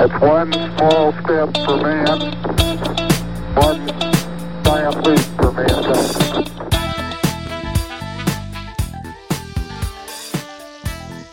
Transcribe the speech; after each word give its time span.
It's 0.00 0.14
one 0.22 0.52
small 0.52 1.12
step 1.22 1.56
for 1.66 1.76
man, 1.76 2.20
one 3.56 3.80
giant 4.64 5.06
leap 5.06 5.18
for 5.36 5.52
mankind. 5.52 6.48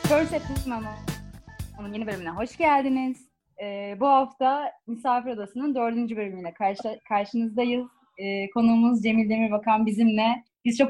First 0.08 0.68
Mama'nın 0.68 1.94
yeni 1.94 2.08
bölümüne 2.08 2.30
hoş 2.30 2.58
geldiniz. 2.58 3.30
Ee, 3.62 3.98
bu 4.00 4.08
hafta 4.08 4.72
Misafir 4.88 5.30
Odası'nın 5.30 5.76
dördüncü 5.76 6.18
bölümüyle 6.18 6.54
karşı, 6.54 7.00
karşınızdayız. 7.08 7.88
Ee, 8.18 8.50
konuğumuz 8.50 9.04
Cemil 9.04 9.30
Demirbakan 9.30 9.86
bizimle. 9.86 10.44
Biz 10.66 10.78
çok 10.78 10.90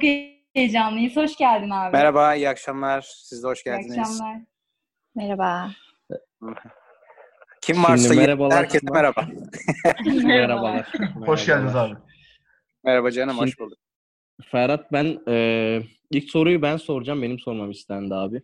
heyecanlıyız. 0.54 1.16
Hoş 1.16 1.36
geldin 1.38 1.70
abi. 1.70 1.92
Merhaba, 1.98 2.36
iyi 2.36 2.50
akşamlar. 2.50 3.02
Siz 3.02 3.44
de 3.44 3.48
hoş 3.48 3.60
İyi 3.60 3.64
geldiniz. 3.64 3.98
akşamlar. 4.00 4.38
Merhaba. 5.16 5.70
Kim 7.66 7.84
varsa 7.84 8.04
Şimdi 8.08 8.20
merhabalar. 8.22 8.58
herkese 8.58 8.88
merhaba. 8.94 9.28
Merhabalar. 10.24 10.88
Hoş 11.26 11.46
geldiniz 11.46 11.76
abi. 11.76 11.96
Merhaba 12.84 13.12
canım, 13.12 13.38
hoş 13.38 13.50
Şimdi- 13.50 13.60
bulduk. 13.60 13.78
Ferhat 14.52 14.92
ben 14.92 15.20
e, 15.28 15.82
ilk 16.12 16.30
soruyu 16.32 16.62
ben 16.62 16.78
soracağım. 16.78 17.22
Benim 17.22 17.40
sormam 17.40 17.72
istendi 17.72 18.16
abi. 18.16 18.38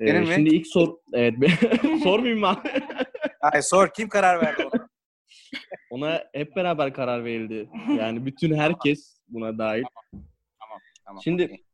E, 0.00 0.06
Benim 0.06 0.22
mi? 0.22 0.34
Şimdi 0.34 0.54
ilk 0.54 0.66
sor... 0.66 0.96
Evet. 1.12 1.34
Sormayayım 2.02 2.40
mı 2.40 2.48
abi? 2.48 2.68
Ay, 3.40 3.62
sor, 3.62 3.90
kim 3.96 4.08
karar 4.08 4.42
verdi 4.42 4.64
ona? 4.64 4.88
Ona 5.90 6.24
hep 6.32 6.56
beraber 6.56 6.92
karar 6.94 7.24
verildi. 7.24 7.68
Yani 7.98 8.26
bütün 8.26 8.54
herkes 8.54 9.18
buna 9.28 9.58
dahil. 9.58 9.84
Tamam, 11.04 11.22
Şimdi- 11.24 11.44
okey. 11.44 11.64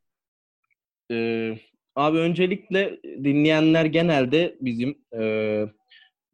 Ee, 1.12 1.58
abi 1.97 2.19
öncelikle 2.19 3.02
dinleyenler 3.02 3.84
genelde 3.84 4.56
bizim 4.61 4.98
e, 5.20 5.20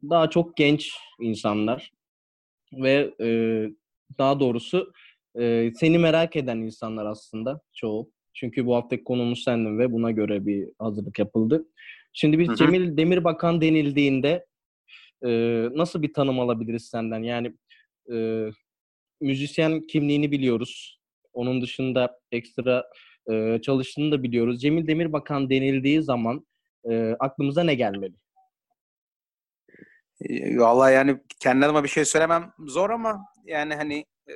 daha 0.03 0.29
çok 0.29 0.57
genç 0.57 0.91
insanlar 1.19 1.91
ve 2.73 3.13
e, 3.21 3.27
daha 4.17 4.39
doğrusu 4.39 4.93
e, 5.39 5.71
seni 5.75 5.97
merak 5.97 6.35
eden 6.35 6.57
insanlar 6.57 7.05
aslında 7.05 7.61
çoğu. 7.73 8.11
Çünkü 8.33 8.65
bu 8.65 8.75
haftaki 8.75 9.03
konumuz 9.03 9.43
sendin 9.43 9.79
ve 9.79 9.91
buna 9.91 10.11
göre 10.11 10.45
bir 10.45 10.69
hazırlık 10.79 11.19
yapıldı. 11.19 11.65
Şimdi 12.13 12.39
biz 12.39 12.47
Hı 12.47 12.51
hı. 12.51 12.55
Cemil 12.55 12.97
Demirbakan 12.97 13.61
denildiğinde 13.61 14.45
e, 15.25 15.29
nasıl 15.75 16.01
bir 16.01 16.13
tanım 16.13 16.39
alabiliriz 16.39 16.85
senden? 16.87 17.23
Yani 17.23 17.53
e, 18.13 18.47
müzisyen 19.21 19.87
kimliğini 19.87 20.31
biliyoruz. 20.31 20.99
Onun 21.33 21.61
dışında 21.61 22.19
ekstra 22.31 22.85
e, 23.31 23.59
çalıştığını 23.61 24.11
da 24.11 24.23
biliyoruz. 24.23 24.61
Cemil 24.61 24.87
Demirbakan 24.87 25.49
denildiği 25.49 26.01
zaman 26.01 26.45
e, 26.89 27.15
aklımıza 27.19 27.63
ne 27.63 27.75
gelmeli? 27.75 28.13
Vallahi 30.57 30.93
yani 30.93 31.21
kendi 31.39 31.65
adıma 31.65 31.83
bir 31.83 31.89
şey 31.89 32.05
söylemem 32.05 32.53
zor 32.59 32.89
ama 32.89 33.25
yani 33.45 33.75
hani 33.75 34.05
e, 34.29 34.33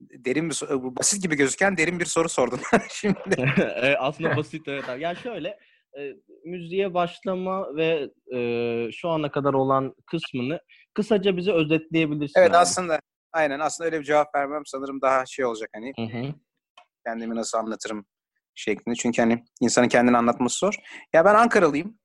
derin 0.00 0.50
bir 0.50 0.60
bu 0.70 0.96
basit 0.96 1.22
gibi 1.22 1.36
gözüken 1.36 1.76
derin 1.76 2.00
bir 2.00 2.04
soru 2.04 2.28
sordun 2.28 2.60
şimdi. 2.90 3.18
E, 3.82 3.96
Aslında 3.96 4.36
basit 4.36 4.68
evet. 4.68 4.84
Ya 4.98 5.14
şöyle 5.14 5.58
e, 5.98 6.00
müziğe 6.44 6.94
başlama 6.94 7.76
ve 7.76 8.10
e, 8.36 8.92
şu 8.92 9.08
ana 9.08 9.30
kadar 9.30 9.54
olan 9.54 9.94
kısmını 10.06 10.60
kısaca 10.94 11.36
bize 11.36 11.52
özetleyebilirsin. 11.52 12.40
Evet 12.40 12.50
abi. 12.50 12.56
aslında 12.56 13.00
aynen 13.32 13.60
aslında 13.60 13.86
öyle 13.86 14.00
bir 14.00 14.04
cevap 14.04 14.34
vermem 14.34 14.62
sanırım 14.66 15.00
daha 15.00 15.26
şey 15.26 15.44
olacak 15.44 15.70
hani 15.74 15.92
Hı 15.96 16.18
hı. 16.18 16.34
kendimi 17.06 17.34
nasıl 17.34 17.58
anlatırım 17.58 18.06
şeklinde. 18.54 18.96
Çünkü 18.96 19.22
hani 19.22 19.44
insanın 19.60 19.88
kendini 19.88 20.16
anlatması 20.16 20.58
zor. 20.58 20.74
Ya 21.12 21.24
ben 21.24 21.34
Ankaralıyım. 21.34 21.98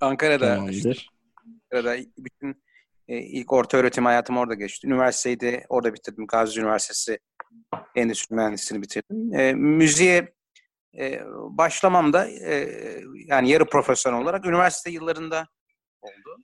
Ankara'da 0.00 0.70
işte. 0.70 0.92
Ankara'da 1.72 2.04
bütün 2.18 2.62
e, 3.08 3.18
ilk 3.18 3.52
orta 3.52 3.76
öğretim 3.76 4.04
hayatım 4.04 4.36
orada 4.36 4.54
geçti. 4.54 4.86
Üniversiteyi 4.86 5.40
de 5.40 5.66
orada 5.68 5.94
bitirdim. 5.94 6.26
Gazi 6.26 6.60
Üniversitesi 6.60 7.18
Endüstri 7.94 8.36
Mühendisliğini 8.36 8.82
bitirdim. 8.82 9.34
E, 9.34 9.54
müziğe 9.54 10.34
e, 10.98 11.20
başlamam 11.34 12.12
da 12.12 12.28
e, 12.28 12.68
yani 13.14 13.50
yarı 13.50 13.64
profesyonel 13.64 14.20
olarak 14.20 14.46
üniversite 14.46 14.90
yıllarında 14.90 15.48
oldu. 16.00 16.36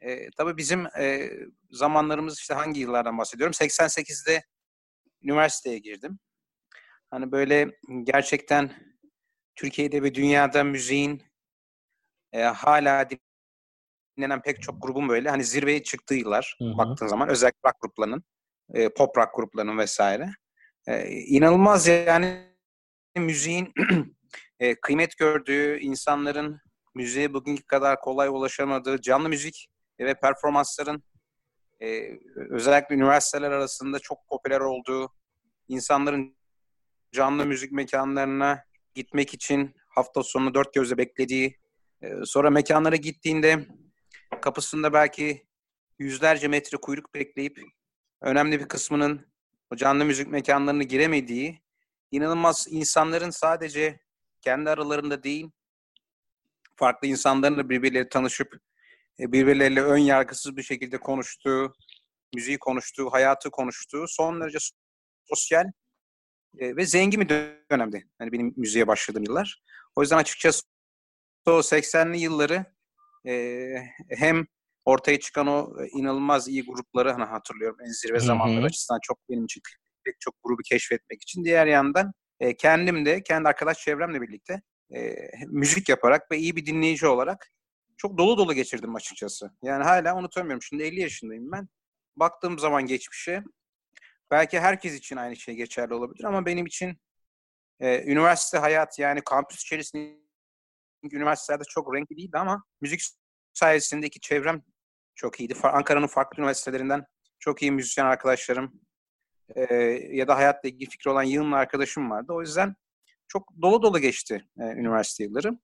E, 0.00 0.30
tabii 0.30 0.56
bizim 0.56 0.86
e, 0.86 1.30
zamanlarımız 1.70 2.38
işte 2.38 2.54
hangi 2.54 2.80
yıllardan 2.80 3.18
bahsediyorum? 3.18 3.52
88'de 3.52 4.44
üniversiteye 5.22 5.78
girdim. 5.78 6.18
Hani 7.10 7.32
böyle 7.32 7.70
gerçekten 8.02 8.70
Türkiye'de 9.56 10.02
ve 10.02 10.14
dünyada 10.14 10.64
müziğin 10.64 11.22
e, 12.32 12.42
hala 12.42 13.08
dinlenen 14.18 14.42
pek 14.42 14.62
çok 14.62 14.82
grubun 14.82 15.08
böyle 15.08 15.30
hani 15.30 15.44
zirveye 15.44 15.82
çıktığı 15.82 16.14
yıllar 16.14 16.56
Hı 16.58 16.64
hı. 16.64 16.78
baktığın 16.78 17.06
zaman 17.06 17.28
özellikle 17.28 17.58
rock 17.66 17.80
gruplarının, 17.80 18.24
e, 18.74 18.88
pop 18.88 19.16
rock 19.18 19.34
gruplarının 19.34 19.78
vesaire. 19.78 20.30
E, 20.86 21.10
inanılmaz 21.10 21.86
yani 21.86 22.48
müziğin 23.16 23.72
e, 24.60 24.74
kıymet 24.74 25.18
gördüğü, 25.18 25.78
insanların 25.78 26.60
müziğe 26.94 27.34
bugünkü 27.34 27.62
kadar 27.62 28.00
kolay 28.00 28.28
ulaşamadığı 28.28 29.00
canlı 29.00 29.28
müzik 29.28 29.68
ve 30.00 30.14
performansların 30.14 31.02
e, 31.82 32.18
özellikle 32.50 32.94
üniversiteler 32.94 33.50
arasında 33.50 33.98
çok 33.98 34.18
popüler 34.28 34.60
olduğu, 34.60 35.12
insanların 35.68 36.36
canlı 37.12 37.46
müzik 37.46 37.72
mekanlarına 37.72 38.64
gitmek 38.94 39.34
için 39.34 39.74
hafta 39.88 40.22
sonu 40.22 40.54
dört 40.54 40.74
gözle 40.74 40.98
beklediği, 40.98 41.58
e, 42.02 42.08
sonra 42.24 42.50
mekanlara 42.50 42.96
gittiğinde 42.96 43.66
kapısında 44.40 44.92
belki 44.92 45.46
yüzlerce 45.98 46.48
metre 46.48 46.76
kuyruk 46.76 47.14
bekleyip 47.14 47.58
önemli 48.20 48.60
bir 48.60 48.68
kısmının 48.68 49.26
o 49.70 49.76
canlı 49.76 50.04
müzik 50.04 50.28
mekanlarına 50.28 50.82
giremediği, 50.82 51.62
inanılmaz 52.10 52.66
insanların 52.70 53.30
sadece 53.30 54.00
kendi 54.40 54.70
aralarında 54.70 55.22
değil, 55.22 55.50
farklı 56.76 57.08
insanlarla 57.08 57.68
birbirleriyle 57.68 58.08
tanışıp 58.08 58.54
e, 59.20 59.32
birbirleriyle 59.32 59.82
ön 59.82 59.98
yargısız 59.98 60.56
bir 60.56 60.62
şekilde 60.62 60.98
konuştuğu, 60.98 61.74
müziği 62.34 62.58
konuştuğu, 62.58 63.12
hayatı 63.12 63.50
konuştuğu 63.50 64.04
son 64.08 64.40
derece 64.40 64.58
sosyal 65.24 65.64
e, 66.58 66.76
ve 66.76 66.86
zengin 66.86 67.20
bir 67.20 67.28
dönemdi. 67.70 68.08
Yani 68.20 68.32
benim 68.32 68.54
müziğe 68.56 68.86
başladığım 68.86 69.24
yıllar. 69.24 69.62
O 69.96 70.02
yüzden 70.02 70.16
açıkçası 70.16 70.62
o 71.46 71.50
80'li 71.50 72.18
yılları 72.18 72.64
e, 73.26 73.68
hem 74.08 74.46
ortaya 74.84 75.20
çıkan 75.20 75.46
o 75.46 75.82
e, 75.82 75.88
inanılmaz 75.88 76.48
iyi 76.48 76.64
grupları 76.64 77.12
hani 77.12 77.24
hatırlıyorum 77.24 77.78
en 77.86 77.90
zirve 77.90 78.20
zamanları 78.20 78.66
açısından 78.66 79.00
çok 79.02 79.18
benim 79.28 79.44
için 79.44 79.62
pek 80.04 80.20
çok 80.20 80.34
grubu 80.42 80.62
keşfetmek 80.62 81.22
için. 81.22 81.44
Diğer 81.44 81.66
yandan 81.66 82.12
e, 82.40 82.56
kendim 82.56 83.06
de 83.06 83.22
kendi 83.22 83.48
arkadaş 83.48 83.78
çevremle 83.78 84.20
birlikte 84.20 84.62
e, 84.94 85.14
müzik 85.46 85.88
yaparak 85.88 86.30
ve 86.30 86.38
iyi 86.38 86.56
bir 86.56 86.66
dinleyici 86.66 87.06
olarak 87.06 87.50
çok 87.96 88.18
dolu 88.18 88.38
dolu 88.38 88.54
geçirdim 88.54 88.94
açıkçası. 88.94 89.50
Yani 89.62 89.84
hala 89.84 90.16
unutamıyorum. 90.16 90.62
Şimdi 90.62 90.82
50 90.82 91.00
yaşındayım 91.00 91.52
ben. 91.52 91.68
Baktığım 92.16 92.58
zaman 92.58 92.86
geçmişe 92.86 93.42
belki 94.30 94.60
herkes 94.60 94.94
için 94.94 95.16
aynı 95.16 95.36
şey 95.36 95.54
geçerli 95.54 95.94
olabilir 95.94 96.24
ama 96.24 96.46
benim 96.46 96.66
için 96.66 96.98
e, 97.80 98.12
üniversite 98.12 98.58
hayatı 98.58 99.02
yani 99.02 99.20
kampüs 99.20 99.62
içerisinde 99.62 100.27
üniversitelerde 101.16 101.64
çok 101.68 101.94
renkli 101.94 102.16
değildi 102.16 102.38
ama 102.38 102.64
müzik 102.80 103.00
sayesindeki 103.52 104.20
çevrem 104.20 104.62
çok 105.14 105.40
iyiydi. 105.40 105.54
Ankara'nın 105.62 106.06
farklı 106.06 106.42
üniversitelerinden 106.42 107.04
çok 107.38 107.62
iyi 107.62 107.72
müzisyen 107.72 108.06
arkadaşlarım 108.06 108.80
e, 109.56 109.74
ya 110.12 110.28
da 110.28 110.36
hayatla 110.36 110.68
ilgili 110.68 110.90
fikri 110.90 111.10
olan 111.10 111.22
yığınla 111.22 111.56
arkadaşım 111.56 112.10
vardı. 112.10 112.32
O 112.32 112.40
yüzden 112.40 112.74
çok 113.28 113.52
dolu 113.62 113.82
dolu 113.82 113.98
geçti 113.98 114.48
e, 114.60 114.62
üniversite 114.62 115.24
yılları. 115.24 115.58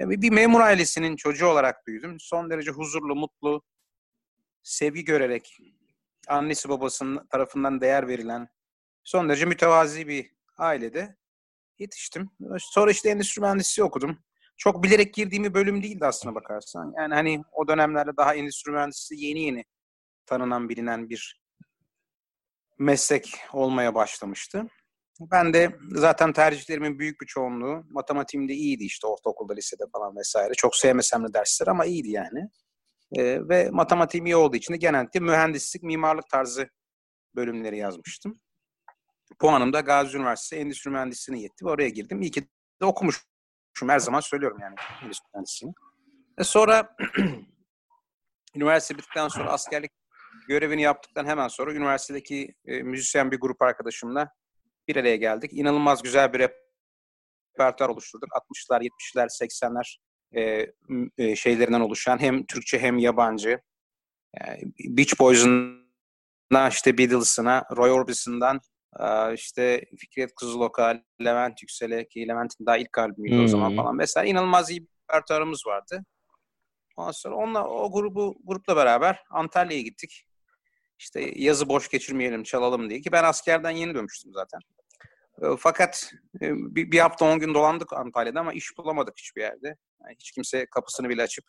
E, 0.00 0.10
bir 0.10 0.30
memur 0.30 0.60
ailesinin 0.60 1.16
çocuğu 1.16 1.46
olarak 1.46 1.86
büyüdüm. 1.86 2.16
Son 2.20 2.50
derece 2.50 2.70
huzurlu, 2.70 3.16
mutlu, 3.16 3.62
sevgi 4.62 5.04
görerek, 5.04 5.58
annesi 6.28 6.68
babasının 6.68 7.26
tarafından 7.26 7.80
değer 7.80 8.08
verilen, 8.08 8.48
son 9.04 9.28
derece 9.28 9.44
mütevazi 9.44 10.08
bir 10.08 10.30
ailede 10.58 11.16
yetiştim. 11.78 12.30
Sonra 12.58 12.90
işte 12.90 13.10
endüstri 13.10 13.40
mühendisliği 13.42 13.84
okudum. 13.84 14.18
Çok 14.60 14.82
bilerek 14.82 15.14
girdiğim 15.14 15.44
bir 15.44 15.54
bölüm 15.54 15.82
değildi 15.82 16.06
aslına 16.06 16.34
bakarsan. 16.34 16.94
Yani 16.98 17.14
hani 17.14 17.42
o 17.52 17.68
dönemlerde 17.68 18.16
daha 18.16 18.34
endüstri 18.34 18.72
mühendisliği 18.72 19.26
yeni 19.28 19.42
yeni 19.42 19.64
tanınan, 20.26 20.68
bilinen 20.68 21.10
bir 21.10 21.40
meslek 22.78 23.38
olmaya 23.52 23.94
başlamıştı. 23.94 24.66
Ben 25.20 25.54
de 25.54 25.76
zaten 25.90 26.32
tercihlerimin 26.32 26.98
büyük 26.98 27.20
bir 27.20 27.26
çoğunluğu 27.26 27.84
matematiğimde 27.90 28.52
iyiydi 28.52 28.84
işte 28.84 29.06
ortaokulda, 29.06 29.54
lisede 29.54 29.84
falan 29.92 30.16
vesaire. 30.16 30.54
Çok 30.54 30.76
sevmesem 30.76 31.24
de 31.28 31.34
dersler 31.34 31.66
ama 31.66 31.84
iyiydi 31.84 32.10
yani. 32.10 32.48
Ee, 33.16 33.48
ve 33.48 33.70
matematiğim 33.70 34.26
iyi 34.26 34.36
olduğu 34.36 34.56
için 34.56 34.74
de 34.74 34.78
genellikle 34.78 35.20
mühendislik, 35.20 35.82
mimarlık 35.82 36.28
tarzı 36.28 36.68
bölümleri 37.36 37.78
yazmıştım. 37.78 38.40
Puanım 39.38 39.72
da 39.72 39.80
Gazi 39.80 40.16
Üniversitesi 40.16 40.62
Endüstri 40.62 40.90
Mühendisliğine 40.90 41.42
yetti 41.42 41.64
ve 41.64 41.70
oraya 41.70 41.88
girdim. 41.88 42.22
İyi 42.22 42.30
ki 42.30 42.48
de 42.80 42.84
okumuşum. 42.84 43.29
Her 43.86 43.98
zaman 43.98 44.20
söylüyorum 44.20 44.58
yani 44.60 44.74
endüstri 45.02 45.28
mühendisliğini. 45.34 45.74
E 46.38 46.44
sonra 46.44 46.96
üniversite 48.54 48.98
bittikten 48.98 49.28
sonra 49.28 49.50
askerlik 49.50 49.90
görevini 50.48 50.82
yaptıktan 50.82 51.26
hemen 51.26 51.48
sonra 51.48 51.72
üniversitedeki 51.72 52.54
e, 52.66 52.82
müzisyen 52.82 53.30
bir 53.30 53.40
grup 53.40 53.62
arkadaşımla 53.62 54.32
bir 54.88 54.96
araya 54.96 55.16
geldik. 55.16 55.50
İnanılmaz 55.52 56.02
güzel 56.02 56.32
bir 56.32 56.48
repertuar 57.58 57.88
oluşturduk. 57.88 58.28
60'lar, 58.28 58.82
70'ler, 58.82 59.26
80'ler 59.26 59.98
e, 60.34 60.72
e, 61.18 61.36
şeylerinden 61.36 61.80
oluşan 61.80 62.18
hem 62.20 62.46
Türkçe 62.46 62.78
hem 62.78 62.98
yabancı. 62.98 63.60
Yani 64.40 64.62
Beach 64.78 65.20
Boys'undan 65.20 66.70
işte 66.70 66.98
Beatles'ına, 66.98 67.64
Roy 67.76 67.90
Orbison'dan 67.90 68.60
işte 69.34 69.84
Fikret 69.98 70.34
Kızılok'a, 70.34 71.02
Levent 71.24 71.62
Yüksel'e 71.62 72.08
ki 72.08 72.28
Levent'in 72.28 72.66
daha 72.66 72.76
ilk 72.76 72.98
albümüydü 72.98 73.36
hmm. 73.36 73.44
o 73.44 73.48
zaman 73.48 73.76
falan. 73.76 73.96
Mesela 73.96 74.26
inanılmaz 74.26 74.70
iyi 74.70 74.82
bir 74.82 74.88
repertuarımız 75.02 75.66
vardı. 75.66 76.04
Ondan 76.96 77.12
sonra 77.12 77.34
onunla, 77.34 77.68
o 77.68 77.92
grubu 77.92 78.38
grupla 78.44 78.76
beraber 78.76 79.22
Antalya'ya 79.30 79.82
gittik. 79.82 80.26
İşte 80.98 81.32
yazı 81.36 81.68
boş 81.68 81.88
geçirmeyelim, 81.88 82.42
çalalım 82.42 82.90
diye 82.90 83.00
ki 83.00 83.12
ben 83.12 83.24
askerden 83.24 83.70
yeni 83.70 83.94
dönmüştüm 83.94 84.32
zaten. 84.34 84.60
Fakat 85.58 86.12
bir 86.74 86.98
hafta 86.98 87.24
on 87.24 87.38
gün 87.38 87.54
dolandık 87.54 87.92
Antalya'da 87.92 88.40
ama 88.40 88.52
iş 88.52 88.78
bulamadık 88.78 89.18
hiçbir 89.18 89.42
yerde. 89.42 89.76
Yani 90.04 90.14
hiç 90.18 90.30
kimse 90.30 90.66
kapısını 90.66 91.08
bile 91.08 91.22
açıp 91.22 91.44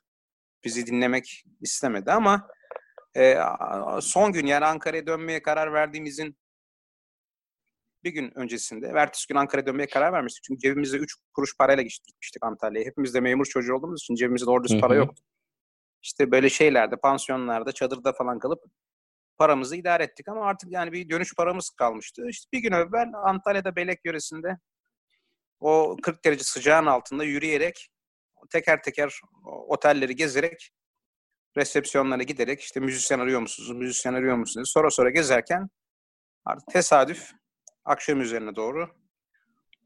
bizi 0.63 0.85
dinlemek 0.87 1.43
istemedi 1.61 2.11
ama 2.11 2.47
son 4.01 4.31
gün 4.31 4.45
yani 4.45 4.65
Ankara'ya 4.65 5.07
dönmeye 5.07 5.41
karar 5.41 5.73
verdiğimizin 5.73 6.37
bir 8.03 8.11
gün 8.11 8.37
öncesinde, 8.37 8.87
ertesi 8.87 9.27
gün 9.27 9.35
Ankara'ya 9.35 9.65
dönmeye 9.65 9.87
karar 9.87 10.13
vermiştik. 10.13 10.43
Çünkü 10.43 10.59
cebimizde 10.59 10.97
üç 10.97 11.15
kuruş 11.33 11.57
parayla 11.57 11.83
gitmiştik 11.83 12.43
Antalya'ya. 12.43 12.87
Hepimiz 12.87 13.13
de 13.13 13.19
memur 13.19 13.45
çocuğu 13.45 13.75
olduğumuz 13.75 14.01
için 14.01 14.15
cebimizde 14.15 14.45
doğru 14.45 14.63
düz 14.63 14.81
para 14.81 14.95
yoktu. 14.95 15.23
İşte 16.03 16.31
böyle 16.31 16.49
şeylerde, 16.49 16.95
pansiyonlarda, 16.95 17.71
çadırda 17.71 18.13
falan 18.13 18.39
kalıp 18.39 18.63
paramızı 19.37 19.75
idare 19.75 20.03
ettik 20.03 20.27
ama 20.27 20.45
artık 20.45 20.71
yani 20.71 20.91
bir 20.91 21.09
dönüş 21.09 21.35
paramız 21.35 21.69
kalmıştı. 21.69 22.27
İşte 22.29 22.47
bir 22.53 22.59
gün 22.59 22.71
evvel 22.71 23.07
Antalya'da 23.23 23.75
Belek 23.75 23.99
yöresinde 24.05 24.57
o 25.59 25.97
40 26.03 26.25
derece 26.25 26.43
sıcağın 26.43 26.85
altında 26.85 27.23
yürüyerek 27.23 27.89
teker 28.49 28.83
teker 28.83 29.19
otelleri 29.67 30.15
gezerek 30.15 30.71
resepsiyonlara 31.57 32.23
giderek 32.23 32.61
işte 32.61 32.79
müzisyen 32.79 33.19
arıyor 33.19 33.39
musunuz, 33.39 33.71
müzisyen 33.71 34.13
arıyor 34.13 34.35
musunuz 34.35 34.71
sonra 34.73 34.89
sonra 34.89 35.09
gezerken 35.09 35.69
artık 36.45 36.67
tesadüf 36.67 37.31
akşam 37.85 38.21
üzerine 38.21 38.55
doğru 38.55 38.89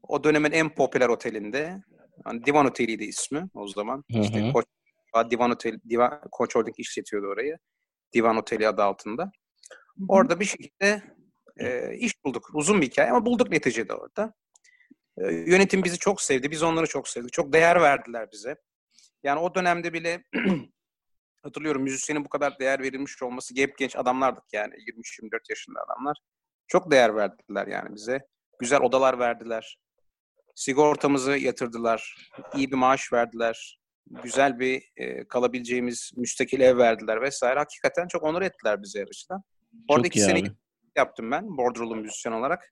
o 0.08 0.24
dönemin 0.24 0.52
en 0.52 0.74
popüler 0.74 1.08
otelinde 1.08 1.82
yani 2.26 2.44
Divan 2.44 2.66
Oteli'ydi 2.66 3.04
ismi 3.04 3.48
o 3.54 3.68
zaman. 3.68 4.04
Hı 4.12 4.18
hı. 4.18 4.22
İşte 4.22 4.52
Koç, 4.52 4.66
Divan 5.30 5.50
Otel, 5.50 5.80
Divan, 5.88 6.20
Koç 6.32 6.54
Holding 6.54 6.78
işletiyordu 6.78 7.26
orayı. 7.26 7.58
Divan 8.14 8.36
Oteli 8.36 8.68
adı 8.68 8.82
altında. 8.82 9.30
Orada 10.08 10.40
bir 10.40 10.44
şekilde 10.44 11.02
e, 11.60 11.96
iş 11.96 12.24
bulduk. 12.24 12.50
Uzun 12.54 12.80
bir 12.80 12.86
hikaye 12.86 13.10
ama 13.10 13.26
bulduk 13.26 13.50
neticede 13.50 13.94
orada. 13.94 14.34
E, 15.18 15.32
yönetim 15.32 15.84
bizi 15.84 15.98
çok 15.98 16.20
sevdi. 16.20 16.50
Biz 16.50 16.62
onları 16.62 16.86
çok 16.86 17.08
sevdik. 17.08 17.32
Çok 17.32 17.52
değer 17.52 17.80
verdiler 17.80 18.28
bize. 18.32 18.56
Yani 19.22 19.40
o 19.40 19.54
dönemde 19.54 19.92
bile 19.92 20.24
hatırlıyorum 21.42 21.82
müzisyenin 21.82 22.24
bu 22.24 22.28
kadar 22.28 22.58
değer 22.58 22.82
verilmiş 22.82 23.22
olması 23.22 23.54
hep 23.56 23.78
genç 23.78 23.96
adamlardık 23.96 24.44
yani 24.52 24.74
23-24 24.74 25.40
yaşında 25.50 25.80
adamlar. 25.82 26.16
Çok 26.68 26.90
değer 26.90 27.16
verdiler 27.16 27.66
yani 27.66 27.94
bize. 27.94 28.20
Güzel 28.58 28.80
odalar 28.80 29.18
verdiler. 29.18 29.78
Sigortamızı 30.54 31.36
yatırdılar. 31.36 32.30
iyi 32.54 32.70
bir 32.70 32.76
maaş 32.76 33.12
verdiler. 33.12 33.78
Güzel 34.06 34.58
bir 34.58 34.90
e, 34.96 35.28
kalabileceğimiz 35.28 36.12
müstakil 36.16 36.60
ev 36.60 36.78
verdiler 36.78 37.22
vesaire. 37.22 37.58
Hakikaten 37.58 38.08
çok 38.08 38.22
onur 38.22 38.42
ettiler 38.42 38.82
bize 38.82 38.98
yarışta. 38.98 39.42
Orada 39.88 40.06
iki 40.06 40.20
sene 40.20 40.42
yaptım 40.96 41.30
ben 41.30 41.56
bordrolu 41.56 41.96
müzisyen 41.96 42.32
olarak. 42.32 42.70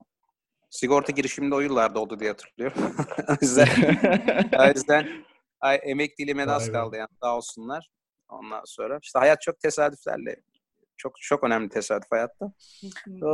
Sigorta 0.70 1.12
girişiminde 1.12 1.55
o 1.55 1.61
yıllarda 1.61 2.00
oldu 2.00 2.20
diye 2.20 2.31
hatırlıyorum. 2.31 2.96
o 3.29 3.32
yüzden, 3.43 3.69
o 4.58 4.69
yüzden 4.69 5.25
ay, 5.61 5.81
emekliliğime 5.82 6.46
az 6.46 6.73
kaldı 6.73 6.96
yani 6.96 7.08
sağ 7.23 7.37
olsunlar. 7.37 7.88
Ondan 8.29 8.62
sonra 8.64 8.99
işte 9.02 9.19
hayat 9.19 9.43
çok 9.43 9.61
tesadüflerle 9.61 10.37
çok 10.96 11.12
çok 11.20 11.44
önemli 11.44 11.69
tesadüf 11.69 12.11
hayatta. 12.11 12.52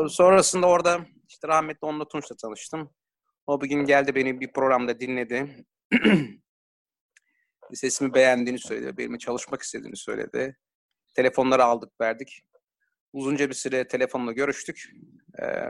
Sonrasında 0.08 0.66
orada 0.66 1.00
işte 1.28 1.48
rahmetli 1.48 1.86
Onunla 1.86 2.08
Tunç'la 2.08 2.36
tanıştım. 2.36 2.90
O 3.46 3.60
bir 3.60 3.68
gün 3.68 3.84
geldi 3.84 4.14
beni 4.14 4.40
bir 4.40 4.52
programda 4.52 5.00
dinledi. 5.00 5.66
Sesimi 7.74 8.14
beğendiğini 8.14 8.58
söyledi. 8.58 8.96
Benimle 8.98 9.18
çalışmak 9.18 9.62
istediğini 9.62 9.96
söyledi. 9.96 10.56
Telefonları 11.14 11.64
aldık 11.64 12.00
verdik 12.00 12.42
uzunca 13.12 13.48
bir 13.48 13.54
süre 13.54 13.88
telefonla 13.88 14.32
görüştük. 14.32 14.90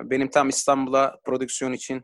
benim 0.04 0.30
tam 0.30 0.48
İstanbul'a 0.48 1.20
prodüksiyon 1.24 1.72
için 1.72 2.02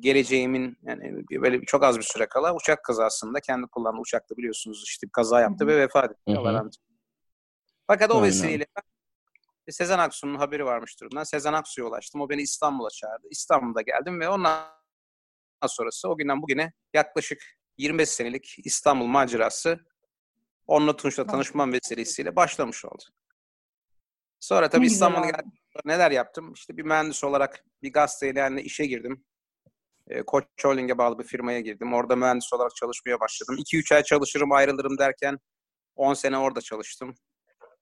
geleceğimin 0.00 0.76
yani 0.82 1.24
böyle 1.30 1.60
çok 1.62 1.84
az 1.84 1.98
bir 1.98 2.02
süre 2.02 2.26
kala 2.26 2.54
uçak 2.54 2.84
kazasında 2.84 3.40
kendi 3.40 3.66
kullandığı 3.66 4.00
uçakta 4.00 4.36
biliyorsunuz 4.36 4.84
işte 4.86 5.06
bir 5.06 5.12
kaza 5.12 5.40
yaptı 5.40 5.64
Hı-hı. 5.64 5.74
ve 5.74 5.80
vefat 5.80 6.10
etti. 6.10 6.20
Hı-hı. 6.28 6.70
Fakat 7.90 8.10
o 8.10 8.14
Aynen. 8.14 8.28
vesileyle 8.28 8.66
Sezen 9.70 9.98
Aksu'nun 9.98 10.34
haberi 10.34 10.64
varmış 10.64 11.00
durumdan. 11.00 11.24
Sezen 11.24 11.52
Aksu'ya 11.52 11.86
ulaştım. 11.86 12.20
O 12.20 12.28
beni 12.28 12.42
İstanbul'a 12.42 12.90
çağırdı. 12.90 13.26
İstanbul'da 13.30 13.82
geldim 13.82 14.20
ve 14.20 14.28
ondan 14.28 14.68
sonrası 15.66 16.08
o 16.08 16.16
günden 16.16 16.42
bugüne 16.42 16.72
yaklaşık 16.94 17.42
25 17.78 18.08
senelik 18.08 18.56
İstanbul 18.64 19.06
macerası 19.06 19.78
onunla 20.66 20.96
Tunç'la 20.96 21.26
tanışmam 21.26 21.72
vesilesiyle 21.72 22.36
başlamış 22.36 22.84
oldu. 22.84 23.02
Sonra 24.40 24.68
tabii 24.68 24.86
İstanbul'a 24.86 25.26
geldim. 25.26 25.52
Neler 25.84 26.10
yaptım? 26.10 26.52
İşte 26.52 26.76
bir 26.76 26.82
mühendis 26.82 27.24
olarak 27.24 27.64
bir 27.82 27.92
gazeteyle 27.92 28.38
yani 28.38 28.60
işe 28.60 28.86
girdim. 28.86 29.24
E, 30.08 30.22
Koç 30.22 30.44
Holding'e 30.62 30.98
bağlı 30.98 31.18
bir 31.18 31.24
firmaya 31.24 31.60
girdim. 31.60 31.94
Orada 31.94 32.16
mühendis 32.16 32.52
olarak 32.52 32.76
çalışmaya 32.76 33.20
başladım. 33.20 33.56
2-3 33.58 33.94
ay 33.94 34.02
çalışırım 34.02 34.52
ayrılırım 34.52 34.98
derken 34.98 35.38
10 35.96 36.14
sene 36.14 36.38
orada 36.38 36.60
çalıştım. 36.60 37.14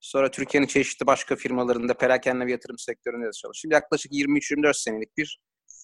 Sonra 0.00 0.30
Türkiye'nin 0.30 0.66
çeşitli 0.66 1.06
başka 1.06 1.36
firmalarında 1.36 1.94
perakende 1.94 2.46
ve 2.46 2.50
yatırım 2.50 2.78
sektöründe 2.78 3.26
de 3.26 3.32
çalıştım. 3.32 3.70
Yaklaşık 3.70 4.12
23-24 4.12 4.82
senelik 4.82 5.16
bir 5.16 5.40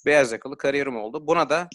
beyaz 0.07 0.33
yakalı 0.33 0.59
kariyerim 0.59 0.97
oldu. 0.97 1.27
Buna 1.27 1.51
da 1.51 1.69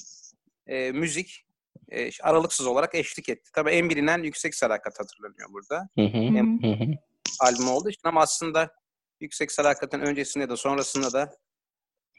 e, 0.67 0.91
müzik 0.91 1.45
e, 1.91 2.09
aralıksız 2.23 2.67
olarak 2.67 2.95
eşlik 2.95 3.29
etti. 3.29 3.51
Tabii 3.53 3.69
en 3.69 3.89
bilinen 3.89 4.23
Yüksek 4.23 4.55
Sadakat 4.55 4.99
hatırlanıyor 4.99 5.49
burada. 5.53 5.89
Hı 5.95 6.01
hı. 6.01 6.37
Hem 6.37 6.59
albüm 7.39 7.67
olduğu 7.69 7.89
için 7.89 8.01
ama 8.03 8.21
aslında 8.21 8.71
Yüksek 9.21 9.51
Sadakat'ın 9.51 9.99
öncesinde 9.99 10.49
de 10.49 10.55
sonrasında 10.55 11.13
da 11.13 11.31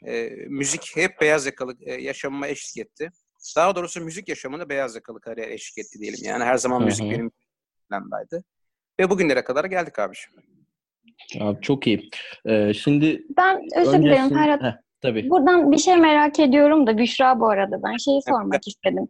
e, 0.05 0.29
müzik 0.47 0.91
hep 0.95 1.21
beyaz 1.21 1.45
yakalı 1.45 1.75
e, 1.81 1.93
yaşamıma 1.93 2.47
eşlik 2.47 2.85
etti. 2.85 3.11
Daha 3.55 3.75
doğrusu 3.75 4.01
müzik 4.01 4.29
yaşamında 4.29 4.69
beyaz 4.69 4.95
yakalı 4.95 5.21
kariyer 5.21 5.49
eşlik 5.49 5.85
etti 5.85 5.99
diyelim. 5.99 6.19
Yani 6.23 6.43
her 6.43 6.57
zaman 6.57 6.83
müzik 6.83 7.11
benim 7.11 7.31
planımdaydı. 7.89 8.43
Ve 9.01 9.09
bugünlere 9.09 9.43
kadar 9.43 9.65
geldik 9.65 9.99
abiciğim. 9.99 10.39
Abi 11.39 11.61
çok 11.61 11.87
iyi. 11.87 12.09
Ee, 12.45 12.73
şimdi 12.73 13.23
ben 13.37 13.61
özür 13.75 13.99
dilerim 13.99 14.29
Ferhat. 14.29 14.61
Heh, 14.61 14.77
tabii. 15.01 15.29
Buradan 15.29 15.71
bir 15.71 15.77
şey 15.77 15.97
merak 15.97 16.39
ediyorum 16.39 16.87
da 16.87 16.97
Büşra 16.97 17.39
bu 17.39 17.49
arada 17.49 17.83
ben 17.83 17.97
şeyi 17.97 18.21
sormak 18.21 18.53
evet. 18.53 18.67
istedim. 18.67 19.07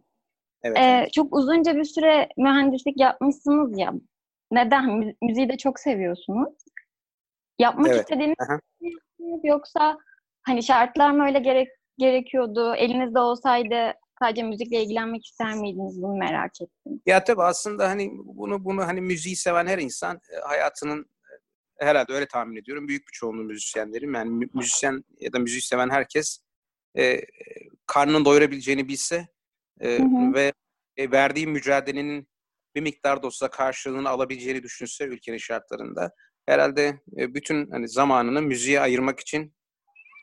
Evet, 0.62 0.76
ee, 0.78 0.80
evet. 0.80 1.12
Çok 1.12 1.34
uzunca 1.36 1.76
bir 1.76 1.84
süre 1.84 2.28
mühendislik 2.36 3.00
yapmışsınız 3.00 3.78
ya. 3.78 3.92
Neden? 4.50 5.14
Müziği 5.22 5.48
de 5.48 5.56
çok 5.56 5.80
seviyorsunuz. 5.80 6.54
Yapmak 7.58 7.88
evet. 7.88 8.00
istediğiniz 8.00 8.36
yoksa 9.44 9.98
hani 10.42 10.62
şartlar 10.62 11.10
mı 11.10 11.24
öyle 11.24 11.38
gerek 11.38 11.68
gerekiyordu? 11.98 12.74
Elinizde 12.74 13.18
olsaydı 13.18 13.94
sadece 14.22 14.42
müzikle 14.42 14.82
ilgilenmek 14.82 15.26
ister 15.26 15.54
miydiniz? 15.54 16.02
Bunu 16.02 16.16
merak 16.16 16.60
ettim. 16.60 17.02
Ya 17.06 17.24
tabii 17.24 17.42
aslında 17.42 17.88
hani 17.88 18.10
bunu 18.14 18.64
bunu 18.64 18.86
hani 18.86 19.00
müziği 19.00 19.36
seven 19.36 19.66
her 19.66 19.78
insan 19.78 20.20
e, 20.32 20.36
hayatının 20.36 21.06
e, 21.80 21.86
herhalde 21.86 22.12
öyle 22.12 22.26
tahmin 22.26 22.56
ediyorum. 22.56 22.88
Büyük 22.88 23.08
bir 23.08 23.12
çoğunluğu 23.12 23.44
müzisyenlerim. 23.44 24.14
Yani 24.14 24.48
müzisyen 24.54 25.04
ya 25.20 25.32
da 25.32 25.38
müziği 25.38 25.62
seven 25.62 25.90
herkes 25.90 26.38
e, 26.98 27.20
karnını 27.86 28.24
doyurabileceğini 28.24 28.88
bilse 28.88 29.26
e, 29.80 29.98
hı 29.98 30.02
hı. 30.02 30.34
ve 30.34 30.52
e, 30.96 31.10
verdiği 31.10 31.46
mücadelenin 31.46 32.28
bir 32.74 32.80
miktar 32.80 33.22
da 33.22 33.26
olsa 33.26 33.50
karşılığını 33.50 34.08
alabileceğini 34.08 34.62
düşünse 34.62 35.04
ülkenin 35.04 35.38
şartlarında 35.38 36.10
herhalde 36.46 37.00
e, 37.18 37.34
bütün 37.34 37.70
hani 37.70 37.88
zamanını 37.88 38.42
müziğe 38.42 38.80
ayırmak 38.80 39.20
için 39.20 39.54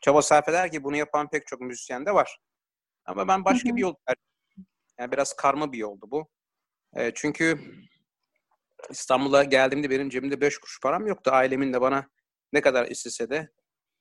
çaba 0.02 0.22
sarf 0.22 0.48
eder 0.48 0.70
ki 0.70 0.84
bunu 0.84 0.96
yapan 0.96 1.30
pek 1.30 1.46
çok 1.46 1.60
müzisyen 1.60 2.06
de 2.06 2.14
var. 2.14 2.38
Ama 3.10 3.28
ben 3.28 3.44
başka 3.44 3.68
hı 3.68 3.72
hı. 3.72 3.76
bir 3.76 3.80
yol 3.80 3.94
Yani 4.98 5.12
biraz 5.12 5.36
karma 5.36 5.72
bir 5.72 5.78
yoldu 5.78 6.06
bu. 6.10 6.28
E, 6.96 7.12
çünkü 7.14 7.58
İstanbul'a 8.90 9.44
geldiğimde 9.44 9.90
benim 9.90 10.08
cebimde 10.08 10.40
beş 10.40 10.58
kuruş 10.58 10.80
param 10.82 11.06
yoktu. 11.06 11.30
Ailemin 11.34 11.72
de 11.72 11.80
bana 11.80 12.10
ne 12.52 12.60
kadar 12.60 12.86
istese 12.86 13.30
de 13.30 13.50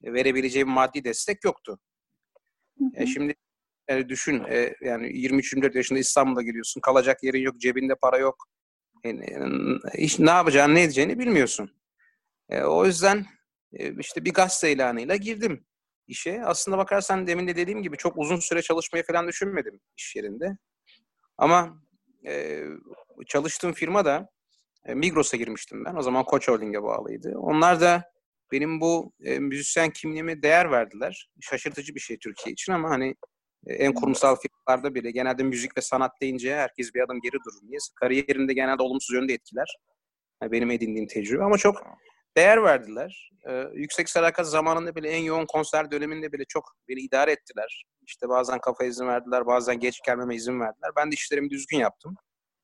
verebileceğim 0.04 0.70
maddi 0.70 1.04
destek 1.04 1.44
yoktu. 1.44 1.80
Hı 2.78 2.86
hı. 2.86 3.04
E, 3.04 3.06
şimdi 3.06 3.36
yani 3.90 4.10
düşün 4.10 4.44
e, 4.44 4.76
yani 4.82 5.08
23-24 5.08 5.78
yaşında 5.78 6.00
İstanbul'a 6.00 6.42
giriyorsun. 6.42 6.82
Kalacak 6.82 7.24
yerin 7.24 7.42
yok, 7.42 7.60
cebinde 7.60 7.96
para 7.96 8.18
yok. 8.18 8.48
Yani, 9.04 9.26
hiç 9.98 10.20
ne 10.20 10.30
yapacağını 10.30 10.76
ne 10.76 10.84
edeceğini 10.84 11.20
bilmiyorsun. 11.20 11.72
E, 12.50 12.62
o 12.62 12.86
yüzden 12.86 13.26
e, 13.74 14.00
işte 14.00 14.26
bir 14.26 14.34
gazete 14.34 14.72
ilanıyla 14.72 15.16
girdim 15.16 15.66
işe. 16.10 16.42
Aslında 16.46 16.78
bakarsan 16.78 17.28
demin 17.28 17.48
de 17.48 17.56
dediğim 17.56 17.84
gibi 17.84 17.98
çok 17.98 18.18
uzun 18.18 18.40
süre 18.40 18.62
çalışmayı 18.62 19.04
falan 19.04 19.28
düşünmedim 19.28 19.80
iş 19.98 20.16
yerinde. 20.16 20.58
Ama 21.38 21.82
e, 22.28 22.64
çalıştığım 23.28 23.74
firma 23.74 24.06
da 24.06 24.30
e, 24.86 24.94
Migros'a 24.94 25.38
girmiştim 25.38 25.86
ben. 25.86 25.96
O 25.96 26.02
zaman 26.02 26.24
Koç 26.24 26.48
Holding'e 26.48 26.84
bağlıydı. 26.84 27.34
Onlar 27.38 27.82
da 27.82 28.04
benim 28.52 28.82
bu 28.82 29.14
e, 29.24 29.40
müzisyen 29.40 29.90
kimliğime 29.90 30.42
değer 30.42 30.72
verdiler. 30.72 31.30
Şaşırtıcı 31.42 31.96
bir 31.96 32.00
şey 32.00 32.18
Türkiye 32.18 32.54
için 32.54 32.72
ama 32.74 32.90
hani 32.90 33.16
e, 33.68 33.74
en 33.74 33.94
kurumsal 33.94 34.36
firmalarda 34.36 34.96
bile 34.96 35.12
genelde 35.12 35.44
müzik 35.44 35.78
ve 35.78 35.82
sanat 35.82 36.12
deyince 36.22 36.56
herkes 36.56 36.94
bir 36.96 37.02
adım 37.02 37.22
geri 37.22 37.34
durur. 37.34 37.60
Niye? 37.64 37.78
Kariyerinde 37.96 38.54
genelde 38.54 38.84
olumsuz 38.84 39.16
yönde 39.16 39.34
etkiler. 39.34 39.78
Yani 40.42 40.52
benim 40.52 40.72
edindiğim 40.72 41.08
tecrübe 41.08 41.44
ama 41.44 41.58
çok 41.58 41.84
değer 42.38 42.64
verdiler. 42.64 43.32
Ee, 43.50 43.66
yüksek 43.74 44.10
sadakat 44.10 44.48
zamanında 44.48 44.96
bile 44.96 45.10
en 45.10 45.24
yoğun 45.24 45.46
konser 45.46 45.92
döneminde 45.92 46.32
bile 46.32 46.44
çok 46.48 46.76
beni 46.88 47.00
idare 47.00 47.32
ettiler. 47.32 47.86
İşte 48.08 48.30
bazen 48.30 48.60
kafa 48.60 48.86
izin 48.86 49.08
verdiler, 49.08 49.46
bazen 49.46 49.80
geç 49.80 50.02
gelmeme 50.06 50.36
izin 50.36 50.60
verdiler. 50.60 50.92
Ben 50.96 51.12
de 51.12 51.16
işlerimi 51.16 51.50
düzgün 51.50 51.78
yaptım. 51.78 52.16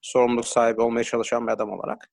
Sorumluluk 0.01 0.47
sahibi 0.47 0.81
olmaya 0.81 1.03
çalışan 1.03 1.47
bir 1.47 1.51
adam 1.51 1.71
olarak. 1.71 2.09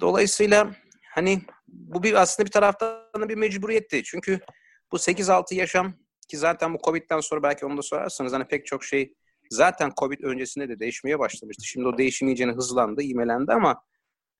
Dolayısıyla 0.00 0.70
hani 1.14 1.42
bu 1.68 2.02
bir 2.02 2.14
aslında 2.14 2.46
bir 2.46 2.52
taraftan 2.52 3.28
bir 3.28 3.36
mecburiyetti. 3.36 4.02
Çünkü 4.04 4.40
bu 4.92 4.96
8-6 4.96 5.54
yaşam 5.54 5.94
ki 6.28 6.36
zaten 6.36 6.74
bu 6.74 6.78
Covid'den 6.84 7.20
sonra 7.20 7.42
belki 7.42 7.66
onu 7.66 7.76
da 7.76 7.82
sorarsanız 7.82 8.32
hani 8.32 8.44
pek 8.44 8.66
çok 8.66 8.84
şey 8.84 9.14
zaten 9.50 9.92
Covid 10.00 10.20
öncesinde 10.22 10.68
de 10.68 10.80
değişmeye 10.80 11.18
başlamıştı. 11.18 11.64
Şimdi 11.64 11.88
o 11.88 11.98
değişim 11.98 12.28
iyicene 12.28 12.52
hızlandı, 12.52 13.02
ivmelendi 13.02 13.52
ama 13.52 13.82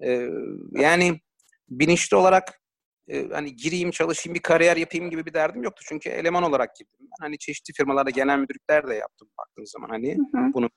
e, 0.04 0.28
yani 0.72 1.20
bilinçli 1.68 2.16
olarak 2.16 2.60
e, 3.08 3.28
hani 3.28 3.56
gireyim 3.56 3.90
çalışayım 3.90 4.34
bir 4.34 4.42
kariyer 4.42 4.76
yapayım 4.76 5.10
gibi 5.10 5.26
bir 5.26 5.34
derdim 5.34 5.62
yoktu. 5.62 5.82
Çünkü 5.88 6.08
eleman 6.08 6.42
olarak 6.42 6.76
girdim. 6.76 6.98
Ben 7.00 7.24
hani 7.24 7.38
çeşitli 7.38 7.72
firmalarda 7.72 8.10
genel 8.10 8.38
müdürlükler 8.38 8.88
de 8.88 8.94
yaptım 8.94 9.28
baktığın 9.38 9.64
zaman 9.64 9.88
hani 9.88 10.14
hı 10.14 10.38
hı. 10.38 10.52
bunu 10.54 10.70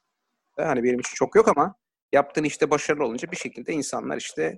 hani 0.58 0.84
benim 0.84 1.00
için 1.00 1.16
çok 1.16 1.36
yok 1.36 1.48
ama 1.48 1.76
yaptığın 2.12 2.44
işte 2.44 2.70
başarılı 2.70 3.06
olunca 3.06 3.32
bir 3.32 3.38
şekilde 3.38 3.74
insanlar 3.74 4.18
işte 4.18 4.56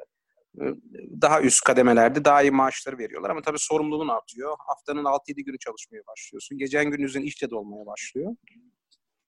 daha 1.21 1.41
üst 1.41 1.63
kademelerde 1.63 2.25
daha 2.25 2.41
iyi 2.41 2.51
maaşları 2.51 2.98
veriyorlar. 2.98 3.29
Ama 3.29 3.41
tabii 3.41 3.59
sorumluluğun 3.59 4.07
artıyor. 4.07 4.55
Haftanın 4.67 5.03
6-7 5.03 5.43
günü 5.43 5.57
çalışmaya 5.59 6.01
başlıyorsun. 6.07 6.57
Gecen 6.57 6.91
gündüzün 6.91 7.21
işte 7.21 7.50
de 7.50 7.55
olmaya 7.55 7.86
başlıyor. 7.86 8.36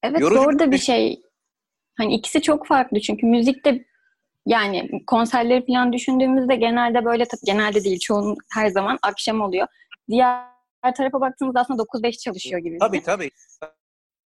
Evet 0.04 0.20
Yorucu 0.22 0.42
zor 0.42 0.60
da 0.60 0.72
bir 0.72 0.78
şey. 0.78 1.22
Hani 1.98 2.16
ikisi 2.16 2.42
çok 2.42 2.68
farklı 2.68 3.00
çünkü 3.00 3.26
müzikte 3.26 3.86
yani 4.46 5.06
konserleri 5.08 5.66
falan 5.66 5.94
düşündüğümüzde 5.94 6.56
genelde 6.56 7.06
böyle 7.06 7.26
tabii 7.26 7.42
genelde 7.46 7.84
değil 7.84 8.00
çoğun 8.00 8.38
her 8.54 8.68
zaman 8.68 9.00
akşam 9.02 9.42
oluyor. 9.42 9.68
Diğer 10.10 10.46
tarafa 10.98 11.22
baktığımızda 11.22 11.60
aslında 11.60 11.82
9-5 11.82 12.18
çalışıyor 12.18 12.60
gibi. 12.60 12.78
Tabii 12.78 13.02
tabii. 13.02 13.32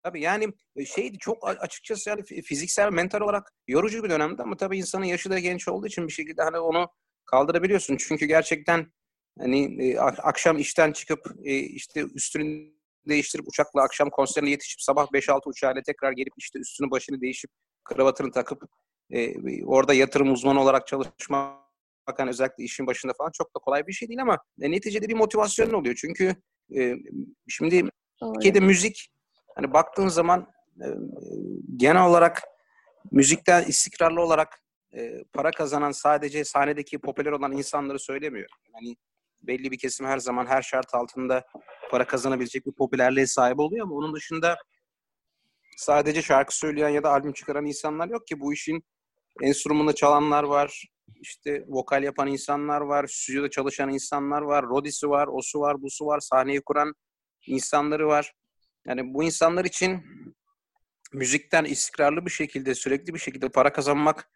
Tabii 0.03 0.21
yani 0.21 0.53
şeydi 0.95 1.17
çok 1.17 1.49
açıkçası 1.59 2.09
yani 2.09 2.23
fiziksel, 2.23 2.91
mental 2.91 3.21
olarak 3.21 3.51
yorucu 3.67 4.03
bir 4.03 4.09
dönemdi 4.09 4.41
ama 4.41 4.57
tabii 4.57 4.77
insanın 4.77 5.05
yaşı 5.05 5.29
da 5.29 5.39
genç 5.39 5.67
olduğu 5.67 5.87
için 5.87 6.07
bir 6.07 6.13
şekilde 6.13 6.43
hani 6.43 6.57
onu 6.57 6.87
kaldırabiliyorsun. 7.25 7.97
Çünkü 7.97 8.25
gerçekten 8.25 8.91
hani 9.39 9.83
e, 9.83 9.97
akşam 9.99 10.57
işten 10.57 10.91
çıkıp 10.91 11.19
e, 11.43 11.55
işte 11.55 12.01
üstünü 12.01 12.73
değiştirip 13.07 13.47
uçakla 13.47 13.81
akşam 13.81 14.09
konserine 14.09 14.49
yetişip 14.49 14.81
sabah 14.81 15.07
5-6 15.07 15.49
uçağıyla 15.49 15.81
tekrar 15.81 16.11
gelip 16.11 16.33
işte 16.37 16.59
üstünü 16.59 16.91
başını 16.91 17.21
değişip 17.21 17.51
kravatını 17.83 18.31
takıp 18.31 18.63
e, 19.11 19.65
orada 19.65 19.93
yatırım 19.93 20.31
uzmanı 20.31 20.61
olarak 20.61 20.87
çalışmak 20.87 21.63
hani 22.17 22.29
özellikle 22.29 22.63
işin 22.63 22.87
başında 22.87 23.13
falan 23.17 23.31
çok 23.33 23.55
da 23.55 23.59
kolay 23.59 23.87
bir 23.87 23.93
şey 23.93 24.07
değil 24.07 24.21
ama 24.21 24.37
e, 24.61 24.71
neticede 24.71 25.09
bir 25.09 25.15
motivasyon 25.15 25.73
oluyor. 25.73 25.95
Çünkü 25.95 26.35
e, 26.75 26.95
şimdi 27.47 27.89
Türkiye'de 28.19 28.59
müzik 28.59 29.09
hani 29.55 29.73
baktığın 29.73 30.07
zaman 30.07 30.47
e, 30.81 30.87
genel 31.77 32.05
olarak 32.05 32.43
müzikten 33.11 33.63
istikrarlı 33.63 34.21
olarak 34.21 34.63
e, 34.95 35.23
para 35.33 35.51
kazanan 35.51 35.91
sadece 35.91 36.43
sahnedeki 36.43 36.99
popüler 36.99 37.31
olan 37.31 37.51
insanları 37.51 37.99
söylemiyor. 37.99 38.49
Yani 38.73 38.95
belli 39.41 39.71
bir 39.71 39.77
kesim 39.77 40.05
her 40.05 40.17
zaman 40.17 40.45
her 40.45 40.61
şart 40.61 40.95
altında 40.95 41.45
para 41.91 42.07
kazanabilecek 42.07 42.65
bir 42.65 42.71
popülerliğe 42.71 43.27
sahip 43.27 43.59
oluyor 43.59 43.85
ama 43.85 43.95
onun 43.95 44.15
dışında 44.15 44.57
sadece 45.77 46.21
şarkı 46.21 46.57
söyleyen 46.57 46.89
ya 46.89 47.03
da 47.03 47.11
albüm 47.11 47.33
çıkaran 47.33 47.65
insanlar 47.65 48.07
yok 48.09 48.27
ki 48.27 48.39
bu 48.39 48.53
işin 48.53 48.83
enstrümanı 49.41 49.95
çalanlar 49.95 50.43
var, 50.43 50.85
işte 51.21 51.65
vokal 51.67 52.03
yapan 52.03 52.27
insanlar 52.27 52.81
var, 52.81 53.07
stüdyoda 53.07 53.49
çalışan 53.49 53.89
insanlar 53.89 54.41
var, 54.41 54.65
rodisi 54.65 55.09
var, 55.09 55.27
osu 55.27 55.59
var, 55.59 55.81
busu 55.81 56.05
var, 56.05 56.19
sahneyi 56.19 56.61
kuran 56.61 56.93
insanları 57.47 58.07
var. 58.07 58.33
Yani 58.87 59.13
bu 59.13 59.23
insanlar 59.23 59.65
için 59.65 60.03
müzikten 61.13 61.65
istikrarlı 61.65 62.25
bir 62.25 62.31
şekilde, 62.31 62.75
sürekli 62.75 63.13
bir 63.13 63.19
şekilde 63.19 63.49
para 63.49 63.73
kazanmak 63.73 64.29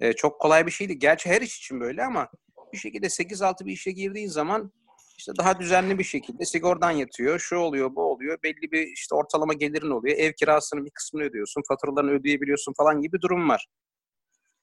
e, 0.00 0.12
çok 0.12 0.40
kolay 0.40 0.66
bir 0.66 0.70
şeydi. 0.70 0.98
Gerçi 0.98 1.30
her 1.30 1.42
iş 1.42 1.58
için 1.58 1.80
böyle 1.80 2.04
ama 2.04 2.28
bir 2.72 2.78
şekilde 2.78 3.06
8-6 3.06 3.66
bir 3.66 3.72
işe 3.72 3.90
girdiğin 3.90 4.28
zaman 4.28 4.72
işte 5.18 5.32
daha 5.38 5.60
düzenli 5.60 5.98
bir 5.98 6.04
şekilde 6.04 6.44
sigordan 6.44 6.90
yatıyor, 6.90 7.38
şu 7.38 7.56
oluyor, 7.56 7.94
bu 7.94 8.02
oluyor. 8.02 8.38
Belli 8.42 8.72
bir 8.72 8.86
işte 8.86 9.14
ortalama 9.14 9.52
gelirin 9.52 9.90
oluyor. 9.90 10.16
Ev 10.18 10.32
kirasının 10.32 10.84
bir 10.84 10.90
kısmını 10.90 11.24
ödüyorsun, 11.24 11.62
faturalarını 11.68 12.10
ödeyebiliyorsun 12.10 12.72
falan 12.76 13.00
gibi 13.00 13.20
durum 13.20 13.48
var. 13.48 13.66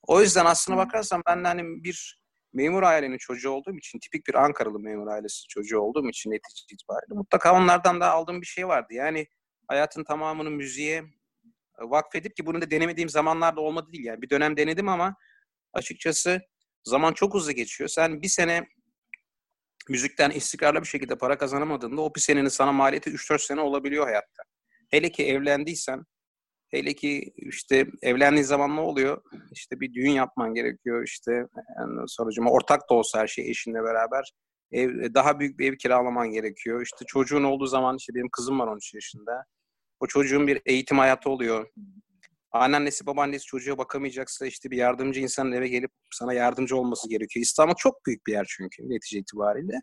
O 0.09 0.21
yüzden 0.21 0.45
aslına 0.45 0.77
bakarsan 0.77 1.21
ben 1.27 1.43
hani 1.43 1.83
bir 1.83 2.21
memur 2.53 2.83
ailenin 2.83 3.17
çocuğu 3.17 3.49
olduğum 3.49 3.77
için, 3.77 3.99
tipik 3.99 4.27
bir 4.27 4.33
Ankaralı 4.33 4.79
memur 4.79 5.07
ailesi 5.07 5.47
çocuğu 5.47 5.79
olduğum 5.79 6.09
için 6.09 6.31
netice 6.31 6.63
itibariyle 6.71 7.13
mutlaka 7.13 7.55
onlardan 7.55 8.01
da 8.01 8.11
aldığım 8.11 8.41
bir 8.41 8.45
şey 8.45 8.67
vardı. 8.67 8.93
Yani 8.93 9.27
hayatın 9.67 10.03
tamamını 10.03 10.49
müziğe 10.49 10.97
e, 10.97 11.03
vakfedip 11.81 12.35
ki 12.35 12.45
bunu 12.45 12.61
da 12.61 12.71
denemediğim 12.71 13.09
zamanlarda 13.09 13.61
olmadı 13.61 13.91
değil. 13.93 14.05
Yani 14.05 14.21
bir 14.21 14.29
dönem 14.29 14.57
denedim 14.57 14.89
ama 14.89 15.15
açıkçası 15.73 16.41
zaman 16.83 17.13
çok 17.13 17.33
hızlı 17.33 17.51
geçiyor. 17.51 17.87
Sen 17.87 18.21
bir 18.21 18.27
sene 18.27 18.67
müzikten 19.89 20.29
istikrarlı 20.29 20.81
bir 20.81 20.87
şekilde 20.87 21.17
para 21.17 21.37
kazanamadığında 21.37 22.01
o 22.01 22.15
bir 22.15 22.21
senenin 22.21 22.49
sana 22.49 22.71
maliyeti 22.71 23.09
3-4 23.09 23.39
sene 23.39 23.61
olabiliyor 23.61 24.05
hayatta. 24.05 24.43
Hele 24.91 25.11
ki 25.11 25.27
evlendiysen 25.27 26.05
Hele 26.71 26.93
ki 26.93 27.33
işte 27.35 27.87
evlendiği 28.01 28.43
zaman 28.43 28.75
ne 28.75 28.79
oluyor? 28.79 29.21
İşte 29.51 29.79
bir 29.79 29.93
düğün 29.93 30.11
yapman 30.11 30.53
gerekiyor. 30.53 31.03
İşte 31.03 31.31
yani 31.79 32.01
sonucuma 32.07 32.51
ortak 32.51 32.89
da 32.89 32.93
olsa 32.93 33.19
her 33.19 33.27
şey 33.27 33.49
eşinle 33.49 33.83
beraber 33.83 34.33
ev, 34.71 35.13
daha 35.13 35.39
büyük 35.39 35.59
bir 35.59 35.71
ev 35.71 35.77
kiralaman 35.77 36.31
gerekiyor. 36.31 36.81
İşte 36.81 37.05
çocuğun 37.07 37.43
olduğu 37.43 37.67
zaman 37.67 37.97
işte 37.97 38.15
benim 38.15 38.29
kızım 38.29 38.59
var 38.59 38.67
13 38.67 38.93
yaşında. 38.93 39.45
O 39.99 40.07
çocuğun 40.07 40.47
bir 40.47 40.61
eğitim 40.65 40.97
hayatı 40.97 41.29
oluyor. 41.29 41.69
Anneannesi 42.51 43.05
babaannesi 43.05 43.45
çocuğa 43.45 43.77
bakamayacaksa 43.77 44.45
işte 44.45 44.71
bir 44.71 44.77
yardımcı 44.77 45.19
insanın 45.19 45.51
eve 45.51 45.67
gelip 45.67 45.91
sana 46.11 46.33
yardımcı 46.33 46.77
olması 46.77 47.09
gerekiyor. 47.09 47.43
İstanbul 47.43 47.75
çok 47.77 48.05
büyük 48.05 48.27
bir 48.27 48.31
yer 48.31 48.45
çünkü 48.49 48.89
netice 48.89 49.19
itibariyle. 49.19 49.81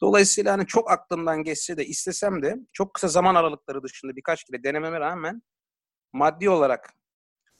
Dolayısıyla 0.00 0.52
hani 0.52 0.66
çok 0.66 0.90
aklımdan 0.90 1.42
geçse 1.42 1.76
de 1.76 1.86
istesem 1.86 2.42
de 2.42 2.56
çok 2.72 2.94
kısa 2.94 3.08
zaman 3.08 3.34
aralıkları 3.34 3.82
dışında 3.82 4.16
birkaç 4.16 4.44
kere 4.44 4.64
denememe 4.64 5.00
rağmen 5.00 5.42
maddi 6.12 6.50
olarak 6.50 6.94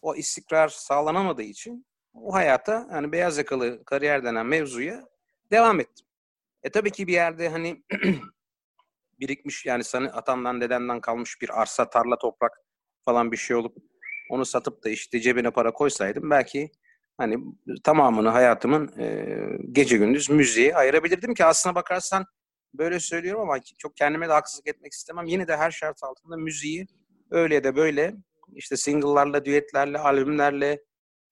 o 0.02 0.14
istikrar 0.14 0.68
sağlanamadığı 0.68 1.42
için 1.42 1.86
o 2.14 2.34
hayata 2.34 2.86
hani 2.90 3.12
beyaz 3.12 3.38
yakalı 3.38 3.84
kariyer 3.84 4.24
denen 4.24 4.46
mevzuya 4.46 5.08
devam 5.50 5.80
ettim. 5.80 6.06
E 6.62 6.70
tabii 6.70 6.90
ki 6.90 7.06
bir 7.06 7.12
yerde 7.12 7.48
hani 7.48 7.84
birikmiş 9.20 9.66
yani 9.66 9.84
sana 9.84 10.08
atandan 10.08 10.60
dedenden 10.60 11.00
kalmış 11.00 11.40
bir 11.42 11.60
arsa, 11.60 11.90
tarla, 11.90 12.18
toprak 12.18 12.52
falan 13.04 13.32
bir 13.32 13.36
şey 13.36 13.56
olup 13.56 13.76
onu 14.30 14.44
satıp 14.44 14.84
da 14.84 14.90
işte 14.90 15.20
cebine 15.20 15.50
para 15.50 15.72
koysaydım 15.72 16.30
belki 16.30 16.70
hani 17.18 17.38
tamamını 17.84 18.28
hayatımın 18.28 18.98
e, 18.98 19.36
gece 19.72 19.96
gündüz 19.96 20.30
müziğe 20.30 20.74
ayırabilirdim 20.74 21.34
ki 21.34 21.44
aslına 21.44 21.74
bakarsan 21.74 22.26
böyle 22.74 23.00
söylüyorum 23.00 23.40
ama 23.40 23.58
çok 23.78 23.96
kendime 23.96 24.28
de 24.28 24.32
haksızlık 24.32 24.66
etmek 24.66 24.92
istemem. 24.92 25.26
Yine 25.26 25.48
de 25.48 25.56
her 25.56 25.70
şart 25.70 26.02
altında 26.02 26.36
müziği 26.36 26.86
öyle 27.30 27.64
da 27.64 27.76
böyle 27.76 28.14
işte 28.54 28.76
single'larla, 28.76 29.44
düetlerle, 29.44 29.98
albümlerle 29.98 30.82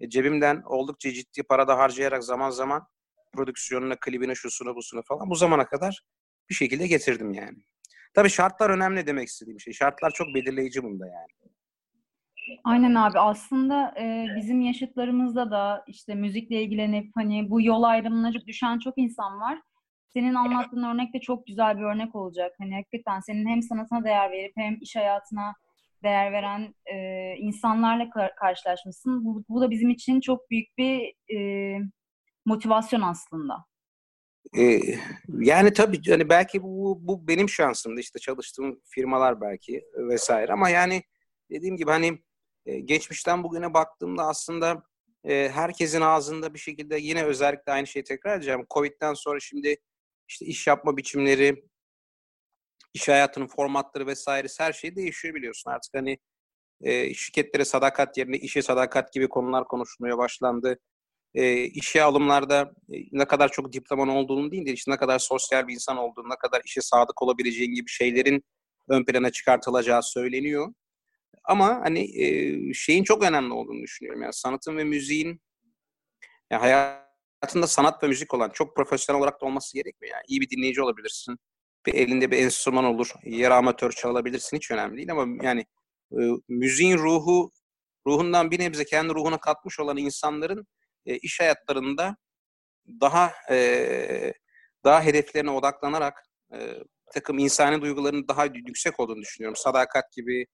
e, 0.00 0.08
cebimden 0.08 0.62
oldukça 0.66 1.12
ciddi 1.12 1.42
para 1.42 1.68
da 1.68 1.78
harcayarak 1.78 2.24
zaman 2.24 2.50
zaman 2.50 2.86
prodüksiyonuna, 3.32 3.96
klibine, 3.96 4.34
şusunu, 4.34 4.76
busunu 4.76 5.02
falan 5.02 5.30
bu 5.30 5.34
zamana 5.34 5.66
kadar 5.66 6.02
bir 6.50 6.54
şekilde 6.54 6.86
getirdim 6.86 7.32
yani. 7.32 7.58
Tabii 8.14 8.30
şartlar 8.30 8.70
önemli 8.70 9.06
demek 9.06 9.28
istediğim 9.28 9.60
şey. 9.60 9.72
Şartlar 9.72 10.10
çok 10.10 10.34
belirleyici 10.34 10.82
bunda 10.82 11.06
yani. 11.06 11.52
Aynen 12.64 12.94
abi 12.94 13.18
aslında 13.18 13.94
e, 14.00 14.26
bizim 14.36 14.60
yaşıtlarımızda 14.60 15.50
da 15.50 15.84
işte 15.86 16.14
müzikle 16.14 16.62
ilgilenip 16.62 17.10
hani 17.14 17.50
bu 17.50 17.62
yol 17.62 17.82
ayrımına 17.82 18.32
düşen 18.32 18.78
çok 18.78 18.98
insan 18.98 19.40
var. 19.40 19.58
Senin 20.08 20.34
anlattığın 20.34 20.82
örnek 20.82 21.14
de 21.14 21.20
çok 21.20 21.46
güzel 21.46 21.78
bir 21.78 21.82
örnek 21.82 22.14
olacak. 22.14 22.52
Hani 22.58 22.74
hakikaten 22.74 23.20
senin 23.20 23.46
hem 23.46 23.62
sanatına 23.62 24.04
değer 24.04 24.30
verip 24.30 24.52
hem 24.56 24.78
iş 24.80 24.96
hayatına 24.96 25.54
değer 26.06 26.32
veren 26.32 26.74
e, 26.86 26.96
insanlarla 27.38 28.10
karşılaşmışsın. 28.40 29.24
Bu, 29.24 29.44
bu 29.48 29.60
da 29.60 29.70
bizim 29.70 29.90
için 29.90 30.20
çok 30.20 30.50
büyük 30.50 30.78
bir 30.78 31.14
e, 31.36 31.78
motivasyon 32.44 33.00
aslında. 33.00 33.64
Ee, 34.58 34.80
yani 35.38 35.72
tabii 35.72 36.10
hani 36.10 36.28
belki 36.28 36.62
bu, 36.62 36.98
bu 37.00 37.28
benim 37.28 37.48
şansımdı 37.48 38.00
işte 38.00 38.18
çalıştığım 38.18 38.80
firmalar 38.84 39.40
belki 39.40 39.84
vesaire 39.96 40.52
ama 40.52 40.68
yani 40.68 41.02
dediğim 41.50 41.76
gibi 41.76 41.90
hani 41.90 42.18
e, 42.66 42.80
geçmişten 42.80 43.42
bugüne 43.42 43.74
baktığımda 43.74 44.22
aslında 44.22 44.82
e, 45.24 45.50
herkesin 45.54 46.00
ağzında 46.00 46.54
bir 46.54 46.58
şekilde 46.58 46.98
yine 46.98 47.24
özellikle 47.24 47.72
aynı 47.72 47.86
şeyi 47.86 48.04
tekrar 48.04 48.36
edeceğim. 48.36 48.66
Covid'den 48.74 49.14
sonra 49.14 49.40
şimdi 49.40 49.76
işte 50.28 50.46
iş 50.46 50.66
yapma 50.66 50.96
biçimleri, 50.96 51.64
iş 52.96 53.08
hayatının 53.08 53.46
formatları 53.46 54.06
vesaire 54.06 54.48
her 54.58 54.72
şey 54.72 54.96
değişiyor 54.96 55.34
biliyorsun. 55.34 55.70
Artık 55.70 55.94
hani 55.94 56.18
e, 56.80 57.14
şirketlere 57.14 57.64
sadakat 57.64 58.18
yerine 58.18 58.36
işe 58.36 58.62
sadakat 58.62 59.12
gibi 59.12 59.28
konular 59.28 59.64
konuşulmaya 59.64 60.18
başlandı. 60.18 60.78
E, 61.34 61.62
işe 61.64 62.02
alımlarda 62.02 62.72
e, 62.92 62.96
ne 63.12 63.24
kadar 63.24 63.52
çok 63.52 63.72
diploman 63.72 64.08
olduğunu 64.08 64.50
değil 64.50 64.66
de 64.66 64.72
işte 64.72 64.90
ne 64.90 64.96
kadar 64.96 65.18
sosyal 65.18 65.68
bir 65.68 65.74
insan 65.74 65.96
olduğunu, 65.96 66.28
ne 66.28 66.36
kadar 66.36 66.62
işe 66.64 66.80
sadık 66.80 67.22
olabileceğin 67.22 67.74
gibi 67.74 67.90
şeylerin 67.90 68.44
ön 68.88 69.04
plana 69.04 69.30
çıkartılacağı 69.30 70.02
söyleniyor. 70.02 70.74
Ama 71.44 71.80
hani 71.84 72.22
e, 72.22 72.74
şeyin 72.74 73.04
çok 73.04 73.24
önemli 73.24 73.52
olduğunu 73.52 73.82
düşünüyorum. 73.82 74.22
Yani 74.22 74.32
sanatın 74.32 74.76
ve 74.76 74.84
müziğin 74.84 75.40
yani 76.50 76.60
hayatında 76.60 77.66
sanat 77.66 78.02
ve 78.02 78.08
müzik 78.08 78.34
olan 78.34 78.50
çok 78.50 78.76
profesyonel 78.76 79.20
olarak 79.20 79.40
da 79.40 79.46
olması 79.46 79.74
gerekmiyor. 79.74 80.14
Yani 80.14 80.24
iyi 80.28 80.40
bir 80.40 80.50
dinleyici 80.50 80.82
olabilirsin. 80.82 81.38
Bir 81.86 81.94
elinde 81.94 82.30
bir 82.30 82.38
enstrüman 82.38 82.84
olur. 82.84 83.10
Yer 83.24 83.50
amatör 83.50 83.92
çalabilirsin. 83.92 84.56
Hiç 84.56 84.70
önemli 84.70 84.96
değil 84.96 85.12
ama 85.12 85.44
yani 85.44 85.66
e, 86.12 86.18
müziğin 86.48 86.98
ruhu 86.98 87.52
ruhundan 88.06 88.50
bir 88.50 88.60
nebze 88.60 88.84
kendi 88.84 89.14
ruhuna 89.14 89.40
katmış 89.40 89.80
olan 89.80 89.96
insanların 89.96 90.66
e, 91.06 91.16
iş 91.16 91.40
hayatlarında 91.40 92.16
daha 93.00 93.32
e, 93.50 94.32
daha 94.84 95.02
hedeflerine 95.02 95.50
odaklanarak 95.50 96.22
e, 96.52 96.74
takım 97.14 97.38
insani 97.38 97.82
duyguların 97.82 98.28
daha 98.28 98.44
yüksek 98.44 99.00
olduğunu 99.00 99.20
düşünüyorum. 99.20 99.56
Sadakat 99.56 100.12
gibi, 100.12 100.46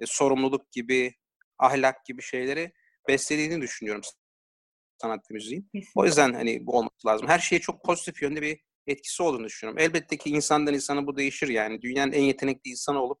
e, 0.00 0.06
sorumluluk 0.06 0.72
gibi, 0.72 1.14
ahlak 1.58 2.04
gibi 2.04 2.22
şeyleri 2.22 2.72
beslediğini 3.08 3.62
düşünüyorum 3.62 4.02
sanat 5.02 5.30
ve 5.30 5.34
müziğin. 5.34 5.70
O 5.94 6.04
yüzden 6.04 6.32
hani 6.32 6.66
bu 6.66 6.78
olması 6.78 7.06
lazım. 7.06 7.28
Her 7.28 7.38
şeye 7.38 7.60
çok 7.60 7.84
pozitif 7.84 8.22
yönde 8.22 8.42
bir 8.42 8.60
etkisi 8.86 9.22
olduğunu 9.22 9.44
düşünüyorum. 9.44 9.78
Elbette 9.78 10.16
ki 10.16 10.30
insandan 10.30 10.74
insana 10.74 11.06
bu 11.06 11.16
değişir 11.16 11.48
yani. 11.48 11.82
Dünyanın 11.82 12.12
en 12.12 12.22
yetenekli 12.22 12.70
insanı 12.70 13.02
olup 13.02 13.18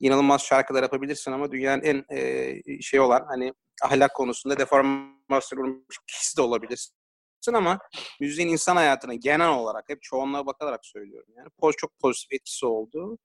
inanılmaz 0.00 0.42
şarkılar 0.42 0.82
yapabilirsin 0.82 1.32
ama 1.32 1.52
dünyanın 1.52 1.82
en 1.82 2.04
e, 2.16 2.82
şey 2.82 3.00
olan 3.00 3.24
hani 3.28 3.52
ahlak 3.82 4.14
konusunda 4.14 4.58
deformasyon 4.58 5.58
olmuş 5.58 5.98
kişi 6.06 6.36
de 6.36 6.42
olabilirsin 6.42 6.94
ama 7.52 7.78
müziğin 8.20 8.48
insan 8.48 8.76
hayatına 8.76 9.14
genel 9.14 9.48
olarak 9.48 9.84
hep 9.88 10.02
çoğunluğa 10.02 10.46
bakarak 10.46 10.86
söylüyorum. 10.86 11.34
Yani 11.36 11.48
çok 11.76 11.98
pozitif 11.98 12.32
etkisi 12.32 12.66
oldu. 12.66 13.18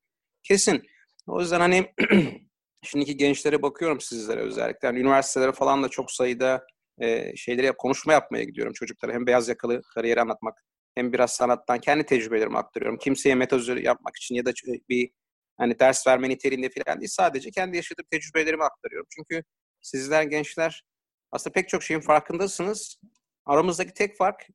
Kesin. 0.43 0.83
O 1.27 1.41
yüzden 1.41 1.59
hani 1.59 1.93
şimdiki 2.83 3.17
gençlere 3.17 3.61
bakıyorum 3.61 4.01
sizlere 4.01 4.41
özellikle. 4.41 4.87
Yani 4.87 4.99
üniversitelere 4.99 5.51
falan 5.51 5.83
da 5.83 5.89
çok 5.89 6.11
sayıda 6.11 6.65
e, 7.01 7.35
şeyleri 7.35 7.71
konuşma 7.77 8.13
yapmaya 8.13 8.43
gidiyorum 8.43 8.73
çocuklara. 8.73 9.13
Hem 9.13 9.27
beyaz 9.27 9.49
yakalı 9.49 9.81
kariyeri 9.93 10.21
anlatmak 10.21 10.63
hem 10.97 11.13
biraz 11.13 11.31
sanattan 11.31 11.79
kendi 11.79 12.05
tecrübelerimi 12.05 12.57
aktarıyorum. 12.57 12.97
Kimseye 12.97 13.35
metazör 13.35 13.77
yapmak 13.77 14.15
için 14.15 14.35
ya 14.35 14.45
da 14.45 14.51
bir 14.89 15.11
hani 15.57 15.79
ders 15.79 16.07
verme 16.07 16.29
niteliğinde 16.29 16.69
falan 16.69 16.99
değil. 16.99 17.09
Sadece 17.11 17.51
kendi 17.51 17.75
yaşadığım 17.77 18.05
tecrübelerimi 18.11 18.63
aktarıyorum. 18.63 19.07
Çünkü 19.09 19.43
sizler 19.81 20.23
gençler 20.23 20.83
aslında 21.31 21.53
pek 21.53 21.69
çok 21.69 21.83
şeyin 21.83 22.01
farkındasınız. 22.01 22.99
Aramızdaki 23.45 23.93
tek 23.93 24.17
fark 24.17 24.47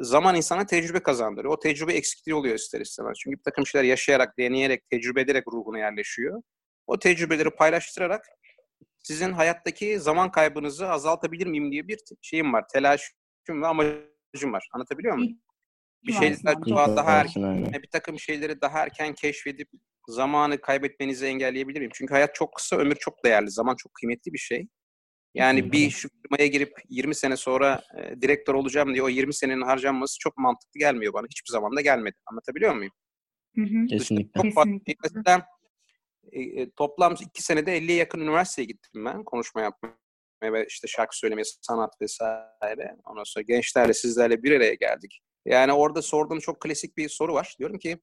zaman 0.00 0.36
insana 0.36 0.66
tecrübe 0.66 1.00
kazandırıyor. 1.02 1.54
O 1.54 1.58
tecrübe 1.58 1.92
eksikliği 1.92 2.34
oluyor 2.34 2.54
ister 2.54 2.80
istemez. 2.80 3.16
Çünkü 3.24 3.38
bir 3.38 3.42
takım 3.42 3.66
şeyler 3.66 3.84
yaşayarak, 3.84 4.38
deneyerek, 4.38 4.90
tecrübe 4.90 5.20
ederek 5.20 5.44
ruhuna 5.52 5.78
yerleşiyor. 5.78 6.42
O 6.86 6.98
tecrübeleri 6.98 7.50
paylaştırarak 7.50 8.24
sizin 8.98 9.32
hayattaki 9.32 10.00
zaman 10.00 10.30
kaybınızı 10.30 10.88
azaltabilir 10.88 11.46
miyim 11.46 11.72
diye 11.72 11.88
bir 11.88 11.98
şeyim 12.22 12.52
var. 12.52 12.64
Telaşım 12.72 13.16
ve 13.50 13.66
amacım 13.66 14.52
var. 14.52 14.68
Anlatabiliyor 14.72 15.14
muyum? 15.14 15.38
Bir 16.06 16.12
şeyler 16.12 16.36
daha, 16.44 16.96
daha 16.96 17.10
erken, 17.10 17.72
bir 17.82 17.88
takım 17.92 18.18
şeyleri 18.18 18.60
daha 18.60 18.78
erken 18.78 19.14
keşfedip 19.14 19.68
zamanı 20.08 20.60
kaybetmenizi 20.60 21.26
engelleyebilir 21.26 21.78
miyim? 21.78 21.90
Çünkü 21.94 22.14
hayat 22.14 22.34
çok 22.34 22.54
kısa, 22.56 22.76
ömür 22.76 22.94
çok 22.94 23.24
değerli, 23.24 23.50
zaman 23.50 23.76
çok 23.76 23.94
kıymetli 23.94 24.32
bir 24.32 24.38
şey. 24.38 24.68
Yani 25.34 25.72
bir 25.72 25.90
şu 25.90 26.08
firmaya 26.08 26.46
girip 26.46 26.72
20 26.88 27.14
sene 27.14 27.36
sonra 27.36 27.82
e, 27.98 28.20
direktör 28.22 28.54
olacağım 28.54 28.92
diye 28.94 29.02
o 29.02 29.08
20 29.08 29.34
senenin 29.34 29.62
harcanması 29.62 30.18
çok 30.20 30.38
mantıklı 30.38 30.78
gelmiyor 30.78 31.12
bana. 31.12 31.26
Hiçbir 31.30 31.52
zaman 31.52 31.76
da 31.76 31.80
gelmedi. 31.80 32.16
Anlatabiliyor 32.26 32.74
muyum? 32.74 32.92
Hı 33.56 33.62
hı. 33.62 33.86
Kesinlikle. 33.86 34.42
Çok 34.42 34.66
mesela, 35.04 35.46
e, 36.32 36.42
e, 36.42 36.70
toplam 36.70 37.14
iki 37.20 37.42
senede 37.42 37.78
50'ye 37.78 37.96
yakın 37.96 38.20
üniversiteye 38.20 38.66
gittim 38.66 39.04
ben 39.04 39.24
konuşma 39.24 39.60
yapmaya 39.60 39.94
ve 40.42 40.66
işte 40.68 40.88
şarkı 40.88 41.18
söylemeye, 41.18 41.44
sanat 41.60 41.90
vesaire. 42.00 42.96
Ondan 43.04 43.24
sonra 43.24 43.42
gençlerle, 43.42 43.94
sizlerle 43.94 44.42
bir 44.42 44.52
araya 44.52 44.74
geldik. 44.74 45.20
Yani 45.44 45.72
orada 45.72 46.02
sorduğum 46.02 46.38
çok 46.38 46.60
klasik 46.60 46.96
bir 46.96 47.08
soru 47.08 47.34
var. 47.34 47.56
Diyorum 47.58 47.78
ki 47.78 47.98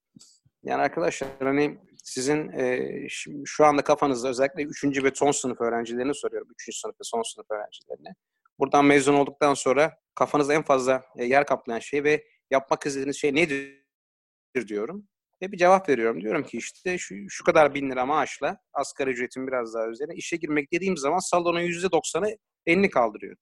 yani 0.63 0.81
arkadaşlar 0.81 1.29
hani 1.39 1.77
sizin 2.03 2.49
e, 2.49 3.07
şu 3.45 3.65
anda 3.65 3.83
kafanızda 3.83 4.29
özellikle 4.29 4.63
3. 4.63 5.03
ve 5.03 5.11
son 5.15 5.31
sınıf 5.31 5.61
öğrencilerini 5.61 6.15
soruyorum. 6.15 6.47
3. 6.67 6.77
sınıf 6.77 6.95
ve 6.95 7.03
son 7.03 7.21
sınıf 7.21 7.51
öğrencilerine. 7.51 8.15
Buradan 8.59 8.85
mezun 8.85 9.13
olduktan 9.13 9.53
sonra 9.53 9.97
kafanızda 10.15 10.53
en 10.53 10.63
fazla 10.63 11.03
e, 11.17 11.25
yer 11.25 11.45
kaplayan 11.45 11.79
şey 11.79 12.03
ve 12.03 12.23
yapmak 12.51 12.85
istediğiniz 12.85 13.17
şey 13.17 13.35
nedir 13.35 13.83
diyorum. 14.67 15.07
Ve 15.41 15.51
bir 15.51 15.57
cevap 15.57 15.89
veriyorum. 15.89 16.21
Diyorum 16.21 16.43
ki 16.43 16.57
işte 16.57 16.97
şu, 16.97 17.15
şu 17.29 17.43
kadar 17.43 17.73
bin 17.73 17.91
lira 17.91 18.05
maaşla 18.05 18.57
asgari 18.73 19.09
ücretin 19.09 19.47
biraz 19.47 19.73
daha 19.73 19.87
üzerine 19.87 20.15
işe 20.15 20.37
girmek 20.37 20.71
dediğim 20.73 20.97
zaman 20.97 21.19
salonun 21.19 21.61
%90'ı 21.61 22.37
elini 22.65 22.89
kaldırıyor. 22.89 23.37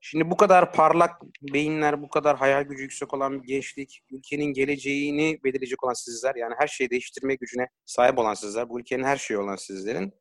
Şimdi 0.00 0.30
bu 0.30 0.36
kadar 0.36 0.72
parlak 0.72 1.22
beyinler, 1.42 2.02
bu 2.02 2.08
kadar 2.08 2.36
hayal 2.36 2.62
gücü 2.62 2.82
yüksek 2.82 3.14
olan 3.14 3.42
bir 3.42 3.46
gençlik, 3.46 4.02
ülkenin 4.10 4.44
geleceğini 4.44 5.38
belirleyecek 5.44 5.84
olan 5.84 5.92
sizler, 5.92 6.34
yani 6.34 6.54
her 6.58 6.66
şeyi 6.66 6.90
değiştirme 6.90 7.34
gücüne 7.34 7.68
sahip 7.86 8.18
olan 8.18 8.34
sizler, 8.34 8.68
bu 8.68 8.80
ülkenin 8.80 9.04
her 9.04 9.16
şeyi 9.16 9.38
olan 9.38 9.56
sizlerin, 9.56 10.12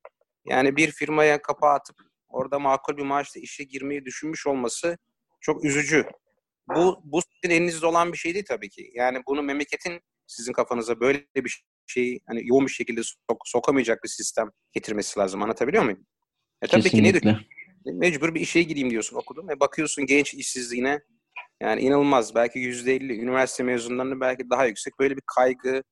yani 0.46 0.76
bir 0.76 0.92
firmaya 0.92 1.42
kapağı 1.42 1.74
atıp 1.74 1.96
orada 2.28 2.60
makul 2.60 2.98
bir 2.98 3.04
maaşla 3.04 3.42
işe 3.42 3.64
girmeyi 3.64 4.06
düşünmüş 4.06 4.48
olması 4.48 4.98
çok 5.42 5.66
üzücü. 5.66 6.06
Bu, 6.76 7.02
bu 7.04 7.20
sizin 7.22 7.56
elinizde 7.56 7.86
olan 7.86 8.14
bir 8.14 8.18
şey 8.18 8.34
değil 8.34 8.46
tabii 8.48 8.70
ki. 8.70 8.92
Yani 8.94 9.22
bunu 9.28 9.42
memleketin 9.42 10.02
sizin 10.28 10.54
kafanıza 10.54 11.00
böyle 11.00 11.26
bir 11.36 11.64
şeyi 11.88 12.20
hani 12.28 12.48
yoğun 12.48 12.66
bir 12.66 12.72
şekilde 12.72 13.02
sok 13.04 13.42
sokamayacak 13.46 14.04
bir 14.04 14.10
sistem 14.10 14.52
getirmesi 14.74 15.20
lazım. 15.20 15.44
Anlatabiliyor 15.44 15.84
muyum? 15.84 16.06
E 16.62 16.68
tabii 16.68 16.84
Kesinlikle. 16.84 17.20
ki 17.20 17.28
ne 17.28 17.36
mecbur 17.86 18.36
bir 18.36 18.42
işe 18.42 18.64
gireyim 18.64 18.90
diyorsun 18.90 19.18
okudum 19.18 19.48
ve 19.48 19.60
bakıyorsun 19.60 20.06
genç 20.06 20.34
işsizliğine 20.34 21.02
yani 21.62 21.82
inanılmaz 21.82 22.36
belki 22.36 22.60
yüzde 22.60 22.96
elli 22.96 23.20
üniversite 23.20 23.64
mezunlarının 23.64 24.22
belki 24.22 24.50
daha 24.50 24.66
yüksek 24.66 25.00
böyle 25.00 25.18
bir 25.18 25.24
kaygı, 25.36 25.84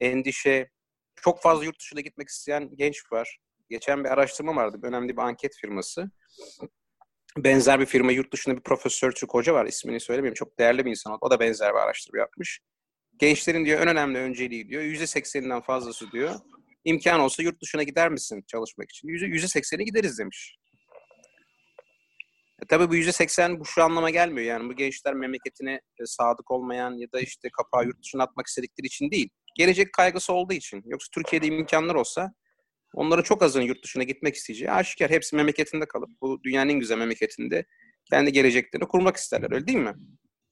endişe 0.00 0.70
çok 1.16 1.42
fazla 1.42 1.64
yurt 1.64 1.80
dışına 1.80 2.00
gitmek 2.00 2.28
isteyen 2.28 2.70
genç 2.76 3.12
var. 3.12 3.38
Geçen 3.70 4.04
bir 4.04 4.08
araştırma 4.08 4.56
vardı. 4.56 4.78
Önemli 4.82 5.16
bir 5.16 5.22
anket 5.22 5.56
firması. 5.56 6.10
Benzer 7.36 7.80
bir 7.80 7.86
firma 7.86 8.12
yurt 8.12 8.32
dışında 8.32 8.56
bir 8.56 8.62
profesör 8.62 9.12
Türk 9.12 9.34
hoca 9.34 9.54
var. 9.54 9.66
ismini 9.66 10.00
söylemeyeyim. 10.00 10.34
Çok 10.34 10.58
değerli 10.58 10.84
bir 10.84 10.90
insan. 10.90 11.18
O 11.20 11.30
da 11.30 11.40
benzer 11.40 11.74
bir 11.74 11.78
araştırma 11.78 12.18
yapmış. 12.18 12.60
Gençlerin 13.18 13.64
diyor 13.64 13.80
en 13.80 13.88
önemli 13.88 14.18
önceliği 14.18 14.68
diyor. 14.68 14.82
Yüzde 14.82 15.06
sekseninden 15.06 15.60
fazlası 15.60 16.12
diyor. 16.12 16.34
İmkan 16.84 17.20
olsa 17.20 17.42
yurt 17.42 17.62
dışına 17.62 17.82
gider 17.82 18.08
misin 18.08 18.44
çalışmak 18.46 18.90
için? 18.90 19.08
Yüzde 19.08 19.48
sekseni 19.48 19.84
gideriz 19.84 20.18
demiş. 20.18 20.56
E, 22.62 22.66
tabii 22.68 22.88
bu 22.88 22.96
yüzde 22.96 23.12
seksen 23.12 23.60
bu 23.60 23.64
şu 23.64 23.84
anlama 23.84 24.10
gelmiyor. 24.10 24.46
Yani 24.46 24.68
bu 24.68 24.76
gençler 24.76 25.14
memleketine 25.14 25.72
e, 25.72 26.06
sadık 26.06 26.50
olmayan 26.50 26.96
ya 26.96 27.12
da 27.12 27.20
işte 27.20 27.48
kapağı 27.52 27.86
yurt 27.86 28.02
dışına 28.02 28.22
atmak 28.22 28.46
istedikleri 28.46 28.86
için 28.86 29.10
değil. 29.10 29.28
Gelecek 29.56 29.92
kaygısı 29.92 30.32
olduğu 30.32 30.52
için. 30.52 30.82
Yoksa 30.86 31.08
Türkiye'de 31.14 31.46
imkanlar 31.46 31.94
olsa 31.94 32.32
onların 32.94 33.22
çok 33.22 33.42
azının 33.42 33.64
yurt 33.64 33.84
dışına 33.84 34.02
gitmek 34.02 34.34
isteyeceği 34.34 34.70
aşikar. 34.70 35.10
Hepsi 35.10 35.36
memleketinde 35.36 35.86
kalıp 35.86 36.10
bu 36.22 36.40
dünyanın 36.44 36.68
en 36.68 36.80
güzel 36.80 36.98
memleketinde 36.98 37.64
kendi 38.10 38.32
geleceklerini 38.32 38.88
kurmak 38.88 39.16
isterler. 39.16 39.52
Öyle 39.52 39.66
değil 39.66 39.78
mi? 39.78 39.94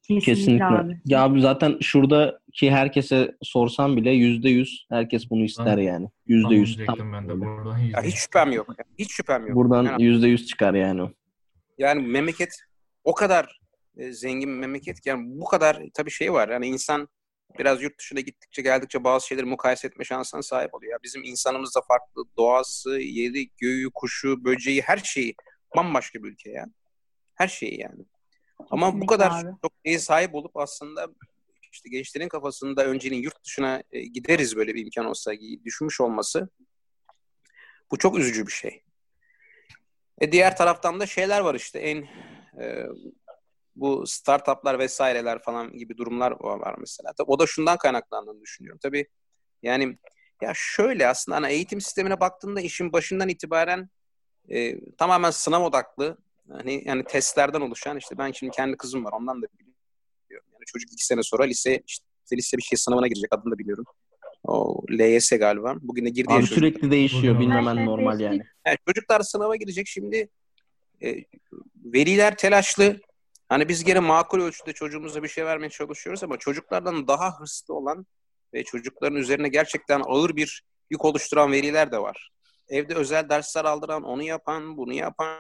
Kesinlikle. 0.03 0.35
Kesinlikle. 0.35 0.65
Abi. 0.65 1.01
Ya 1.05 1.23
abi 1.23 1.41
zaten 1.41 1.79
şuradaki 1.81 2.71
herkese 2.71 3.37
sorsam 3.43 3.97
bile 3.97 4.11
yüzde 4.11 4.49
yüz 4.49 4.87
herkes 4.91 5.31
bunu 5.31 5.45
ister 5.45 5.79
yani. 5.79 6.09
Yüzde 6.27 6.55
yüz. 6.55 6.79
Tam 6.87 7.13
ben 7.13 7.29
de 7.29 7.41
buradan 7.41 7.79
ya 7.79 8.03
hiç 8.03 8.15
şüphem 8.15 8.53
yok. 8.53 8.75
Hiç 8.99 9.13
şüphem 9.13 9.47
yok. 9.47 9.57
Buradan 9.57 9.99
yüzde 9.99 10.29
yüz 10.29 10.47
çıkar 10.47 10.75
yani 10.75 11.03
o. 11.03 11.13
Yani 11.79 12.07
memleket 12.07 12.57
o 13.05 13.15
kadar 13.15 13.61
e, 13.97 14.13
zengin 14.13 14.49
bir 14.49 14.59
memleket 14.59 15.01
ki 15.01 15.09
yani 15.09 15.23
bu 15.41 15.45
kadar 15.45 15.83
tabii 15.95 16.11
şey 16.11 16.33
var. 16.33 16.49
Yani 16.49 16.67
insan 16.67 17.09
biraz 17.59 17.83
yurt 17.83 17.99
dışına 17.99 18.21
gittikçe 18.21 18.63
geldikçe 18.63 19.05
bazı 19.05 19.27
şeyleri 19.27 19.47
mukayese 19.47 19.87
etme 19.87 20.05
şansına 20.05 20.43
sahip 20.43 20.75
oluyor. 20.75 20.93
Ya 20.93 20.99
bizim 21.03 21.25
insanımız 21.25 21.75
da 21.75 21.81
farklı. 21.81 22.25
Doğası, 22.37 22.91
yeri, 22.91 23.51
göğü, 23.59 23.91
kuşu, 23.95 24.45
böceği 24.45 24.83
her 24.83 24.99
şeyi 24.99 25.35
bambaşka 25.77 26.23
bir 26.23 26.29
ülke 26.29 26.51
ya. 26.51 26.67
Her 27.35 27.49
şeyi 27.49 27.81
yani. 27.81 28.05
Ama 28.71 28.87
Kesinlikle 28.87 29.03
bu 29.03 29.07
kadar 29.07 29.45
abi. 29.45 29.57
çok 29.63 29.73
şeye 29.87 29.99
sahip 29.99 30.35
olup 30.35 30.57
aslında 30.57 31.09
işte 31.73 31.89
gençlerin 31.89 32.29
kafasında 32.29 32.87
önceliğin 32.87 33.23
yurt 33.23 33.45
dışına 33.45 33.83
e, 33.93 34.03
gideriz 34.03 34.57
böyle 34.57 34.75
bir 34.75 34.85
imkan 34.85 35.07
olsa 35.07 35.33
düşünmüş 35.65 36.01
olması 36.01 36.49
bu 37.91 37.99
çok 37.99 38.19
üzücü 38.19 38.47
bir 38.47 38.53
şey. 38.53 38.83
E 40.21 40.33
diğer 40.33 40.57
taraftan 40.57 41.01
da 41.01 41.07
şeyler 41.07 41.41
var 41.41 41.55
işte 41.55 41.79
en 41.79 42.03
e, 42.63 42.87
bu 43.77 44.07
startuplar 44.07 44.79
vesaireler 44.79 45.43
falan 45.43 45.73
gibi 45.73 45.97
durumlar 45.97 46.35
var 46.41 46.75
mesela. 46.79 47.13
O 47.27 47.39
da 47.39 47.47
şundan 47.47 47.77
kaynaklandığını 47.77 48.41
düşünüyorum. 48.41 48.81
Tabii 48.83 49.07
yani 49.63 49.99
ya 50.43 50.53
şöyle 50.55 51.09
aslında 51.09 51.37
hani 51.37 51.53
eğitim 51.53 51.81
sistemine 51.81 52.21
baktığında 52.21 52.61
işin 52.61 52.93
başından 52.93 53.29
itibaren 53.29 53.89
e, 54.49 54.81
tamamen 54.97 55.31
sınav 55.31 55.63
odaklı 55.63 56.19
hani 56.53 56.83
yani 56.87 57.05
testlerden 57.05 57.61
oluşan 57.61 57.97
işte 57.97 58.19
ben 58.19 58.33
şimdi 58.33 58.53
kendi 58.53 58.77
kızım 58.77 59.05
var 59.05 59.13
ondan 59.13 59.43
da 59.43 59.47
biliyorum. 59.53 59.75
Yani 60.31 60.65
çocuk 60.67 60.93
iki 60.93 61.07
sene 61.07 61.23
sonra 61.23 61.45
lise 61.45 61.83
işte 61.87 62.37
lise 62.37 62.57
bir 62.57 62.63
şey 62.63 62.79
sınavına 62.79 63.07
girecek 63.07 63.35
adını 63.35 63.53
da 63.53 63.59
biliyorum. 63.59 63.85
O 64.45 64.83
LYS 64.91 65.31
galiba. 65.31 65.75
Bugün 65.81 66.05
de 66.05 66.11
girdi 66.11 66.33
Abi 66.33 66.47
sürekli 66.47 66.81
çocuk. 66.81 66.93
değişiyor. 66.93 67.39
Bilmemen 67.41 67.87
normal 67.87 68.21
yani. 68.21 68.43
yani. 68.67 68.79
Çocuklar 68.89 69.21
sınava 69.21 69.57
girecek. 69.57 69.87
Şimdi 69.87 70.29
e, 71.03 71.17
veliler 71.85 72.37
telaşlı. 72.37 73.01
Hani 73.49 73.69
biz 73.69 73.85
gene 73.85 74.01
makul 74.01 74.41
ölçüde 74.41 74.73
çocuğumuza 74.73 75.23
bir 75.23 75.29
şey 75.29 75.45
vermeye 75.45 75.69
çalışıyoruz 75.69 76.25
ama 76.25 76.37
çocuklardan 76.37 77.09
daha 77.09 77.41
hırslı 77.41 77.75
olan 77.75 78.07
ve 78.55 78.65
çocukların 78.65 79.19
üzerine 79.19 79.49
gerçekten 79.49 80.03
ağır 80.07 80.37
bir 80.37 80.63
yük 80.91 81.05
oluşturan 81.05 81.53
veliler 81.53 81.93
de 81.93 81.99
var. 81.99 82.31
Evde 82.69 82.95
özel 82.95 83.29
dersler 83.29 83.65
aldıran, 83.65 84.03
onu 84.03 84.23
yapan, 84.23 84.77
bunu 84.77 84.93
yapan, 84.93 85.39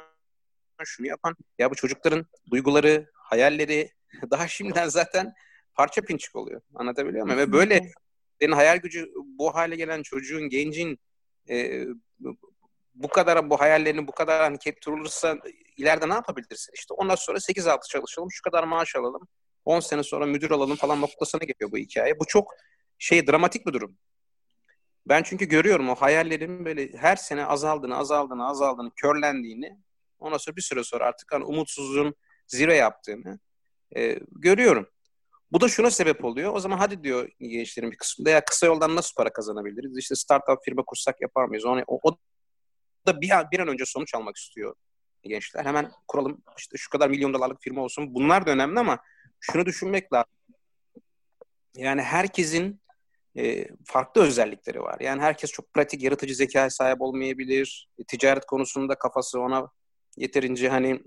şunu 0.84 1.06
yapan. 1.06 1.36
Ya 1.58 1.70
bu 1.70 1.74
çocukların 1.74 2.26
duyguları, 2.50 3.10
hayalleri 3.14 3.90
daha 4.30 4.48
şimdiden 4.48 4.88
zaten 4.88 5.32
parça 5.74 6.02
pinçik 6.02 6.36
oluyor. 6.36 6.60
Anlatabiliyor 6.74 7.26
muyum? 7.26 7.38
Ve 7.38 7.52
böyle 7.52 7.92
senin 8.40 8.52
hayal 8.52 8.76
gücü 8.76 9.12
bu 9.14 9.54
hale 9.54 9.76
gelen 9.76 10.02
çocuğun, 10.02 10.48
gencin 10.48 10.98
e, 11.50 11.84
bu 12.94 13.08
kadar 13.08 13.50
bu 13.50 13.60
hayallerini 13.60 14.06
bu 14.06 14.12
kadar 14.12 14.42
hani 14.42 14.58
kepturulursa 14.58 15.38
ileride 15.76 16.08
ne 16.08 16.14
yapabilirsin? 16.14 16.72
İşte 16.74 16.94
ondan 16.94 17.14
sonra 17.14 17.38
8-6 17.38 17.88
çalışalım, 17.88 18.28
şu 18.32 18.42
kadar 18.42 18.64
maaş 18.64 18.96
alalım, 18.96 19.28
10 19.64 19.80
sene 19.80 20.02
sonra 20.02 20.26
müdür 20.26 20.50
alalım 20.50 20.76
falan 20.76 21.00
noktasına 21.00 21.40
geliyor 21.44 21.72
bu 21.72 21.76
hikaye. 21.76 22.20
Bu 22.20 22.24
çok 22.24 22.54
şey 22.98 23.26
dramatik 23.26 23.66
bir 23.66 23.72
durum. 23.72 23.98
Ben 25.06 25.22
çünkü 25.22 25.44
görüyorum 25.44 25.88
o 25.88 25.94
hayallerin 25.94 26.64
böyle 26.64 26.92
her 26.92 27.16
sene 27.16 27.44
azaldığını, 27.44 27.96
azaldığını, 27.96 28.48
azaldığını, 28.48 28.90
körlendiğini. 28.96 29.78
Ondan 30.18 30.38
sonra 30.38 30.56
bir 30.56 30.62
süre 30.62 30.84
sonra 30.84 31.04
artık 31.04 31.32
hani 31.32 31.44
umutsuzluğun 31.44 32.14
zirve 32.46 32.76
yaptığını 32.76 33.38
e, 33.96 34.18
görüyorum. 34.30 34.88
Bu 35.52 35.60
da 35.60 35.68
şuna 35.68 35.90
sebep 35.90 36.24
oluyor. 36.24 36.54
O 36.54 36.60
zaman 36.60 36.78
hadi 36.78 37.02
diyor 37.02 37.28
gençlerin 37.40 37.90
bir 37.90 37.96
kısmı 37.96 38.30
ya 38.30 38.44
kısa 38.44 38.66
yoldan 38.66 38.96
nasıl 38.96 39.14
para 39.14 39.32
kazanabiliriz? 39.32 39.98
İşte 39.98 40.14
startup 40.14 40.64
firma 40.64 40.82
kursak 40.84 41.20
yapar 41.20 41.44
mıyız? 41.44 41.64
O, 41.64 41.82
o, 41.86 42.00
o 42.02 42.16
da 43.06 43.20
bir 43.20 43.30
an, 43.30 43.48
bir 43.52 43.58
an 43.58 43.68
önce 43.68 43.84
sonuç 43.86 44.14
almak 44.14 44.36
istiyor 44.36 44.74
gençler. 45.22 45.64
Hemen 45.64 45.90
kuralım 46.08 46.42
işte 46.58 46.76
şu 46.76 46.90
kadar 46.90 47.08
milyon 47.08 47.34
dolarlık 47.34 47.62
firma 47.62 47.82
olsun. 47.82 48.14
Bunlar 48.14 48.46
da 48.46 48.50
önemli 48.50 48.80
ama 48.80 48.98
şunu 49.40 49.66
düşünmek 49.66 50.12
lazım. 50.12 50.32
Yani 51.76 52.02
herkesin 52.02 52.80
e, 53.36 53.68
farklı 53.84 54.22
özellikleri 54.22 54.80
var. 54.80 55.00
Yani 55.00 55.22
herkes 55.22 55.50
çok 55.50 55.72
pratik, 55.72 56.02
yaratıcı 56.02 56.34
zekaya 56.34 56.70
sahip 56.70 57.00
olmayabilir. 57.00 57.88
E, 57.98 58.04
ticaret 58.04 58.44
konusunda 58.46 58.94
kafası 58.94 59.40
ona 59.40 59.68
yeterince 60.16 60.68
hani 60.68 61.02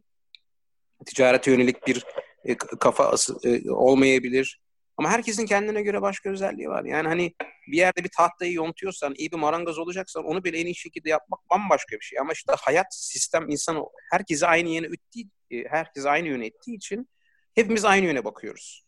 ticarete 1.05 1.51
yönelik 1.51 1.87
bir 1.87 2.05
e, 2.45 2.57
kafa 2.57 3.15
e, 3.43 3.71
olmayabilir. 3.71 4.61
Ama 4.97 5.09
herkesin 5.09 5.45
kendine 5.45 5.81
göre 5.81 6.01
başka 6.01 6.29
özelliği 6.29 6.69
var. 6.69 6.83
Yani 6.83 7.07
hani 7.07 7.33
bir 7.67 7.77
yerde 7.77 8.03
bir 8.03 8.09
tahtayı 8.17 8.53
yontuyorsan, 8.53 9.13
iyi 9.17 9.31
bir 9.31 9.37
marangoz 9.37 9.79
olacaksan 9.79 10.23
onu 10.23 10.43
bile 10.43 10.59
en 10.59 10.65
iyi 10.65 10.75
şekilde 10.75 11.09
yapmak 11.09 11.39
bambaşka 11.49 11.95
bir 11.95 12.05
şey. 12.05 12.19
Ama 12.19 12.33
işte 12.33 12.53
hayat, 12.57 12.85
sistem, 12.89 13.49
insan 13.49 13.85
herkesi 14.11 14.47
aynı 14.47 14.69
yöne 14.69 14.87
ittiği, 14.87 15.29
e, 15.51 15.69
herkes 15.69 16.05
aynı 16.05 16.27
yöne 16.27 16.47
ittiği 16.47 16.75
için 16.75 17.09
hepimiz 17.55 17.85
aynı 17.85 18.05
yöne 18.05 18.25
bakıyoruz. 18.25 18.85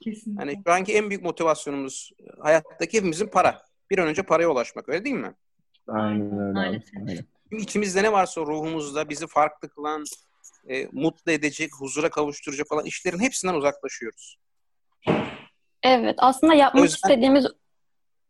Kesinlikle. 0.00 0.40
Yani 0.40 0.62
şu 0.66 0.72
anki 0.72 0.94
en 0.94 1.10
büyük 1.10 1.22
motivasyonumuz 1.22 2.12
hayattaki 2.40 2.96
hepimizin 2.96 3.26
para. 3.26 3.62
Bir 3.90 3.98
an 3.98 4.08
önce 4.08 4.22
paraya 4.22 4.48
ulaşmak 4.48 4.88
öyle 4.88 5.04
değil 5.04 5.16
mi? 5.16 5.34
Aynen 5.88 6.38
öyle. 6.40 6.58
Aynen. 6.58 6.82
Aynen. 7.08 7.24
İçimizde 7.50 8.02
ne 8.02 8.12
varsa 8.12 8.40
ruhumuzda 8.40 9.08
bizi 9.08 9.26
farklı 9.26 9.68
kılan, 9.68 10.04
e, 10.68 10.88
mutlu 10.92 11.32
edecek, 11.32 11.70
huzura 11.80 12.10
kavuşturacak 12.10 12.72
olan 12.72 12.84
işlerin 12.84 13.18
hepsinden 13.18 13.54
uzaklaşıyoruz. 13.54 14.36
Evet, 15.82 16.14
aslında 16.18 16.54
yapmak 16.54 16.84
yüzden... 16.84 16.94
istediğimiz, 16.94 17.46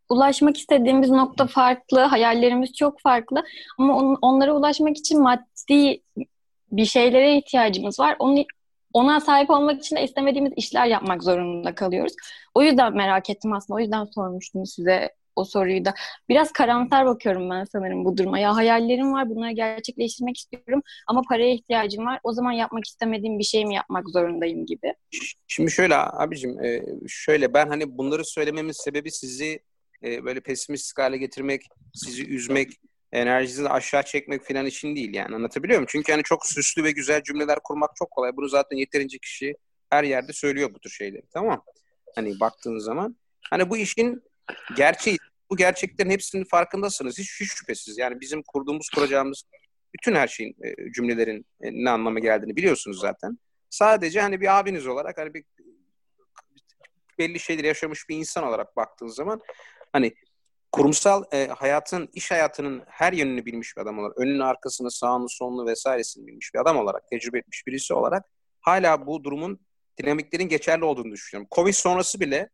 ulaşmak 0.09 0.57
istediğimiz 0.57 1.09
nokta 1.09 1.47
farklı, 1.47 1.99
hayallerimiz 1.99 2.73
çok 2.73 3.01
farklı 3.01 3.43
ama 3.77 3.97
on, 3.97 4.17
onlara 4.21 4.53
ulaşmak 4.53 4.97
için 4.97 5.21
maddi 5.21 6.01
bir 6.71 6.85
şeylere 6.85 7.37
ihtiyacımız 7.37 7.99
var. 7.99 8.15
Onu 8.19 8.45
ona 8.93 9.19
sahip 9.19 9.49
olmak 9.49 9.79
için 9.79 9.95
de 9.95 10.03
istemediğimiz 10.03 10.53
işler 10.55 10.85
yapmak 10.85 11.23
zorunda 11.23 11.75
kalıyoruz. 11.75 12.13
O 12.53 12.61
yüzden 12.61 12.93
merak 12.93 13.29
ettim 13.29 13.53
aslında. 13.53 13.77
O 13.77 13.79
yüzden 13.79 14.05
sormuştum 14.05 14.65
size 14.65 15.09
o 15.35 15.45
soruyu 15.45 15.85
da. 15.85 15.93
Biraz 16.29 16.51
karamsar 16.51 17.05
bakıyorum 17.05 17.49
ben 17.49 17.63
sanırım 17.63 18.05
bu 18.05 18.17
duruma. 18.17 18.39
Ya 18.39 18.55
hayallerim 18.55 19.13
var, 19.13 19.29
bunları 19.29 19.51
gerçekleştirmek 19.51 20.37
istiyorum 20.37 20.81
ama 21.07 21.21
paraya 21.29 21.53
ihtiyacım 21.53 22.05
var. 22.05 22.19
O 22.23 22.33
zaman 22.33 22.51
yapmak 22.51 22.85
istemediğim 22.85 23.39
bir 23.39 23.43
şey 23.43 23.65
mi 23.65 23.75
yapmak 23.75 24.09
zorundayım 24.09 24.65
gibi. 24.65 24.93
Şimdi 25.47 25.71
şöyle 25.71 25.95
abicim, 25.95 26.63
e, 26.63 26.83
şöyle 27.07 27.53
ben 27.53 27.67
hani 27.67 27.97
bunları 27.97 28.25
söylememin 28.25 28.71
sebebi 28.71 29.11
sizi 29.11 29.59
e, 30.03 30.25
böyle 30.25 30.39
pesimist 30.39 30.99
hale 30.99 31.17
getirmek, 31.17 31.61
sizi 31.93 32.27
üzmek, 32.27 32.69
enerjinizi 33.11 33.69
aşağı 33.69 34.03
çekmek 34.03 34.47
falan 34.47 34.65
için 34.65 34.95
değil 34.95 35.13
yani 35.13 35.35
anlatabiliyor 35.35 35.79
muyum? 35.79 35.89
Çünkü 35.89 36.11
hani 36.11 36.23
çok 36.23 36.45
süslü 36.45 36.83
ve 36.83 36.91
güzel 36.91 37.23
cümleler 37.23 37.59
kurmak 37.63 37.91
çok 37.95 38.11
kolay. 38.11 38.31
Bunu 38.35 38.47
zaten 38.49 38.77
yeterince 38.77 39.17
kişi 39.17 39.55
her 39.89 40.03
yerde 40.03 40.33
söylüyor 40.33 40.73
bu 40.73 40.79
tür 40.79 40.89
şeyleri 40.89 41.23
tamam 41.33 41.63
Hani 42.15 42.39
baktığın 42.39 42.77
zaman. 42.77 43.17
Hani 43.49 43.69
bu 43.69 43.77
işin 43.77 44.23
gerçeği. 44.75 45.17
Bu 45.49 45.57
gerçeklerin 45.57 46.09
hepsinin 46.09 46.43
farkındasınız. 46.43 47.17
Hiç, 47.17 47.41
hiç 47.41 47.51
şüphesiz. 47.51 47.97
Yani 47.97 48.21
bizim 48.21 48.43
kurduğumuz, 48.43 48.89
kuracağımız 48.95 49.43
bütün 49.93 50.15
her 50.15 50.27
şeyin, 50.27 50.55
e, 50.63 50.91
cümlelerin 50.91 51.45
e, 51.61 51.71
ne 51.71 51.89
anlama 51.89 52.19
geldiğini 52.19 52.55
biliyorsunuz 52.55 52.99
zaten. 52.99 53.37
Sadece 53.69 54.21
hani 54.21 54.41
bir 54.41 54.59
abiniz 54.59 54.87
olarak 54.87 55.17
hani 55.17 55.33
bir 55.33 55.43
belli 57.19 57.39
şeyleri 57.39 57.67
yaşamış 57.67 58.09
bir 58.09 58.15
insan 58.15 58.43
olarak 58.43 58.75
baktığınız 58.75 59.15
zaman 59.15 59.41
hani 59.93 60.13
kurumsal 60.71 61.23
e, 61.31 61.47
hayatın, 61.47 62.09
iş 62.13 62.31
hayatının 62.31 62.83
her 62.87 63.13
yönünü 63.13 63.45
bilmiş 63.45 63.77
bir 63.77 63.81
adam 63.81 63.99
olarak, 63.99 64.17
önünü, 64.17 64.43
arkasını, 64.43 64.91
sağını, 64.91 65.29
solunu 65.29 65.65
vesairesini 65.65 66.27
bilmiş 66.27 66.53
bir 66.53 66.59
adam 66.59 66.77
olarak, 66.77 67.07
tecrübe 67.07 67.37
etmiş 67.37 67.67
birisi 67.67 67.93
olarak 67.93 68.25
hala 68.61 69.07
bu 69.07 69.23
durumun 69.23 69.59
dinamiklerin 70.01 70.47
geçerli 70.47 70.85
olduğunu 70.85 71.11
düşünüyorum. 71.11 71.47
Covid 71.55 71.73
sonrası 71.73 72.19
bile 72.19 72.49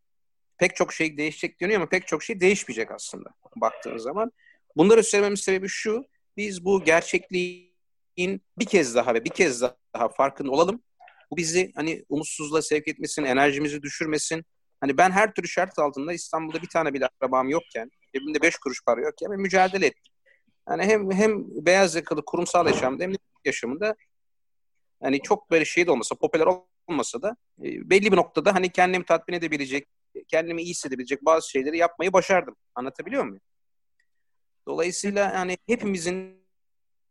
pek 0.60 0.76
çok 0.76 0.94
şey 0.94 1.18
değişecek 1.18 1.62
deniyor 1.62 1.80
ama 1.82 1.90
pek 1.90 2.08
çok 2.08 2.24
şey 2.24 2.40
değişmeyecek 2.40 2.92
aslında 2.92 3.30
baktığınız 3.56 4.04
zaman. 4.04 4.32
Bunları 4.78 5.04
söylememin 5.04 5.36
sebebi 5.36 5.68
şu, 5.68 6.06
biz 6.38 6.66
bu 6.66 6.84
gerçekliğin 6.84 8.42
bir 8.60 8.66
kez 8.66 8.96
daha 8.96 9.14
ve 9.14 9.26
bir 9.26 9.30
kez 9.30 9.62
daha 9.62 10.10
farkında 10.10 10.52
olalım. 10.52 10.84
Bu 11.32 11.38
bizi 11.38 11.72
hani 11.76 12.06
umutsuzluğa 12.10 12.62
sevk 12.62 12.88
etmesin, 12.88 13.24
enerjimizi 13.24 13.82
düşürmesin. 13.82 14.46
Hani 14.82 14.98
ben 14.98 15.12
her 15.12 15.34
türlü 15.34 15.48
şart 15.48 15.80
altında 15.80 16.14
İstanbul'da 16.14 16.62
bir 16.62 16.70
tane 16.70 16.94
bile 16.94 17.06
akrabam 17.06 17.50
yokken, 17.50 17.92
cebimde 18.16 18.42
beş 18.42 18.58
kuruş 18.58 18.84
para 18.86 19.02
yokken 19.02 19.32
ben 19.32 19.40
mücadele 19.40 19.86
ettim. 19.86 20.14
Yani 20.70 20.84
hem 20.84 21.12
hem 21.12 21.44
beyaz 21.66 21.96
yakalı 21.96 22.26
kurumsal 22.26 22.68
yaşamda 22.68 23.04
hem 23.04 23.14
de 23.14 23.18
yaşamında 23.46 23.96
hani 25.02 25.22
çok 25.22 25.52
böyle 25.52 25.66
şey 25.66 25.88
de 25.88 25.92
olmasa, 25.92 26.16
popüler 26.16 26.48
olmasa 26.88 27.22
da 27.22 27.36
e, 27.64 27.90
belli 27.90 28.12
bir 28.12 28.18
noktada 28.18 28.56
hani 28.56 28.70
kendimi 28.70 29.06
tatmin 29.06 29.36
edebilecek, 29.36 29.88
kendimi 30.28 30.62
iyi 30.62 30.70
hissedebilecek 30.70 31.26
bazı 31.26 31.50
şeyleri 31.50 31.78
yapmayı 31.78 32.14
başardım. 32.14 32.56
Anlatabiliyor 32.76 33.24
muyum? 33.24 33.42
Dolayısıyla 34.68 35.32
yani 35.34 35.58
hepimizin 35.68 36.46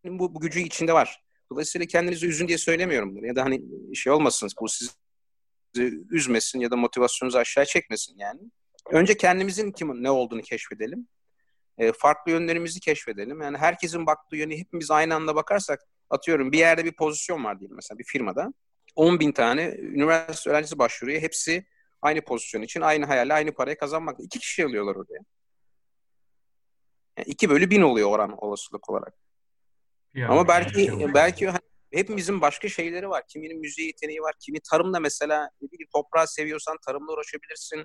bu, 0.04 0.34
bu 0.34 0.40
gücü 0.40 0.60
içinde 0.60 0.92
var. 0.92 1.22
Dolayısıyla 1.52 1.86
kendinizi 1.86 2.26
üzün 2.26 2.48
diye 2.48 2.58
söylemiyorum 2.58 3.16
bunu. 3.16 3.26
Ya 3.26 3.36
da 3.36 3.44
hani 3.44 3.62
şey 3.94 4.12
olmasın 4.12 4.48
bu 4.60 4.68
sizi 4.68 4.90
üzmesin 6.10 6.60
ya 6.60 6.70
da 6.70 6.76
motivasyonunuzu 6.76 7.38
aşağı 7.38 7.64
çekmesin 7.64 8.18
yani. 8.18 8.40
Önce 8.90 9.16
kendimizin 9.16 9.72
kim 9.72 10.02
ne 10.02 10.10
olduğunu 10.10 10.42
keşfedelim. 10.42 11.08
E, 11.78 11.92
farklı 11.92 12.32
yönlerimizi 12.32 12.80
keşfedelim. 12.80 13.42
Yani 13.42 13.58
herkesin 13.58 14.06
baktığı 14.06 14.36
yönü 14.36 14.56
hepimiz 14.56 14.90
aynı 14.90 15.14
anda 15.14 15.34
bakarsak 15.34 15.80
atıyorum 16.10 16.52
bir 16.52 16.58
yerde 16.58 16.84
bir 16.84 16.92
pozisyon 16.92 17.44
var 17.44 17.60
diyelim 17.60 17.76
mesela 17.76 17.98
bir 17.98 18.04
firmada. 18.04 18.52
10 18.96 19.20
bin 19.20 19.32
tane 19.32 19.76
üniversite 19.78 20.50
öğrencisi 20.50 20.78
başvuruyor. 20.78 21.22
Hepsi 21.22 21.66
aynı 22.02 22.20
pozisyon 22.20 22.62
için 22.62 22.80
aynı 22.80 23.06
hayalle 23.06 23.34
aynı 23.34 23.54
parayı 23.54 23.76
kazanmak. 23.76 24.20
İki 24.20 24.38
kişi 24.38 24.64
alıyorlar 24.64 24.96
oraya. 24.96 25.20
Yani 27.18 27.26
2 27.26 27.50
bölü 27.50 27.70
bin 27.70 27.82
oluyor 27.82 28.10
oran 28.10 28.44
olasılık 28.44 28.90
olarak. 28.90 29.14
Yani 30.14 30.32
Ama 30.32 30.48
belki 30.48 30.74
şey 30.74 31.14
belki 31.14 31.46
hani 31.46 31.60
hepimizin 31.92 32.40
başka 32.40 32.68
şeyleri 32.68 33.08
var. 33.10 33.22
Kiminin 33.28 33.60
müziği 33.60 33.86
yeteneği 33.86 34.20
var. 34.20 34.34
Kimi 34.40 34.58
tarımla 34.70 35.00
mesela 35.00 35.50
ne 35.62 35.70
bileyim 35.70 35.88
toprağı 35.92 36.28
seviyorsan 36.28 36.78
tarımla 36.86 37.12
uğraşabilirsin. 37.12 37.84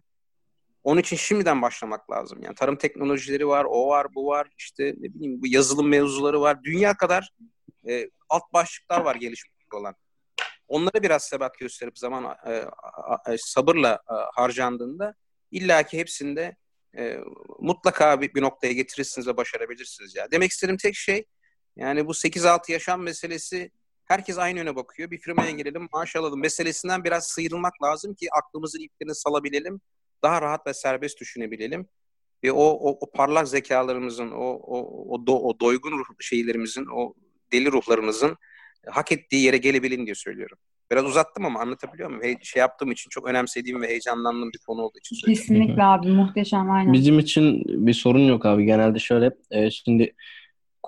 Onun 0.83 1.01
için 1.01 1.15
şimdiden 1.15 1.61
başlamak 1.61 2.11
lazım. 2.11 2.39
Yani 2.43 2.55
tarım 2.55 2.75
teknolojileri 2.75 3.47
var, 3.47 3.65
o 3.69 3.87
var, 3.87 4.07
bu 4.15 4.27
var. 4.27 4.47
İşte 4.57 4.95
ne 4.97 5.13
bileyim 5.13 5.41
bu 5.41 5.47
yazılım 5.47 5.87
mevzuları 5.87 6.41
var. 6.41 6.63
Dünya 6.63 6.97
kadar 6.97 7.29
e, 7.89 8.09
alt 8.29 8.53
başlıklar 8.53 9.01
var 9.01 9.15
gelişmekte 9.15 9.77
olan. 9.77 9.95
Onlara 10.73 11.03
biraz 11.03 11.23
sebat 11.23 11.59
gösterip 11.59 11.97
zaman 11.97 12.37
e, 12.47 12.65
sabırla 13.37 13.99
e, 14.09 14.13
harcandığında 14.33 15.15
illaki 15.51 15.97
hepsinde 15.97 16.55
e, 16.97 17.19
mutlaka 17.59 18.21
bir, 18.21 18.33
bir 18.33 18.41
noktaya 18.41 18.73
getirirsiniz 18.73 19.27
ve 19.27 19.37
başarabilirsiniz 19.37 20.15
ya. 20.15 20.31
Demek 20.31 20.51
istediğim 20.51 20.77
tek 20.77 20.95
şey 20.95 21.25
yani 21.75 22.07
bu 22.07 22.11
8-6 22.11 22.71
yaşam 22.71 23.01
meselesi 23.01 23.71
herkes 24.05 24.37
aynı 24.37 24.59
yöne 24.59 24.75
bakıyor. 24.75 25.11
Bir 25.11 25.17
firmaya 25.17 25.51
girelim, 25.51 25.89
maaş 25.93 26.15
alalım 26.15 26.39
meselesinden 26.39 27.03
biraz 27.03 27.27
sıyrılmak 27.27 27.83
lazım 27.83 28.13
ki 28.13 28.27
aklımızın 28.31 28.79
iplerini 28.79 29.15
salabilelim. 29.15 29.81
Daha 30.23 30.41
rahat 30.41 30.67
ve 30.67 30.73
serbest 30.73 31.19
düşünebilelim. 31.19 31.87
Ve 32.43 32.51
o, 32.51 32.63
o, 32.63 32.97
o 33.01 33.11
parlak 33.11 33.47
zekalarımızın, 33.47 34.31
o, 34.31 34.45
o, 34.45 35.07
o, 35.13 35.27
do, 35.27 35.39
o 35.39 35.59
doygun 35.59 35.91
ruh 35.91 36.05
şeylerimizin, 36.19 36.85
o 36.85 37.13
deli 37.51 37.71
ruhlarımızın 37.71 38.37
hak 38.87 39.11
ettiği 39.11 39.45
yere 39.45 39.57
gelebilin 39.57 40.05
diye 40.05 40.15
söylüyorum. 40.15 40.57
Biraz 40.91 41.05
uzattım 41.05 41.45
ama 41.45 41.59
anlatabiliyor 41.59 42.09
muyum? 42.09 42.23
He, 42.23 42.37
şey 42.41 42.59
yaptığım 42.59 42.91
için 42.91 43.09
çok 43.09 43.27
önemsediğim 43.27 43.81
ve 43.81 43.87
heyecanlandığım 43.87 44.53
bir 44.53 44.59
konu 44.67 44.81
olduğu 44.81 44.97
için 44.97 45.15
söylüyorum. 45.15 45.41
Kesinlikle 45.41 45.83
abi 45.83 46.07
muhteşem 46.07 46.71
aynen. 46.71 46.93
Bizim 46.93 47.19
için 47.19 47.63
bir 47.87 47.93
sorun 47.93 48.27
yok 48.27 48.45
abi. 48.45 48.65
Genelde 48.65 48.99
şöyle 48.99 49.31
e, 49.51 49.71
şimdi 49.71 50.13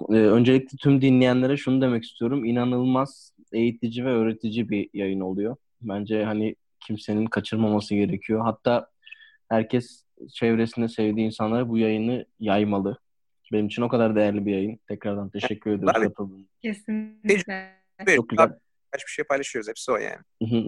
e, 0.09 0.13
öncelikle 0.13 0.77
tüm 0.77 1.01
dinleyenlere 1.01 1.57
şunu 1.57 1.81
demek 1.81 2.03
istiyorum. 2.03 2.45
İnanılmaz 2.45 3.31
eğitici 3.51 4.05
ve 4.05 4.09
öğretici 4.09 4.69
bir 4.69 4.89
yayın 4.93 5.19
oluyor. 5.19 5.55
Bence 5.81 6.23
hani 6.23 6.55
kimsenin 6.79 7.25
kaçırmaması 7.25 7.95
gerekiyor. 7.95 8.41
Hatta 8.43 8.89
herkes 9.49 10.03
çevresinde 10.33 10.87
sevdiği 10.87 11.25
insanlara 11.25 11.69
bu 11.69 11.77
yayını 11.77 12.25
yaymalı. 12.39 12.97
Benim 13.51 13.67
için 13.67 13.81
o 13.81 13.89
kadar 13.89 14.15
değerli 14.15 14.45
bir 14.45 14.51
yayın. 14.51 14.79
Tekrardan 14.87 15.29
teşekkür 15.29 15.71
ediyorum. 15.71 16.45
Kesinlikle. 16.61 17.84
Çok 18.15 18.29
güzel 18.29 18.51
birkaç 18.95 19.07
bir 19.07 19.11
şey 19.11 19.25
paylaşıyoruz. 19.25 19.69
Hepsi 19.69 19.91
o 19.91 19.97
yani. 19.97 20.21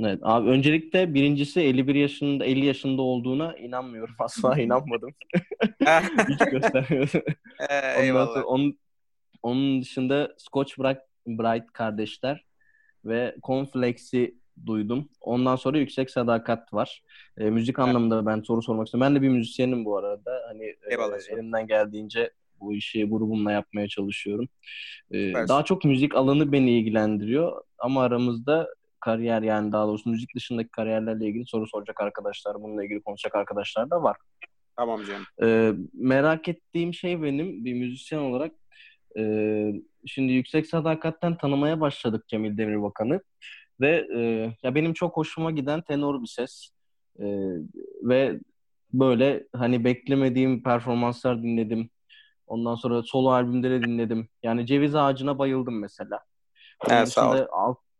evet. 0.07 0.19
Abi 0.21 0.49
öncelikle 0.49 1.13
birincisi 1.13 1.61
51 1.61 1.95
yaşında 1.95 2.45
50 2.45 2.65
yaşında 2.65 3.01
olduğuna 3.01 3.57
inanmıyorum. 3.57 4.15
Asla 4.19 4.59
inanmadım. 4.59 5.09
Hiç 6.29 6.39
göstermiyordu. 6.51 7.23
Ee, 7.69 8.03
eyvallah. 8.03 8.33
Sonra, 8.33 8.45
onun, 8.45 8.79
onun 9.43 9.81
dışında 9.81 10.35
Scotch 10.37 10.79
Bright, 10.79 11.01
Bright 11.27 11.73
kardeşler 11.73 12.45
ve 13.05 13.35
Conflex'i 13.43 14.35
duydum. 14.65 15.09
Ondan 15.21 15.55
sonra 15.55 15.77
Yüksek 15.77 16.11
Sadakat 16.11 16.73
var. 16.73 17.03
E, 17.37 17.49
müzik 17.49 17.79
evet. 17.79 17.87
anlamında 17.87 18.25
ben 18.25 18.41
soru 18.41 18.61
sormak 18.61 18.87
istiyorum. 18.87 19.07
Ben 19.07 19.15
de 19.15 19.21
bir 19.21 19.29
müzisyenim 19.29 19.85
bu 19.85 19.97
arada. 19.97 20.41
Hani 20.47 20.63
e, 20.63 21.33
elimden 21.33 21.67
geldiğince 21.67 22.31
bu 22.59 22.73
işi 22.73 23.05
grubumla 23.05 23.51
yapmaya 23.51 23.87
çalışıyorum. 23.87 24.47
Ee, 25.11 25.33
daha 25.33 25.65
çok 25.65 25.85
müzik 25.85 26.15
alanı 26.15 26.51
beni 26.51 26.71
ilgilendiriyor 26.71 27.61
ama 27.77 28.03
aramızda 28.03 28.67
kariyer 28.99 29.41
yani 29.41 29.71
daha 29.71 29.87
doğrusu 29.87 30.09
müzik 30.09 30.35
dışındaki 30.35 30.69
kariyerlerle 30.69 31.27
ilgili 31.27 31.45
soru 31.45 31.67
soracak 31.67 32.01
arkadaşlar, 32.01 32.61
bununla 32.61 32.83
ilgili 32.83 33.01
konuşacak 33.01 33.35
arkadaşlar 33.35 33.89
da 33.89 34.03
var. 34.03 34.17
Tamam 34.75 35.01
canım. 35.03 35.23
Ee, 35.41 35.73
merak 35.93 36.47
ettiğim 36.47 36.93
şey 36.93 37.23
benim 37.23 37.65
bir 37.65 37.73
müzisyen 37.73 38.19
olarak 38.19 38.51
e, 39.17 39.73
şimdi 40.05 40.33
Yüksek 40.33 40.67
Sadakat'ten 40.67 41.37
tanımaya 41.37 41.81
başladık 41.81 42.27
Cemil 42.27 42.57
Demirbakan'ı 42.57 43.21
ve 43.81 44.07
e, 44.15 44.19
ya 44.63 44.75
benim 44.75 44.93
çok 44.93 45.17
hoşuma 45.17 45.51
giden 45.51 45.81
tenor 45.81 46.21
bir 46.21 46.27
ses 46.27 46.69
e, 47.19 47.25
ve 48.03 48.39
böyle 48.93 49.47
hani 49.53 49.83
beklemediğim 49.83 50.63
performanslar 50.63 51.43
dinledim. 51.43 51.89
Ondan 52.47 52.75
sonra 52.75 53.03
solo 53.03 53.29
albümleri 53.29 53.83
dinledim. 53.83 54.29
Yani 54.43 54.65
Ceviz 54.65 54.95
Ağacı'na 54.95 55.37
bayıldım 55.37 55.79
mesela. 55.79 56.19
Onun 56.87 56.97
evet, 56.97 57.07
dışında 57.07 57.47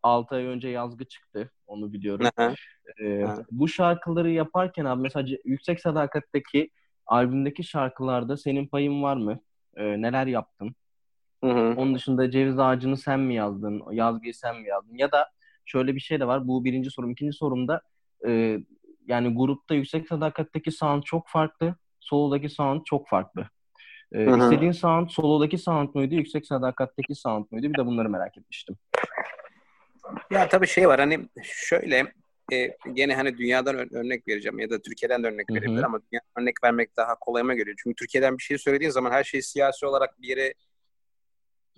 6 0.02 0.36
ay 0.36 0.44
önce 0.44 0.68
Yazgı 0.68 1.04
çıktı. 1.04 1.50
Onu 1.66 1.92
biliyorum. 1.92 2.26
ee, 3.02 3.26
bu 3.50 3.68
şarkıları 3.68 4.30
yaparken 4.30 4.84
abi 4.84 5.02
mesela 5.02 5.36
Yüksek 5.44 5.80
Sadakat'teki 5.80 6.70
albümdeki 7.06 7.64
şarkılarda 7.64 8.36
senin 8.36 8.66
payın 8.66 9.02
var 9.02 9.16
mı? 9.16 9.40
Ee, 9.76 10.02
neler 10.02 10.26
yaptın? 10.26 10.74
Hı 11.44 11.50
hı. 11.50 11.74
Onun 11.76 11.94
dışında 11.94 12.30
Ceviz 12.30 12.58
Ağacı'nı 12.58 12.96
sen 12.96 13.20
mi 13.20 13.34
yazdın? 13.34 13.82
Yazgıyı 13.92 14.34
sen 14.34 14.56
mi 14.60 14.68
yazdın? 14.68 14.96
Ya 14.96 15.12
da 15.12 15.28
şöyle 15.64 15.94
bir 15.94 16.00
şey 16.00 16.20
de 16.20 16.26
var. 16.26 16.48
Bu 16.48 16.64
birinci 16.64 16.90
sorum. 16.90 17.10
İkinci 17.10 17.36
sorumda 17.36 17.82
e, 18.26 18.58
yani 19.06 19.34
grupta 19.34 19.74
Yüksek 19.74 20.08
Sadakat'teki 20.08 20.70
sound 20.70 21.02
çok 21.02 21.28
farklı. 21.28 21.74
Solo'daki 22.00 22.48
sound 22.48 22.80
çok 22.84 23.08
farklı. 23.08 23.48
Ee, 24.12 24.18
Hı-hı. 24.18 24.44
istediğin 24.44 24.72
sound 24.72 25.08
solodaki 25.08 25.58
sound 25.58 25.88
muydu, 25.94 26.14
yüksek 26.14 26.46
sadakatteki 26.46 27.14
sound 27.14 27.46
muydu? 27.50 27.72
Bir 27.72 27.78
de 27.78 27.86
bunları 27.86 28.08
merak 28.08 28.38
etmiştim. 28.38 28.76
Ya 30.30 30.48
tabii 30.48 30.66
şey 30.66 30.88
var 30.88 31.00
hani 31.00 31.28
şöyle 31.42 32.12
e, 32.52 32.76
gene 32.92 33.14
hani 33.14 33.38
dünyadan 33.38 33.94
örnek 33.94 34.28
vereceğim 34.28 34.58
ya 34.58 34.70
da 34.70 34.82
Türkiye'den 34.82 35.22
de 35.22 35.26
örnek 35.26 35.50
verebilir 35.50 35.82
ama 35.82 36.00
dünya 36.12 36.20
örnek 36.38 36.64
vermek 36.64 36.96
daha 36.96 37.14
kolayıma 37.14 37.54
geliyor. 37.54 37.76
Çünkü 37.82 37.94
Türkiye'den 37.94 38.38
bir 38.38 38.42
şey 38.42 38.58
söylediğin 38.58 38.90
zaman 38.90 39.10
her 39.10 39.24
şey 39.24 39.42
siyasi 39.42 39.86
olarak 39.86 40.22
bir 40.22 40.28
yere 40.28 40.54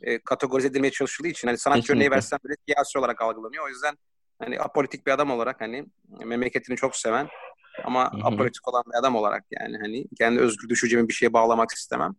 e, 0.02 0.18
kategorize 0.18 0.68
edilmeye 0.68 0.90
çalışıldığı 0.90 1.28
için 1.28 1.48
hani 1.48 1.58
sanatçı 1.58 1.80
Kesinlikle. 1.80 2.04
örneği 2.04 2.10
versen 2.10 2.38
bile 2.44 2.54
siyasi 2.68 2.98
olarak 2.98 3.22
algılanıyor. 3.22 3.64
O 3.64 3.68
yüzden 3.68 3.96
hani 4.40 4.60
apolitik 4.60 5.06
bir 5.06 5.12
adam 5.12 5.30
olarak 5.30 5.60
hani 5.60 5.86
memleketini 6.24 6.76
çok 6.76 6.96
seven 6.96 7.28
ama 7.84 8.12
Hı-hı. 8.12 8.24
apolitik 8.24 8.68
olan 8.68 8.84
bir 8.92 8.98
adam 8.98 9.16
olarak 9.16 9.44
yani 9.50 9.78
hani 9.78 10.06
kendi 10.18 10.40
özgür 10.40 10.68
düşüncemi 10.68 11.08
bir 11.08 11.14
şeye 11.14 11.32
bağlamak 11.32 11.70
istemem. 11.70 12.14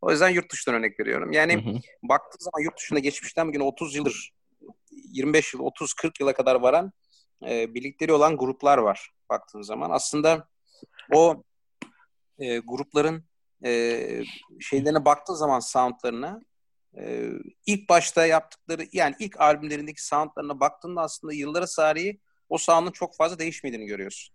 O 0.00 0.10
yüzden 0.10 0.28
yurt 0.28 0.52
dışından 0.52 0.78
örnek 0.78 1.00
veriyorum. 1.00 1.32
Yani 1.32 1.66
hı 1.66 1.78
baktığı 2.02 2.44
zaman 2.44 2.64
yurt 2.64 2.78
dışında 2.78 2.98
geçmişten 2.98 3.48
bugün 3.48 3.60
30 3.60 3.94
yıldır 3.96 4.32
25 4.90 5.54
yıl, 5.54 5.60
30 5.60 5.94
40 5.94 6.20
yıla 6.20 6.32
kadar 6.32 6.54
varan 6.54 6.92
e, 7.48 7.74
birlikleri 7.74 8.12
olan 8.12 8.36
gruplar 8.36 8.78
var 8.78 9.10
baktığın 9.30 9.62
zaman. 9.62 9.90
Aslında 9.90 10.48
o 11.12 11.42
e, 12.38 12.58
grupların 12.58 13.24
e, 13.64 14.24
şeylerine 14.60 15.04
baktığı 15.04 15.36
zaman 15.36 15.60
soundlarına 15.60 16.40
e, 16.98 17.30
ilk 17.66 17.88
başta 17.88 18.26
yaptıkları 18.26 18.86
yani 18.92 19.14
ilk 19.18 19.40
albümlerindeki 19.40 20.06
soundlarına 20.06 20.60
baktığında 20.60 21.00
aslında 21.00 21.32
yıllara 21.32 21.66
sariye 21.66 22.16
o 22.48 22.58
sound'un 22.58 22.90
çok 22.90 23.16
fazla 23.16 23.38
değişmediğini 23.38 23.86
görüyorsun. 23.86 24.34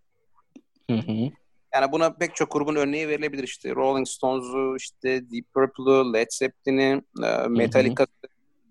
Hı 0.89 0.97
hı. 0.97 1.31
Yani 1.73 1.91
buna 1.91 2.13
pek 2.13 2.35
çok 2.35 2.51
grubun 2.51 2.75
örneği 2.75 3.07
verilebilir 3.07 3.43
işte. 3.43 3.75
Rolling 3.75 4.07
Stones'u, 4.07 4.75
işte 4.77 5.31
Deep 5.31 5.53
Purple'u, 5.53 6.13
Led 6.13 6.27
Zeppelin'i, 6.29 7.01
e, 7.23 7.47
Metallica 7.47 8.07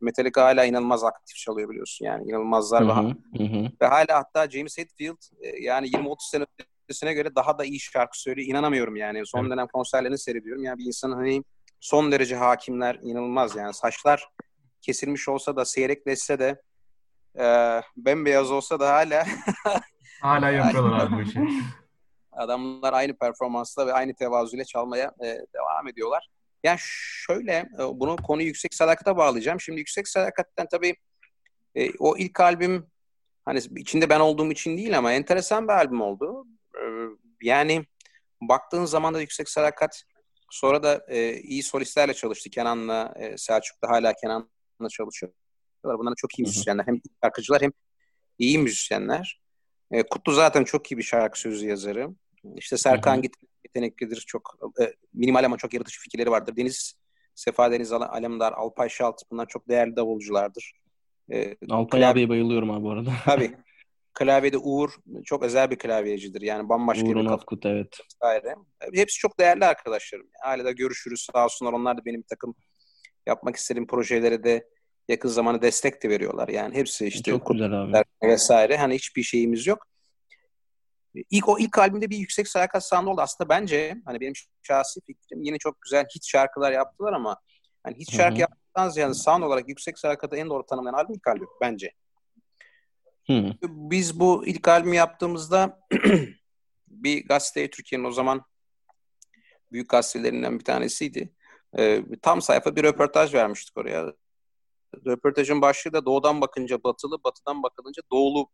Metallica 0.00 0.44
hala 0.44 0.64
inanılmaz 0.64 1.04
aktif 1.04 1.36
çalıyor 1.36 1.68
biliyorsun 1.68 2.04
yani 2.04 2.24
inanılmazlar 2.28 2.84
hı 2.84 2.92
hı, 2.92 3.14
ve, 3.38 3.70
ve 3.82 3.86
hala 3.86 4.18
hatta 4.18 4.50
James 4.50 4.78
Hetfield 4.78 5.16
e, 5.40 5.62
yani 5.62 5.86
20-30 5.86 6.16
sene 6.30 6.46
öncesine 6.88 7.14
göre 7.14 7.34
daha 7.34 7.58
da 7.58 7.64
iyi 7.64 7.80
şarkı 7.80 8.20
söylüyor. 8.20 8.48
İnanamıyorum 8.48 8.96
yani. 8.96 9.26
Son 9.26 9.40
evet. 9.40 9.50
dönem 9.50 9.66
konserlerini 9.66 10.18
seyrediyorum. 10.18 10.64
Yani 10.64 10.78
bir 10.78 10.84
insanın 10.84 11.16
hani 11.16 11.44
son 11.80 12.12
derece 12.12 12.36
hakimler 12.36 12.98
inanılmaz 13.02 13.56
yani. 13.56 13.74
Saçlar 13.74 14.28
kesilmiş 14.80 15.28
olsa 15.28 15.56
da 15.56 15.64
seyrekleşse 15.64 16.38
de 16.38 16.62
e, 17.38 17.44
bembeyaz 17.96 18.50
olsa 18.50 18.80
da 18.80 18.92
hala 18.92 19.26
hala 20.22 20.50
yapıyorlar 20.50 21.06
abi 21.06 21.16
bu 21.16 21.22
işi. 21.22 21.40
Adamlar 22.32 22.92
aynı 22.92 23.16
performansla 23.16 23.86
ve 23.86 23.92
aynı 23.92 24.14
tevazuyla 24.14 24.64
çalmaya 24.64 25.12
e, 25.20 25.26
devam 25.26 25.88
ediyorlar. 25.88 26.28
Yani 26.64 26.78
şöyle, 26.80 27.52
e, 27.52 27.78
bunu 27.78 28.16
konu 28.16 28.42
yüksek 28.42 28.74
sadakata 28.74 29.16
bağlayacağım. 29.16 29.60
Şimdi 29.60 29.78
yüksek 29.78 30.08
sadakatten 30.08 30.66
tabii 30.70 30.96
e, 31.74 31.90
o 31.98 32.16
ilk 32.16 32.40
albüm 32.40 32.86
hani 33.44 33.60
içinde 33.76 34.08
ben 34.08 34.20
olduğum 34.20 34.50
için 34.50 34.76
değil 34.76 34.98
ama 34.98 35.12
enteresan 35.12 35.68
bir 35.68 35.72
albüm 35.72 36.00
oldu. 36.00 36.46
E, 36.74 36.82
yani 37.42 37.84
baktığın 38.40 38.84
zaman 38.84 39.14
da 39.14 39.20
yüksek 39.20 39.48
sadakat 39.48 40.02
sonra 40.50 40.82
da 40.82 41.04
e, 41.08 41.40
iyi 41.40 41.62
solistlerle 41.62 42.14
çalıştı. 42.14 42.50
Kenan'la, 42.50 43.14
e, 43.16 43.36
Selçuk 43.38 43.82
da 43.82 43.88
hala 43.88 44.12
Kenan'la 44.12 44.88
çalışıyor. 44.88 45.32
Bunlar 45.84 46.14
çok 46.16 46.38
iyi 46.38 46.42
müzisyenler. 46.42 46.86
Hem 46.86 47.00
şarkıcılar 47.24 47.62
hem 47.62 47.72
iyi 48.38 48.58
müzisyenler. 48.58 49.40
E, 49.90 50.02
Kutlu 50.02 50.32
zaten 50.32 50.64
çok 50.64 50.92
iyi 50.92 50.98
bir 50.98 51.02
şarkı 51.02 51.40
sözü 51.40 51.68
yazarı. 51.68 52.08
İşte 52.56 52.76
Serkan 52.76 53.22
Git 53.22 53.34
yeteneklidir. 53.64 54.24
Çok 54.26 54.58
e, 54.80 54.94
minimal 55.14 55.44
ama 55.44 55.56
çok 55.56 55.74
yaratıcı 55.74 56.00
fikirleri 56.00 56.30
vardır. 56.30 56.56
Deniz 56.56 56.94
Sefa 57.34 57.72
Deniz 57.72 57.92
Alemdar, 57.92 58.52
Alpay 58.52 58.88
Şalt 58.88 59.22
bunlar 59.30 59.46
çok 59.46 59.68
değerli 59.68 59.96
davulculardır. 59.96 60.72
E, 61.32 61.56
Alpay 61.70 62.00
klavye... 62.00 62.06
abiye 62.06 62.28
bayılıyorum 62.28 62.70
abi 62.70 62.82
bu 62.82 62.90
arada. 62.90 63.10
Tabii. 63.24 63.56
klavyede 64.18 64.58
Uğur 64.58 64.90
çok 65.24 65.42
özel 65.42 65.70
bir 65.70 65.78
klavyecidir. 65.78 66.40
Yani 66.40 66.68
bambaşka 66.68 67.06
Uğur 67.06 67.16
bir 67.16 67.24
Nofkut 67.24 67.66
evet. 67.66 67.98
Vesaire. 68.04 68.54
Hepsi 68.94 69.18
çok 69.18 69.38
değerli 69.38 69.64
arkadaşlarım. 69.64 70.26
Hala 70.42 70.64
da 70.64 70.72
görüşürüz 70.72 71.26
sağ 71.32 71.44
olsunlar. 71.44 71.72
Onlar 71.72 71.98
da 71.98 72.04
benim 72.04 72.20
bir 72.20 72.26
takım 72.26 72.54
yapmak 73.26 73.56
istediğim 73.56 73.86
projelere 73.86 74.44
de 74.44 74.68
yakın 75.08 75.28
zamanda 75.28 75.62
destek 75.62 76.02
de 76.02 76.08
veriyorlar. 76.08 76.48
Yani 76.48 76.74
hepsi 76.74 77.06
işte 77.06 77.30
çok 77.30 77.46
güzel 77.46 77.82
abi. 77.82 77.92
vesaire. 78.22 78.76
Hani 78.76 78.94
hiçbir 78.94 79.22
şeyimiz 79.22 79.66
yok. 79.66 79.86
İlk 81.30 81.48
o 81.48 81.58
ilk 81.58 81.78
albümde 81.78 82.10
bir 82.10 82.16
yüksek 82.16 82.48
sadakat 82.48 82.84
sound 82.86 83.06
oldu. 83.06 83.20
Aslında 83.20 83.48
bence 83.48 83.96
hani 84.04 84.20
benim 84.20 84.32
şahsi 84.62 85.00
fikrim 85.00 85.42
yine 85.42 85.58
çok 85.58 85.82
güzel 85.82 86.04
hit 86.16 86.26
şarkılar 86.26 86.72
yaptılar 86.72 87.12
ama 87.12 87.36
hani 87.82 87.96
hit 87.96 88.12
şarkı 88.12 88.40
yaptıktan 88.40 88.88
ziyade 88.88 89.14
sound 89.14 89.42
olarak 89.42 89.68
yüksek 89.68 89.98
sadakatı 89.98 90.36
en 90.36 90.50
doğru 90.50 90.66
tanımlayan 90.66 90.94
albüm 90.94 91.14
ilk 91.14 91.28
albüm 91.28 91.48
bence. 91.60 91.92
Hı. 93.30 93.52
Biz 93.62 94.20
bu 94.20 94.46
ilk 94.46 94.68
albümü 94.68 94.96
yaptığımızda 94.96 95.80
bir 96.88 97.26
gazete 97.26 97.70
Türkiye'nin 97.70 98.04
o 98.04 98.12
zaman 98.12 98.42
büyük 99.72 99.88
gazetelerinden 99.88 100.58
bir 100.58 100.64
tanesiydi. 100.64 101.32
Ee, 101.78 102.04
tam 102.22 102.42
sayfa 102.42 102.76
bir 102.76 102.82
röportaj 102.82 103.34
vermiştik 103.34 103.76
oraya. 103.76 104.12
Röportajın 105.06 105.62
başlığı 105.62 105.92
da 105.92 106.04
doğudan 106.04 106.40
bakınca 106.40 106.84
batılı, 106.84 107.24
batıdan 107.24 107.62
bakılınca 107.62 108.02
doğulu 108.12 108.48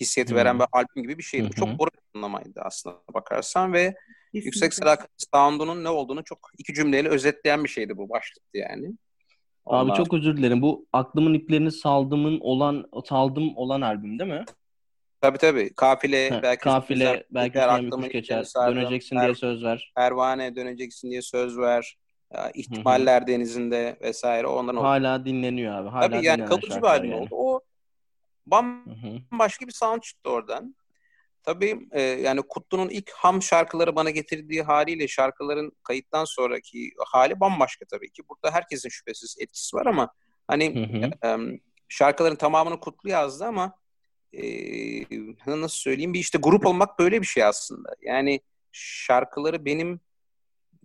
hissiyeti 0.00 0.34
veren 0.34 0.58
bir 0.58 0.66
albüm 0.72 1.02
gibi 1.02 1.18
bir 1.18 1.22
şeydi. 1.22 1.44
Hmm. 1.44 1.50
Çok 1.50 1.68
doğru 1.68 1.88
bir 1.88 2.00
anlamaydı 2.14 2.60
aslında 2.64 3.02
bakarsan 3.14 3.72
ve 3.72 3.94
Kesinlikle. 4.36 4.46
Yüksek 4.46 4.74
Sadakat 4.74 5.10
Sound'unun 5.34 5.84
ne 5.84 5.88
olduğunu 5.88 6.24
çok 6.24 6.50
iki 6.58 6.74
cümleyle 6.74 7.08
özetleyen 7.08 7.64
bir 7.64 7.68
şeydi 7.68 7.96
bu 7.96 8.10
başlıktı 8.10 8.58
yani. 8.58 8.92
Onlar... 9.66 9.92
Abi 9.92 9.96
çok 9.96 10.14
özür 10.14 10.36
dilerim. 10.36 10.62
Bu 10.62 10.86
aklımın 10.92 11.34
iplerini 11.34 11.72
saldımın 11.72 12.40
olan 12.40 12.84
saldım 13.04 13.56
olan 13.56 13.80
albüm 13.80 14.18
değil 14.18 14.30
mi? 14.30 14.44
Tabii 15.20 15.38
tabii. 15.38 15.74
Kafile 15.74 16.30
ha, 16.30 16.40
belki 16.42 16.60
kafile 16.60 17.26
belki 17.30 17.62
aklımın 17.62 18.08
geçer. 18.08 18.42
Sardım, 18.42 18.76
döneceksin 18.76 19.16
per, 19.16 19.24
diye 19.24 19.34
söz 19.34 19.64
ver. 19.64 19.92
Pervane 19.96 20.56
döneceksin 20.56 21.10
diye 21.10 21.22
söz 21.22 21.58
ver. 21.58 21.96
İhtimaller 22.54 23.20
Hı-hı. 23.20 23.26
denizinde 23.26 23.98
vesaire 24.00 24.46
ondan 24.46 24.76
Hala 24.76 25.24
dinleniyor 25.24 25.74
abi. 25.74 25.88
Hala 25.88 26.10
tabii 26.10 26.26
yani 26.26 26.44
kalıcı 26.44 26.76
bir 26.76 26.86
albüm 26.86 27.10
yani. 27.10 27.22
oldu. 27.22 27.28
O 27.32 27.60
bambaşka 28.46 29.66
bir 29.66 29.72
sound 29.72 30.00
çıktı 30.00 30.30
oradan. 30.30 30.74
Tabii 31.46 31.88
e, 31.92 32.02
yani 32.02 32.42
Kutlu'nun 32.42 32.88
ilk 32.88 33.10
ham 33.10 33.42
şarkıları 33.42 33.96
bana 33.96 34.10
getirdiği 34.10 34.62
haliyle 34.62 35.08
şarkıların 35.08 35.72
kayıttan 35.82 36.24
sonraki 36.24 36.90
hali 37.06 37.40
bambaşka 37.40 37.84
tabii 37.90 38.10
ki. 38.10 38.22
Burada 38.28 38.54
herkesin 38.54 38.88
şüphesiz 38.88 39.36
etkisi 39.40 39.76
var 39.76 39.86
ama 39.86 40.12
hani 40.48 40.64
E, 41.24 41.36
şarkıların 41.88 42.36
tamamını 42.36 42.80
Kutlu 42.80 43.10
yazdı 43.10 43.44
ama 43.44 43.74
e, 44.32 44.42
nasıl 45.46 45.76
söyleyeyim 45.76 46.14
bir 46.14 46.18
işte 46.18 46.38
grup 46.38 46.66
olmak 46.66 46.98
böyle 46.98 47.20
bir 47.20 47.26
şey 47.26 47.44
aslında. 47.44 47.88
Yani 48.02 48.40
şarkıları 48.72 49.64
benim 49.64 50.00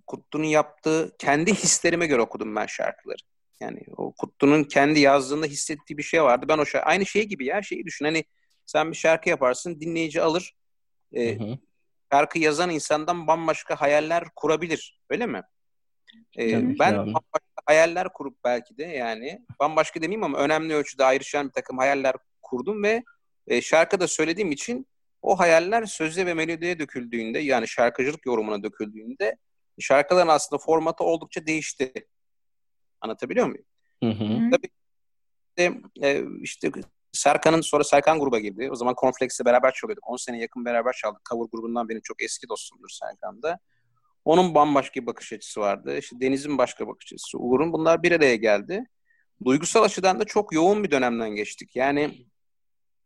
Kutlu'nun 0.08 0.44
yaptığı 0.44 1.16
kendi 1.20 1.54
hislerime 1.54 2.08
göre 2.08 2.22
okudum 2.22 2.56
ben 2.56 2.66
şarkıları. 2.66 3.22
Yani 3.60 3.80
o 3.98 4.12
Kutlu'nun 4.12 4.64
kendi 4.64 5.00
yazdığında 5.00 5.46
hissettiği 5.46 5.98
bir 5.98 6.04
şey 6.04 6.24
vardı. 6.24 6.46
Ben 6.50 6.58
o 6.58 6.66
şarkı, 6.66 6.88
aynı 6.88 7.06
şey 7.06 7.24
gibi 7.24 7.46
ya 7.46 7.62
şeyi 7.62 7.86
düşün. 7.86 8.06
Hani 8.06 8.24
sen 8.72 8.92
bir 8.92 8.98
şarkı 8.98 9.30
yaparsın, 9.30 9.80
dinleyici 9.80 10.22
alır. 10.22 10.56
E, 11.14 11.40
hı 11.40 11.44
hı. 11.44 11.58
Şarkı 12.12 12.40
yazan 12.40 12.70
insandan 12.70 13.28
bambaşka 13.28 13.82
hayaller 13.82 14.24
kurabilir. 14.36 15.00
Öyle 15.10 15.26
mi? 15.26 15.42
E, 16.38 16.80
ben 16.80 16.94
abi. 16.94 16.98
bambaşka 16.98 17.62
hayaller 17.66 18.14
kurup 18.14 18.38
belki 18.44 18.78
de 18.78 18.84
yani 18.84 19.46
bambaşka 19.60 20.02
demeyeyim 20.02 20.24
ama 20.24 20.38
önemli 20.38 20.74
ölçüde 20.74 21.06
ayrışan 21.06 21.48
bir 21.48 21.52
takım 21.52 21.78
hayaller 21.78 22.16
kurdum 22.42 22.84
ve 22.84 23.04
e, 23.48 23.62
şarkıda 23.62 24.08
söylediğim 24.08 24.52
için 24.52 24.88
o 25.22 25.40
hayaller 25.40 25.86
sözle 25.86 26.26
ve 26.26 26.34
melodiye 26.34 26.80
döküldüğünde 26.80 27.40
yani 27.40 27.68
şarkıcılık 27.68 28.26
yorumuna 28.26 28.64
döküldüğünde 28.64 29.38
şarkıların 29.80 30.28
aslında 30.28 30.62
formatı 30.66 31.04
oldukça 31.04 31.46
değişti. 31.46 31.94
Anlatabiliyor 33.02 33.48
muyum? 33.48 33.66
Hı 34.04 34.10
hı. 34.10 34.50
Tabii 34.52 34.70
işte, 35.50 35.82
e, 36.04 36.24
işte 36.42 36.72
Serkan'ın 37.12 37.62
sonra 37.62 37.84
Serkan 37.84 38.20
gruba 38.20 38.40
girdi. 38.40 38.70
O 38.72 38.76
zaman 38.76 38.96
Cornflakes'le 39.02 39.46
beraber 39.46 39.74
çalıyorduk. 39.74 40.10
10 40.10 40.18
sene 40.18 40.40
yakın 40.42 40.66
beraber 40.66 40.94
çaldık. 40.94 41.22
Cover 41.30 41.48
grubundan 41.52 41.90
benim 41.90 42.02
çok 42.02 42.24
eski 42.24 42.50
dostumdur 42.50 42.90
Serkan'da. 42.90 43.60
Onun 44.26 44.56
bambaşka 44.56 45.02
bir 45.02 45.06
bakış 45.06 45.34
açısı 45.34 45.60
vardı. 45.60 45.98
İşte 45.98 46.16
Deniz'in 46.22 46.58
başka 46.58 46.88
bakış 46.88 47.14
açısı. 47.14 47.38
Uğur'un 47.38 47.74
bunlar 47.74 48.04
bir 48.04 48.12
araya 48.12 48.36
geldi. 48.36 48.86
Duygusal 49.46 49.84
açıdan 49.84 50.20
da 50.20 50.26
çok 50.26 50.54
yoğun 50.54 50.84
bir 50.84 50.92
dönemden 50.92 51.30
geçtik. 51.30 51.76
Yani 51.76 52.28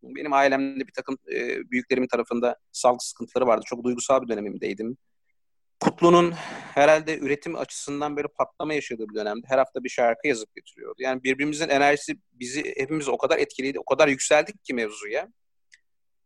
benim 0.03 0.33
ailemde 0.33 0.87
bir 0.87 0.93
takım 0.93 1.17
e, 1.33 1.71
büyüklerimin 1.71 2.07
tarafında 2.07 2.57
sağlık 2.71 3.03
sıkıntıları 3.03 3.47
vardı. 3.47 3.63
Çok 3.65 3.83
duygusal 3.83 4.21
bir 4.21 4.27
dönemimdeydim. 4.27 4.97
Kutlu'nun 5.79 6.31
herhalde 6.73 7.17
üretim 7.17 7.55
açısından 7.55 8.15
böyle 8.15 8.27
patlama 8.27 8.73
yaşadığı 8.73 9.09
bir 9.09 9.15
dönemde 9.15 9.47
her 9.47 9.57
hafta 9.57 9.83
bir 9.83 9.89
şarkı 9.89 10.27
yazıp 10.27 10.55
getiriyordu. 10.55 10.95
Yani 11.01 11.23
birbirimizin 11.23 11.69
enerjisi 11.69 12.17
bizi 12.31 12.73
hepimiz 12.77 13.07
o 13.07 13.17
kadar 13.17 13.37
etkiledi, 13.37 13.79
o 13.79 13.85
kadar 13.85 14.07
yükseldik 14.07 14.63
ki 14.63 14.73
mevzuya. 14.73 15.27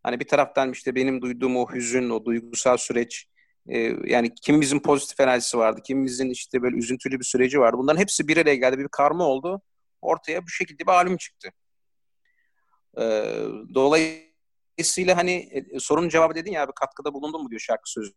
Hani 0.04 0.20
bir 0.20 0.28
taraftan 0.28 0.72
işte 0.72 0.96
benim 0.96 1.22
duyduğum 1.22 1.58
o 1.58 1.74
hüzün, 1.74 2.10
o 2.10 2.26
duygusal 2.26 2.78
süreç, 2.78 3.28
e, 3.68 3.78
yani 4.06 4.34
kimimizin 4.34 4.80
pozitif 4.80 5.20
enerjisi 5.20 5.58
vardı, 5.58 5.82
kimimizin 5.84 6.30
işte 6.30 6.62
böyle 6.62 6.78
üzüntülü 6.78 7.20
bir 7.20 7.26
süreci 7.26 7.60
vardı. 7.60 7.78
Bunların 7.78 8.02
hepsi 8.02 8.28
bir 8.28 8.38
araya 8.38 8.56
geldi, 8.56 8.78
bir 8.78 8.88
karma 8.88 9.24
oldu. 9.24 9.62
Ortaya 10.02 10.44
bu 10.44 10.50
şekilde 10.50 10.84
bir 10.84 10.92
albüm 10.92 11.18
çıktı. 11.18 11.50
E, 12.98 13.04
dolayısıyla 13.74 15.18
hani 15.18 15.32
e, 15.74 15.80
sorunun 15.80 16.10
cevabı 16.10 16.36
dedin 16.36 16.52
ya 16.52 16.64
abi 16.64 16.72
katkıda 16.76 17.14
bulundun 17.14 17.44
mu 17.44 17.50
diyor 17.50 17.60
şarkı 17.60 17.92
sözü 17.92 18.12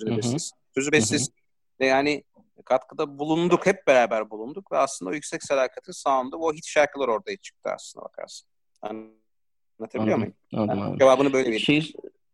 bestesi. 0.00 0.50
Sözü 0.74 0.92
bestesi 0.92 1.32
ve 1.80 1.86
yani 1.86 2.24
katkıda 2.64 3.18
bulunduk, 3.18 3.66
hep 3.66 3.86
beraber 3.86 4.30
bulunduk 4.30 4.72
ve 4.72 4.78
aslında 4.78 5.10
o 5.10 5.14
yüksek 5.14 5.42
sadakatin 5.42 5.92
sound'u 5.92 6.36
o 6.36 6.52
hit 6.52 6.66
şarkılar 6.66 7.08
ortaya 7.08 7.36
çıktı 7.36 7.70
aslında 7.74 8.04
bakarsın. 8.04 8.48
Anlatabiliyor 8.82 10.18
muyum? 10.18 10.34
Anladım, 10.54 10.78
yani, 10.78 10.98
cevabını 10.98 11.32
böyle 11.32 11.46
vereyim. 11.46 11.64
Şey, 11.64 11.92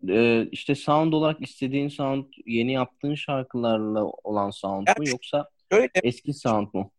e, 0.09 0.47
işte 0.47 0.75
sound 0.75 1.13
olarak 1.13 1.41
istediğin 1.41 1.89
sound 1.89 2.25
yeni 2.47 2.73
yaptığın 2.73 3.15
şarkılarla 3.15 4.05
olan 4.05 4.51
sound 4.51 4.87
yani, 4.87 4.99
mu 4.99 5.09
yoksa 5.09 5.49
öyle, 5.71 5.91
eski 6.03 6.35
sound 6.35 6.69
mu? 6.75 6.91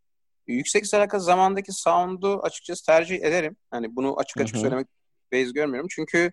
Yüksek 0.47 0.87
sadakat 0.87 1.23
zamandaki 1.23 1.71
sound'u 1.71 2.39
açıkçası 2.43 2.85
tercih 2.85 3.15
ederim. 3.15 3.55
Hani 3.71 3.95
bunu 3.95 4.19
açık 4.19 4.41
açık 4.41 4.55
Hı-hı. 4.55 4.61
söylemek 4.61 4.87
base 5.33 5.51
görmüyorum. 5.51 5.87
Çünkü 5.91 6.31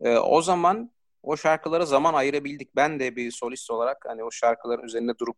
e, 0.00 0.16
o 0.16 0.42
zaman 0.42 0.90
o 1.22 1.36
şarkılara 1.36 1.86
zaman 1.86 2.14
ayırabildik. 2.14 2.76
Ben 2.76 3.00
de 3.00 3.16
bir 3.16 3.30
solist 3.30 3.70
olarak 3.70 4.04
hani 4.06 4.24
o 4.24 4.30
şarkıların 4.30 4.82
üzerine 4.82 5.18
durup 5.18 5.36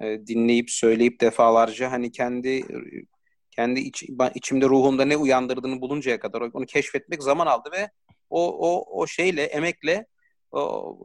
e, 0.00 0.26
dinleyip 0.26 0.70
söyleyip 0.70 1.20
defalarca 1.20 1.92
hani 1.92 2.12
kendi 2.12 2.64
kendi 3.50 3.80
iç, 3.80 4.04
içimde 4.34 4.66
ruhumda 4.66 5.04
ne 5.04 5.16
uyandırdığını 5.16 5.80
buluncaya 5.80 6.20
kadar 6.20 6.40
onu 6.40 6.66
keşfetmek 6.66 7.22
zaman 7.22 7.46
aldı 7.46 7.70
ve 7.72 7.90
o 8.30 8.70
o 8.70 9.00
o 9.00 9.06
şeyle 9.06 9.42
emekle 9.42 10.06
o, 10.52 10.98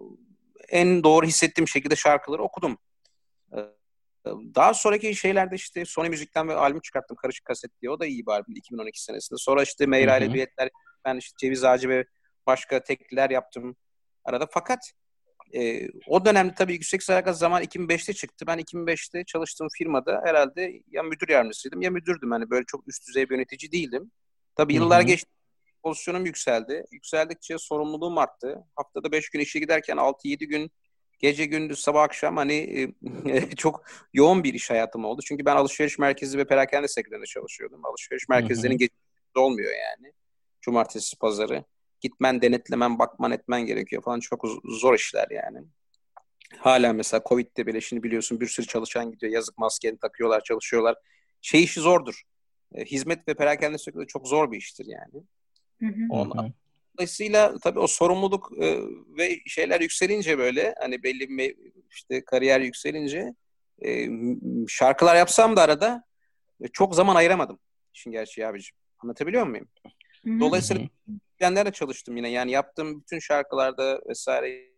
en 0.70 1.04
doğru 1.04 1.26
hissettiğim 1.26 1.68
şekilde 1.68 1.96
şarkıları 1.96 2.44
okudum. 2.44 2.78
E, 3.54 3.60
daha 4.56 4.74
sonraki 4.74 5.16
şeylerde 5.16 5.56
işte 5.56 5.86
Sony 5.86 6.10
Müzik'ten 6.10 6.50
bir 6.50 6.54
albüm 6.54 6.82
çıkarttım 6.82 7.18
Karışık 7.18 7.46
Kaset 7.46 7.82
diye. 7.82 7.90
O 7.90 8.00
da 8.00 8.06
iyi 8.06 8.26
bir 8.26 8.32
albüm 8.32 8.56
2012 8.56 9.04
senesinde. 9.04 9.38
Sonra 9.38 9.64
işte 9.64 9.86
Meyra 9.86 10.18
ile 10.18 10.34
düetler 10.34 10.70
ben 11.06 11.18
işte 11.18 11.36
Ceviz 11.38 11.64
Ağacı 11.64 11.90
ve 11.90 12.06
başka 12.48 12.84
tekliler 12.84 13.30
yaptım 13.30 13.76
arada. 14.26 14.48
Fakat 14.52 14.92
e, 15.54 15.88
o 16.08 16.26
dönemde 16.26 16.54
tabii 16.54 16.74
yüksek 16.74 17.04
sadakat 17.04 17.38
zaman 17.38 17.64
2005'te 17.64 18.14
çıktı. 18.14 18.48
Ben 18.48 18.60
2005'te 18.60 19.24
çalıştığım 19.26 19.68
firmada 19.78 20.22
herhalde 20.26 20.82
ya 20.92 21.04
müdür 21.04 21.30
yardımcısıydım 21.30 21.82
ya 21.82 21.92
müdürdüm. 21.92 22.32
Hani 22.32 22.50
böyle 22.50 22.66
çok 22.66 22.88
üst 22.88 23.08
düzey 23.08 23.30
bir 23.30 23.36
yönetici 23.36 23.72
değildim. 23.72 24.12
Tabii 24.56 24.74
yıllar 24.74 25.00
Hı-hı. 25.00 25.08
geçti. 25.08 25.30
Pozisyonum 25.84 26.26
yükseldi. 26.26 26.86
Yükseldikçe 26.92 27.58
sorumluluğum 27.58 28.18
arttı. 28.18 28.64
Haftada 28.76 29.12
5 29.12 29.30
gün 29.30 29.40
işe 29.40 29.60
giderken 29.60 29.98
6-7 29.98 30.46
gün 30.46 30.72
gece 31.20 31.46
gündüz 31.46 31.80
sabah 31.80 32.04
akşam 32.04 32.38
hani 32.38 32.94
e, 33.26 33.50
çok 33.56 33.84
yoğun 34.14 34.44
bir 34.44 34.54
iş 34.54 34.70
hayatım 34.70 35.06
oldu. 35.06 35.22
Çünkü 35.26 35.46
ben 35.46 35.56
alışveriş 35.56 36.00
merkezi 36.00 36.38
ve 36.38 36.48
perakende 36.48 36.88
sektöründe 36.88 37.26
çalışıyordum. 37.26 37.86
Alışveriş 37.86 38.30
merkezlerinin 38.30 38.78
gece 38.78 38.94
olmuyor 39.36 39.72
yani. 39.72 40.14
Cumartesi, 40.62 41.18
pazarı 41.18 41.64
gitmen, 42.02 42.42
denetlemen, 42.42 43.00
bakman, 43.00 43.32
etmen 43.32 43.66
gerekiyor 43.66 44.04
falan. 44.04 44.20
Çok 44.20 44.46
zor 44.66 44.96
işler 44.96 45.28
yani. 45.32 45.58
Hala 46.58 46.94
mesela 46.94 47.22
Covid'de 47.30 47.68
bile 47.68 47.82
şimdi 47.82 48.04
biliyorsun 48.04 48.42
bir 48.42 48.48
sürü 48.48 48.68
çalışan 48.68 49.12
gidiyor. 49.12 49.34
Yazık 49.34 49.58
maskeni 49.58 49.98
takıyorlar, 49.98 50.44
çalışıyorlar. 50.44 50.96
Şey 51.42 51.64
işi 51.64 51.80
zordur. 51.80 52.22
E, 52.76 52.86
hizmet 52.86 53.28
ve 53.28 53.34
perakende 53.34 53.78
sektörü 53.78 54.08
çok 54.08 54.28
zor 54.28 54.52
bir 54.52 54.58
iştir 54.58 54.86
yani. 54.86 55.24
Ondan. 56.10 56.54
Dolayısıyla 56.98 57.58
tabii 57.60 57.80
o 57.80 57.88
sorumluluk 57.88 58.52
e, 58.62 58.78
ve 59.18 59.40
şeyler 59.48 59.82
yükselince 59.82 60.38
böyle 60.38 60.76
hani 60.80 61.04
belli 61.04 61.30
bir 61.30 61.56
işte 61.90 62.26
kariyer 62.26 62.60
yükselince 62.60 63.36
e, 63.86 64.08
şarkılar 64.68 65.16
yapsam 65.16 65.56
da 65.56 65.62
arada 65.62 66.04
e, 66.62 66.68
çok 66.68 66.96
zaman 66.96 67.16
ayıramadım. 67.16 67.60
İşin 67.94 68.12
gerçeği 68.12 68.48
abicim. 68.48 68.78
Anlatabiliyor 69.00 69.48
muyum? 69.48 69.68
Dolayısıyla 70.26 70.84
müzisyenlerle 71.08 71.72
çalıştım 71.72 72.18
yine. 72.18 72.30
Yani 72.30 72.52
yaptığım 72.52 73.02
bütün 73.02 73.20
şarkılarda 73.20 74.02
vesaire 74.10 74.72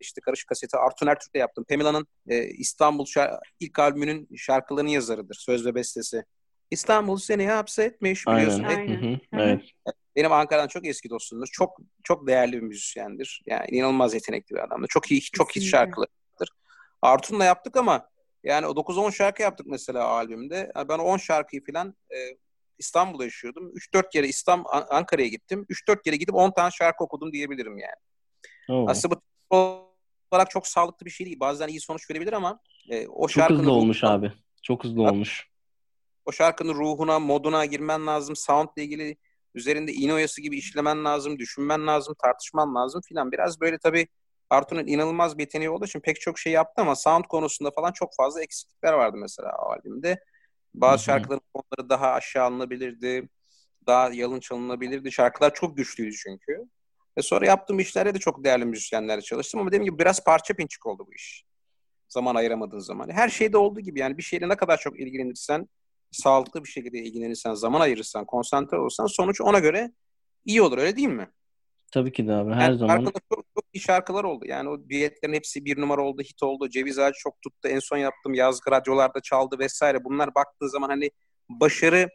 işte 0.00 0.20
Karışık 0.20 0.48
Kaseti 0.48 0.76
Artun 0.76 1.06
Ertürk'le 1.06 1.34
yaptım. 1.38 1.64
Pamela'nın 1.68 2.06
e, 2.28 2.44
İstanbul 2.44 3.04
şar- 3.04 3.40
ilk 3.60 3.78
albümünün 3.78 4.28
şarkılarının 4.36 4.90
yazarıdır. 4.90 5.36
Söz 5.40 5.66
ve 5.66 5.74
bestesi. 5.74 6.24
İstanbul 6.70 7.16
seni 7.16 7.46
hapsetmiş 7.46 8.26
biliyorsun. 8.26 8.64
Aynen. 8.64 8.88
Aynen. 8.88 9.20
Evet. 9.32 9.62
Benim 10.16 10.32
Ankara'dan 10.32 10.68
çok 10.68 10.86
eski 10.86 11.10
dostumdur. 11.10 11.46
Çok 11.52 11.78
çok 12.04 12.26
değerli 12.26 12.52
bir 12.52 12.62
müzisyendir. 12.62 13.42
Yani 13.46 13.66
inanılmaz 13.70 14.14
yetenekli 14.14 14.54
bir 14.54 14.64
adamdır. 14.64 14.88
Çok 14.88 15.10
iyi 15.10 15.20
çok 15.20 15.50
iyi 15.50 15.52
Kesinlikle. 15.52 15.70
şarkılarıdır. 15.78 16.48
Artun'la 17.02 17.44
yaptık 17.44 17.76
ama 17.76 18.08
yani 18.44 18.66
o 18.66 18.70
9-10 18.70 19.12
şarkı 19.12 19.42
yaptık 19.42 19.66
mesela 19.66 20.04
albümde. 20.04 20.72
Yani 20.76 20.88
ben 20.88 20.98
o 20.98 21.02
10 21.02 21.16
şarkıyı 21.16 21.64
falan 21.64 21.94
e, 22.10 22.16
İstanbul'da 22.78 23.24
yaşıyordum. 23.24 23.72
3-4 23.76 24.10
kere 24.12 24.28
İstanbul 24.28 24.68
An- 24.70 24.86
Ankara'ya 24.90 25.28
gittim. 25.28 25.66
3-4 25.68 26.02
kere 26.04 26.16
gidip 26.16 26.34
10 26.34 26.50
tane 26.50 26.70
şarkı 26.70 27.04
okudum 27.04 27.32
diyebilirim 27.32 27.78
yani. 27.78 27.94
Oo. 28.70 28.86
Aslında 28.90 29.14
bu 29.52 29.86
olarak 30.30 30.50
çok 30.50 30.66
sağlıklı 30.66 31.06
bir 31.06 31.10
şey 31.10 31.26
değil. 31.26 31.40
Bazen 31.40 31.68
iyi 31.68 31.80
sonuç 31.80 32.10
verebilir 32.10 32.32
ama 32.32 32.60
e, 32.90 33.06
o 33.08 33.20
Çok 33.20 33.30
şarkının 33.30 33.58
hızlı 33.58 33.72
olmuş 33.72 34.02
ruhuna- 34.02 34.12
abi. 34.12 34.32
Çok 34.62 34.84
hızlı 34.84 35.02
olmuş. 35.02 35.48
o 36.24 36.32
şarkının 36.32 36.74
ruhuna, 36.74 37.18
moduna 37.18 37.64
girmen 37.64 38.06
lazım. 38.06 38.36
Soundla 38.36 38.82
ilgili 38.82 39.16
üzerinde 39.54 39.92
iğne 39.92 40.14
oyası 40.14 40.40
gibi 40.42 40.56
işlemen 40.58 41.04
lazım, 41.04 41.38
düşünmen 41.38 41.86
lazım, 41.86 42.14
tartışman 42.22 42.74
lazım 42.74 43.00
filan. 43.08 43.32
Biraz 43.32 43.60
böyle 43.60 43.78
tabii 43.78 44.06
Artun'un 44.50 44.86
inanılmaz 44.86 45.38
bir 45.38 45.42
yeteneği 45.42 45.70
olduğu 45.70 45.84
için 45.84 46.00
pek 46.00 46.20
çok 46.20 46.38
şey 46.38 46.52
yaptı 46.52 46.82
ama 46.82 46.96
sound 46.96 47.24
konusunda 47.24 47.70
falan 47.70 47.92
çok 47.92 48.10
fazla 48.16 48.42
eksiklikler 48.42 48.92
vardı 48.92 49.16
mesela 49.20 49.52
o 49.58 49.70
albümde. 49.72 50.20
Bazı 50.76 50.96
Hı 50.96 51.00
hı. 51.00 51.04
şarkıların 51.04 51.40
tonları 51.54 51.90
daha 51.90 52.12
aşağı 52.12 52.44
alınabilirdi. 52.44 53.28
Daha 53.86 54.10
yalın 54.12 54.40
çalınabilirdi. 54.40 55.12
Şarkılar 55.12 55.54
çok 55.54 55.76
güçlüydü 55.76 56.16
çünkü. 56.16 56.64
Ve 57.18 57.22
sonra 57.22 57.46
yaptığım 57.46 57.78
işlerde 57.78 58.14
de 58.14 58.18
çok 58.18 58.44
değerli 58.44 58.64
müzisyenlerle 58.64 59.22
çalıştım 59.22 59.60
ama 59.60 59.70
dediğim 59.70 59.84
gibi 59.84 59.98
biraz 59.98 60.24
parça 60.24 60.54
pinçik 60.54 60.86
oldu 60.86 61.04
bu 61.06 61.14
iş. 61.14 61.44
Zaman 62.08 62.34
ayıramadığın 62.34 62.78
zaman. 62.78 63.10
Her 63.10 63.28
şeyde 63.28 63.58
olduğu 63.58 63.80
gibi 63.80 64.00
yani 64.00 64.18
bir 64.18 64.22
şeyle 64.22 64.48
ne 64.48 64.56
kadar 64.56 64.76
çok 64.76 65.00
ilgilenirsen 65.00 65.68
sağlıklı 66.10 66.64
bir 66.64 66.68
şekilde 66.68 66.98
ilgilenirsen, 66.98 67.54
zaman 67.54 67.80
ayırırsan, 67.80 68.24
konsantre 68.24 68.78
olursan 68.78 69.06
sonuç 69.06 69.40
ona 69.40 69.58
göre 69.58 69.92
iyi 70.44 70.62
olur 70.62 70.78
öyle 70.78 70.96
değil 70.96 71.08
mi? 71.08 71.30
Tabii 71.92 72.12
ki 72.12 72.26
de 72.28 72.32
abi. 72.32 72.52
Her 72.52 72.60
Yani 72.60 72.78
zaman. 72.78 72.96
şarkıda 72.96 73.20
çok, 73.34 73.44
çok 73.54 73.64
iyi 73.72 73.80
şarkılar 73.80 74.24
oldu. 74.24 74.44
Yani 74.48 74.68
o 74.68 74.88
düetlerin 74.88 75.34
hepsi 75.34 75.64
bir 75.64 75.80
numara 75.80 76.02
oldu, 76.02 76.22
hit 76.22 76.42
oldu. 76.42 76.68
Ceviz 76.68 76.98
Ağacı 76.98 77.18
çok 77.18 77.42
tuttu. 77.42 77.68
En 77.68 77.78
son 77.78 77.96
yaptığım 77.96 78.34
yazgı 78.34 78.70
radyolarda 78.70 79.20
çaldı 79.20 79.58
vesaire. 79.58 80.04
Bunlar 80.04 80.34
baktığı 80.34 80.70
zaman 80.70 80.88
hani 80.88 81.10
başarı 81.48 82.08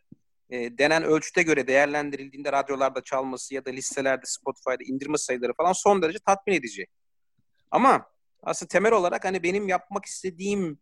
e, 0.50 0.78
denen 0.78 1.04
ölçüte 1.04 1.44
göre 1.44 1.68
değerlendirildiğinde 1.68 2.52
radyolarda 2.52 3.02
çalması 3.02 3.56
ya 3.56 3.66
da 3.66 3.70
listelerde 3.70 4.26
Spotify'da 4.26 4.84
indirme 4.84 5.18
sayıları 5.18 5.54
falan 5.54 5.74
son 5.74 6.02
derece 6.02 6.20
tatmin 6.20 6.54
edici. 6.54 6.88
Ama 7.72 8.06
aslında 8.44 8.68
temel 8.68 8.92
olarak 8.92 9.26
hani 9.26 9.44
benim 9.44 9.68
yapmak 9.68 10.06
istediğim 10.06 10.80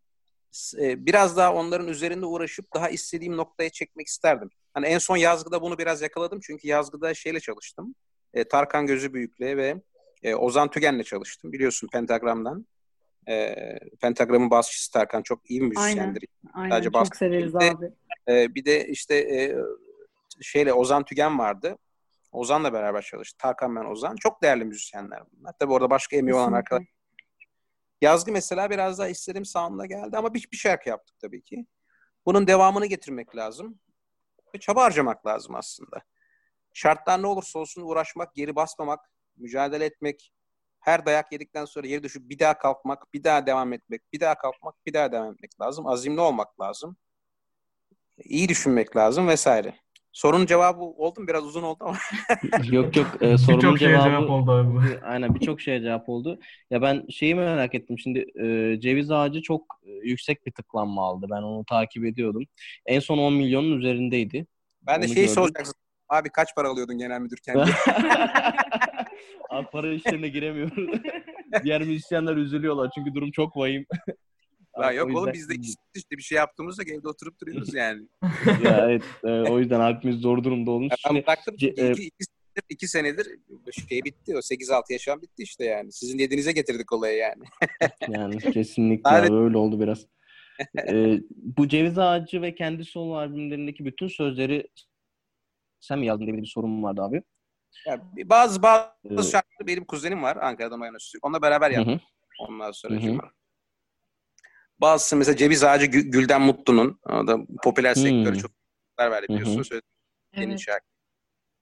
e, 0.80 1.06
biraz 1.06 1.36
daha 1.36 1.54
onların 1.54 1.88
üzerinde 1.88 2.26
uğraşıp 2.26 2.74
daha 2.74 2.88
istediğim 2.88 3.36
noktaya 3.36 3.70
çekmek 3.70 4.06
isterdim. 4.06 4.50
Hani 4.74 4.86
en 4.86 4.98
son 4.98 5.16
yazgıda 5.16 5.62
bunu 5.62 5.78
biraz 5.78 6.02
yakaladım 6.02 6.40
çünkü 6.42 6.68
yazgıda 6.68 7.14
şeyle 7.14 7.40
çalıştım. 7.40 7.94
E, 8.34 8.44
Tarkan 8.44 8.86
Gözü 8.86 9.14
Büyük'le 9.14 9.40
ve 9.40 9.82
e, 10.22 10.34
Ozan 10.34 10.70
Tügen'le 10.70 11.02
çalıştım. 11.02 11.52
Biliyorsun 11.52 11.88
Pentagram'dan. 11.92 12.66
E, 13.28 13.54
Pentagram'ın 14.00 14.50
basçısı 14.50 14.92
Tarkan 14.92 15.22
çok 15.22 15.50
iyi 15.50 15.60
bir 15.60 15.66
müzisyendir. 15.66 16.24
Aynen 16.54 16.70
Sadece 16.70 16.90
çok 16.90 17.16
severiz 17.16 17.54
Bir 17.54 17.60
de- 17.60 17.70
abi. 17.70 17.92
E, 18.28 18.54
bir 18.54 18.64
de 18.64 18.88
işte 18.88 19.16
e, 19.16 19.56
şeyle 20.40 20.72
Ozan 20.72 21.04
Tügen 21.04 21.38
vardı. 21.38 21.78
Ozan'la 22.32 22.72
beraber 22.72 23.02
çalıştı. 23.02 23.38
Tarkan 23.38 23.76
ben 23.76 23.84
Ozan. 23.84 24.16
Çok 24.16 24.42
değerli 24.42 24.64
müzisyenler 24.64 25.22
bunlar. 25.32 25.52
Tabii 25.58 25.72
orada 25.72 25.90
başka 25.90 26.16
emeği 26.16 26.34
olan 26.34 26.52
arkadaşlar. 26.52 26.88
Yazgı 28.00 28.32
mesela 28.32 28.70
biraz 28.70 28.98
daha 28.98 29.08
istediğim 29.08 29.44
sound'a 29.44 29.86
geldi 29.86 30.16
ama 30.16 30.34
bir, 30.34 30.48
bir 30.52 30.56
şarkı 30.56 30.88
yaptık 30.88 31.18
tabii 31.20 31.42
ki. 31.42 31.66
Bunun 32.26 32.46
devamını 32.46 32.86
getirmek 32.86 33.36
lazım. 33.36 33.78
Ve 34.54 34.58
çaba 34.58 34.82
harcamak 34.82 35.26
lazım 35.26 35.54
aslında. 35.54 36.02
Şartlar 36.80 37.22
ne 37.22 37.26
olursa 37.26 37.58
olsun 37.58 37.82
uğraşmak, 37.82 38.34
geri 38.34 38.56
basmamak, 38.56 39.00
mücadele 39.36 39.84
etmek, 39.84 40.32
her 40.80 41.06
dayak 41.06 41.32
yedikten 41.32 41.64
sonra 41.64 41.86
yeri 41.86 42.02
düşüp 42.02 42.30
bir 42.30 42.38
daha 42.38 42.58
kalkmak, 42.58 43.14
bir 43.14 43.24
daha 43.24 43.46
devam 43.46 43.72
etmek, 43.72 44.02
bir 44.12 44.20
daha 44.20 44.34
kalkmak, 44.34 44.74
bir 44.86 44.94
daha 44.94 45.12
devam 45.12 45.32
etmek 45.32 45.60
lazım. 45.60 45.86
Azimli 45.86 46.20
olmak 46.20 46.60
lazım. 46.60 46.96
İyi 48.24 48.48
düşünmek 48.48 48.96
lazım 48.96 49.28
vesaire. 49.28 49.74
Sorunun 50.12 50.46
cevabı 50.46 50.80
oldu 50.80 51.20
mu? 51.20 51.28
Biraz 51.28 51.44
uzun 51.44 51.62
oldu 51.62 51.78
ama. 51.80 51.98
Yok 52.70 52.96
yok 52.96 53.06
e, 53.20 53.38
sorumun 53.38 53.62
Birçok 53.62 53.78
şeye 53.78 53.90
cevabı 53.90 54.10
cevap 54.10 54.30
oldu 54.30 54.52
abi 54.52 54.98
aynen 55.02 55.34
birçok 55.34 55.60
şeye 55.60 55.80
cevap 55.80 56.08
oldu. 56.08 56.40
Ya 56.70 56.82
ben 56.82 57.06
şeyi 57.10 57.34
merak 57.34 57.74
ettim 57.74 57.98
şimdi 57.98 58.18
e, 58.18 58.80
ceviz 58.80 59.10
ağacı 59.10 59.42
çok 59.42 59.62
e, 59.82 59.90
yüksek 59.90 60.46
bir 60.46 60.52
tıklanma 60.52 61.06
aldı. 61.06 61.26
Ben 61.30 61.42
onu 61.42 61.64
takip 61.64 62.04
ediyordum. 62.04 62.44
En 62.86 63.00
son 63.00 63.18
10 63.18 63.32
milyonun 63.32 63.78
üzerindeydi. 63.78 64.46
Ben 64.82 65.02
de 65.02 65.08
şeyi 65.08 65.16
gördüm. 65.16 65.34
soracaksın. 65.34 65.79
Abi 66.10 66.28
kaç 66.30 66.54
para 66.54 66.68
alıyordun 66.68 66.98
genel 66.98 67.20
müdürken? 67.20 67.54
diye. 67.54 67.66
Abi 69.50 69.66
para 69.72 69.92
işlerine 69.92 70.28
giremiyoruz. 70.28 71.00
Diğer 71.64 71.82
müzisyenler 71.82 72.36
üzülüyorlar 72.36 72.90
çünkü 72.94 73.14
durum 73.14 73.30
çok 73.30 73.56
vahim. 73.56 73.86
Abi, 74.74 74.96
yok 74.96 75.16
oğlum 75.16 75.32
biz 75.32 75.48
de 75.48 75.54
işte 75.94 76.16
bir 76.16 76.22
şey 76.22 76.36
yaptığımızda 76.36 76.82
evde 76.82 77.08
oturup 77.08 77.40
duruyoruz 77.40 77.74
yani. 77.74 78.02
ya 78.64 78.86
evet 78.88 79.02
e, 79.24 79.30
o 79.30 79.58
yüzden 79.58 79.80
abimiz 79.80 80.16
zor 80.16 80.44
durumda 80.44 80.70
olmuş. 80.70 80.92
Ya 81.06 81.22
ben 81.26 81.36
Şimdi, 81.44 81.64
ce- 81.64 81.76
çünkü 81.76 82.02
iki, 82.02 82.06
iki, 82.06 82.24
senedir, 82.24 82.64
iki 82.68 82.88
senedir 82.88 83.26
şey 83.88 84.04
bitti 84.04 84.36
o 84.36 84.38
8-6 84.38 84.92
yaşam 84.92 85.22
bitti 85.22 85.42
işte 85.42 85.64
yani. 85.64 85.92
Sizin 85.92 86.18
dediğinize 86.18 86.52
getirdik 86.52 86.92
olayı 86.92 87.18
yani. 87.18 87.42
Yani 88.08 88.38
kesinlikle 88.38 89.10
abi, 89.10 89.34
öyle 89.34 89.56
oldu 89.56 89.80
biraz. 89.80 90.06
Ee, 90.88 91.20
bu 91.32 91.68
Ceviz 91.68 91.98
Ağacı 91.98 92.42
ve 92.42 92.54
kendi 92.54 92.84
solo 92.84 93.14
albümlerindeki 93.14 93.84
bütün 93.84 94.08
sözleri 94.08 94.68
sen 95.80 95.98
mi 95.98 96.06
yazdın 96.06 96.26
diye 96.26 96.36
bir 96.36 96.46
sorun 96.46 96.82
vardı 96.82 97.02
abi. 97.02 97.22
Ya 97.86 98.16
bir- 98.16 98.28
bazı 98.28 98.62
bazı 98.62 98.90
Ee, 99.04 99.22
şarkıları 99.22 99.66
benim 99.66 99.84
kuzenim 99.84 100.22
var 100.22 100.36
Ankara'dan 100.36 100.78
Mayan 100.78 100.94
Öztürk. 100.94 101.24
Onunla 101.26 101.42
beraber 101.42 101.70
hı 101.70 101.74
yaptık. 101.74 101.94
hı, 101.94 102.44
Ondan 102.48 102.70
sonra 102.70 102.94
Hı 102.94 103.06
hı. 103.10 103.18
Bazısı 104.80 105.16
mesela 105.16 105.36
Ceviz 105.36 105.64
Ağacı 105.64 105.86
Gü- 105.86 106.10
Gülden 106.10 106.42
Mutlu'nun. 106.42 107.00
O 107.06 107.26
da 107.26 107.38
popüler 107.62 107.94
Hmm. 107.94 108.02
sektörü 108.02 108.38
çok 108.38 108.50
verdi 108.98 109.26
Hı 109.28 109.32
hı. 109.32 109.36
biliyorsun. 109.36 109.62
Söyledi. 109.62 109.86
Yeni 110.36 110.50
Evet. 110.50 110.60
şarkı, 110.60 110.86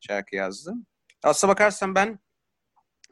şarkı 0.00 0.36
yazdı. 0.36 0.74
Aslına 1.22 1.52
bakarsan 1.52 1.94
ben 1.94 2.18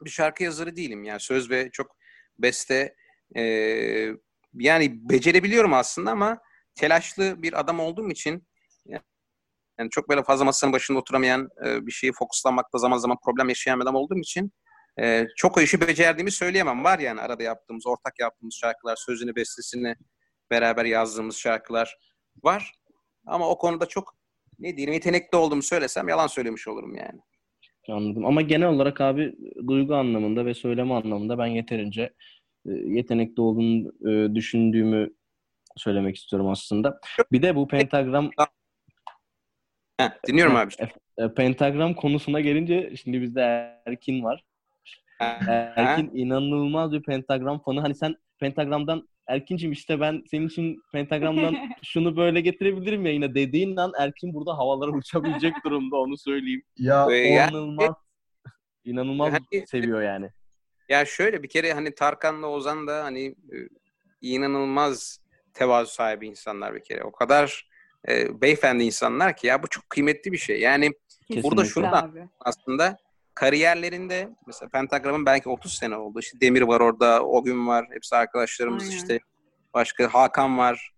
bir 0.01 0.09
şarkı 0.09 0.43
yazarı 0.43 0.75
değilim. 0.75 1.03
Yani 1.03 1.19
söz 1.19 1.49
ve 1.49 1.69
çok 1.71 1.97
beste 2.39 2.95
e, 3.35 3.41
yani 4.53 5.09
becerebiliyorum 5.09 5.73
aslında 5.73 6.11
ama 6.11 6.41
telaşlı 6.75 7.41
bir 7.43 7.59
adam 7.59 7.79
olduğum 7.79 8.09
için 8.11 8.47
yani 9.79 9.89
çok 9.89 10.09
böyle 10.09 10.23
fazla 10.23 10.45
masanın 10.45 10.73
başında 10.73 10.99
oturamayan 10.99 11.49
e, 11.65 11.85
bir 11.85 11.91
şeyi 11.91 12.13
fokuslanmakta 12.13 12.77
zaman 12.77 12.97
zaman 12.97 13.17
problem 13.25 13.49
yaşayan 13.49 13.79
adam 13.79 13.95
olduğum 13.95 14.19
için 14.19 14.51
e, 15.01 15.25
çok 15.35 15.57
o 15.57 15.61
işi 15.61 15.81
becerdiğimi 15.81 16.31
söyleyemem. 16.31 16.83
Var 16.83 16.99
yani 16.99 17.21
arada 17.21 17.43
yaptığımız, 17.43 17.87
ortak 17.87 18.19
yaptığımız 18.19 18.55
şarkılar, 18.55 18.95
sözünü, 18.95 19.35
bestesini 19.35 19.95
beraber 20.51 20.85
yazdığımız 20.85 21.37
şarkılar 21.37 21.97
var. 22.43 22.71
Ama 23.25 23.49
o 23.49 23.57
konuda 23.57 23.85
çok 23.85 24.13
ne 24.59 24.77
diyelim 24.77 24.93
yetenekli 24.93 25.37
olduğumu 25.37 25.63
söylesem 25.63 26.07
yalan 26.07 26.27
söylemiş 26.27 26.67
olurum 26.67 26.95
yani. 26.95 27.19
Anladım. 27.89 28.25
Ama 28.25 28.41
genel 28.41 28.67
olarak 28.67 29.01
abi 29.01 29.35
duygu 29.67 29.95
anlamında 29.95 30.45
ve 30.45 30.53
söyleme 30.53 30.93
anlamında 30.93 31.37
ben 31.37 31.45
yeterince 31.45 32.13
e, 32.65 32.71
yetenekli 32.71 33.41
olduğunu 33.41 34.35
düşündüğümü 34.35 35.09
söylemek 35.77 36.15
istiyorum 36.15 36.49
aslında. 36.49 36.99
Bir 37.31 37.41
de 37.41 37.55
bu 37.55 37.67
pentagram 37.67 38.31
Heh, 39.97 40.09
dinliyorum 40.27 40.55
abi. 40.55 40.73
e, 41.17 41.33
pentagram 41.33 41.93
konusuna 41.93 42.39
gelince 42.41 42.95
şimdi 43.03 43.21
bizde 43.21 43.41
Erkin 43.85 44.23
var. 44.23 44.43
Erkin 45.19 46.11
inanılmaz 46.13 46.91
bir 46.91 47.03
pentagram 47.03 47.59
fanı. 47.63 47.81
Hani 47.81 47.95
sen 47.95 48.15
pentagramdan 48.39 49.09
Erkin'cim 49.27 49.71
işte 49.71 49.99
ben 49.99 50.23
senin 50.31 50.47
için 50.47 50.81
pentagramdan 50.91 51.55
şunu 51.83 52.17
böyle 52.17 52.41
getirebilirim 52.41 53.05
ya 53.05 53.11
yine 53.11 53.35
dediğin 53.35 53.77
an 53.77 53.91
Erkin 53.99 54.33
burada 54.33 54.57
havalara 54.57 54.91
uçabilecek 54.91 55.53
durumda 55.65 55.95
onu 55.97 56.17
söyleyeyim. 56.17 56.63
Ya 56.77 57.11
ya- 57.11 57.47
İnanılmaz 57.47 57.95
inanılmaz 58.85 59.33
seviyor 59.65 60.01
yani. 60.01 60.29
Ya 60.89 61.05
şöyle 61.05 61.43
bir 61.43 61.49
kere 61.49 61.73
hani 61.73 61.95
Tarkan'la 61.95 62.47
Ozan 62.47 62.87
da 62.87 63.03
hani 63.03 63.25
e, 63.27 63.57
inanılmaz 64.21 65.19
tevazu 65.53 65.91
sahibi 65.91 66.27
insanlar 66.27 66.75
bir 66.75 66.83
kere. 66.83 67.03
O 67.03 67.11
kadar 67.11 67.66
e, 68.09 68.41
beyefendi 68.41 68.83
insanlar 68.83 69.35
ki 69.35 69.47
ya 69.47 69.63
bu 69.63 69.67
çok 69.67 69.89
kıymetli 69.89 70.31
bir 70.31 70.37
şey. 70.37 70.59
Yani 70.59 70.91
burada 71.29 71.65
şunu 71.65 71.83
da 71.83 72.03
abi. 72.03 72.27
aslında 72.39 72.97
kariyerlerinde 73.35 74.29
mesela 74.47 74.69
Pentagram'ın 74.69 75.25
belki 75.25 75.49
30 75.49 75.73
sene 75.73 75.97
oldu. 75.97 76.19
İşte 76.19 76.41
Demir 76.41 76.61
var 76.61 76.79
orada, 76.79 77.23
o 77.23 77.43
gün 77.43 77.67
var. 77.67 77.87
Hepsi 77.91 78.15
arkadaşlarımız 78.15 78.83
Aynen. 78.83 78.95
işte. 78.95 79.19
Başka 79.73 80.13
Hakan 80.13 80.57
var. 80.57 80.91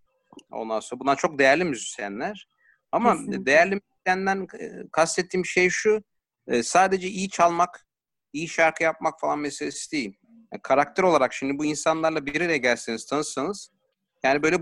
Ondan 0.52 0.80
sonra 0.80 1.00
bunlar 1.00 1.16
çok 1.16 1.40
değerli 1.40 1.64
müzisyenler. 1.64 2.48
Ama 2.92 3.14
Kesinlikle. 3.14 3.46
değerli 3.46 3.76
müzisyenden 3.76 4.48
e, 4.60 4.88
kastettiğim 4.92 5.46
şey 5.46 5.70
şu. 5.70 6.04
E, 6.48 6.64
sadece 6.64 7.08
iyi 7.08 7.30
çalmak, 7.30 7.86
iyi 8.34 8.48
şarkı 8.48 8.84
yapmak 8.84 9.20
falan 9.20 9.40
meselesi 9.40 9.92
değil. 9.92 10.18
Yani 10.52 10.62
karakter 10.62 11.04
olarak 11.04 11.34
şimdi 11.34 11.58
bu 11.58 11.66
insanlarla 11.66 12.26
bir 12.26 12.42
araya 12.42 12.58
gelseniz, 12.58 13.06
tanışsanız 13.06 13.72
yani 14.24 14.44
böyle 14.44 14.58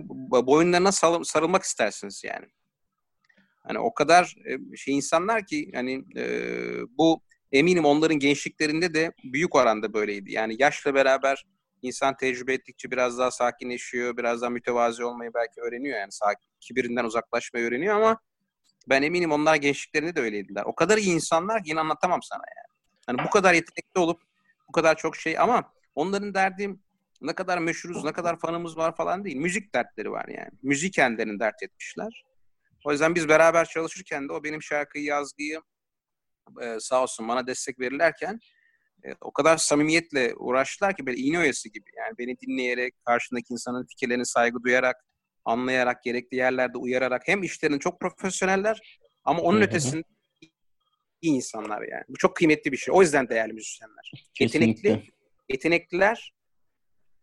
boyunlarına 0.48 0.92
sarılmak 1.24 1.64
istersiniz 1.64 2.24
yani. 2.26 2.46
Hani 3.64 3.80
o 3.80 3.94
kadar 3.94 4.36
şey 4.76 4.96
insanlar 4.96 5.46
ki 5.46 5.72
hani 5.76 6.04
e, 6.18 6.24
bu 6.98 7.22
eminim 7.52 7.86
onların 7.86 8.20
gençliklerinde 8.20 8.94
de 8.94 9.12
büyük 9.24 9.56
oranda 9.56 9.94
böyleydi. 9.94 10.32
Yani 10.32 10.56
yaşla 10.60 10.94
beraber 10.94 11.46
insan 11.82 12.18
tecrübe 12.18 12.54
ettikçe 12.54 12.92
biraz 12.92 13.18
daha 13.18 13.32
sakinleşiyor, 13.32 14.18
biraz 14.18 14.42
daha 14.42 14.50
mütevazi 14.50 15.04
olmayı 15.04 15.32
belki 15.34 15.62
öğreniyor 15.62 16.00
yani 16.00 16.12
sakin, 16.12 16.50
kibirinden 16.60 17.04
uzaklaşmayı 17.04 17.66
öğreniyor 17.66 17.96
ama 17.96 18.20
ben 18.90 19.02
eminim 19.02 19.32
onlar 19.32 19.56
gençliklerinde 19.56 20.16
de 20.16 20.22
öyleydiler. 20.22 20.64
O 20.66 20.76
kadar 20.76 20.98
iyi 20.98 21.14
insanlar 21.14 21.64
ki 21.64 21.70
yine 21.70 21.80
anlatamam 21.80 22.24
sana 22.24 22.44
yani. 22.58 22.78
Hani 23.06 23.28
bu 23.28 23.30
kadar 23.30 23.54
yetenekli 23.54 24.00
olup 24.00 24.22
bu 24.68 24.72
kadar 24.72 24.98
çok 24.98 25.16
şey 25.16 25.40
ama 25.40 25.74
onların 25.96 26.34
derdim 26.34 26.84
ne 27.22 27.34
kadar 27.34 27.58
meşhuruz, 27.58 28.04
ne 28.04 28.14
kadar 28.14 28.40
fanımız 28.40 28.78
var 28.78 28.96
falan 28.96 29.26
değil. 29.26 29.36
Müzik 29.36 29.76
dertleri 29.76 30.12
var 30.12 30.28
yani. 30.28 30.52
Müzik 30.62 30.94
kendilerini 30.94 31.40
dert 31.40 31.64
etmişler. 31.64 32.24
O 32.86 32.92
yüzden 32.92 33.16
biz 33.16 33.30
beraber 33.30 33.66
çalışırken 33.66 34.30
de 34.30 34.34
o 34.34 34.44
benim 34.44 34.62
şarkıyı 34.62 35.06
yazgıyı 35.06 35.62
e, 36.62 36.80
sağ 36.80 37.04
olsun 37.04 37.28
bana 37.28 37.48
destek 37.48 37.80
verirlerken 37.80 38.40
e, 39.06 39.14
o 39.22 39.32
kadar 39.32 39.58
samimiyetle 39.58 40.36
uğraştılar 40.36 40.96
ki 40.96 41.06
böyle 41.06 41.18
iğne 41.18 41.40
oyası 41.40 41.70
gibi. 41.70 41.90
Yani 41.98 42.18
beni 42.18 42.40
dinleyerek, 42.40 42.94
karşındaki 43.06 43.54
insanın 43.54 43.86
fikirlerine 43.86 44.26
saygı 44.26 44.64
duyarak, 44.64 45.06
anlayarak, 45.46 46.04
gerekli 46.04 46.38
yerlerde 46.38 46.78
uyararak 46.78 47.22
hem 47.26 47.44
işlerini 47.44 47.80
çok 47.80 48.00
profesyoneller 48.00 49.00
ama 49.24 49.42
onun 49.42 49.62
ötesinde 49.62 50.04
iyi 51.22 51.36
insanlar 51.36 51.82
yani. 51.82 52.04
Bu 52.10 52.18
çok 52.18 52.36
kıymetli 52.36 52.72
bir 52.72 52.78
şey. 52.78 52.94
O 52.94 53.02
yüzden 53.02 53.30
değerli 53.30 53.54
müzisyenler. 53.54 54.12
Kesinlikle. 54.34 54.90
Yetenekli, 54.90 55.12
yetenekliler, 55.50 56.34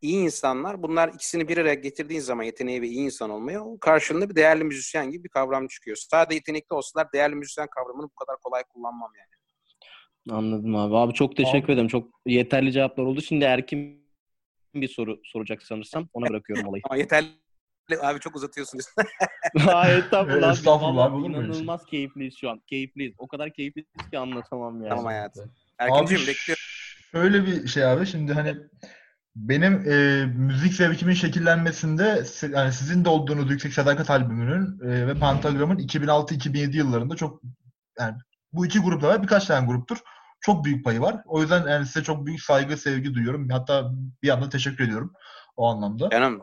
iyi 0.04 0.24
insanlar. 0.24 0.82
Bunlar 0.82 1.08
ikisini 1.08 1.48
bir 1.48 1.58
araya 1.58 1.74
getirdiğin 1.74 2.20
zaman 2.20 2.44
yeteneği 2.44 2.82
ve 2.82 2.88
iyi 2.88 3.04
insan 3.04 3.30
olmaya 3.30 3.60
karşılığında 3.80 4.30
bir 4.30 4.34
değerli 4.34 4.64
müzisyen 4.64 5.10
gibi 5.10 5.24
bir 5.24 5.28
kavram 5.28 5.68
çıkıyor. 5.68 5.96
Sadece 5.96 6.34
yetenekli 6.34 6.74
olsalar 6.74 7.12
değerli 7.12 7.34
müzisyen 7.34 7.68
kavramını 7.76 8.04
bu 8.04 8.14
kadar 8.14 8.36
kolay 8.42 8.62
kullanmam 8.68 9.10
yani. 9.18 9.34
Anladım 10.38 10.76
abi. 10.76 10.96
Abi 10.96 11.14
çok 11.14 11.36
teşekkür 11.36 11.66
abi. 11.66 11.72
ederim. 11.72 11.88
Çok 11.88 12.08
yeterli 12.26 12.72
cevaplar 12.72 13.04
oldu. 13.04 13.22
Şimdi 13.22 13.44
Erkin 13.44 14.04
bir 14.74 14.88
soru 14.88 15.20
soracak 15.24 15.62
sanırsam. 15.62 16.08
Ona 16.12 16.28
bırakıyorum 16.28 16.66
olayı. 16.66 16.82
Ama 16.90 16.96
yeterli 16.96 17.28
abi 18.02 18.20
çok 18.20 18.36
uzatıyorsunuz. 18.36 18.84
Hayır 19.58 20.04
estağfurullah. 20.04 20.52
estağfurullah 20.52 21.04
abi, 21.04 21.26
inanılmaz 21.26 21.80
şey? 21.80 21.90
keyifliyiz 21.90 22.34
şu 22.40 22.50
an. 22.50 22.60
Keyifliyiz. 22.66 23.14
O 23.18 23.28
kadar 23.28 23.52
keyifliyiz 23.52 23.88
ki 24.10 24.18
anlatamam 24.18 24.76
yani. 24.80 24.88
Tamam 24.88 25.04
hayatım. 25.04 25.52
Erkin'cim 25.78 26.18
bekliyorum. 26.18 26.64
Şöyle 27.12 27.46
bir 27.46 27.66
şey 27.66 27.84
abi. 27.84 28.06
Şimdi 28.06 28.32
hani 28.32 28.56
benim 29.36 29.90
e, 29.90 30.26
müzik 30.26 30.74
zevkimin 30.74 31.14
şekillenmesinde 31.14 32.24
yani 32.50 32.72
sizin 32.72 33.04
de 33.04 33.08
olduğunuz 33.08 33.50
Yüksek 33.50 33.72
Sadakat 33.72 34.10
albümünün 34.10 34.80
e, 34.90 35.06
ve 35.06 35.14
Pentagram'ın 35.14 35.78
2006-2007 35.78 36.76
yıllarında 36.76 37.16
çok 37.16 37.42
yani 37.98 38.16
bu 38.52 38.66
iki 38.66 38.78
grupta 38.78 39.08
var. 39.08 39.22
Birkaç 39.22 39.46
tane 39.46 39.66
gruptur. 39.66 39.98
Çok 40.40 40.64
büyük 40.64 40.84
payı 40.84 41.00
var. 41.00 41.22
O 41.26 41.40
yüzden 41.40 41.68
yani 41.68 41.86
size 41.86 42.04
çok 42.04 42.26
büyük 42.26 42.40
saygı, 42.40 42.76
sevgi 42.76 43.14
duyuyorum. 43.14 43.48
Hatta 43.48 43.90
bir 44.22 44.28
yandan 44.28 44.50
teşekkür 44.50 44.84
ediyorum 44.84 45.12
o 45.56 45.66
anlamda. 45.66 46.10
Canım. 46.10 46.42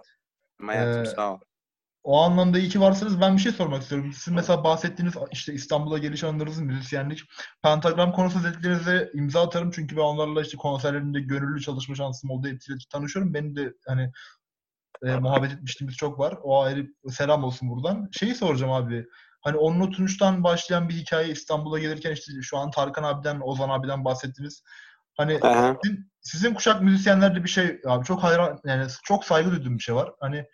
Hayatım 0.66 1.02
ee, 1.02 1.06
sağ 1.06 1.34
ol. 1.34 1.40
O 2.04 2.22
anlamda 2.22 2.60
iyi 2.60 2.70
ki 2.70 2.82
varsınız. 2.82 3.22
Ben 3.22 3.38
bir 3.38 3.42
şey 3.42 3.52
sormak 3.52 3.82
istiyorum. 3.82 4.14
Siz 4.14 4.34
mesela 4.34 4.64
bahsettiğiniz 4.64 5.14
işte 5.32 5.54
İstanbul'a 5.54 5.98
geliş 5.98 6.24
anılarınız, 6.24 6.60
müzisyenlik, 6.60 7.22
pentagram 7.64 8.12
konusu 8.12 8.44
dediklerinize 8.44 9.12
imza 9.14 9.42
atarım. 9.42 9.72
Çünkü 9.72 9.98
ben 9.98 10.02
onlarla 10.02 10.42
işte 10.42 10.58
konserlerinde 10.58 11.20
gönüllü 11.20 11.62
çalışma 11.62 11.96
şansım 11.96 12.30
oldu. 12.30 12.48
Hepsiyle 12.48 12.78
tanışıyorum. 12.92 13.34
Benim 13.34 13.56
de 13.56 13.74
hani 13.88 14.12
e, 15.06 15.16
muhabbet 15.16 15.52
etmişliğimiz 15.52 15.98
çok 15.98 16.20
var. 16.20 16.38
O 16.44 16.62
ayrı 16.62 16.88
selam 17.10 17.44
olsun 17.44 17.70
buradan. 17.70 18.10
Şeyi 18.12 18.36
soracağım 18.36 18.72
abi. 18.72 19.06
Hani 19.42 19.58
onun 19.58 19.80
oturuştan 19.80 20.44
başlayan 20.44 20.90
bir 20.90 20.94
hikaye 20.94 21.30
İstanbul'a 21.30 21.80
gelirken 21.80 22.12
işte 22.12 22.32
şu 22.42 22.58
an 22.58 22.72
Tarkan 22.72 23.04
abiden, 23.04 23.40
Ozan 23.44 23.70
abiden 23.70 24.06
bahsettiniz. 24.06 24.64
Hani 25.18 25.40
sizin, 25.84 26.12
sizin 26.22 26.54
kuşak 26.54 26.82
müzisyenlerde 26.82 27.44
bir 27.44 27.50
şey 27.50 27.82
abi 27.88 28.06
çok 28.06 28.24
hayran 28.24 28.60
yani 28.66 28.88
çok 29.04 29.26
saygı 29.26 29.52
duyduğum 29.52 29.78
bir 29.78 29.84
şey 29.84 29.96
var. 29.96 30.12
Hani 30.20 30.46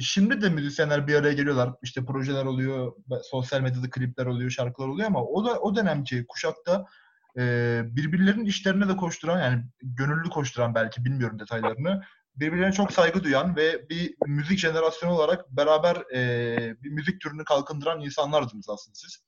Şimdi 0.00 0.42
de 0.42 0.48
müzisyenler 0.48 1.06
bir 1.06 1.14
araya 1.14 1.32
geliyorlar. 1.32 1.70
İşte 1.82 2.04
projeler 2.04 2.44
oluyor, 2.44 2.92
sosyal 3.22 3.60
medyada 3.60 3.90
klipler 3.90 4.26
oluyor, 4.26 4.50
şarkılar 4.50 4.88
oluyor 4.88 5.08
ama 5.08 5.24
o 5.24 5.44
da 5.44 5.60
o 5.60 5.76
dönemki 5.76 6.26
kuşakta 6.26 6.86
e, 7.38 7.82
birbirlerinin 7.84 8.44
işlerine 8.44 8.88
de 8.88 8.96
koşturan 8.96 9.40
yani 9.40 9.64
gönüllü 9.82 10.30
koşturan 10.30 10.74
belki 10.74 11.04
bilmiyorum 11.04 11.38
detaylarını 11.38 12.02
birbirlerine 12.36 12.72
çok 12.72 12.92
saygı 12.92 13.24
duyan 13.24 13.56
ve 13.56 13.88
bir 13.88 14.14
müzik 14.26 14.58
jenerasyonu 14.58 15.14
olarak 15.14 15.50
beraber 15.50 15.96
e, 16.14 16.56
bir 16.82 16.90
müzik 16.90 17.20
türünü 17.20 17.44
kalkındıran 17.44 18.00
insanlardınız 18.00 18.68
aslında 18.68 18.94
siz. 18.94 19.24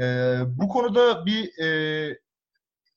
E, 0.00 0.04
bu 0.46 0.68
konuda 0.68 1.26
bir 1.26 1.58
e, 1.64 2.18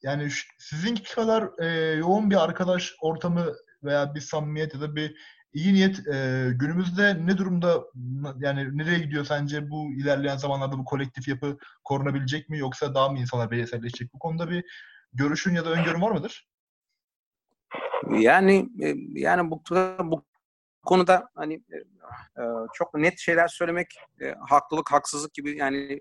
yani 0.04 0.30
sizinki 0.58 1.16
kadar 1.16 1.50
e, 1.60 1.96
yoğun 1.96 2.30
bir 2.30 2.44
arkadaş 2.44 2.96
ortamı 3.02 3.54
veya 3.84 4.16
bir 4.16 4.22
samimiyet 4.22 4.74
ya 4.74 4.82
da 4.82 4.96
bir 4.96 5.16
iyi 5.54 5.74
niyet 5.74 6.08
e, 6.08 6.50
günümüzde 6.54 7.26
ne 7.26 7.38
durumda 7.38 7.84
yani 8.40 8.78
nereye 8.78 9.00
gidiyor 9.00 9.26
sence 9.26 9.70
bu 9.70 9.94
ilerleyen 9.94 10.38
zamanlarda 10.38 10.78
bu 10.78 10.86
kolektif 10.86 11.28
yapı 11.28 11.58
korunabilecek 11.84 12.50
mi 12.50 12.58
yoksa 12.58 12.96
daha 12.96 13.10
mı 13.10 13.20
insanlar 13.20 13.52
bireyselleşecek? 13.52 14.14
Bu 14.14 14.20
konuda 14.20 14.50
bir 14.50 14.64
görüşün 15.14 15.56
ya 15.56 15.66
da 15.66 15.70
öngörün 15.70 16.02
var 16.02 16.12
mıdır? 16.12 16.48
Yani 18.20 18.70
e, 18.82 18.94
yani 19.14 19.52
bu, 19.52 19.64
bu 20.04 20.26
konuda 20.86 21.30
hani 21.36 21.54
e, 21.54 21.78
e, 22.42 22.44
çok 22.74 22.94
net 22.94 23.20
şeyler 23.20 23.48
söylemek 23.48 23.88
haklılık 24.50 24.92
haksızlık 24.92 25.34
gibi 25.34 25.58
yani 25.58 26.00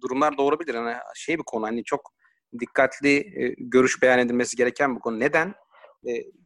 durumlar 0.00 0.38
doğurabilir. 0.38 0.74
Yani 0.74 0.96
şey 1.14 1.38
bir 1.38 1.44
konu 1.46 1.66
hani 1.66 1.84
çok 1.84 2.12
dikkatli 2.60 3.22
görüş 3.58 4.02
beyan 4.02 4.18
edilmesi 4.18 4.56
gereken 4.56 4.96
bir 4.96 5.00
konu. 5.00 5.20
Neden? 5.20 5.54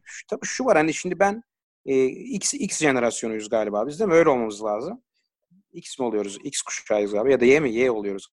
Şu, 0.03 0.27
tabii 0.27 0.45
şu 0.45 0.65
var 0.65 0.77
hani 0.77 0.93
şimdi 0.93 1.19
ben 1.19 1.43
X 1.85 2.53
X 2.53 2.79
jenerasyonuyuz 2.79 3.49
galiba 3.49 3.87
biz 3.87 3.99
değil 3.99 4.07
mi? 4.07 4.13
Öyle 4.13 4.29
olmamız 4.29 4.63
lazım. 4.63 5.03
X 5.73 5.99
mi 5.99 6.05
oluyoruz? 6.05 6.37
X 6.43 6.61
kuşağıyız 6.61 7.11
galiba 7.11 7.31
ya 7.31 7.39
da 7.39 7.45
Y 7.45 7.59
mi? 7.59 7.73
Y 7.73 7.91
oluyoruz. 7.91 8.27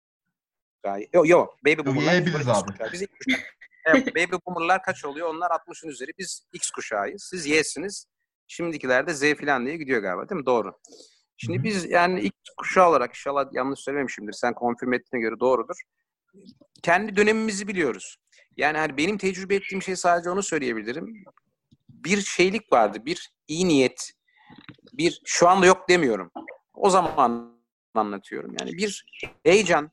Yok 1.13 1.29
yok. 1.29 1.57
Baby 1.65 1.87
boomerlar. 1.87 2.15
Y 2.15 2.27
biziz 2.27 2.49
abi. 2.49 2.71
Biz 2.93 3.03
X 3.03 3.11
Evet, 3.87 4.07
baby 4.17 4.37
boomerlar 4.47 4.83
kaç 4.83 5.05
oluyor? 5.05 5.29
Onlar 5.29 5.51
60'ın 5.51 5.89
üzeri. 5.89 6.11
Biz 6.19 6.47
X 6.53 6.71
kuşağıyız. 6.71 7.23
Siz 7.31 7.47
Y'siniz. 7.47 8.07
Şimdikiler 8.47 9.07
de 9.07 9.15
Z 9.15 9.35
falan 9.35 9.67
diye 9.67 9.77
gidiyor 9.77 10.03
galiba 10.03 10.29
değil 10.29 10.41
mi? 10.41 10.47
Doğru. 10.47 10.73
Şimdi 11.37 11.57
Hı-hı. 11.57 11.65
biz 11.65 11.91
yani 11.91 12.21
X 12.21 12.33
kuşağı 12.57 12.89
olarak 12.89 13.11
inşallah 13.11 13.47
yanlış 13.53 13.81
söylememişimdir. 13.81 14.33
Sen 14.33 14.55
konfirm 14.55 14.93
ettiğine 14.93 15.23
göre 15.23 15.41
doğrudur. 15.41 15.77
Kendi 16.83 17.17
dönemimizi 17.17 17.69
biliyoruz. 17.69 18.17
Yani 18.57 18.79
hani 18.79 18.97
benim 18.97 19.19
tecrübe 19.19 19.55
ettiğim 19.55 19.83
şey 19.83 19.97
sadece 19.97 20.31
onu 20.31 20.43
söyleyebilirim. 20.43 21.25
Bir 21.89 22.21
şeylik 22.21 22.73
vardı. 22.73 22.99
Bir 23.07 23.33
iyi 23.49 23.69
niyet. 23.69 24.13
Bir 24.93 25.23
şu 25.25 25.49
anda 25.49 25.67
yok 25.67 25.89
demiyorum. 25.89 26.31
O 26.75 26.91
zaman 26.91 27.55
anlatıyorum. 27.95 28.55
Yani 28.61 28.73
bir 28.73 29.05
heyecan, 29.43 29.91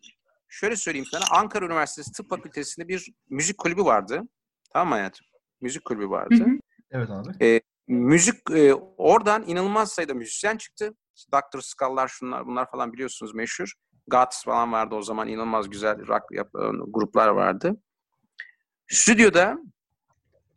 şöyle 0.49 0.75
söyleyeyim 0.75 1.07
sana. 1.11 1.23
Ankara 1.31 1.65
Üniversitesi 1.65 2.11
Tıp 2.11 2.29
Fakültesi'nde 2.29 2.87
bir 2.87 3.13
müzik 3.29 3.57
kulübü 3.57 3.85
vardı. 3.85 4.21
Tamam 4.73 4.87
mı 4.87 4.93
hayatım? 4.95 5.27
Müzik 5.61 5.85
kulübü 5.85 6.09
vardı. 6.09 6.35
Hı 6.35 6.43
hı. 6.43 6.59
Evet 6.91 7.09
abi. 7.09 7.45
Ee, 7.45 7.61
müzik 7.87 8.35
e, 8.51 8.73
oradan 8.97 9.43
inanılmaz 9.47 9.91
sayıda 9.91 10.13
müzisyen 10.13 10.57
çıktı. 10.57 10.93
Dr. 11.33 11.59
Skull'lar 11.59 12.07
şunlar 12.07 12.47
bunlar 12.47 12.71
falan 12.71 12.93
biliyorsunuz 12.93 13.33
meşhur. 13.35 13.73
Guts 14.07 14.43
falan 14.43 14.71
vardı 14.71 14.95
o 14.95 15.01
zaman 15.01 15.27
inanılmaz 15.27 15.69
güzel 15.69 16.07
rock 16.07 16.23
yap, 16.31 16.49
gruplar 16.87 17.27
vardı. 17.27 17.81
Stüdyoda 18.91 19.57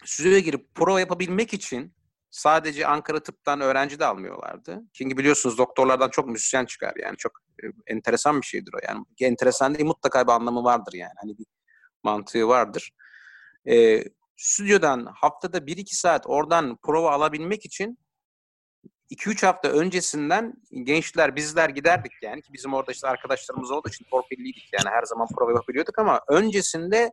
stüdyoya 0.05 0.39
girip 0.39 0.75
prova 0.75 1.01
yapabilmek 1.01 1.55
için 1.55 1.95
sadece 2.31 2.87
Ankara 2.87 3.23
Tıp'tan 3.23 3.61
öğrenci 3.61 3.99
de 3.99 4.07
almıyorlardı. 4.07 4.83
Çünkü 4.93 5.17
biliyorsunuz 5.17 5.59
doktorlardan 5.59 6.09
çok 6.09 6.29
müzisyen 6.29 6.65
çıkar 6.65 6.93
yani 7.03 7.17
çok 7.17 7.33
e, 7.65 7.67
enteresan 7.87 8.41
bir 8.41 8.47
şeydir 8.47 8.73
o 8.75 8.79
yani. 8.89 9.05
Enteresan 9.21 9.75
değil 9.75 9.87
mutlaka 9.87 10.27
bir 10.27 10.33
anlamı 10.33 10.65
vardır 10.65 10.93
yani. 10.93 11.13
Hani 11.23 11.39
bir 11.39 11.47
mantığı 12.03 12.49
vardır. 12.49 12.91
E, 13.69 14.05
stüdyodan 14.37 15.07
haftada 15.15 15.59
1-2 15.59 15.95
saat 15.95 16.27
oradan 16.27 16.77
prova 16.77 17.11
alabilmek 17.11 17.65
için 17.65 17.99
2-3 19.11 19.47
hafta 19.47 19.69
öncesinden 19.69 20.55
gençler 20.83 21.37
bizler 21.37 21.69
giderdik 21.69 22.13
yani 22.23 22.43
ki 22.43 22.53
bizim 22.53 22.75
orada 22.75 22.93
işte 22.93 23.09
arkadaşlarımız 23.09 23.71
olduğu 23.71 23.89
için 23.89 24.07
torpilliydik 24.11 24.69
yani 24.73 24.95
her 24.95 25.03
zaman 25.03 25.29
prova 25.37 25.53
yapabiliyorduk 25.53 25.99
ama 25.99 26.21
öncesinde 26.29 27.13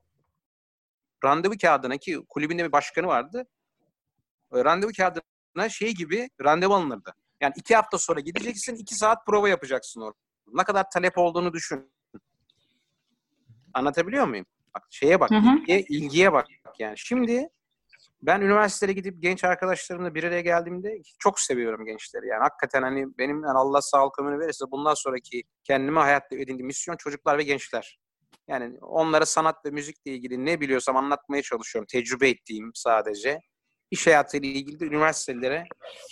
randevu 1.24 1.54
kağıdına 1.62 1.98
ki 1.98 2.20
kulübünde 2.30 2.66
bir 2.66 2.72
başkanı 2.72 3.08
vardı 3.08 3.46
randevu 4.54 4.92
kağıdına 4.98 5.70
şey 5.70 5.94
gibi 5.94 6.30
randevu 6.44 6.74
alınırdı. 6.74 7.14
Yani 7.42 7.54
iki 7.56 7.76
hafta 7.76 7.98
sonra 7.98 8.20
gideceksin, 8.20 8.76
iki 8.76 8.96
saat 8.96 9.26
prova 9.26 9.50
yapacaksın 9.50 10.02
orada. 10.02 10.18
Ne 10.54 10.64
kadar 10.64 10.90
talep 10.94 11.18
olduğunu 11.18 11.54
düşün. 11.54 11.92
Anlatabiliyor 13.74 14.28
muyum? 14.28 14.46
Bak 14.76 14.84
şeye 14.90 15.20
bak, 15.20 15.32
Hı 15.32 15.36
hı. 15.36 15.58
ilgiye, 15.60 15.82
ilgiye 15.82 16.34
bak 16.34 16.48
yani. 16.80 16.98
Şimdi 16.98 17.50
ben 18.22 18.42
üniversitede 18.42 18.94
gidip 18.94 19.22
genç 19.22 19.44
arkadaşlarımla 19.44 20.16
bir 20.16 20.24
araya 20.24 20.42
geldiğimde 20.42 21.02
çok 21.20 21.40
seviyorum 21.40 21.86
gençleri. 21.86 22.28
Yani 22.28 22.42
hakikaten 22.42 22.82
hani 22.82 23.18
benim 23.18 23.44
yani 23.44 23.58
Allah 23.58 23.82
sağlık 23.82 24.20
ömrünü 24.20 24.40
verirse 24.40 24.66
bundan 24.72 24.94
sonraki 24.94 25.44
kendime 25.64 26.00
hayatta 26.00 26.36
edindiğim 26.36 26.68
misyon 26.68 26.98
çocuklar 26.98 27.38
ve 27.38 27.44
gençler. 27.44 28.00
Yani 28.48 28.78
onlara 28.82 29.26
sanat 29.26 29.66
ve 29.66 29.70
müzikle 29.70 30.12
ilgili 30.12 30.46
ne 30.46 30.62
biliyorsam 30.62 30.98
anlatmaya 30.98 31.42
çalışıyorum. 31.42 31.88
Tecrübe 31.92 32.30
ettiğim 32.30 32.72
sadece. 32.74 33.42
İş 33.92 34.08
hayatıyla 34.08 34.50
ilgili 34.50 34.80
de 34.80 34.86
üniversitelere 34.86 35.66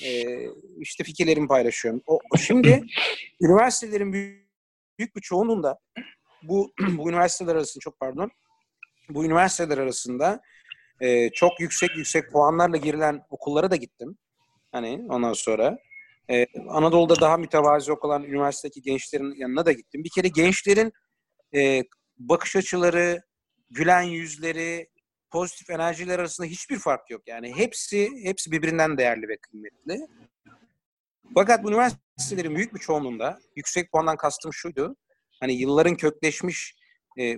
e, 0.05 0.39
işte 0.79 1.03
fikirlerimi 1.03 1.47
paylaşıyorum. 1.47 2.01
O, 2.07 2.19
şimdi 2.37 2.83
üniversitelerin 3.41 4.13
büyük, 4.13 4.49
büyük 4.99 5.15
bir 5.15 5.21
çoğunluğunda 5.21 5.79
bu, 6.43 6.73
bu 6.97 7.09
üniversiteler 7.09 7.55
arasında 7.55 7.81
çok 7.81 7.99
pardon 7.99 8.31
bu 9.09 9.25
üniversiteler 9.25 9.77
arasında 9.77 10.41
e, 11.01 11.29
çok 11.29 11.59
yüksek 11.59 11.95
yüksek 11.95 12.31
puanlarla 12.31 12.77
girilen 12.77 13.21
okullara 13.29 13.71
da 13.71 13.75
gittim. 13.75 14.17
Hani 14.71 15.05
ondan 15.09 15.33
sonra 15.33 15.77
e, 16.31 16.45
Anadolu'da 16.69 17.21
daha 17.21 17.37
mütevazi 17.37 17.91
olan 17.91 18.23
üniversitedeki 18.23 18.81
gençlerin 18.81 19.35
yanına 19.35 19.65
da 19.65 19.71
gittim. 19.71 20.03
Bir 20.03 20.09
kere 20.15 20.27
gençlerin 20.27 20.93
e, 21.55 21.83
bakış 22.19 22.55
açıları, 22.55 23.21
gülen 23.69 24.01
yüzleri, 24.01 24.89
pozitif 25.31 25.69
enerjiler 25.69 26.19
arasında 26.19 26.47
hiçbir 26.47 26.79
fark 26.79 27.09
yok. 27.09 27.21
Yani 27.27 27.55
hepsi 27.55 28.09
hepsi 28.23 28.51
birbirinden 28.51 28.97
değerli 28.97 29.27
ve 29.27 29.37
kıymetli. 29.37 30.07
Fakat 31.33 31.63
bu 31.63 31.69
üniversitelerin 31.69 32.55
büyük 32.55 32.73
bir 32.73 32.79
çoğunluğunda 32.79 33.39
yüksek 33.55 33.91
puandan 33.91 34.17
kastım 34.17 34.53
şuydu. 34.53 34.95
Hani 35.39 35.53
yılların 35.53 35.95
kökleşmiş 35.95 36.75
e, 37.17 37.37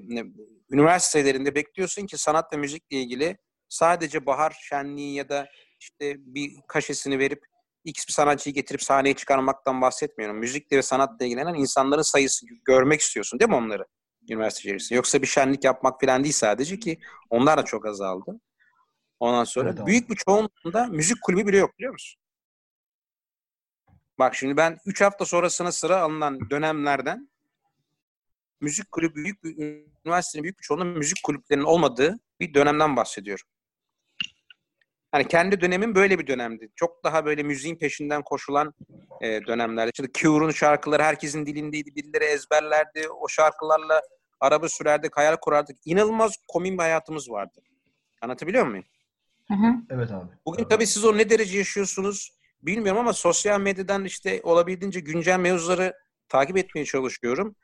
üniversitelerinde 0.71 1.55
bekliyorsun 1.55 2.05
ki 2.05 2.17
sanat 2.17 2.53
ve 2.53 2.57
müzikle 2.57 2.97
ilgili 2.97 3.37
sadece 3.69 4.25
bahar 4.25 4.57
şenliği 4.69 5.15
ya 5.15 5.29
da 5.29 5.49
işte 5.79 6.15
bir 6.17 6.51
kaşesini 6.67 7.19
verip 7.19 7.45
X 7.83 8.07
bir 8.07 8.13
sanatçıyı 8.13 8.55
getirip 8.55 8.83
sahneye 8.83 9.15
çıkarmaktan 9.15 9.81
bahsetmiyorum. 9.81 10.37
Müzikle 10.37 10.77
ve 10.77 10.81
sanatla 10.81 11.25
ilgilenen 11.25 11.53
insanların 11.53 12.01
sayısı 12.01 12.45
görmek 12.65 13.01
istiyorsun 13.01 13.39
değil 13.39 13.49
mi 13.49 13.55
onları? 13.55 13.85
Üniversite 14.29 14.61
içerisinde. 14.61 14.95
Yoksa 14.95 15.21
bir 15.21 15.27
şenlik 15.27 15.63
yapmak 15.63 16.01
falan 16.01 16.23
değil 16.23 16.33
sadece 16.33 16.79
ki 16.79 16.99
onlar 17.29 17.57
da 17.57 17.65
çok 17.65 17.85
azaldı. 17.85 18.39
Ondan 19.19 19.43
sonra 19.43 19.69
Evet 19.69 19.85
büyük 19.85 20.09
bir 20.09 20.15
çoğunluğunda 20.15 20.87
müzik 20.87 21.21
kulübü 21.21 21.47
bile 21.47 21.57
yok 21.57 21.77
biliyor 21.77 21.93
musun? 21.93 22.21
Bak 24.19 24.35
şimdi 24.35 24.57
ben 24.57 24.77
3 24.85 25.01
hafta 25.01 25.25
sonrasına 25.25 25.71
sıra 25.71 25.97
alınan 25.97 26.49
dönemlerden 26.49 27.29
müzik 28.61 28.91
kulübü 28.91 29.15
büyük 29.15 29.43
bir 29.43 29.57
üniversitenin 30.05 30.43
büyük 30.43 30.59
bir 30.59 30.63
çoğunluğunda 30.63 30.97
müzik 30.99 31.23
kulüplerinin 31.23 31.65
olmadığı 31.65 32.19
bir 32.39 32.53
dönemden 32.53 32.95
bahsediyorum. 32.95 33.45
Hani 35.11 35.27
kendi 35.27 35.61
dönemin 35.61 35.95
böyle 35.95 36.19
bir 36.19 36.27
dönemdi. 36.27 36.69
Çok 36.75 37.03
daha 37.03 37.25
böyle 37.25 37.43
müziğin 37.43 37.75
peşinden 37.75 38.21
koşulan 38.21 38.73
e, 39.21 39.45
dönemlerde. 39.45 39.91
Şimdi 39.95 40.11
Cure'un 40.13 40.51
şarkıları 40.51 41.03
herkesin 41.03 41.45
dilindeydi. 41.45 41.95
Birileri 41.95 42.23
ezberlerdi. 42.23 43.09
O 43.09 43.27
şarkılarla 43.27 44.01
araba 44.39 44.69
sürerdik, 44.69 45.17
hayal 45.17 45.35
kurardık. 45.35 45.77
İnanılmaz 45.85 46.35
komik 46.47 46.73
bir 46.73 46.77
hayatımız 46.77 47.29
vardı. 47.29 47.61
Anlatabiliyor 48.21 48.65
muyum? 48.65 48.85
Hı 49.47 49.53
hı. 49.53 49.73
Evet 49.89 50.11
abi. 50.11 50.29
Bugün 50.45 50.63
tabii 50.63 50.87
siz 50.87 51.05
o 51.05 51.17
ne 51.17 51.29
derece 51.29 51.57
yaşıyorsunuz 51.57 52.31
bilmiyorum 52.61 53.01
ama 53.01 53.13
sosyal 53.13 53.59
medyadan 53.59 54.05
işte 54.05 54.41
olabildiğince 54.43 54.99
güncel 54.99 55.39
mevzuları 55.39 55.93
takip 56.29 56.57
etmeye 56.57 56.85
çalışıyorum. 56.85 57.55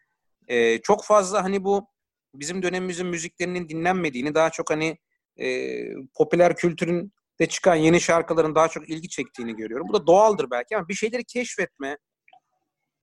Ee, 0.48 0.82
çok 0.82 1.04
fazla 1.06 1.44
hani 1.44 1.64
bu 1.64 1.88
bizim 2.34 2.64
dönemimizin 2.64 3.08
müziklerinin 3.08 3.70
dinlenmediğini, 3.70 4.36
daha 4.36 4.50
çok 4.50 4.70
hani 4.70 4.98
e, 5.40 5.76
popüler 6.16 6.56
kültürün 6.56 7.14
de 7.40 7.46
çıkan 7.46 7.76
yeni 7.76 8.02
şarkıların 8.02 8.56
daha 8.56 8.68
çok 8.68 8.90
ilgi 8.90 9.10
çektiğini 9.10 9.56
görüyorum. 9.56 9.88
Bu 9.90 9.94
da 9.94 10.08
doğaldır 10.08 10.52
belki 10.52 10.78
ama 10.78 10.88
bir 10.88 10.94
şeyleri 10.94 11.24
keşfetme, 11.24 11.98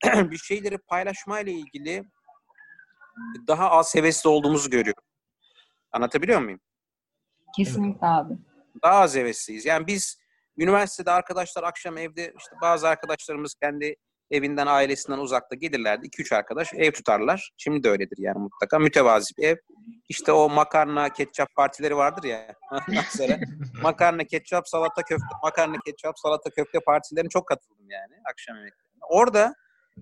bir 0.05 0.39
şeyleri 0.39 0.79
paylaşmayla 0.79 1.53
ilgili 1.53 2.05
daha 3.47 3.71
az 3.71 3.95
hevesli 3.95 4.29
olduğumuzu 4.29 4.71
görüyorum. 4.71 5.03
Anlatabiliyor 5.93 6.41
muyum? 6.41 6.61
Kesinlikle 7.57 8.07
abi. 8.07 8.35
daha 8.83 8.95
az 8.95 9.17
hevesliyiz. 9.17 9.65
Yani 9.65 9.87
biz 9.87 10.19
üniversitede 10.59 11.11
arkadaşlar 11.11 11.63
akşam 11.63 11.99
evde 11.99 12.35
işte 12.39 12.57
bazı 12.63 12.89
arkadaşlarımız 12.89 13.55
kendi 13.55 13.97
evinden 14.35 14.67
ailesinden 14.67 15.19
uzakta 15.19 15.57
gelirlerdi. 15.57 16.07
2-3 16.07 16.37
arkadaş 16.37 16.75
ev 16.75 16.93
tutarlar. 16.93 17.51
Şimdi 17.57 17.83
de 17.83 17.91
öyledir 17.91 18.17
yani 18.19 18.39
mutlaka. 18.39 18.79
Mütevazi 18.79 19.37
bir 19.39 19.43
ev. 19.43 19.57
İşte 20.09 20.33
o 20.33 20.49
makarna, 20.49 21.13
ketçap 21.13 21.55
partileri 21.55 21.97
vardır 21.97 22.25
ya. 22.25 22.55
Makarna, 23.83 24.25
ketçap, 24.25 24.69
salata, 24.69 25.03
köfte, 25.03 25.27
makarna, 25.43 25.77
ketçap, 25.87 26.19
salata, 26.19 26.51
köfte 26.51 26.81
partilerine 26.81 27.29
çok 27.29 27.49
katıldım 27.49 27.91
yani 27.91 28.15
akşam 28.31 28.57
yemeklerine. 28.57 29.05
Orada 29.11 29.55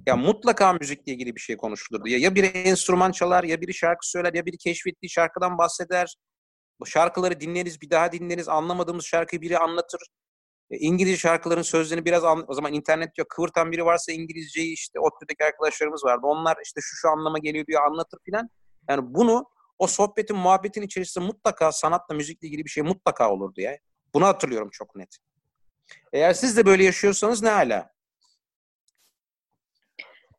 ya 0.07 0.17
mutlaka 0.17 0.73
müzikle 0.73 1.13
ilgili 1.13 1.37
bir 1.37 1.41
şey 1.41 1.57
konuşulurdu. 1.57 2.09
Ya, 2.09 2.19
ya 2.19 2.35
biri 2.35 2.47
enstrüman 2.47 3.13
çalar, 3.13 3.45
ya 3.45 3.61
biri 3.61 3.75
şarkı 3.75 4.11
söyler, 4.11 4.35
ya 4.35 4.47
biri 4.47 4.57
keşfettiği 4.57 5.11
şarkıdan 5.11 5.59
bahseder. 5.59 6.17
Bu 6.81 6.87
şarkıları 6.87 7.41
dinleriz, 7.41 7.81
bir 7.81 7.91
daha 7.91 8.13
dinleriz. 8.13 8.49
Anlamadığımız 8.49 9.05
şarkıyı 9.05 9.43
biri 9.43 9.59
anlatır. 9.59 10.01
E, 10.73 10.77
İngilizce 10.79 11.17
şarkıların 11.17 11.63
sözlerini 11.63 12.05
biraz 12.05 12.25
an, 12.25 12.45
o 12.49 12.55
zaman 12.55 12.73
internet 12.73 13.19
yok. 13.19 13.31
Kıvırtan 13.31 13.73
biri 13.73 13.85
varsa 13.85 14.13
İngilizceyi 14.13 14.73
işte 14.73 15.01
ODTÜ'deki 15.01 15.45
arkadaşlarımız 15.45 16.05
vardı. 16.05 16.21
Onlar 16.27 16.57
işte 16.65 16.81
şu 16.81 16.97
şu 16.97 17.09
anlama 17.09 17.39
geliyor 17.39 17.67
diyor 17.67 17.83
anlatır 17.83 18.19
filan. 18.25 18.51
Yani 18.89 19.15
bunu 19.15 19.45
o 19.79 19.87
sohbetin, 19.87 20.37
muhabbetin 20.37 20.83
içerisinde 20.83 21.25
mutlaka 21.25 21.73
sanatla, 21.73 22.15
müzikle 22.15 22.49
ilgili 22.49 22.65
bir 22.65 22.71
şey 22.71 22.83
mutlaka 22.83 23.33
olurdu 23.33 23.61
ya. 23.61 23.79
Bunu 24.15 24.27
hatırlıyorum 24.27 24.69
çok 24.73 24.97
net. 24.97 25.17
Eğer 26.13 26.35
siz 26.35 26.57
de 26.57 26.67
böyle 26.67 26.85
yaşıyorsanız 26.85 27.43
ne 27.43 27.49
hala? 27.49 27.93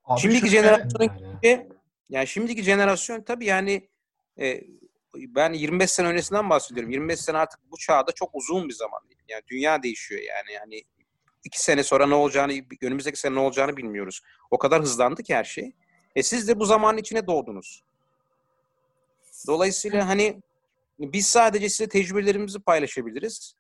Abi 0.05 0.21
Şimdiki 0.21 0.47
jenerasyonun 0.47 1.17
gibi, 1.17 1.67
yani 2.09 2.27
şimdiki 2.27 2.63
jenerasyon 2.63 3.21
tabii 3.21 3.45
yani 3.45 3.89
e, 4.39 4.61
ben 5.15 5.53
25 5.53 5.91
sene 5.91 6.07
öncesinden 6.07 6.49
bahsediyorum. 6.49 6.91
25 6.91 7.19
sene 7.19 7.37
artık 7.37 7.59
bu 7.71 7.77
çağda 7.77 8.11
çok 8.11 8.29
uzun 8.33 8.69
bir 8.69 8.73
zaman 8.73 9.09
değil. 9.09 9.21
Yani 9.27 9.41
dünya 9.47 9.83
değişiyor 9.83 10.21
yani. 10.21 10.53
Yani 10.53 10.83
iki 11.43 11.61
sene 11.61 11.83
sonra 11.83 12.07
ne 12.07 12.15
olacağını, 12.15 12.53
önümüzdeki 12.81 13.19
sene 13.19 13.35
ne 13.35 13.39
olacağını 13.39 13.77
bilmiyoruz. 13.77 14.21
O 14.51 14.57
kadar 14.57 14.81
hızlandı 14.81 15.23
ki 15.23 15.35
her 15.35 15.43
şey. 15.43 15.71
E 16.15 16.23
siz 16.23 16.47
de 16.47 16.59
bu 16.59 16.65
zamanın 16.65 16.97
içine 16.97 17.27
doğdunuz. 17.27 17.83
Dolayısıyla 19.47 20.07
hani 20.07 20.41
biz 20.99 21.27
sadece 21.27 21.69
size 21.69 21.89
tecrübelerimizi 21.89 22.59
paylaşabiliriz. 22.59 23.55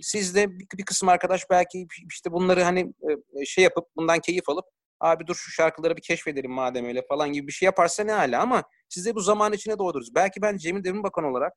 Siz 0.00 0.34
de 0.34 0.58
bir, 0.58 0.66
bir 0.78 0.84
kısım 0.84 1.08
arkadaş 1.08 1.50
belki 1.50 1.86
işte 2.10 2.32
bunları 2.32 2.62
hani 2.62 2.92
e, 3.40 3.44
şey 3.44 3.64
yapıp 3.64 3.88
bundan 3.96 4.20
keyif 4.20 4.48
alıp 4.48 4.66
abi 5.00 5.26
dur 5.26 5.34
şu 5.34 5.50
şarkıları 5.50 5.96
bir 5.96 6.02
keşfedelim 6.02 6.50
madem 6.50 6.86
öyle 6.86 7.02
falan 7.08 7.32
gibi 7.32 7.46
bir 7.46 7.52
şey 7.52 7.66
yaparsa 7.66 8.04
ne 8.04 8.12
hala 8.12 8.42
ama 8.42 8.62
siz 8.88 9.06
de 9.06 9.14
bu 9.14 9.20
zaman 9.20 9.52
içine 9.52 9.78
doğdunuz. 9.78 10.14
Belki 10.14 10.42
ben 10.42 10.56
Cemil 10.56 10.84
Devrim 10.84 11.02
Bakan 11.02 11.24
olarak 11.24 11.52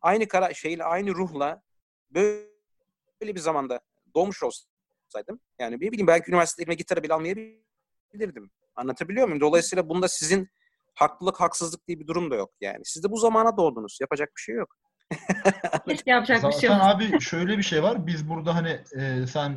aynı 0.00 0.28
kara 0.28 0.54
şeyle 0.54 0.84
aynı 0.84 1.10
ruhla 1.10 1.62
böyle 2.10 3.34
bir 3.34 3.40
zamanda 3.40 3.80
doğmuş 4.14 4.42
olsaydım 4.42 5.40
yani 5.58 5.76
ne 5.76 5.80
bileyim 5.80 6.06
belki 6.06 6.30
üniversitede 6.30 6.62
elime 6.62 6.74
gitarı 6.74 7.02
bile 7.02 7.14
almayabilirdim. 7.14 8.50
Anlatabiliyor 8.76 9.26
muyum? 9.26 9.40
Dolayısıyla 9.40 9.88
bunda 9.88 10.08
sizin 10.08 10.48
haklılık 10.94 11.40
haksızlık 11.40 11.88
diye 11.88 12.00
bir 12.00 12.06
durum 12.06 12.30
da 12.30 12.34
yok 12.34 12.50
yani. 12.60 12.80
Siz 12.84 13.04
de 13.04 13.10
bu 13.10 13.16
zamana 13.16 13.56
doğdunuz. 13.56 13.98
Yapacak 14.00 14.28
bir 14.36 14.40
şey 14.40 14.54
yok. 14.54 14.76
Hiç 15.88 16.02
yapacak 16.06 16.44
bir 16.44 16.52
şey 16.52 16.68
Zaten 16.70 16.74
yok. 16.74 17.12
abi 17.12 17.20
şöyle 17.20 17.58
bir 17.58 17.62
şey 17.62 17.82
var. 17.82 18.06
Biz 18.06 18.28
burada 18.28 18.54
hani 18.54 18.80
e, 18.98 19.26
sen 19.26 19.56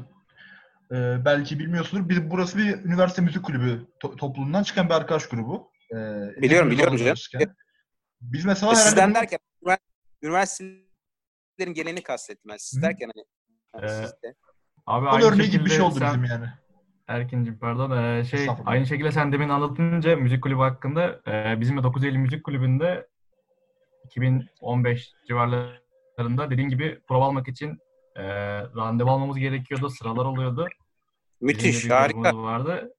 e, 0.92 1.26
belki 1.26 1.60
bilmiyorsundur. 1.60 2.10
Biz 2.10 2.30
burası 2.32 2.58
bir 2.58 2.86
üniversite 2.86 3.22
müzik 3.22 3.44
kulübü 3.46 3.86
to- 4.04 4.16
topluluğundan 4.18 4.64
çıkan 4.64 4.90
bir 4.90 4.94
arkadaş 4.94 5.28
grubu. 5.30 5.72
E, 5.92 5.96
Biliyorum, 6.42 6.72
biliyorum 6.72 6.98
canım. 6.98 7.16
Biz 8.22 8.46
mesela 8.46 8.72
E, 8.72 8.76
herhalde 8.76 8.90
sizden 8.90 9.16
derken 9.16 9.40
ünivers- 9.64 9.80
üniversitelerin 10.24 11.74
geleni 11.74 12.04
kastettim 12.04 12.52
ben. 12.52 12.58
Siz 12.58 12.80
Hı. 12.80 12.84
derken 12.84 13.12
hani. 13.16 13.26
hani 13.72 13.86
Ee, 13.92 14.04
siz 14.06 14.12
de. 14.24 14.34
Abi 14.86 15.08
aynı 15.10 15.26
örneği 15.26 15.50
gibi 15.50 15.66
bir 15.66 15.70
şey 15.70 15.82
oldu 15.82 16.00
sen- 16.00 16.08
bizim 16.08 16.24
yani. 16.24 16.46
Erkin'cim 17.08 17.60
pardon. 17.60 18.04
Ee, 18.04 18.26
şey 18.26 18.48
aynı 18.66 18.86
şekilde 18.86 19.12
sen 19.12 19.32
demin 19.34 19.50
anlatınca 19.50 20.16
müzik 20.16 20.44
kulübü 20.44 20.60
hakkında 20.60 21.22
e, 21.28 21.62
bizim 21.62 21.78
de 21.78 21.84
9 21.84 22.04
Eylül 22.04 22.18
Müzik 22.18 22.44
Kulübü'nde 22.44 23.08
2015 24.06 25.12
civarlarında 25.28 26.50
dediğin 26.52 26.70
gibi 26.70 27.00
prova 27.08 27.26
almak 27.26 27.48
için 27.48 27.78
e, 28.20 28.24
randevu 28.76 29.10
almamız 29.12 29.38
gerekiyordu. 29.38 29.90
Sıralar 29.90 30.26
oluyordu. 30.26 30.68
Müthiş, 31.42 31.86
bir 31.86 31.90
harika. 31.90 32.38
vardı. 32.38 32.94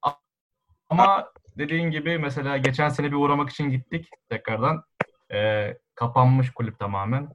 Ama 0.89 1.33
dediğin 1.59 1.91
gibi 1.91 2.19
mesela 2.19 2.57
geçen 2.57 2.89
sene 2.89 3.07
bir 3.07 3.17
uğramak 3.17 3.51
için 3.51 3.71
gittik 3.71 4.09
tekrardan. 4.29 4.85
E, 5.33 5.71
kapanmış 5.95 6.51
kulüp 6.51 6.79
tamamen. 6.79 7.29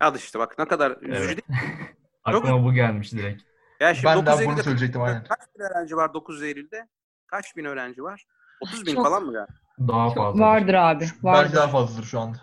Al 0.00 0.14
işte 0.16 0.38
bak 0.38 0.58
ne 0.58 0.64
kadar 0.68 0.90
üzücü 1.00 1.16
Evet. 1.24 1.28
değil 1.28 1.48
mi? 1.48 1.56
Aklıma 2.24 2.64
bu 2.64 2.72
gelmiş 2.72 3.12
direkt. 3.12 3.42
Ya 3.80 3.94
şimdi 3.94 4.06
Ben 4.06 4.22
de 4.22 4.26
9 4.26 4.38
bunu 4.40 4.44
Eylül'de 4.48 4.62
söyleyecektim, 4.62 5.02
aynen. 5.02 5.24
Kaç 5.24 5.38
bin 5.58 5.60
öğrenci 5.64 5.96
var 5.96 6.14
9 6.14 6.42
Eylül'de? 6.42 6.88
Kaç 7.26 7.56
bin 7.56 7.64
öğrenci 7.64 8.02
var? 8.02 8.26
30 8.60 8.86
bin 8.86 8.94
Çok. 8.94 9.04
falan 9.04 9.22
mı 9.24 9.32
galiba? 9.32 9.52
Daha 9.78 10.10
fazla. 10.10 10.40
Vardır 10.40 10.74
abi. 10.74 11.04
Vardır. 11.22 11.42
Belki 11.42 11.56
daha 11.56 11.68
fazladır 11.68 12.06
şu 12.06 12.20
anda. 12.20 12.38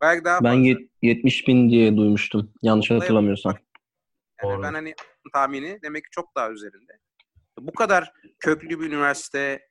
Belki 0.00 0.24
daha 0.24 0.44
Ben 0.44 0.50
fazla. 0.50 0.60
yet- 0.60 0.88
70 1.02 1.48
bin 1.48 1.70
diye 1.70 1.96
duymuştum. 1.96 2.50
Yanlış 2.62 2.90
hatırlamıyorsam. 2.90 3.54
Yani 4.42 4.52
Doğru. 4.52 4.62
ben 4.62 4.74
hani 4.74 4.94
tahmini 5.32 5.78
demek 5.82 6.04
ki 6.04 6.10
çok 6.10 6.36
daha 6.36 6.50
üzerinde. 6.50 6.92
Bu 7.58 7.72
kadar 7.72 8.12
köklü 8.40 8.80
bir 8.80 8.86
üniversite, 8.86 9.68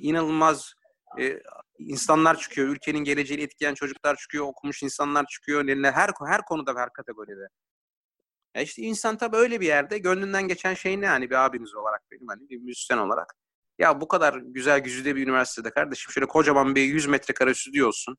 inanılmaz 0.00 0.74
e, 1.18 1.42
insanlar 1.78 2.38
çıkıyor, 2.38 2.68
ülkenin 2.68 2.98
geleceğini 2.98 3.42
etkileyen 3.42 3.74
çocuklar 3.74 4.16
çıkıyor, 4.16 4.44
okumuş 4.44 4.82
insanlar 4.82 5.26
çıkıyor, 5.26 5.68
her 5.84 6.10
her 6.26 6.42
konuda 6.44 6.80
her 6.80 6.92
kategoride. 6.92 7.48
Ya 8.54 8.62
işte 8.62 8.82
insan 8.82 9.16
tabii 9.16 9.36
öyle 9.36 9.60
bir 9.60 9.66
yerde 9.66 9.98
gönlünden 9.98 10.48
geçen 10.48 10.74
şey 10.74 11.00
ne 11.00 11.06
hani 11.06 11.30
bir 11.30 11.44
abiniz 11.44 11.74
olarak 11.74 12.02
benim 12.10 12.28
hani 12.28 12.48
bir 12.48 12.58
müzisyen 12.58 12.98
olarak. 12.98 13.34
Ya 13.78 14.00
bu 14.00 14.08
kadar 14.08 14.34
güzel 14.34 14.80
güzide 14.80 15.16
bir 15.16 15.22
üniversitede 15.22 15.70
kardeşim 15.70 16.12
şöyle 16.12 16.26
kocaman 16.26 16.74
bir 16.74 16.82
100 16.82 17.06
metrekare 17.06 17.54
stüdyo 17.54 17.88
olsun. 17.88 18.16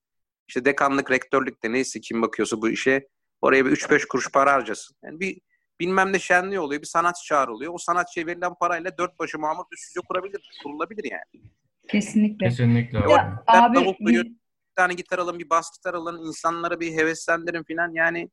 İşte 0.48 0.66
dekanlık, 0.66 1.12
rektörlük 1.12 1.64
de 1.64 1.72
neyse 1.72 2.02
kim 2.02 2.22
bakıyorsa 2.22 2.62
bu 2.62 2.70
işe 2.70 3.08
oraya 3.42 3.66
bir 3.66 3.72
3-5 3.72 4.08
kuruş 4.08 4.32
para 4.32 4.54
harcasın. 4.54 4.96
Yani 5.04 5.20
bir 5.20 5.42
bilmem 5.80 6.14
ne 6.14 6.20
şenliği 6.20 6.60
oluyor, 6.60 6.82
bir 6.82 6.88
sanatçı 6.88 7.26
çağrılıyor. 7.26 7.74
O 7.74 7.78
sanatçıya 7.78 8.26
verilen 8.26 8.54
parayla 8.60 8.98
dört 8.98 9.20
başı 9.20 9.40
mamur 9.40 9.64
bir 9.72 9.78
stüdyo 9.78 10.02
kurabilir, 10.08 10.50
kurulabilir 10.64 11.12
yani. 11.12 11.46
Kesinlikle. 11.88 12.48
Kesinlikle. 12.50 12.98
Ya. 13.00 13.44
Ben 13.54 13.62
abi 13.62 13.76
davul 13.76 13.94
duyuyor- 14.06 14.26
Bir 14.26 14.76
tane 14.76 14.94
gitar 14.94 15.20
alın, 15.20 15.40
bir 15.40 15.50
bas 15.50 15.72
gitar 15.78 15.94
alın, 15.94 16.28
insanlara 16.28 16.80
bir 16.80 16.92
heveslendirin 16.92 17.64
filan. 17.64 17.92
Yani 17.94 18.30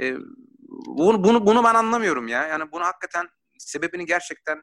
e, 0.00 0.14
bunu, 0.86 1.24
bunu, 1.24 1.46
bunu 1.46 1.64
ben 1.64 1.74
anlamıyorum 1.74 2.28
ya. 2.28 2.46
Yani 2.46 2.72
bunu 2.72 2.84
hakikaten 2.84 3.28
sebebini 3.58 4.06
gerçekten 4.06 4.62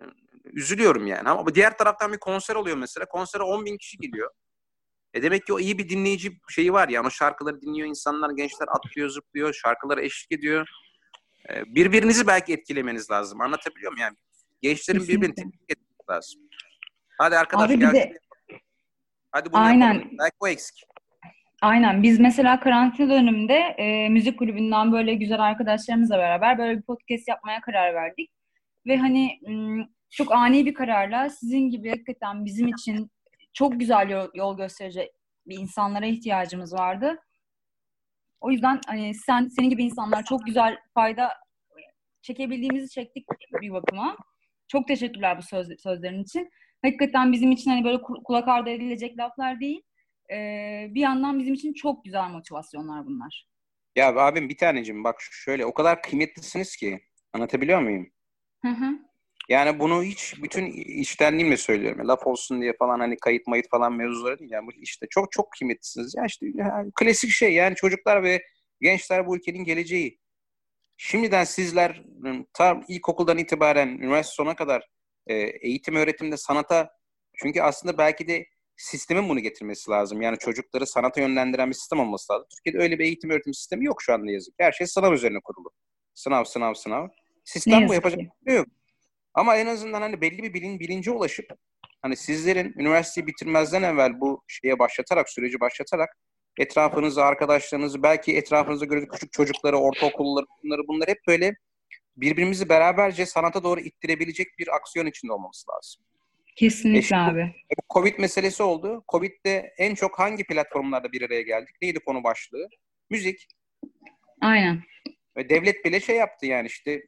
e, 0.00 0.04
üzülüyorum 0.44 1.06
yani. 1.06 1.28
Ama 1.28 1.54
diğer 1.54 1.78
taraftan 1.78 2.12
bir 2.12 2.18
konser 2.18 2.54
oluyor 2.54 2.76
mesela. 2.76 3.06
Konsere 3.06 3.42
10 3.42 3.64
bin 3.64 3.78
kişi 3.78 3.98
geliyor. 3.98 4.30
E 5.14 5.22
demek 5.22 5.46
ki 5.46 5.52
o 5.52 5.58
iyi 5.60 5.78
bir 5.78 5.88
dinleyici 5.88 6.40
şeyi 6.48 6.72
var 6.72 6.88
yani. 6.88 7.06
O 7.06 7.10
şarkıları 7.10 7.60
dinliyor 7.60 7.88
insanlar, 7.88 8.30
gençler 8.30 8.66
atlıyor, 8.68 9.08
zıplıyor, 9.08 9.52
şarkılara 9.54 10.02
eşlik 10.02 10.32
ediyor. 10.32 10.68
E, 11.48 11.74
birbirinizi 11.74 12.26
belki 12.26 12.52
etkilemeniz 12.52 13.10
lazım. 13.10 13.40
Anlatabiliyor 13.40 13.92
muyum 13.92 14.02
yani? 14.06 14.16
Gençlerin 14.62 15.00
birbirini 15.08 15.34
tebrik 15.34 15.60
etmesi 15.68 16.10
lazım. 16.10 16.40
Hadi 17.18 17.36
arkadaş 17.36 17.70
Abi 17.70 17.78
gel. 17.78 17.92
de- 17.92 18.12
Hadi 19.32 19.52
bunu 19.52 19.60
Aynen. 19.60 19.94
yapalım. 19.94 20.16
Belki 20.18 20.36
o 20.40 20.48
eksik. 20.48 20.84
Aynen. 21.62 22.02
Biz 22.02 22.20
mesela 22.20 22.60
karantina 22.60 23.10
döneminde 23.10 23.54
e, 23.54 24.08
müzik 24.08 24.38
kulübünden 24.38 24.92
böyle 24.92 25.14
güzel 25.14 25.40
arkadaşlarımızla 25.40 26.18
beraber 26.18 26.58
böyle 26.58 26.78
bir 26.78 26.82
podcast 26.82 27.28
yapmaya 27.28 27.60
karar 27.60 27.94
verdik. 27.94 28.30
Ve 28.86 28.96
hani 28.96 29.40
çok 30.10 30.32
ani 30.32 30.66
bir 30.66 30.74
kararla 30.74 31.30
sizin 31.30 31.70
gibi 31.70 31.90
hakikaten 31.90 32.44
bizim 32.44 32.68
için 32.68 33.10
çok 33.52 33.80
güzel 33.80 34.08
yol, 34.10 34.28
yol 34.34 34.56
gösterecek 34.56 35.10
bir 35.46 35.58
insanlara 35.58 36.06
ihtiyacımız 36.06 36.74
vardı. 36.74 37.18
O 38.40 38.50
yüzden 38.50 38.80
hani 38.86 39.14
sen 39.14 39.48
senin 39.48 39.70
gibi 39.70 39.84
insanlar 39.84 40.24
çok 40.24 40.46
güzel 40.46 40.78
fayda 40.94 41.32
çekebildiğimizi 42.22 42.90
çektik 42.90 43.26
bir 43.60 43.72
bakıma. 43.72 44.16
Çok 44.68 44.88
teşekkürler 44.88 45.38
bu 45.38 45.42
söz, 45.42 45.68
sözlerin 45.82 46.22
için. 46.22 46.50
Hakikaten 46.84 47.32
bizim 47.32 47.52
için 47.52 47.70
hani 47.70 47.84
böyle 47.84 47.96
ku- 47.96 48.22
kulak 48.22 48.48
ardı 48.48 48.70
edilecek 48.70 49.18
laflar 49.18 49.60
değil. 49.60 49.82
Ee, 50.32 50.86
bir 50.90 51.00
yandan 51.00 51.38
bizim 51.38 51.54
için 51.54 51.72
çok 51.72 52.04
güzel 52.04 52.30
motivasyonlar 52.30 53.06
bunlar. 53.06 53.46
Ya 53.96 54.16
abim 54.16 54.48
bir 54.48 54.56
tanecim 54.56 55.04
bak 55.04 55.16
şöyle 55.20 55.66
o 55.66 55.74
kadar 55.74 56.02
kıymetlisiniz 56.02 56.76
ki 56.76 57.00
anlatabiliyor 57.32 57.80
muyum? 57.80 58.10
Hı 58.62 58.68
hı. 58.68 58.98
Yani 59.50 59.80
bunu 59.80 60.02
hiç 60.02 60.34
bütün 60.42 60.66
içtenliğimle 61.00 61.56
söylüyorum. 61.56 62.08
Laf 62.08 62.26
olsun 62.26 62.62
diye 62.62 62.72
falan 62.78 63.00
hani 63.00 63.16
kayıt 63.16 63.46
mayıt 63.46 63.70
falan 63.70 63.92
mevzuları 63.92 64.38
değil. 64.38 64.50
Yani 64.50 64.66
bu 64.66 64.70
işte 64.72 65.06
çok 65.10 65.32
çok 65.32 65.52
kıymetlisiniz. 65.52 66.14
Ya 66.16 66.24
işte 66.26 66.46
yani 66.54 66.90
klasik 66.94 67.30
şey 67.30 67.52
yani 67.52 67.74
çocuklar 67.74 68.22
ve 68.22 68.42
gençler 68.80 69.26
bu 69.26 69.36
ülkenin 69.36 69.64
geleceği. 69.64 70.18
Şimdiden 70.96 71.44
sizler 71.44 72.02
tam 72.52 72.84
ilkokuldan 72.88 73.38
itibaren 73.38 73.88
üniversite 73.88 74.34
sonuna 74.34 74.56
kadar 74.56 74.88
e, 75.26 75.34
eğitim 75.36 75.96
öğretimde 75.96 76.36
sanata 76.36 76.90
çünkü 77.42 77.60
aslında 77.60 77.98
belki 77.98 78.28
de 78.28 78.46
sistemin 78.76 79.28
bunu 79.28 79.40
getirmesi 79.40 79.90
lazım. 79.90 80.22
Yani 80.22 80.38
çocukları 80.38 80.86
sanata 80.86 81.20
yönlendiren 81.20 81.68
bir 81.68 81.74
sistem 81.74 82.00
olması 82.00 82.32
lazım. 82.32 82.46
Türkiye'de 82.56 82.84
öyle 82.84 82.98
bir 82.98 83.04
eğitim 83.04 83.30
öğretim 83.30 83.54
sistemi 83.54 83.84
yok 83.84 84.02
şu 84.02 84.14
anda 84.14 84.30
yazık. 84.30 84.54
Her 84.58 84.72
şey 84.72 84.86
sınav 84.86 85.12
üzerine 85.12 85.40
kurulu. 85.44 85.70
Sınav, 86.14 86.44
sınav, 86.44 86.74
sınav. 86.74 87.08
Sistem 87.44 87.88
bu 87.88 87.94
yapacak 87.94 88.18
bir 88.18 88.50
şey 88.50 88.56
yok. 88.56 88.66
Ama 89.34 89.56
en 89.56 89.66
azından 89.66 90.00
hani 90.00 90.20
belli 90.20 90.42
bir 90.42 90.54
bilin, 90.54 90.80
bilince 90.80 91.10
ulaşıp 91.10 91.46
hani 92.02 92.16
sizlerin 92.16 92.74
üniversiteyi 92.78 93.26
bitirmezden 93.26 93.82
evvel 93.82 94.20
bu 94.20 94.44
şeye 94.48 94.78
başlatarak, 94.78 95.30
süreci 95.30 95.60
başlatarak 95.60 96.16
etrafınızı, 96.58 97.24
arkadaşlarınızı, 97.24 98.02
belki 98.02 98.36
etrafınızda 98.36 98.84
gördüğünüz 98.84 99.08
küçük 99.08 99.32
çocukları, 99.32 99.76
ortaokulları, 99.78 100.46
bunları 100.64 100.88
bunlar 100.88 101.08
hep 101.08 101.18
böyle 101.28 101.54
birbirimizi 102.16 102.68
beraberce 102.68 103.26
sanata 103.26 103.62
doğru 103.64 103.80
ittirebilecek 103.80 104.46
bir 104.58 104.74
aksiyon 104.76 105.06
içinde 105.06 105.32
olmamız 105.32 105.64
lazım. 105.74 106.02
Kesinlikle 106.56 106.98
E 106.98 107.02
şimdi- 107.02 107.20
abi. 107.20 107.54
Covid 107.94 108.18
meselesi 108.18 108.62
oldu. 108.62 109.04
Covid'de 109.12 109.74
en 109.78 109.94
çok 109.94 110.18
hangi 110.18 110.44
platformlarda 110.44 111.12
bir 111.12 111.22
araya 111.22 111.42
geldik? 111.42 111.76
Neydi 111.82 111.98
konu 112.00 112.24
başlığı? 112.24 112.68
Müzik. 113.10 113.46
Aynen. 114.40 114.82
Devlet 115.36 115.84
bile 115.84 116.00
şey 116.00 116.16
yaptı 116.16 116.46
yani 116.46 116.66
işte 116.66 117.02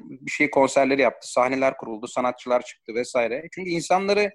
bir 0.00 0.30
şey 0.30 0.50
konserleri 0.50 1.00
yaptı, 1.00 1.32
sahneler 1.32 1.76
kuruldu, 1.76 2.06
sanatçılar 2.08 2.62
çıktı 2.62 2.94
vesaire. 2.94 3.48
Çünkü 3.54 3.70
insanları, 3.70 4.30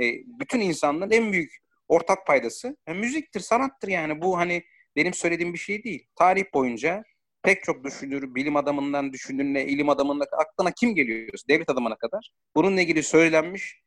e, 0.00 0.04
bütün 0.40 0.60
insanların 0.60 1.10
en 1.10 1.32
büyük 1.32 1.52
ortak 1.88 2.26
paydası 2.26 2.76
e, 2.86 2.92
müziktir, 2.92 3.40
sanattır 3.40 3.88
yani. 3.88 4.22
Bu 4.22 4.38
hani 4.38 4.62
benim 4.96 5.14
söylediğim 5.14 5.52
bir 5.52 5.58
şey 5.58 5.84
değil. 5.84 6.06
Tarih 6.16 6.44
boyunca 6.54 7.02
pek 7.42 7.64
çok 7.64 7.84
düşünür, 7.84 8.34
bilim 8.34 8.56
adamından 8.56 9.12
düşünürüne, 9.12 9.64
ilim 9.64 9.88
adamına 9.88 10.24
aklına 10.32 10.70
kim 10.70 10.94
geliyor? 10.94 11.28
Devlet 11.48 11.70
adamına 11.70 11.96
kadar. 11.96 12.30
Bununla 12.56 12.80
ilgili 12.80 13.02
söylenmiş 13.02 13.84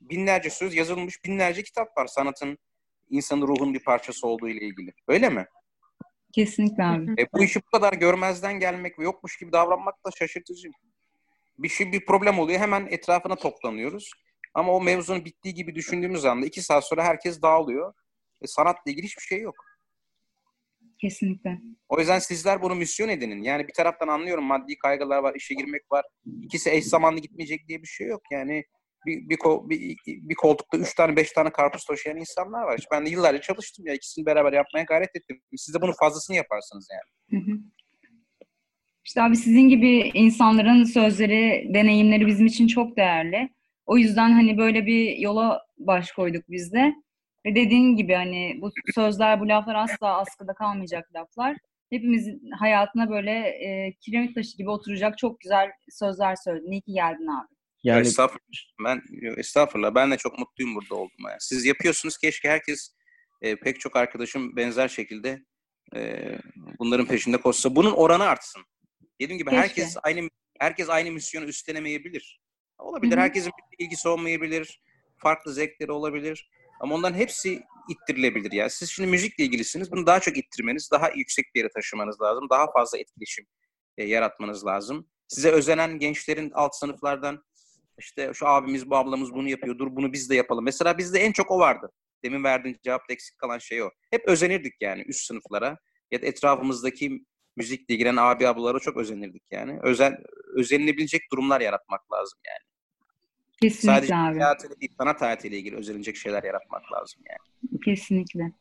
binlerce 0.00 0.50
söz 0.50 0.74
yazılmış, 0.74 1.24
binlerce 1.24 1.62
kitap 1.62 1.98
var 1.98 2.06
sanatın 2.06 2.58
insanın 3.10 3.46
ruhun 3.46 3.74
bir 3.74 3.84
parçası 3.84 4.26
olduğu 4.26 4.48
ile 4.48 4.64
ilgili. 4.64 4.92
Öyle 5.08 5.28
mi? 5.28 5.46
Kesinlikle 6.36 6.84
abi. 6.84 7.22
E, 7.22 7.26
bu 7.32 7.44
işi 7.44 7.60
bu 7.60 7.70
kadar 7.70 7.92
görmezden 7.92 8.60
gelmek 8.60 8.98
ve 8.98 9.04
yokmuş 9.04 9.36
gibi 9.38 9.52
davranmak 9.52 10.06
da 10.06 10.10
şaşırtıcı. 10.18 10.68
Bir 11.58 11.68
şey 11.68 11.92
bir 11.92 12.06
problem 12.06 12.38
oluyor 12.38 12.60
hemen 12.60 12.86
etrafına 12.90 13.36
toplanıyoruz. 13.36 14.10
Ama 14.54 14.72
o 14.72 14.80
mevzunun 14.80 15.24
bittiği 15.24 15.54
gibi 15.54 15.74
düşündüğümüz 15.74 16.24
anda 16.24 16.46
iki 16.46 16.62
saat 16.62 16.84
sonra 16.84 17.04
herkes 17.04 17.42
dağılıyor. 17.42 17.94
E, 18.42 18.46
sanatla 18.46 18.90
ilgili 18.90 19.06
hiçbir 19.06 19.22
şey 19.22 19.40
yok. 19.40 19.54
Kesinlikle. 21.00 21.58
O 21.88 21.98
yüzden 21.98 22.18
sizler 22.18 22.62
bunu 22.62 22.74
misyon 22.74 23.08
edinin. 23.08 23.42
Yani 23.42 23.68
bir 23.68 23.72
taraftan 23.72 24.08
anlıyorum 24.08 24.44
maddi 24.44 24.78
kaygılar 24.78 25.18
var, 25.18 25.34
işe 25.34 25.54
girmek 25.54 25.92
var. 25.92 26.04
İkisi 26.42 26.70
eş 26.70 26.84
zamanlı 26.84 27.20
gitmeyecek 27.20 27.68
diye 27.68 27.82
bir 27.82 27.88
şey 27.88 28.06
yok. 28.06 28.22
Yani 28.30 28.64
bir, 29.06 29.28
bir, 29.28 29.38
bir, 29.68 29.96
bir 30.06 30.34
koltukta 30.34 30.78
üç 30.78 30.94
tane 30.94 31.16
beş 31.16 31.32
tane 31.32 31.50
karpuz 31.50 31.84
taşıyan 31.84 32.16
insanlar 32.16 32.62
var. 32.62 32.78
İşte 32.78 32.88
ben 32.92 33.06
de 33.06 33.10
yıllarca 33.10 33.40
çalıştım 33.40 33.86
ya 33.86 33.94
ikisini 33.94 34.26
beraber 34.26 34.52
yapmaya 34.52 34.82
gayret 34.82 35.16
ettim. 35.16 35.40
Siz 35.56 35.74
de 35.74 35.82
bunun 35.82 35.92
fazlasını 35.92 36.36
yaparsınız 36.36 36.88
yani. 36.92 37.42
Hı. 37.42 37.58
İşte 39.04 39.22
abi 39.22 39.36
sizin 39.36 39.68
gibi 39.68 40.10
insanların 40.14 40.84
sözleri, 40.84 41.70
deneyimleri 41.74 42.26
bizim 42.26 42.46
için 42.46 42.66
çok 42.66 42.96
değerli. 42.96 43.48
O 43.86 43.98
yüzden 43.98 44.32
hani 44.32 44.58
böyle 44.58 44.86
bir 44.86 45.18
yola 45.18 45.62
baş 45.78 46.12
koyduk 46.12 46.44
biz 46.48 46.72
de. 46.72 46.94
Ve 47.46 47.54
dediğin 47.54 47.96
gibi 47.96 48.14
hani 48.14 48.58
bu 48.60 48.70
sözler, 48.94 49.40
bu 49.40 49.48
laflar 49.48 49.74
asla 49.74 50.18
askıda 50.18 50.54
kalmayacak 50.54 51.14
laflar. 51.14 51.56
Hepimizin 51.90 52.50
hayatına 52.50 53.10
böyle 53.10 53.30
e, 53.48 53.92
kiremit 54.00 54.34
taşı 54.34 54.56
gibi 54.56 54.70
oturacak 54.70 55.18
çok 55.18 55.40
güzel 55.40 55.70
sözler 55.90 56.36
söyledin. 56.44 56.70
İyi 56.70 56.80
ki 56.80 56.92
geldin 56.92 57.26
abi. 57.26 57.55
Yani 57.82 58.06
Estağfurullah. 58.06 58.40
Ben 58.84 59.02
estağfurullah. 59.36 59.94
Ben 59.94 60.10
de 60.10 60.16
çok 60.16 60.38
mutluyum 60.38 60.74
burada 60.74 60.94
olduğuma. 60.94 61.30
Yani. 61.30 61.40
Siz 61.40 61.64
yapıyorsunuz. 61.64 62.18
Keşke 62.18 62.48
herkes 62.48 62.94
e, 63.42 63.56
pek 63.56 63.80
çok 63.80 63.96
arkadaşım 63.96 64.56
benzer 64.56 64.88
şekilde 64.88 65.44
e, 65.96 66.28
bunların 66.78 67.06
peşinde 67.06 67.40
koşsa. 67.40 67.76
Bunun 67.76 67.92
oranı 67.92 68.24
artsın. 68.24 68.62
Dediğim 69.20 69.38
gibi 69.38 69.50
Keşke. 69.50 69.62
herkes 69.62 69.96
aynı 70.02 70.28
herkes 70.58 70.88
aynı 70.88 71.10
misyonu 71.12 71.44
üstlenemeyebilir. 71.44 72.40
Olabilir. 72.78 73.12
Hı 73.12 73.16
hı. 73.16 73.20
Herkesin 73.20 73.52
bir 73.78 73.84
ilgisi 73.84 74.08
olmayabilir. 74.08 74.82
Farklı 75.16 75.52
zevkleri 75.52 75.92
olabilir. 75.92 76.50
Ama 76.80 76.94
onların 76.94 77.18
hepsi 77.18 77.62
ittirilebilir 77.88 78.52
ya. 78.52 78.70
Siz 78.70 78.90
şimdi 78.90 79.10
müzikle 79.10 79.44
ilgilisiniz. 79.44 79.92
Bunu 79.92 80.06
daha 80.06 80.20
çok 80.20 80.36
ittirmeniz, 80.36 80.88
daha 80.92 81.10
yüksek 81.10 81.44
bir 81.54 81.60
yere 81.60 81.68
taşımanız 81.68 82.20
lazım. 82.20 82.46
Daha 82.50 82.72
fazla 82.72 82.98
etkileşim 82.98 83.46
e, 83.98 84.04
yaratmanız 84.04 84.66
lazım. 84.66 85.08
Size 85.28 85.50
özenen 85.50 85.98
gençlerin 85.98 86.50
alt 86.54 86.76
sınıflardan 86.76 87.44
işte 87.98 88.30
şu 88.34 88.46
abimiz 88.48 88.90
bu 88.90 88.96
ablamız 88.96 89.32
bunu 89.34 89.48
yapıyor. 89.48 89.78
Dur 89.78 89.96
bunu 89.96 90.12
biz 90.12 90.30
de 90.30 90.34
yapalım. 90.34 90.64
Mesela 90.64 90.98
bizde 90.98 91.18
en 91.20 91.32
çok 91.32 91.50
o 91.50 91.58
vardı. 91.58 91.90
Demin 92.24 92.44
verdiğin 92.44 92.76
cevapta 92.82 93.12
eksik 93.14 93.38
kalan 93.38 93.58
şey 93.58 93.82
o. 93.82 93.90
Hep 94.10 94.28
özenirdik 94.28 94.74
yani 94.80 95.02
üst 95.08 95.20
sınıflara 95.26 95.76
ya 96.10 96.22
da 96.22 96.26
etrafımızdaki 96.26 97.24
müzikle 97.56 97.94
ilgilen 97.94 98.16
abi 98.16 98.48
ablalara 98.48 98.78
çok 98.78 98.96
özenirdik 98.96 99.42
yani. 99.50 99.78
Özen 99.82 100.16
özenilebilecek 100.56 101.22
durumlar 101.32 101.60
yaratmak 101.60 102.12
lazım 102.12 102.40
yani. 102.46 102.66
Kesinlikle 103.62 103.94
Sadece 104.00 104.14
abi. 104.16 104.40
hayatıyla 104.40 104.80
değil, 104.80 104.92
sanat 104.98 105.20
hayatıyla 105.20 105.58
ilgili 105.58 105.76
özelinecek 105.76 106.16
şeyler 106.16 106.42
yaratmak 106.42 106.92
lazım 106.92 107.22
yani. 107.28 107.80
Kesinlikle. 107.84 108.52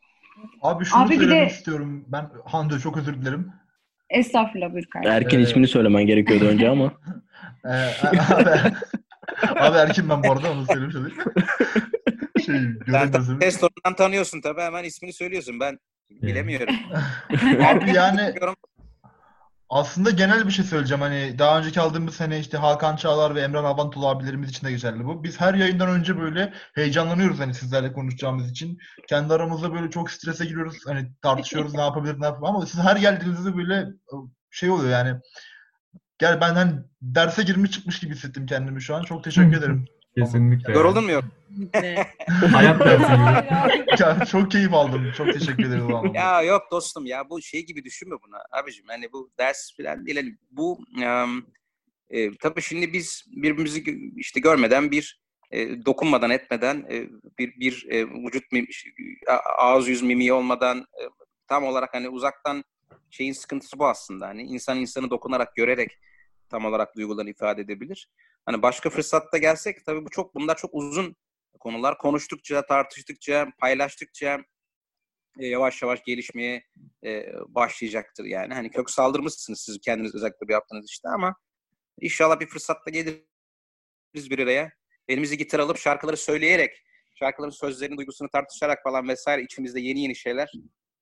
Abi 0.61 0.85
şunu 0.85 1.01
Abi 1.01 1.15
söylemek 1.15 1.49
de- 1.49 1.53
istiyorum. 1.53 2.05
Ben 2.07 2.29
Hande 2.45 2.79
çok 2.79 2.97
özür 2.97 3.21
dilerim. 3.21 3.51
Estağfurullah 4.09 4.73
buyur 4.73 4.85
kardeşim. 4.85 5.13
Erken 5.15 5.39
Ee, 5.39 5.43
ismini 5.43 5.67
söylemen 5.67 6.05
gerekiyordu 6.07 6.45
önce 6.45 6.69
ama. 6.69 6.93
Ee, 7.65 7.69
abi, 8.31 8.49
abi 9.41 9.77
Erkin 9.77 10.09
ben 10.09 10.23
bu 10.23 10.31
arada 10.31 10.51
onu 10.51 10.65
söylemiş 10.65 10.95
olayım. 10.95 11.17
şey, 12.45 12.55
Sen 12.55 12.79
göremezim. 12.85 13.39
test 13.39 13.59
sorundan 13.59 13.95
tanıyorsun 13.95 14.41
tabii 14.41 14.61
hemen 14.61 14.83
ismini 14.83 15.13
söylüyorsun. 15.13 15.59
Ben 15.59 15.79
bilemiyorum. 16.09 16.75
Abi 17.65 17.93
yani 17.93 18.33
aslında 19.69 20.09
genel 20.09 20.47
bir 20.47 20.51
şey 20.51 20.65
söyleyeceğim. 20.65 21.01
Hani 21.01 21.39
daha 21.39 21.59
önceki 21.59 21.81
aldığımız 21.81 22.15
sene 22.15 22.39
işte 22.39 22.57
Hakan 22.57 22.95
Çağlar 22.95 23.35
ve 23.35 23.41
Emran 23.41 23.63
Avantolu 23.63 24.07
abilerimiz 24.07 24.49
için 24.49 24.67
de 24.67 24.71
geçerli 24.71 25.05
bu. 25.05 25.23
Biz 25.23 25.41
her 25.41 25.53
yayından 25.53 25.89
önce 25.89 26.17
böyle 26.19 26.53
heyecanlanıyoruz 26.75 27.39
hani 27.39 27.53
sizlerle 27.53 27.93
konuşacağımız 27.93 28.51
için. 28.51 28.77
Kendi 29.09 29.33
aramızda 29.33 29.73
böyle 29.73 29.89
çok 29.89 30.11
strese 30.11 30.45
giriyoruz. 30.45 30.77
Hani 30.85 31.11
tartışıyoruz 31.21 31.73
ne 31.75 31.81
yapabilir 31.81 32.21
ne 32.21 32.25
yapabilir 32.25 32.49
ama 32.49 32.65
siz 32.65 32.79
her 32.79 32.95
geldiğinizde 32.95 33.57
böyle 33.57 33.85
şey 34.51 34.69
oluyor 34.69 34.91
yani. 34.91 35.19
Gel 36.17 36.41
ben 36.41 36.53
hani 36.53 36.71
derse 37.01 37.43
girmiş 37.43 37.71
çıkmış 37.71 37.99
gibi 37.99 38.15
hissettim 38.15 38.45
kendimi 38.45 38.81
şu 38.81 38.95
an. 38.95 39.03
Çok 39.03 39.23
teşekkür 39.23 39.57
ederim. 39.57 39.85
Kesinlikle. 40.17 40.73
Yoruldun 40.73 41.03
mu 41.03 41.11
yok? 41.11 41.23
Hayat 42.51 42.79
dersi 42.79 43.05
gibi. 43.05 43.85
Ya, 43.99 44.25
çok 44.25 44.51
keyif 44.51 44.73
aldım. 44.73 45.11
Çok 45.17 45.33
teşekkür 45.33 45.65
ederim. 45.65 45.95
anlamda. 45.95 46.17
Ya 46.17 46.41
yok 46.41 46.63
dostum 46.71 47.05
ya 47.05 47.29
bu 47.29 47.41
şey 47.41 47.65
gibi 47.65 47.83
düşünme 47.83 48.15
bunu 48.27 48.35
abicim. 48.51 48.85
Hani 48.87 49.11
bu 49.13 49.31
ders 49.39 49.69
falan 49.77 50.05
değil. 50.05 50.17
Hani 50.17 50.37
bu 50.51 50.79
em, 51.01 51.43
e, 52.09 52.37
tabii 52.37 52.61
şimdi 52.61 52.93
biz 52.93 53.25
birbirimizi 53.27 53.83
işte 54.15 54.39
görmeden 54.39 54.91
bir 54.91 55.21
e, 55.51 55.85
dokunmadan 55.85 56.29
etmeden 56.29 56.85
e, 56.91 57.09
bir 57.39 57.59
bir 57.59 57.85
e, 57.89 58.07
vücut 58.07 58.51
mim, 58.51 58.67
ağız 59.57 59.87
yüz 59.87 60.01
mimiği 60.01 60.33
olmadan 60.33 60.77
e, 60.79 61.03
tam 61.47 61.63
olarak 61.63 61.93
hani 61.93 62.09
uzaktan 62.09 62.63
şeyin 63.09 63.33
sıkıntısı 63.33 63.79
bu 63.79 63.87
aslında. 63.87 64.27
Hani 64.27 64.43
insan 64.43 64.77
insanı 64.77 65.09
dokunarak 65.09 65.55
görerek 65.55 65.99
tam 66.49 66.65
olarak 66.65 66.95
duygularını 66.95 67.29
ifade 67.29 67.61
edebilir. 67.61 68.09
Hani 68.45 68.61
başka 68.61 68.89
fırsatta 68.89 69.37
gelsek 69.37 69.85
tabii 69.85 70.05
bu 70.05 70.09
çok 70.09 70.35
bunlar 70.35 70.57
çok 70.57 70.73
uzun 70.73 71.15
konular. 71.59 71.97
Konuştukça, 71.97 72.65
tartıştıkça, 72.65 73.47
paylaştıkça 73.59 74.39
e, 75.39 75.47
yavaş 75.47 75.81
yavaş 75.81 76.03
gelişmeye 76.03 76.63
e, 77.05 77.25
başlayacaktır 77.47 78.25
yani. 78.25 78.53
Hani 78.53 78.71
kök 78.71 78.89
saldırmışsınız 78.89 79.61
siz 79.61 79.79
kendiniz 79.81 80.15
özellikle 80.15 80.47
bir 80.47 80.53
yaptığınız 80.53 80.89
işte 80.89 81.09
ama 81.09 81.35
inşallah 82.01 82.39
bir 82.39 82.47
fırsatta 82.47 82.91
geliriz 82.91 83.25
bir 84.15 84.39
araya. 84.39 84.71
Elimizi 85.07 85.37
gitar 85.37 85.59
alıp 85.59 85.77
şarkıları 85.77 86.17
söyleyerek, 86.17 86.83
şarkıların 87.15 87.51
sözlerini, 87.51 87.97
duygusunu 87.97 88.29
tartışarak 88.29 88.83
falan 88.83 89.07
vesaire 89.07 89.43
içimizde 89.43 89.79
yeni 89.79 90.01
yeni 90.01 90.15
şeyler 90.15 90.51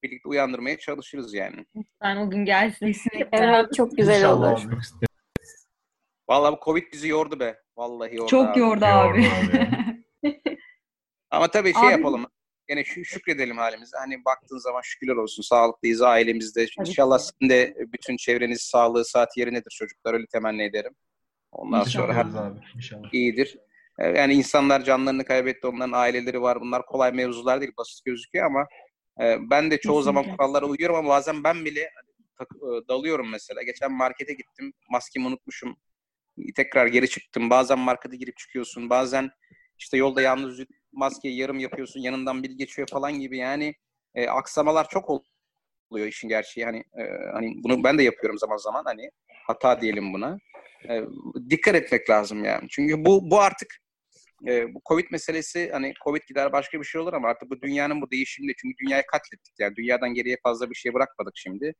birlikte 0.03 0.29
uyandırmaya 0.29 0.77
çalışırız 0.77 1.33
yani. 1.33 1.65
Sen 2.01 2.17
o 2.17 2.29
gün 2.29 2.45
gelsin. 2.45 2.95
Evet 3.31 3.73
çok 3.77 3.97
güzel 3.97 4.15
İnşallah 4.17 4.53
olur. 4.63 4.73
Vallahi 6.29 6.53
bu 6.53 6.59
Covid 6.65 6.93
bizi 6.93 7.07
yordu 7.07 7.39
be. 7.39 7.59
Vallahi 7.77 8.15
yordu 8.15 8.29
Çok 8.29 8.49
abi. 8.49 8.59
yordu 8.59 8.85
abi. 8.85 9.27
Ama 11.31 11.47
tabii 11.47 11.73
şey 11.73 11.83
Abi- 11.83 11.91
yapalım. 11.91 12.25
Gene 12.67 12.81
şü- 12.81 13.05
şükredelim 13.05 13.57
halimize. 13.57 13.97
Hani 13.97 14.25
baktığın 14.25 14.57
zaman 14.57 14.81
şükürler 14.81 15.15
olsun. 15.15 15.43
Sağlıklıyız 15.43 16.01
ailemizde. 16.01 16.65
Tabii 16.77 16.89
İnşallah 16.89 17.17
ki. 17.19 17.23
sizin 17.23 17.49
de 17.49 17.75
bütün 17.93 18.17
çevreniz 18.17 18.61
sağlığı, 18.61 19.05
saat 19.05 19.37
yerindedir 19.37 19.71
çocuklar. 19.71 20.13
Öyle 20.13 20.25
temenni 20.27 20.63
ederim. 20.63 20.95
Ondan 21.51 21.83
Teşekkür 21.83 22.05
sonra 22.07 22.19
abi. 22.41 22.59
İnşallah. 22.75 23.13
iyidir. 23.13 23.57
Yani 23.99 24.33
insanlar 24.33 24.83
canlarını 24.83 25.25
kaybetti. 25.25 25.67
Onların 25.67 25.91
aileleri 25.91 26.41
var. 26.41 26.61
Bunlar 26.61 26.85
kolay 26.85 27.11
mevzular 27.11 27.61
değil. 27.61 27.71
Basit 27.77 28.05
gözüküyor 28.05 28.45
ama 28.45 28.67
e, 29.21 29.37
ben 29.49 29.71
de 29.71 29.77
çoğu 29.77 30.01
zaman 30.01 30.23
Kesinlikle. 30.23 30.37
kurallara 30.37 30.65
uyuyorum 30.65 30.95
ama 30.95 31.09
bazen 31.09 31.43
ben 31.43 31.65
bile 31.65 31.89
hani, 31.95 32.87
dalıyorum 32.87 33.29
mesela. 33.29 33.63
Geçen 33.63 33.91
markete 33.91 34.33
gittim. 34.33 34.73
Maskemi 34.89 35.27
unutmuşum. 35.27 35.75
Tekrar 36.55 36.87
geri 36.87 37.09
çıktım. 37.09 37.49
Bazen 37.49 37.79
markete 37.79 38.17
girip 38.17 38.37
çıkıyorsun. 38.37 38.89
Bazen 38.89 39.29
işte 39.79 39.97
yolda 39.97 40.21
yalnız 40.21 40.59
maskeyi 40.91 41.37
yarım 41.37 41.59
yapıyorsun. 41.59 41.99
Yanından 41.99 42.43
biri 42.43 42.55
geçiyor 42.55 42.87
falan 42.91 43.19
gibi. 43.19 43.37
Yani 43.37 43.75
e, 44.15 44.27
aksamalar 44.27 44.89
çok 44.89 45.21
oluyor 45.89 46.07
işin 46.07 46.27
gerçeği. 46.29 46.65
Hani 46.65 46.77
e, 46.77 47.03
hani 47.33 47.63
bunu 47.63 47.83
ben 47.83 47.97
de 47.97 48.03
yapıyorum 48.03 48.39
zaman 48.39 48.57
zaman. 48.57 48.83
Hani 48.85 49.09
hata 49.47 49.81
diyelim 49.81 50.13
buna. 50.13 50.37
E, 50.89 51.01
dikkat 51.49 51.75
etmek 51.75 52.09
lazım 52.09 52.43
yani. 52.43 52.67
Çünkü 52.69 53.05
bu 53.05 53.31
bu 53.31 53.41
artık 53.41 53.82
e, 54.47 54.73
bu 54.73 54.81
Covid 54.87 55.05
meselesi 55.11 55.71
hani 55.71 55.93
Covid 56.03 56.21
gider 56.27 56.51
başka 56.51 56.79
bir 56.79 56.85
şey 56.85 57.01
olur 57.01 57.13
ama 57.13 57.27
artık 57.27 57.49
bu 57.49 57.61
dünyanın 57.61 58.01
bu 58.01 58.11
değişiminde 58.11 58.53
çünkü 58.61 58.77
dünyayı 58.77 59.03
katlettik 59.11 59.53
yani 59.59 59.75
dünyadan 59.75 60.13
geriye 60.13 60.37
fazla 60.43 60.69
bir 60.69 60.75
şey 60.75 60.93
bırakmadık 60.93 61.33
şimdi. 61.35 61.73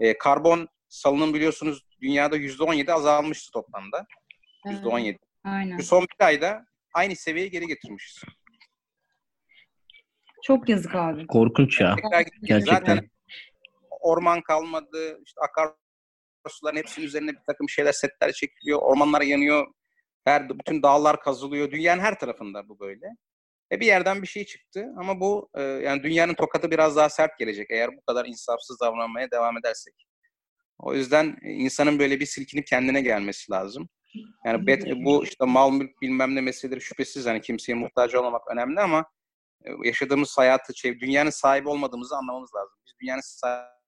E, 0.00 0.18
karbon 0.18 0.68
salınım 0.88 1.34
biliyorsunuz 1.34 1.82
dünyada 2.02 2.36
%17 2.36 2.92
azalmıştı 2.92 3.50
toplamda. 3.52 4.06
%17. 4.66 5.18
Aynen. 5.44 5.76
Şu 5.76 5.82
son 5.82 6.02
bir 6.02 6.26
ayda 6.26 6.66
aynı 6.94 7.16
seviyeye 7.16 7.48
geri 7.48 7.66
getirmişiz. 7.66 8.22
Çok 10.42 10.68
yazık 10.68 10.94
abi. 10.94 11.26
Korkunç 11.26 11.80
ya. 11.80 11.96
Gerçekten. 12.42 12.74
Zaten 12.74 13.10
orman 14.00 14.40
kalmadı. 14.40 15.20
İşte 15.26 15.40
akarsuların 15.40 16.76
hepsinin 16.76 17.06
üzerine 17.06 17.30
bir 17.32 17.44
takım 17.46 17.68
şeyler 17.68 17.92
setler 17.92 18.32
çekiliyor. 18.32 18.78
Ormanlar 18.82 19.20
yanıyor. 19.20 19.66
Her 20.24 20.48
bütün 20.48 20.82
dağlar 20.82 21.20
kazılıyor. 21.20 21.70
Dünyanın 21.70 22.00
her 22.00 22.18
tarafında 22.18 22.68
bu 22.68 22.80
böyle. 22.80 23.06
E 23.72 23.80
bir 23.80 23.86
yerden 23.86 24.22
bir 24.22 24.26
şey 24.26 24.44
çıktı 24.44 24.86
ama 24.96 25.20
bu 25.20 25.50
e, 25.54 25.62
yani 25.62 26.02
dünyanın 26.02 26.34
tokadı 26.34 26.70
biraz 26.70 26.96
daha 26.96 27.08
sert 27.08 27.38
gelecek 27.38 27.70
eğer 27.70 27.96
bu 27.96 28.00
kadar 28.00 28.26
insafsız 28.26 28.80
davranmaya 28.80 29.30
devam 29.30 29.58
edersek. 29.58 29.94
O 30.78 30.94
yüzden 30.94 31.36
e, 31.42 31.50
insanın 31.50 31.98
böyle 31.98 32.20
bir 32.20 32.26
silkinip 32.26 32.66
kendine 32.66 33.00
gelmesi 33.00 33.52
lazım. 33.52 33.88
Yani 34.44 34.66
bet, 34.66 34.84
bu 34.96 35.24
işte 35.24 35.44
mal 35.44 35.70
mülk 35.70 36.02
bilmem 36.02 36.34
ne 36.34 36.40
meseleleri 36.40 36.80
şüphesiz 36.80 37.26
hani 37.26 37.40
kimseye 37.40 37.74
muhtaç 37.74 38.14
olmamak 38.14 38.42
önemli 38.52 38.80
ama 38.80 39.04
e, 39.64 39.70
yaşadığımız 39.84 40.38
hayatı, 40.38 40.78
şey, 40.78 41.00
dünyanın 41.00 41.30
sahibi 41.30 41.68
olmadığımızı 41.68 42.16
anlamamız 42.16 42.50
lazım. 42.54 42.78
Biz 42.86 42.92
dünyanın 43.00 43.20
sahibi 43.20 43.79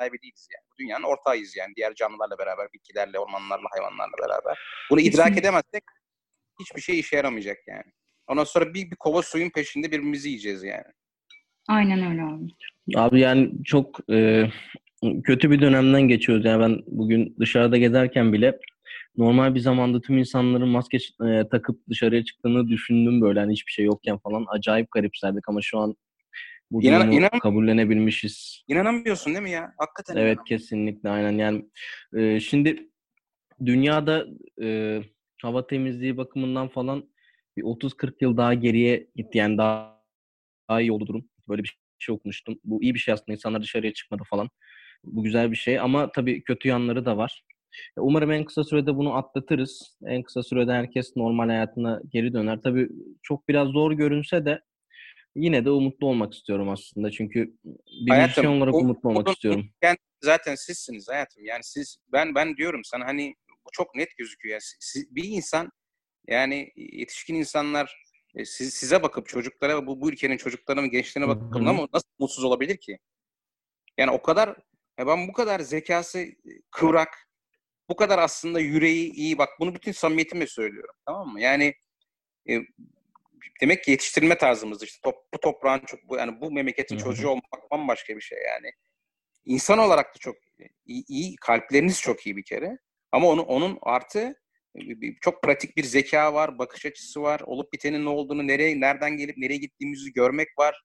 değiliz 0.00 0.48
yani. 0.54 0.64
Bu 0.72 0.78
dünyanın 0.78 1.04
ortağıyız 1.04 1.56
yani. 1.56 1.72
Diğer 1.76 1.94
canlılarla 1.94 2.38
beraber, 2.38 2.68
bitkilerle, 2.74 3.18
ormanlarla, 3.18 3.68
hayvanlarla 3.70 4.14
beraber. 4.22 4.58
Bunu 4.90 5.00
idrak 5.00 5.38
edemezsek 5.38 5.84
hiçbir 6.60 6.80
şey 6.80 6.98
işe 6.98 7.16
yaramayacak 7.16 7.58
yani. 7.68 7.92
Ondan 8.28 8.44
sonra 8.44 8.74
bir, 8.74 8.90
bir 8.90 8.96
kova 8.96 9.22
suyun 9.22 9.50
peşinde 9.50 9.86
birbirimizi 9.86 10.28
yiyeceğiz 10.28 10.62
yani. 10.62 10.84
Aynen 11.68 12.10
öyle 12.10 12.22
abi. 12.22 12.50
Abi 12.96 13.20
yani 13.20 13.64
çok 13.64 14.10
e, 14.10 14.48
kötü 15.24 15.50
bir 15.50 15.60
dönemden 15.60 16.02
geçiyoruz. 16.02 16.44
Yani 16.44 16.62
ben 16.62 16.82
bugün 16.86 17.36
dışarıda 17.40 17.76
gezerken 17.76 18.32
bile 18.32 18.58
normal 19.16 19.54
bir 19.54 19.60
zamanda 19.60 20.00
tüm 20.00 20.18
insanların 20.18 20.68
maske 20.68 20.96
e, 20.96 21.48
takıp 21.48 21.88
dışarıya 21.88 22.24
çıktığını 22.24 22.68
düşündüm 22.68 23.20
böyle 23.20 23.40
hani 23.40 23.52
hiçbir 23.52 23.72
şey 23.72 23.84
yokken 23.84 24.18
falan. 24.18 24.46
Acayip 24.48 24.90
garipserdik 24.90 25.48
ama 25.48 25.62
şu 25.62 25.78
an 25.78 25.96
bu 26.70 26.82
İnan- 26.82 27.00
durumu 27.02 27.18
inan- 27.18 27.38
kabullenebilmişiz. 27.38 28.64
İnanamıyorsun 28.68 29.34
değil 29.34 29.42
mi 29.42 29.50
ya? 29.50 29.74
Hakikaten 29.78 30.16
Evet 30.16 30.38
kesinlikle 30.46 31.08
aynen 31.10 31.32
yani 31.32 31.64
e, 32.16 32.40
şimdi 32.40 32.90
dünyada 33.66 34.26
e, 34.62 35.00
hava 35.42 35.66
temizliği 35.66 36.16
bakımından 36.16 36.68
falan 36.68 37.08
bir 37.56 37.62
30-40 37.62 38.14
yıl 38.20 38.36
daha 38.36 38.54
geriye 38.54 39.06
gitti 39.16 39.38
yani 39.38 39.58
daha, 39.58 40.02
daha 40.68 40.80
iyi 40.80 40.92
oldu 40.92 41.06
durum. 41.06 41.28
Böyle 41.48 41.62
bir 41.62 41.78
şey 41.98 42.14
okumuştum. 42.14 42.58
Bu 42.64 42.82
iyi 42.82 42.94
bir 42.94 42.98
şey 42.98 43.14
aslında 43.14 43.32
insanlar 43.32 43.62
dışarıya 43.62 43.92
çıkmadı 43.92 44.22
falan. 44.30 44.50
Bu 45.04 45.22
güzel 45.22 45.50
bir 45.50 45.56
şey 45.56 45.78
ama 45.80 46.12
tabii 46.12 46.42
kötü 46.44 46.68
yanları 46.68 47.04
da 47.04 47.16
var. 47.16 47.44
E, 47.96 48.00
Umarım 48.00 48.30
en 48.32 48.44
kısa 48.44 48.64
sürede 48.64 48.96
bunu 48.96 49.14
atlatırız. 49.14 49.98
En 50.06 50.22
kısa 50.22 50.42
sürede 50.42 50.72
herkes 50.72 51.16
normal 51.16 51.48
hayatına 51.48 52.00
geri 52.12 52.32
döner. 52.32 52.58
Tabii 52.62 52.88
çok 53.22 53.48
biraz 53.48 53.68
zor 53.68 53.92
görünse 53.92 54.44
de 54.44 54.60
yine 55.36 55.64
de 55.64 55.70
umutlu 55.70 56.06
olmak 56.06 56.34
istiyorum 56.34 56.68
aslında. 56.68 57.10
Çünkü 57.10 57.54
bir 58.06 58.10
Hayatım, 58.10 58.46
olarak 58.46 58.72
bu- 58.74 58.78
umutlu 58.78 59.08
olmak 59.08 59.28
istiyorum. 59.28 59.70
Yani 59.82 59.96
zaten 60.22 60.54
sizsiniz 60.54 61.08
hayatım. 61.08 61.44
Yani 61.44 61.64
siz 61.64 61.98
ben 62.12 62.34
ben 62.34 62.56
diyorum 62.56 62.80
sana 62.84 63.06
hani 63.06 63.34
çok 63.72 63.94
net 63.94 64.16
gözüküyor. 64.16 64.52
Yani 64.52 64.62
siz- 64.80 65.14
bir 65.16 65.24
insan 65.24 65.70
yani 66.28 66.72
yetişkin 66.76 67.34
insanlar 67.34 68.04
e, 68.34 68.44
siz, 68.44 68.74
size 68.74 69.02
bakıp 69.02 69.28
çocuklara 69.28 69.86
bu, 69.86 70.00
bu 70.00 70.10
ülkenin 70.10 70.36
çocuklarına 70.36 70.86
gençlerine 70.86 71.28
bakıp 71.28 71.56
ama 71.56 71.88
nasıl 71.92 72.08
mutsuz 72.18 72.44
olabilir 72.44 72.76
ki? 72.76 72.98
Yani 73.98 74.10
o 74.10 74.22
kadar 74.22 74.48
ya 74.98 75.06
ben 75.06 75.28
bu 75.28 75.32
kadar 75.32 75.60
zekası 75.60 76.18
e, 76.18 76.34
kıvrak, 76.70 77.28
bu 77.88 77.96
kadar 77.96 78.18
aslında 78.18 78.60
yüreği 78.60 79.12
iyi 79.12 79.38
bak 79.38 79.48
bunu 79.60 79.74
bütün 79.74 79.92
samimiyetimle 79.92 80.46
söylüyorum 80.46 80.94
tamam 81.06 81.28
mı? 81.28 81.40
Yani 81.40 81.74
e, 82.50 82.60
demek 83.60 83.84
ki 83.84 83.90
yetiştirme 83.90 84.38
tarzımız 84.38 84.82
işte 84.82 84.98
top, 85.02 85.16
bu 85.34 85.40
toprağın 85.40 85.82
çok 85.86 86.08
bu 86.08 86.16
yani 86.16 86.40
bu 86.40 86.50
memleketin 86.50 86.96
çocuğu 86.96 87.28
olmak 87.28 87.70
bambaşka 87.70 88.16
bir 88.16 88.20
şey 88.20 88.38
yani. 88.38 88.70
İnsan 89.44 89.78
olarak 89.78 90.14
da 90.14 90.18
çok 90.18 90.36
iyi, 90.86 91.04
iyi 91.08 91.36
kalpleriniz 91.36 92.00
çok 92.00 92.26
iyi 92.26 92.36
bir 92.36 92.44
kere. 92.44 92.78
Ama 93.12 93.28
onu 93.28 93.42
onun 93.42 93.78
artı 93.82 94.34
çok 95.20 95.42
pratik 95.42 95.76
bir 95.76 95.84
zeka 95.84 96.34
var, 96.34 96.58
bakış 96.58 96.86
açısı 96.86 97.22
var. 97.22 97.40
Olup 97.40 97.72
bitenin 97.72 98.04
ne 98.04 98.08
olduğunu, 98.08 98.46
nereye 98.46 98.80
nereden 98.80 99.16
gelip 99.16 99.36
nereye 99.36 99.56
gittiğimizi 99.56 100.12
görmek 100.12 100.48
var. 100.58 100.82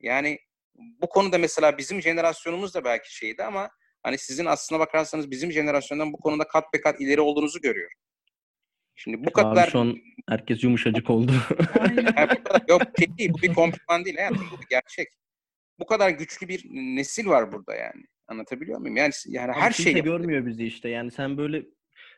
Yani 0.00 0.38
bu 0.74 1.08
konuda 1.08 1.38
mesela 1.38 1.78
bizim 1.78 2.02
jenerasyonumuz 2.02 2.74
da 2.74 2.84
belki 2.84 3.16
şeydi 3.16 3.44
ama 3.44 3.70
hani 4.02 4.18
sizin 4.18 4.44
aslına 4.44 4.80
bakarsanız 4.80 5.30
bizim 5.30 5.52
jenerasyondan 5.52 6.12
bu 6.12 6.16
konuda 6.16 6.44
kat 6.48 6.72
be 6.74 6.80
kat 6.80 7.00
ileri 7.00 7.20
olduğunuzu 7.20 7.60
görüyor. 7.60 7.90
Şimdi 8.94 9.26
bu 9.26 9.32
kadar... 9.32 9.64
Abi 9.64 9.70
şu 9.70 9.78
an 9.78 9.96
herkes 10.28 10.64
yumuşacık 10.64 11.10
oldu. 11.10 11.32
yani 12.16 12.30
bu 12.38 12.44
kadar, 12.44 12.62
yok 12.68 12.82
şey 12.98 13.18
değil, 13.18 13.30
bu 13.32 13.42
bir 13.42 13.54
kompliman 13.54 14.04
değil 14.04 14.16
hayatım, 14.16 14.46
bu 14.52 14.62
bir 14.62 14.66
gerçek. 14.70 15.08
Bu 15.78 15.86
kadar 15.86 16.10
güçlü 16.10 16.48
bir 16.48 16.64
nesil 16.70 17.26
var 17.26 17.52
burada 17.52 17.74
yani. 17.74 18.04
Anlatabiliyor 18.28 18.78
muyum? 18.78 18.96
Yani 18.96 19.12
yani 19.26 19.52
her 19.52 19.72
şey 19.72 20.02
görmüyor 20.02 20.46
bizi 20.46 20.66
işte. 20.66 20.88
Yani 20.88 21.10
sen 21.10 21.36
böyle 21.36 21.62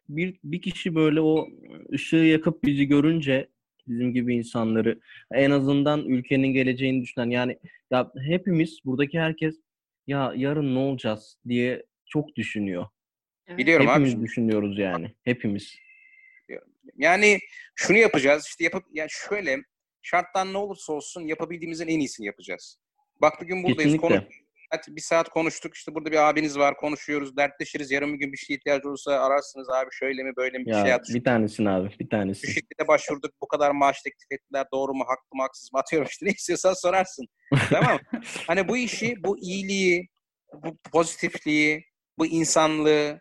bir 0.08 0.38
bir 0.44 0.62
kişi 0.62 0.94
böyle 0.94 1.20
o 1.20 1.48
ışığı 1.92 2.16
yakıp 2.16 2.64
bizi 2.64 2.86
görünce 2.86 3.48
bizim 3.88 4.12
gibi 4.12 4.34
insanları 4.34 5.00
en 5.32 5.50
azından 5.50 6.04
ülkenin 6.04 6.48
geleceğini 6.48 7.02
düşünen 7.02 7.30
yani 7.30 7.58
ya 7.90 8.12
hepimiz 8.26 8.78
buradaki 8.84 9.20
herkes 9.20 9.56
ya 10.06 10.32
yarın 10.36 10.74
ne 10.74 10.78
olacağız 10.78 11.38
diye 11.48 11.86
çok 12.06 12.36
düşünüyor. 12.36 12.86
Biliyorum 13.48 13.86
hepimiz 13.86 14.14
abi. 14.14 14.22
düşünüyoruz 14.22 14.78
yani. 14.78 15.12
Hepimiz. 15.22 15.76
Yani 16.96 17.38
şunu 17.74 17.98
yapacağız 17.98 18.46
işte 18.46 18.64
yapıp 18.64 18.84
yani 18.92 19.10
şöyle 19.10 19.58
şarttan 20.02 20.52
ne 20.52 20.58
olursa 20.58 20.92
olsun 20.92 21.22
yapabildiğimizin 21.22 21.88
en 21.88 21.98
iyisini 21.98 22.26
yapacağız. 22.26 22.78
Bak 23.20 23.40
bugün 23.40 23.64
buradayız. 23.64 23.96
Konu, 23.96 24.22
bir 24.88 25.00
saat 25.00 25.28
konuştuk. 25.28 25.74
İşte 25.74 25.94
burada 25.94 26.12
bir 26.12 26.28
abiniz 26.28 26.58
var. 26.58 26.76
Konuşuyoruz. 26.76 27.36
Dertleşiriz. 27.36 27.90
Yarın 27.90 28.14
bir 28.14 28.18
gün 28.18 28.32
bir 28.32 28.36
şey 28.36 28.56
ihtiyacı 28.56 28.88
olursa 28.88 29.12
ararsınız 29.12 29.70
abi 29.70 29.88
şöyle 29.92 30.22
mi 30.22 30.32
böyle 30.36 30.58
mi 30.58 30.66
bir 30.66 30.70
ya, 30.70 30.82
şey 30.82 30.92
atıştık. 30.92 31.16
Bir 31.16 31.24
tanesin 31.24 31.64
abi. 31.64 31.90
Bir 32.00 32.08
tanesi. 32.08 32.46
Şu 32.46 32.52
şirkete 32.52 32.88
başvurduk. 32.88 33.32
Bu 33.40 33.48
kadar 33.48 33.70
maaş 33.70 34.02
teklif 34.02 34.32
ettiler. 34.32 34.66
Doğru 34.72 34.94
mu? 34.94 35.04
Haklı 35.08 35.36
mı? 35.36 35.42
Haksız 35.42 35.72
mı? 35.72 35.78
Atıyorum 35.78 36.08
işte. 36.10 36.26
Ne 36.26 36.30
istiyorsan 36.30 36.74
sorarsın. 36.74 37.26
tamam 37.70 37.98
Hani 38.46 38.68
bu 38.68 38.76
işi, 38.76 39.24
bu 39.24 39.38
iyiliği, 39.38 40.08
bu 40.54 40.78
pozitifliği, 40.92 41.84
bu 42.18 42.26
insanlığı, 42.26 43.20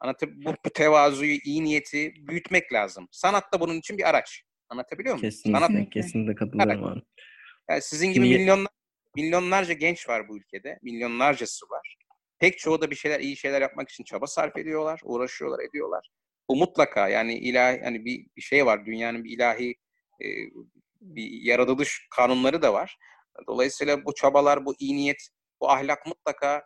anlatıp 0.00 0.30
bu, 0.36 0.54
bu 0.64 0.70
tevazuyu, 0.70 1.38
iyi 1.44 1.64
niyeti 1.64 2.14
büyütmek 2.16 2.72
lazım. 2.72 3.08
Sanat 3.10 3.52
da 3.52 3.60
bunun 3.60 3.78
için 3.78 3.98
bir 3.98 4.08
araç. 4.08 4.42
Anlatabiliyor 4.68 5.14
muyum? 5.14 5.30
Kesinlikle, 5.30 5.66
Sanat, 5.66 5.90
kesinlikle 5.90 6.34
katılıyorum 6.34 6.84
abi. 6.84 7.02
Yani 7.70 7.82
sizin 7.82 8.06
gibi 8.06 8.26
Şimdi... 8.26 8.38
milyonlar 8.38 8.76
milyonlarca 9.16 9.74
genç 9.74 10.08
var 10.08 10.28
bu 10.28 10.38
ülkede. 10.38 10.78
Milyonlarcası 10.82 11.66
var. 11.70 11.96
Pek 12.38 12.58
çoğu 12.58 12.80
da 12.80 12.90
bir 12.90 12.96
şeyler, 12.96 13.20
iyi 13.20 13.36
şeyler 13.36 13.62
yapmak 13.62 13.88
için 13.90 14.04
çaba 14.04 14.26
sarf 14.26 14.56
ediyorlar, 14.56 15.00
uğraşıyorlar, 15.04 15.64
ediyorlar. 15.68 16.10
Bu 16.48 16.56
mutlaka 16.56 17.08
yani 17.08 17.34
ilahi 17.38 17.80
hani 17.84 18.04
bir, 18.04 18.26
bir 18.36 18.42
şey 18.42 18.66
var. 18.66 18.86
Dünyanın 18.86 19.24
bir 19.24 19.30
ilahi 19.30 19.74
e, 20.24 20.26
bir 21.00 21.30
yaratılış 21.30 22.06
kanunları 22.10 22.62
da 22.62 22.72
var. 22.72 22.96
Dolayısıyla 23.46 24.04
bu 24.04 24.14
çabalar, 24.14 24.66
bu 24.66 24.74
iyi 24.78 24.96
niyet, 24.96 25.28
bu 25.60 25.70
ahlak 25.70 26.06
mutlaka 26.06 26.62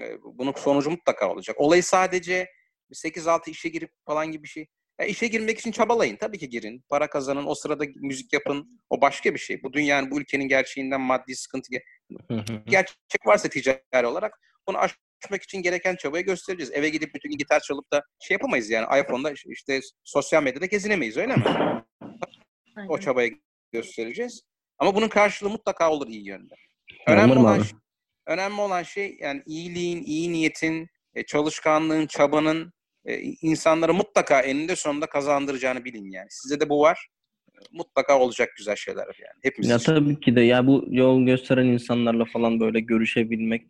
e, 0.00 0.22
bunun 0.22 0.52
sonucu 0.52 0.90
mutlaka 0.90 1.32
olacak. 1.32 1.56
Olayı 1.60 1.82
sadece 1.82 2.48
8-6 2.92 3.50
işe 3.50 3.68
girip 3.68 3.90
falan 4.06 4.32
gibi 4.32 4.42
bir 4.42 4.48
şey 4.48 4.66
ya 5.00 5.06
işe 5.06 5.26
girmek 5.26 5.58
için 5.58 5.72
çabalayın. 5.72 6.16
Tabii 6.16 6.38
ki 6.38 6.48
girin. 6.48 6.84
Para 6.88 7.10
kazanın. 7.10 7.46
O 7.46 7.54
sırada 7.54 7.84
müzik 7.96 8.32
yapın. 8.32 8.80
O 8.90 9.00
başka 9.00 9.34
bir 9.34 9.38
şey. 9.38 9.62
Bu 9.62 9.72
dünyanın, 9.72 10.10
bu 10.10 10.20
ülkenin 10.20 10.48
gerçeğinden 10.48 11.00
maddi 11.00 11.36
sıkıntı 11.36 11.68
gerçek 12.66 13.26
varsa 13.26 13.48
ticari 13.48 14.06
olarak 14.06 14.40
bunu 14.68 14.78
aşmak 14.78 15.42
için 15.42 15.62
gereken 15.62 15.96
çabayı 15.96 16.24
göstereceğiz. 16.24 16.72
Eve 16.72 16.88
gidip 16.88 17.14
bütün 17.14 17.30
gün 17.30 17.38
gitar 17.38 17.60
çalıp 17.60 17.92
da 17.92 18.02
şey 18.20 18.34
yapamayız 18.34 18.70
yani. 18.70 19.00
iPhone'da 19.00 19.34
işte 19.46 19.80
sosyal 20.04 20.42
medyada 20.42 20.66
gezinemeyiz 20.66 21.16
öyle 21.16 21.36
mi? 21.36 21.44
o 22.88 22.98
çabayı 22.98 23.38
göstereceğiz. 23.72 24.42
Ama 24.78 24.94
bunun 24.94 25.08
karşılığı 25.08 25.50
mutlaka 25.50 25.90
olur 25.90 26.08
iyi 26.08 26.28
yönde. 26.28 26.54
Önemli 27.08 27.38
olan, 27.38 27.62
şey, 27.62 27.78
önemli 28.26 28.60
olan 28.60 28.82
şey 28.82 29.16
yani 29.20 29.42
iyiliğin, 29.46 30.02
iyi 30.02 30.32
niyetin, 30.32 30.88
e, 31.14 31.22
çalışkanlığın, 31.26 32.06
çabanın 32.06 32.72
e, 33.06 33.92
mutlaka 33.92 34.40
eninde 34.40 34.76
sonunda 34.76 35.06
kazandıracağını 35.06 35.84
bilin 35.84 36.10
yani. 36.10 36.26
Size 36.30 36.60
de 36.60 36.68
bu 36.68 36.80
var. 36.80 37.08
Mutlaka 37.72 38.20
olacak 38.20 38.48
güzel 38.56 38.76
şeyler 38.76 39.06
yani. 39.06 39.40
Hepimiz 39.42 39.70
ya 39.70 39.76
için. 39.76 39.86
tabii 39.86 40.20
ki 40.20 40.36
de 40.36 40.40
ya 40.40 40.66
bu 40.66 40.84
yol 40.88 41.26
gösteren 41.26 41.66
insanlarla 41.66 42.24
falan 42.24 42.60
böyle 42.60 42.80
görüşebilmek 42.80 43.66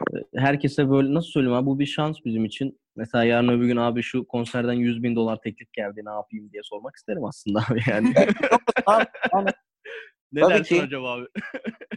e, 0.00 0.40
herkese 0.40 0.90
böyle 0.90 1.14
nasıl 1.14 1.28
söyleyeyim 1.28 1.56
abi 1.56 1.66
bu 1.66 1.78
bir 1.78 1.86
şans 1.86 2.16
bizim 2.24 2.44
için. 2.44 2.80
Mesela 2.96 3.24
yarın 3.24 3.48
öbür 3.48 3.66
gün 3.66 3.76
abi 3.76 4.02
şu 4.02 4.26
konserden 4.26 4.72
100 4.72 5.02
bin 5.02 5.16
dolar 5.16 5.40
teklif 5.40 5.72
geldi 5.72 6.00
ne 6.04 6.10
yapayım 6.10 6.52
diye 6.52 6.62
sormak 6.62 6.96
isterim 6.96 7.24
aslında 7.24 7.58
abi 7.70 7.80
yani. 7.86 8.14
ne 10.32 10.40
Tabii 10.40 10.54
dersin 10.54 10.76
ki. 10.76 10.82
acaba 10.82 11.12
abi? 11.12 11.26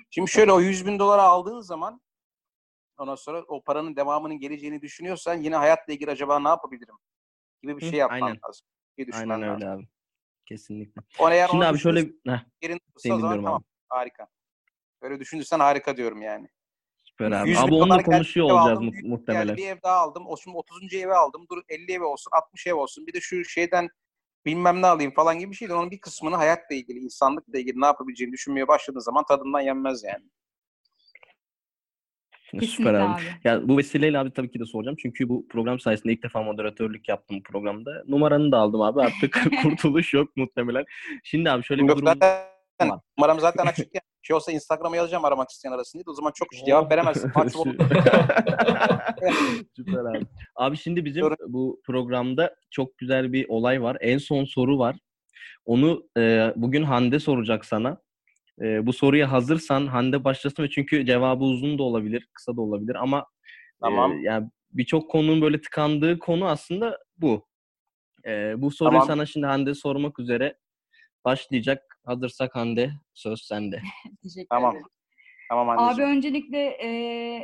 Şimdi 0.09 0.31
şöyle 0.31 0.51
o 0.51 0.61
100 0.61 0.85
bin 0.85 0.99
dolara 0.99 1.21
aldığın 1.21 1.59
zaman 1.59 2.01
Ondan 2.97 3.15
sonra 3.15 3.43
o 3.47 3.63
paranın 3.63 3.95
devamının 3.95 4.39
geleceğini 4.39 4.81
düşünüyorsan 4.81 5.35
yine 5.35 5.55
hayatla 5.55 5.93
ilgili 5.93 6.11
acaba 6.11 6.39
ne 6.39 6.47
yapabilirim 6.47 6.95
gibi 7.61 7.77
bir 7.77 7.81
şey 7.81 7.99
yapman 7.99 8.21
Aynen. 8.21 8.39
lazım. 8.47 8.67
Bir 8.97 9.13
Aynen 9.13 9.41
öyle 9.41 9.65
lazım. 9.65 9.69
abi. 9.69 9.87
Kesinlikle. 10.45 11.01
O 11.19 11.29
eğer 11.29 11.47
Şimdi 11.47 11.65
abi 11.65 11.79
şöyle 11.79 11.99
heh, 11.99 12.39
yerin 12.61 12.81
o 12.95 13.17
zaman 13.17 13.43
tamam. 13.43 13.55
Abi. 13.55 13.63
Harika. 13.89 14.27
Böyle 15.01 15.19
düşünürsen 15.19 15.59
harika 15.59 15.97
diyorum 15.97 16.21
yani. 16.21 16.49
Süper 16.97 17.31
abi. 17.31 17.57
Abi 17.57 17.73
onunla 17.73 18.03
konuşuyor 18.03 18.45
olacağız 18.45 18.77
aldım, 18.77 18.93
muhtemelen. 19.03 19.57
bir 19.57 19.67
ev 19.67 19.77
daha 19.83 19.95
aldım. 19.95 20.27
O 20.27 20.37
şimdi 20.37 20.57
30. 20.57 20.93
evi 20.93 21.13
aldım. 21.13 21.45
Dur 21.51 21.63
50 21.69 21.91
ev 21.91 22.03
olsun, 22.03 22.31
60 22.31 22.67
ev 22.67 22.73
olsun. 22.73 23.07
Bir 23.07 23.13
de 23.13 23.21
şu 23.21 23.45
şeyden 23.45 23.89
bilmem 24.45 24.81
ne 24.81 24.87
alayım 24.87 25.13
falan 25.13 25.39
gibi 25.39 25.51
bir 25.51 25.55
şeydi. 25.55 25.73
Onun 25.73 25.91
bir 25.91 25.99
kısmını 25.99 26.35
hayatla 26.35 26.75
ilgili, 26.75 26.99
insanlıkla 26.99 27.59
ilgili 27.59 27.81
ne 27.81 27.85
yapabileceğini 27.85 28.33
düşünmeye 28.33 28.67
başladığın 28.67 28.99
zaman 28.99 29.25
tadından 29.25 29.59
yenmez 29.59 30.03
yani. 30.03 30.29
Kesinlikle 32.51 32.67
Süper 32.67 32.93
abi. 32.93 33.13
abi. 33.13 33.21
Ya 33.43 33.67
bu 33.67 33.77
vesileyle 33.77 34.19
abi 34.19 34.31
tabii 34.31 34.51
ki 34.51 34.59
de 34.59 34.65
soracağım. 34.65 34.97
Çünkü 35.01 35.29
bu 35.29 35.47
program 35.47 35.79
sayesinde 35.79 36.13
ilk 36.13 36.23
defa 36.23 36.43
moderatörlük 36.43 37.09
yaptım 37.09 37.37
bu 37.37 37.43
programda. 37.43 38.03
Numaranı 38.07 38.51
da 38.51 38.57
aldım 38.57 38.81
abi. 38.81 39.01
Artık 39.01 39.39
kurtuluş 39.63 40.13
yok 40.13 40.37
muhtemelen. 40.37 40.85
Şimdi 41.23 41.51
abi 41.51 41.63
şöyle 41.63 41.83
bir 41.83 41.87
durum 41.87 42.05
zaten, 42.05 42.89
var. 42.89 42.99
Numaram 43.17 43.39
zaten 43.39 43.65
açık 43.67 43.95
ya. 43.95 44.01
Şey 44.21 44.35
olsa 44.35 44.51
Instagram'a 44.51 44.95
yazacağım 44.95 45.25
aramak 45.25 45.49
isteyen 45.49 45.71
arasında. 45.71 46.03
O 46.07 46.13
zaman 46.13 46.31
çok 46.35 46.47
cevap 46.65 46.91
veremezsin. 46.91 47.31
Süper 49.75 49.99
abi. 49.99 50.25
Abi 50.55 50.77
şimdi 50.77 51.05
bizim 51.05 51.25
bu 51.47 51.81
programda 51.85 52.55
çok 52.71 52.97
güzel 52.97 53.33
bir 53.33 53.45
olay 53.49 53.81
var. 53.81 53.97
En 54.01 54.17
son 54.17 54.45
soru 54.45 54.79
var. 54.79 54.95
Onu 55.65 56.09
e, 56.17 56.53
bugün 56.55 56.83
Hande 56.83 57.19
soracak 57.19 57.65
sana. 57.65 58.01
E, 58.61 58.85
bu 58.85 58.93
soruya 58.93 59.31
hazırsan 59.31 59.87
Hande 59.87 60.23
başlasın 60.23 60.63
ve 60.63 60.69
çünkü 60.69 61.05
cevabı 61.05 61.43
uzun 61.43 61.77
da 61.77 61.83
olabilir, 61.83 62.27
kısa 62.33 62.57
da 62.57 62.61
olabilir 62.61 62.95
ama 62.95 63.25
tamam. 63.81 64.11
e, 64.11 64.21
yani 64.21 64.49
birçok 64.71 65.11
konunun 65.11 65.41
böyle 65.41 65.61
tıkandığı 65.61 66.19
konu 66.19 66.47
aslında 66.47 66.97
bu. 67.17 67.47
E, 68.25 68.61
bu 68.61 68.71
soruyu 68.71 68.99
tamam. 68.99 69.07
sana 69.07 69.25
şimdi 69.25 69.45
Hande 69.45 69.73
sormak 69.73 70.19
üzere 70.19 70.57
başlayacak. 71.25 71.99
Hazırsak 72.05 72.55
Hande 72.55 72.91
söz 73.13 73.41
sende. 73.41 73.81
Teşekkür 74.23 74.47
tamam. 74.49 74.71
ederim. 74.71 74.87
Tamam 75.49 75.69
anneciğim. 75.69 76.09
Abi 76.09 76.17
öncelikle 76.17 76.59
e, 76.59 76.89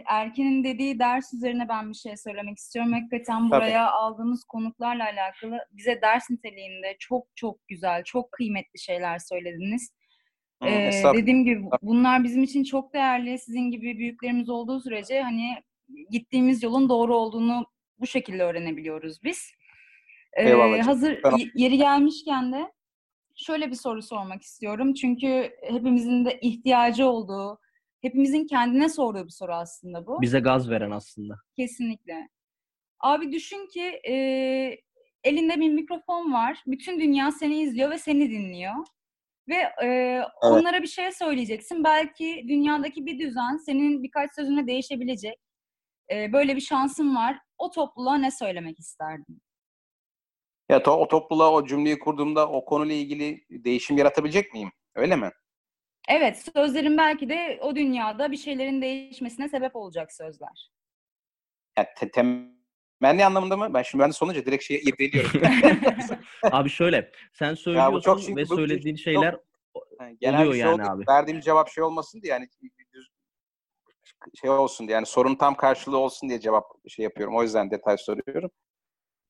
Erkin'in 0.08 0.64
dediği 0.64 1.00
ders 1.00 1.34
üzerine 1.34 1.70
ben 1.70 1.90
bir 1.90 1.96
şey 1.96 2.18
söylemek 2.18 2.58
istiyorum. 2.58 2.94
Hakikaten 2.94 3.50
buraya 3.50 3.86
Tabii. 3.86 3.96
aldığımız 3.96 4.44
konuklarla 4.44 5.04
alakalı 5.04 5.60
bize 5.72 6.02
ders 6.02 6.30
niteliğinde 6.30 6.96
çok 7.00 7.28
çok 7.36 7.68
güzel, 7.68 8.04
çok 8.04 8.32
kıymetli 8.32 8.80
şeyler 8.80 9.20
söylediniz. 9.20 9.94
Ee, 10.68 11.04
dediğim 11.14 11.46
gibi 11.46 11.66
bunlar 11.82 12.24
bizim 12.24 12.44
için 12.44 12.64
çok 12.64 12.94
değerli. 12.94 13.40
Sizin 13.40 13.72
gibi 13.72 13.98
büyüklerimiz 13.98 14.50
olduğu 14.50 14.80
sürece 14.80 15.22
hani 15.22 15.56
gittiğimiz 16.10 16.64
yolun 16.64 16.90
doğru 16.90 17.16
olduğunu 17.16 17.66
bu 18.00 18.08
şekilde 18.08 18.44
öğrenebiliyoruz 18.44 19.24
biz. 19.24 19.52
Ee, 20.38 20.82
hazır 20.82 21.22
tamam. 21.22 21.40
yeri 21.56 21.78
gelmişken 21.78 22.54
de 22.54 22.72
şöyle 23.36 23.72
bir 23.72 23.76
soru 23.76 24.02
sormak 24.02 24.42
istiyorum. 24.42 24.94
Çünkü 24.94 25.52
hepimizin 25.62 26.26
de 26.26 26.40
ihtiyacı 26.42 27.06
olduğu, 27.06 27.60
hepimizin 28.02 28.48
kendine 28.48 28.90
sorduğu 28.90 29.26
bir 29.26 29.32
soru 29.32 29.54
aslında 29.54 30.08
bu. 30.08 30.22
Bize 30.22 30.40
gaz 30.40 30.70
veren 30.70 30.92
aslında. 30.92 31.36
Kesinlikle. 31.56 32.30
Abi 33.00 33.32
düşün 33.32 33.68
ki 33.68 34.02
e, 34.10 34.14
elinde 35.24 35.60
bir 35.60 35.70
mikrofon 35.70 36.34
var. 36.34 36.64
Bütün 36.68 37.00
dünya 37.00 37.32
seni 37.32 37.62
izliyor 37.62 37.92
ve 37.92 37.98
seni 37.98 38.32
dinliyor. 38.32 38.74
Ve 39.50 39.56
e, 39.56 39.86
evet. 39.86 40.28
onlara 40.42 40.82
bir 40.82 40.88
şey 40.88 41.12
söyleyeceksin. 41.12 41.84
Belki 41.84 42.46
dünyadaki 42.48 43.06
bir 43.06 43.20
düzen 43.20 43.58
senin 43.58 44.04
birkaç 44.04 44.36
sözüne 44.36 44.68
değişebilecek. 44.68 45.36
E, 46.12 46.34
böyle 46.34 46.56
bir 46.56 46.62
şansın 46.62 47.16
var. 47.16 47.38
O 47.58 47.72
topluluğa 47.72 48.16
ne 48.18 48.32
söylemek 48.32 48.80
isterdin? 48.80 49.42
Ya 50.70 50.78
to- 50.78 50.92
o 50.98 51.08
topluluğa 51.08 51.52
o 51.52 51.66
cümleyi 51.66 52.00
kurduğumda 52.00 52.50
o 52.50 52.66
konuyla 52.66 52.96
ilgili 52.96 53.46
değişim 53.50 53.98
yaratabilecek 53.98 54.54
miyim? 54.54 54.72
Öyle 54.96 55.16
mi? 55.16 55.30
Evet, 56.10 56.46
sözlerin 56.56 56.98
belki 56.98 57.30
de 57.30 57.60
o 57.62 57.76
dünyada 57.76 58.32
bir 58.32 58.38
şeylerin 58.38 58.82
değişmesine 58.82 59.50
sebep 59.50 59.76
olacak 59.76 60.14
sözler. 60.14 60.72
Ya 61.78 61.94
te- 61.94 62.12
Menli 63.02 63.26
anlamında 63.26 63.58
mı? 63.58 63.74
Ben 63.74 63.82
şimdi 63.82 64.02
ben 64.04 64.10
de 64.10 64.14
sonuca 64.14 64.46
direkt 64.46 64.64
şey 64.64 64.78
irdeliyorum. 64.78 65.42
abi 66.52 66.70
şöyle, 66.70 67.12
sen 67.34 67.54
söylüyorsun 67.54 68.00
çok, 68.00 68.22
şimdi, 68.22 68.42
ve 68.42 68.46
söylediğin 68.46 68.96
çok, 68.96 69.04
şeyler 69.04 69.38
yani 70.22 70.36
oluyor 70.36 70.54
şey 70.54 70.62
yani 70.62 70.82
oldu, 70.82 70.92
abi. 70.92 71.04
Verdiğim 71.08 71.40
cevap 71.40 71.70
şey 71.70 71.84
olmasın 71.84 72.22
diye 72.22 72.34
yani 72.34 72.50
şey 74.42 74.50
olsun 74.50 74.88
diye 74.88 74.96
yani 74.96 75.06
sorun 75.06 75.36
tam 75.36 75.56
karşılığı 75.56 75.98
olsun 75.98 76.30
diye 76.30 76.40
cevap 76.40 76.66
şey 76.88 77.04
yapıyorum. 77.04 77.36
O 77.36 77.44
yüzden 77.44 77.72
detay 77.72 77.98
soruyorum. 77.98 78.52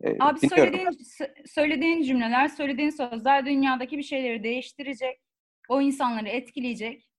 Ee, 0.04 0.18
Abi 0.20 0.50
söylediğin, 0.50 0.98
söylediğin 1.46 2.04
cümleler, 2.04 2.48
söylediğin 2.48 2.90
sözler 2.90 3.46
dünyadaki 3.46 3.98
bir 3.98 4.04
şeyleri 4.04 4.44
değiştirecek. 4.44 5.22
O 5.70 5.82
insanları 5.82 6.30
etkileyecek. 6.30 7.10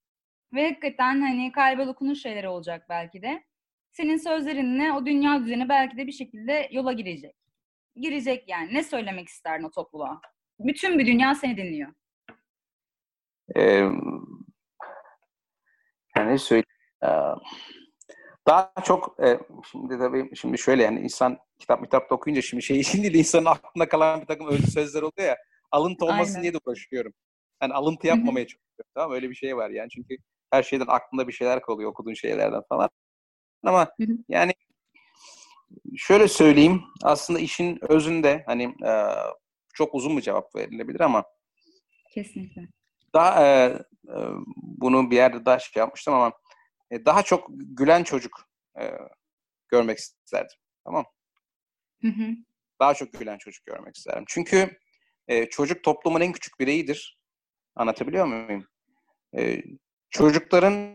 Ve 0.53 0.69
hakikaten 0.69 1.21
hani 1.21 1.53
kalbe 1.53 1.87
dokunur 1.87 2.15
şeyler 2.15 2.45
olacak 2.45 2.87
belki 2.89 3.23
de. 3.23 3.45
Senin 3.97 4.17
sözlerinle 4.17 4.93
o 4.93 5.07
dünya 5.07 5.41
düzeni 5.41 5.69
belki 5.69 5.97
de 5.97 6.07
bir 6.07 6.13
şekilde 6.13 6.69
yola 6.73 6.93
girecek. 6.93 7.37
Girecek 7.97 8.49
yani. 8.49 8.75
Ne 8.75 8.83
söylemek 8.83 9.29
isterdin 9.29 9.65
o 9.65 9.71
topluluğa? 9.71 10.21
Bütün 10.59 10.99
bir 10.99 11.07
dünya 11.07 11.35
seni 11.35 11.57
dinliyor. 11.57 11.93
Ee, 13.57 13.89
yani 16.17 16.39
söyle 16.39 16.65
daha 18.47 18.73
çok 18.85 19.17
e, 19.25 19.39
şimdi 19.71 19.99
tabii 19.99 20.37
şimdi 20.37 20.59
şöyle 20.59 20.83
yani 20.83 21.01
insan 21.01 21.39
kitap 21.59 21.85
kitap 21.85 22.13
okuyunca 22.13 22.43
şimdi 22.43 22.63
şey 22.63 22.83
şimdi 22.83 23.15
de 23.15 23.19
insanın 23.19 23.45
aklında 23.45 23.89
kalan 23.89 24.21
bir 24.21 24.27
takım 24.27 24.49
özlü 24.49 24.67
sözler 24.67 25.03
oluyor 25.03 25.29
ya 25.29 25.37
alıntı 25.71 26.05
olmasın 26.05 26.35
Aynen. 26.35 26.43
diye 26.43 26.55
de 26.55 26.59
uğraşıyorum. 26.67 27.13
Yani 27.63 27.75
alıntı 27.75 28.07
yapmamaya 28.07 28.47
çalışıyorum. 28.47 28.91
Tamam 28.95 29.13
öyle 29.13 29.31
bir 29.31 29.35
şey 29.35 29.57
var 29.57 29.71
yani 29.71 29.89
çünkü 29.91 30.17
her 30.51 30.63
şeyden 30.63 30.87
aklında 30.89 31.29
bir 31.29 31.33
şeyler 31.33 31.63
kalıyor 31.63 31.91
okuduğun 31.91 32.15
şeylerden 32.15 32.63
falan. 32.69 32.91
Ama 33.65 33.89
yani 34.29 34.53
şöyle 35.97 36.29
söyleyeyim 36.29 36.83
aslında 37.03 37.39
işin 37.39 37.79
özünde 37.83 38.43
hani 38.47 38.65
e, 38.65 38.93
çok 39.75 39.95
uzun 39.95 40.17
bir 40.17 40.23
cevap 40.23 40.57
verilebilir 40.57 41.01
ama 41.01 41.25
kesinlikle. 42.11 42.69
Daha 43.15 43.47
e, 43.47 43.79
e, 44.09 44.17
bunu 44.57 45.11
bir 45.11 45.17
yerde 45.17 45.45
daha 45.45 45.59
şey 45.59 45.81
yapmıştım 45.81 46.15
ama 46.15 46.33
e, 46.91 47.05
daha 47.05 47.23
çok 47.23 47.47
gülen 47.51 48.03
çocuk 48.05 48.49
e, 48.81 48.91
görmek 49.69 49.99
isterdim. 49.99 50.57
Tamam 50.85 51.05
hı 52.03 52.09
hı. 52.09 52.29
Daha 52.81 52.95
çok 52.95 53.12
gülen 53.12 53.39
çocuk 53.39 53.67
görmek 53.67 53.97
isterdim. 53.97 54.25
Çünkü 54.29 54.79
e, 55.29 55.47
çocuk 55.47 55.85
toplumun 55.85 56.21
en 56.21 56.33
küçük 56.33 56.61
bireyidir. 56.61 57.19
Anlatabiliyor 57.75 58.27
muyum? 58.27 58.67
E, 59.37 59.62
çocukların 60.11 60.95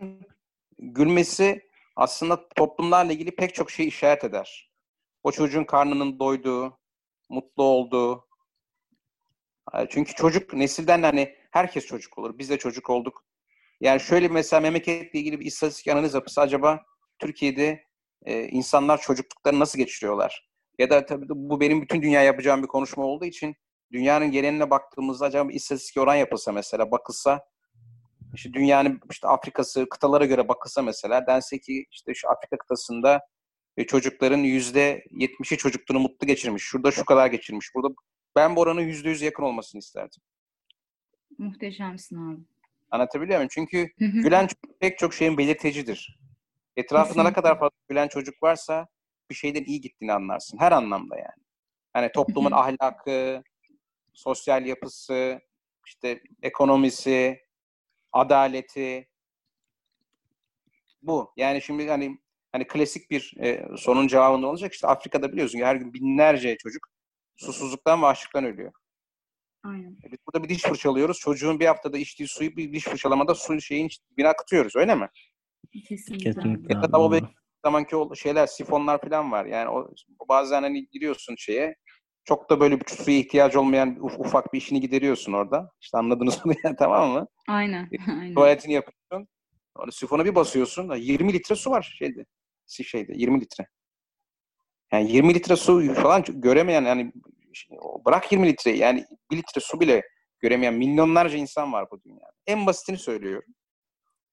gülmesi 0.79 1.68
aslında 1.99 2.49
toplumlarla 2.49 3.13
ilgili 3.13 3.35
pek 3.35 3.55
çok 3.55 3.71
şey 3.71 3.87
işaret 3.87 4.23
eder. 4.23 4.71
O 5.23 5.31
çocuğun 5.31 5.63
karnının 5.63 6.19
doyduğu, 6.19 6.79
mutlu 7.29 7.63
olduğu. 7.63 8.27
Çünkü 9.89 10.13
çocuk 10.13 10.53
nesilden 10.53 11.03
hani 11.03 11.35
herkes 11.51 11.85
çocuk 11.85 12.17
olur. 12.17 12.37
Biz 12.37 12.49
de 12.49 12.57
çocuk 12.57 12.89
olduk. 12.89 13.25
Yani 13.81 13.99
şöyle 13.99 14.27
mesela 14.27 14.59
memleketle 14.59 15.19
ilgili 15.19 15.39
bir 15.39 15.45
istatistik 15.45 15.87
analiz 15.87 16.13
yapısı 16.13 16.41
acaba 16.41 16.85
Türkiye'de 17.19 17.83
e, 18.25 18.43
insanlar 18.43 19.01
çocukluklarını 19.01 19.59
nasıl 19.59 19.79
geçiriyorlar? 19.79 20.49
Ya 20.77 20.89
da 20.89 21.05
tabii 21.05 21.25
bu 21.29 21.59
benim 21.59 21.81
bütün 21.81 22.01
dünya 22.01 22.23
yapacağım 22.23 22.63
bir 22.63 22.67
konuşma 22.67 23.03
olduğu 23.05 23.25
için 23.25 23.55
dünyanın 23.91 24.31
geneline 24.31 24.69
baktığımızda 24.69 25.25
acaba 25.25 25.49
bir 25.49 25.53
istatistik 25.53 25.97
oran 25.97 26.15
yapılsa 26.15 26.51
mesela 26.51 26.91
bakılsa 26.91 27.45
işte 28.33 28.53
dünyanın 28.53 28.99
işte 29.11 29.27
Afrikası 29.27 29.89
kıtalara 29.89 30.25
göre 30.25 30.47
bakılsa 30.47 30.81
mesela 30.81 31.27
dense 31.27 31.59
ki 31.59 31.85
işte 31.91 32.13
şu 32.13 32.29
Afrika 32.29 32.57
kıtasında 32.57 33.21
e, 33.77 33.85
çocukların 33.85 34.37
yüzde 34.37 35.03
yetmişi 35.11 35.57
çocukluğunu 35.57 35.99
mutlu 35.99 36.27
geçirmiş. 36.27 36.63
Şurada 36.63 36.91
şu 36.91 37.05
kadar 37.05 37.27
geçirmiş. 37.27 37.75
Burada 37.75 37.95
ben 38.35 38.55
bu 38.55 38.61
oranın 38.61 38.81
yüzde 38.81 39.09
yüz 39.09 39.21
yakın 39.21 39.43
olmasını 39.43 39.79
isterdim. 39.79 40.21
Muhteşemsin 41.37 42.31
abi. 42.31 42.41
Anlatabiliyor 42.91 43.37
muyum? 43.37 43.49
Çünkü 43.51 43.89
gülen 43.97 44.47
çocuk 44.47 44.79
pek 44.79 44.97
çok 44.97 45.13
şeyin 45.13 45.37
belirtecidir. 45.37 46.19
Etrafında 46.75 47.23
ne 47.23 47.33
kadar 47.33 47.59
fazla 47.59 47.77
gülen 47.89 48.07
çocuk 48.07 48.43
varsa 48.43 48.87
bir 49.29 49.35
şeyden 49.35 49.63
iyi 49.63 49.81
gittiğini 49.81 50.13
anlarsın. 50.13 50.57
Her 50.57 50.71
anlamda 50.71 51.15
yani. 51.17 51.43
Hani 51.93 52.11
toplumun 52.11 52.51
ahlakı, 52.51 53.43
sosyal 54.13 54.65
yapısı, 54.65 55.41
işte 55.85 56.21
ekonomisi, 56.41 57.39
adaleti 58.13 59.07
bu. 61.01 61.33
Yani 61.37 61.61
şimdi 61.61 61.89
hani 61.89 62.19
hani 62.51 62.67
klasik 62.67 63.11
bir 63.11 63.33
e, 63.39 63.67
sorunun 63.77 64.07
cevabında 64.07 64.47
olacak. 64.47 64.73
İşte 64.73 64.87
Afrika'da 64.87 65.31
biliyorsun 65.31 65.59
ki 65.59 65.65
her 65.65 65.75
gün 65.75 65.93
binlerce 65.93 66.57
çocuk 66.57 66.87
susuzluktan 67.35 68.01
ve 68.01 68.05
açlıktan 68.05 68.45
ölüyor. 68.45 68.71
Aynen. 69.63 69.91
E, 69.91 70.11
biz 70.11 70.17
burada 70.27 70.43
bir 70.43 70.49
diş 70.49 70.61
fırçalıyoruz. 70.61 71.19
Çocuğun 71.19 71.59
bir 71.59 71.65
haftada 71.65 71.97
içtiği 71.97 72.27
suyu 72.27 72.57
bir 72.57 72.73
diş 72.73 72.83
fırçalamada 72.83 73.35
su 73.35 73.61
şeyin 73.61 73.89
dibine 74.11 74.27
akıtıyoruz. 74.27 74.75
Öyle 74.75 74.95
mi? 74.95 75.09
Kesinlikle. 75.87 76.31
Kesinlikle. 76.33 76.73
Ya 76.73 76.91
da 76.91 77.01
o 77.01 77.19
zamanki 77.65 77.95
o 77.95 78.15
şeyler, 78.15 78.47
sifonlar 78.47 79.01
falan 79.01 79.31
var. 79.31 79.45
Yani 79.45 79.69
o 79.69 79.89
bazen 80.29 80.61
hani 80.61 80.87
giriyorsun 80.89 81.35
şeye 81.37 81.75
çok 82.29 82.49
da 82.49 82.59
böyle 82.59 82.79
bir 82.79 82.85
suya 82.87 83.17
ihtiyacı 83.17 83.59
olmayan 83.59 83.97
uf, 84.01 84.19
ufak 84.19 84.53
bir 84.53 84.57
işini 84.57 84.81
gideriyorsun 84.81 85.33
orada. 85.33 85.71
İşte 85.81 85.97
anladınız 85.97 86.45
mı 86.45 86.53
tamam 86.79 87.09
mı? 87.09 87.27
Aynen. 87.47 87.89
Aynen. 88.19 88.33
Tuvaletini 88.33 88.73
yapıyorsun. 88.73 89.27
Onu 89.75 89.91
sifona 89.91 90.25
bir 90.25 90.35
basıyorsun. 90.35 90.95
20 90.95 91.33
litre 91.33 91.55
su 91.55 91.71
var 91.71 91.95
şeyde. 91.97 92.25
Şeyde 92.67 93.13
20 93.15 93.41
litre. 93.41 93.67
Yani 94.91 95.11
20 95.11 95.33
litre 95.33 95.55
su 95.55 95.93
falan 95.93 96.23
göremeyen 96.27 96.81
yani 96.81 97.11
bırak 98.05 98.31
20 98.31 98.47
litre 98.47 98.71
yani 98.71 99.05
1 99.31 99.37
litre 99.37 99.61
su 99.61 99.79
bile 99.79 100.01
göremeyen 100.39 100.73
milyonlarca 100.73 101.37
insan 101.37 101.73
var 101.73 101.87
bu 101.91 102.03
dünyada. 102.03 102.31
En 102.47 102.65
basitini 102.65 102.97
söylüyorum. 102.97 103.53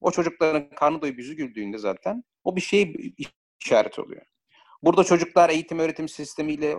O 0.01 0.11
çocukların 0.11 0.71
karnı 0.71 1.03
doyup 1.03 1.19
yüzü 1.19 1.35
güldüğünde 1.35 1.79
zaten 1.79 2.25
o 2.45 2.57
bir 2.57 2.61
şey 2.61 2.95
işaret 3.65 3.99
oluyor. 3.99 4.23
Burada 4.83 5.05
çocuklar 5.05 5.51
eğitim 5.51 5.79
öğretim 5.79 6.09
sistemiyle 6.09 6.77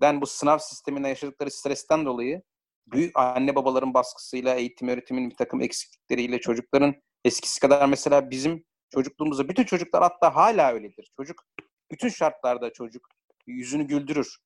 ben 0.00 0.20
bu 0.20 0.26
sınav 0.26 0.58
sisteminde 0.58 1.08
yaşadıkları 1.08 1.50
stresten 1.50 2.06
dolayı 2.06 2.42
büyük 2.86 3.18
anne 3.18 3.54
babaların 3.54 3.94
baskısıyla, 3.94 4.54
eğitim 4.54 4.88
öğretimin 4.88 5.30
bir 5.30 5.36
takım 5.36 5.60
eksiklikleriyle 5.60 6.40
çocukların 6.40 6.94
eskisi 7.24 7.60
kadar 7.60 7.88
mesela 7.88 8.30
bizim 8.30 8.64
çocukluğumuzda 8.94 9.48
bütün 9.48 9.64
çocuklar 9.64 10.02
hatta 10.02 10.34
hala 10.34 10.72
öyledir. 10.72 11.12
Çocuk 11.16 11.42
bütün 11.90 12.08
şartlarda 12.08 12.72
çocuk 12.72 13.08
yüzünü 13.46 13.84
güldürür. 13.86 14.38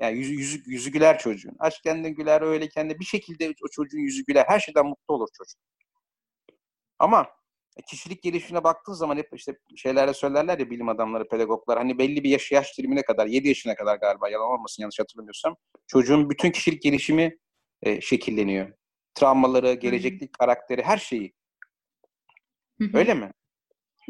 Yani 0.00 0.18
yüzü, 0.18 0.32
yüzü, 0.34 0.62
yüzü 0.66 0.90
güler 0.92 1.18
çocuğun. 1.18 1.56
Açken 1.58 2.04
de 2.04 2.10
güler, 2.10 2.42
öyleyken 2.42 2.90
de 2.90 2.98
bir 2.98 3.04
şekilde 3.04 3.54
o 3.64 3.68
çocuğun 3.72 3.98
yüzü 3.98 4.24
güler. 4.24 4.44
Her 4.48 4.60
şeyden 4.60 4.86
mutlu 4.86 5.14
olur 5.14 5.28
çocuk. 5.38 5.60
Ama 6.98 7.26
kişilik 7.82 8.22
gelişimine 8.22 8.64
baktığı 8.64 8.94
zaman 8.94 9.16
hep 9.16 9.28
işte 9.34 9.58
şeylerle 9.76 10.14
söylerler 10.14 10.58
ya 10.58 10.70
bilim 10.70 10.88
adamları, 10.88 11.28
pedagoglar 11.28 11.78
hani 11.78 11.98
belli 11.98 12.24
bir 12.24 12.30
yaş 12.30 12.52
yaş 12.52 12.78
dilimine 12.78 13.02
kadar, 13.02 13.26
7 13.26 13.48
yaşına 13.48 13.74
kadar 13.74 13.96
galiba 13.96 14.28
yalan 14.28 14.48
olmasın 14.48 14.82
yanlış 14.82 14.98
hatırlamıyorsam 14.98 15.56
çocuğun 15.86 16.30
bütün 16.30 16.50
kişilik 16.50 16.82
gelişimi 16.82 17.38
e, 17.82 18.00
şekilleniyor. 18.00 18.72
Travmaları, 19.14 19.72
geleceklik 19.74 20.32
karakteri, 20.32 20.82
her 20.82 20.98
şeyi. 20.98 21.34
Öyle 22.94 23.14
mi? 23.14 23.32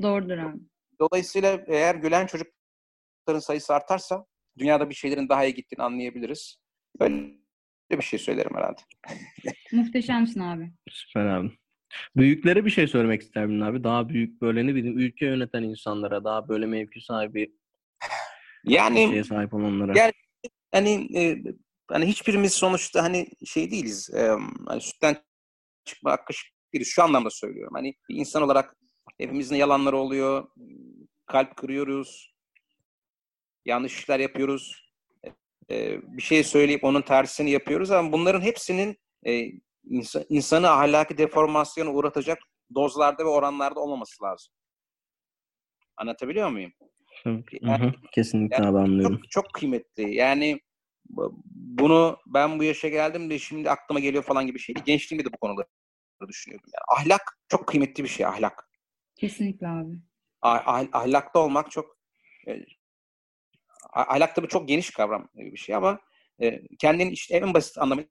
Doğrudur 0.02 0.38
abi. 0.38 0.58
Dolayısıyla 1.00 1.64
eğer 1.66 1.94
gülen 1.94 2.26
çocukların 2.26 3.40
sayısı 3.40 3.74
artarsa 3.74 4.26
dünyada 4.58 4.90
bir 4.90 4.94
şeylerin 4.94 5.28
daha 5.28 5.44
iyi 5.44 5.54
gittiğini 5.54 5.82
anlayabiliriz. 5.82 6.58
Böyle 7.00 7.32
bir 7.90 8.02
şey 8.02 8.18
söylerim 8.18 8.56
herhalde. 8.56 8.80
Muhteşemsin 9.72 10.40
abi. 10.40 10.72
Süper 10.90 11.26
abi. 11.26 11.50
Büyüklere 12.16 12.64
bir 12.64 12.70
şey 12.70 12.86
söylemek 12.86 13.22
isterim 13.22 13.62
abi. 13.62 13.84
Daha 13.84 14.08
büyük 14.08 14.40
böyle 14.40 14.66
ne 14.66 14.74
bileyim 14.74 14.98
ülke 14.98 15.26
yöneten 15.26 15.62
insanlara, 15.62 16.24
daha 16.24 16.48
böyle 16.48 16.66
mevki 16.66 17.00
sahibi 17.00 17.52
yani 18.64 19.08
şeye 19.08 19.24
sahip 19.24 19.54
olanlara. 19.54 19.98
Yani 19.98 20.12
hani 20.72 21.18
e, 21.18 21.42
hani 21.88 22.06
hiçbirimiz 22.06 22.52
sonuçta 22.52 23.02
hani 23.02 23.26
şey 23.46 23.70
değiliz. 23.70 24.10
E, 24.14 24.30
hani 24.66 24.80
sütten 24.80 25.16
çıkma 25.84 26.10
akış 26.10 26.52
değiliz. 26.72 26.88
Şu 26.88 27.02
anlamda 27.02 27.30
söylüyorum. 27.30 27.74
Hani 27.74 27.94
bir 28.08 28.16
insan 28.16 28.42
olarak 28.42 28.76
hepimizin 29.18 29.56
yalanları 29.56 29.96
oluyor. 29.96 30.48
Kalp 31.26 31.56
kırıyoruz. 31.56 32.34
Yanlış 33.64 33.98
işler 33.98 34.20
yapıyoruz. 34.20 34.92
E, 35.70 36.02
bir 36.02 36.22
şey 36.22 36.44
söyleyip 36.44 36.84
onun 36.84 37.02
tersini 37.02 37.50
yapıyoruz 37.50 37.90
ama 37.90 38.12
bunların 38.12 38.40
hepsinin 38.40 38.96
e, 39.26 39.52
insan, 39.86 40.24
insanı 40.28 40.70
ahlaki 40.70 41.18
deformasyona 41.18 41.90
uğratacak 41.90 42.38
dozlarda 42.74 43.24
ve 43.24 43.28
oranlarda 43.28 43.80
olmaması 43.80 44.24
lazım. 44.24 44.52
Anlatabiliyor 45.96 46.48
muyum? 46.48 46.72
Yani, 47.62 47.92
Kesinlikle 48.12 48.64
yani 48.64 48.78
anlıyorum. 48.78 49.16
Çok, 49.16 49.30
çok 49.30 49.52
kıymetli. 49.52 50.14
Yani 50.14 50.60
bunu 51.54 52.18
ben 52.26 52.58
bu 52.58 52.64
yaşa 52.64 52.88
geldim 52.88 53.30
de 53.30 53.38
şimdi 53.38 53.70
aklıma 53.70 54.00
geliyor 54.00 54.22
falan 54.22 54.46
gibi 54.46 54.58
şeydi. 54.58 54.82
Gençliğimde 54.84 55.28
de 55.28 55.32
bu 55.32 55.38
konuları 55.38 55.66
düşünüyordum. 56.28 56.70
Yani 56.74 57.00
ahlak 57.00 57.38
çok 57.48 57.66
kıymetli 57.66 58.04
bir 58.04 58.08
şey 58.08 58.26
ahlak. 58.26 58.70
Kesinlikle 59.16 59.68
abi. 59.68 59.96
Ah, 60.42 60.62
ah, 60.66 60.86
ahlakta 60.92 61.38
olmak 61.38 61.70
çok 61.70 61.98
e, 62.48 62.64
ahlak 63.92 64.34
tabii 64.34 64.48
çok 64.48 64.68
geniş 64.68 64.90
kavram 64.90 65.28
bir 65.34 65.56
şey 65.56 65.74
ama 65.74 66.00
e, 66.42 66.62
kendin 66.78 67.10
işte 67.10 67.36
en 67.36 67.54
basit 67.54 67.78
anlamıyla 67.78 68.10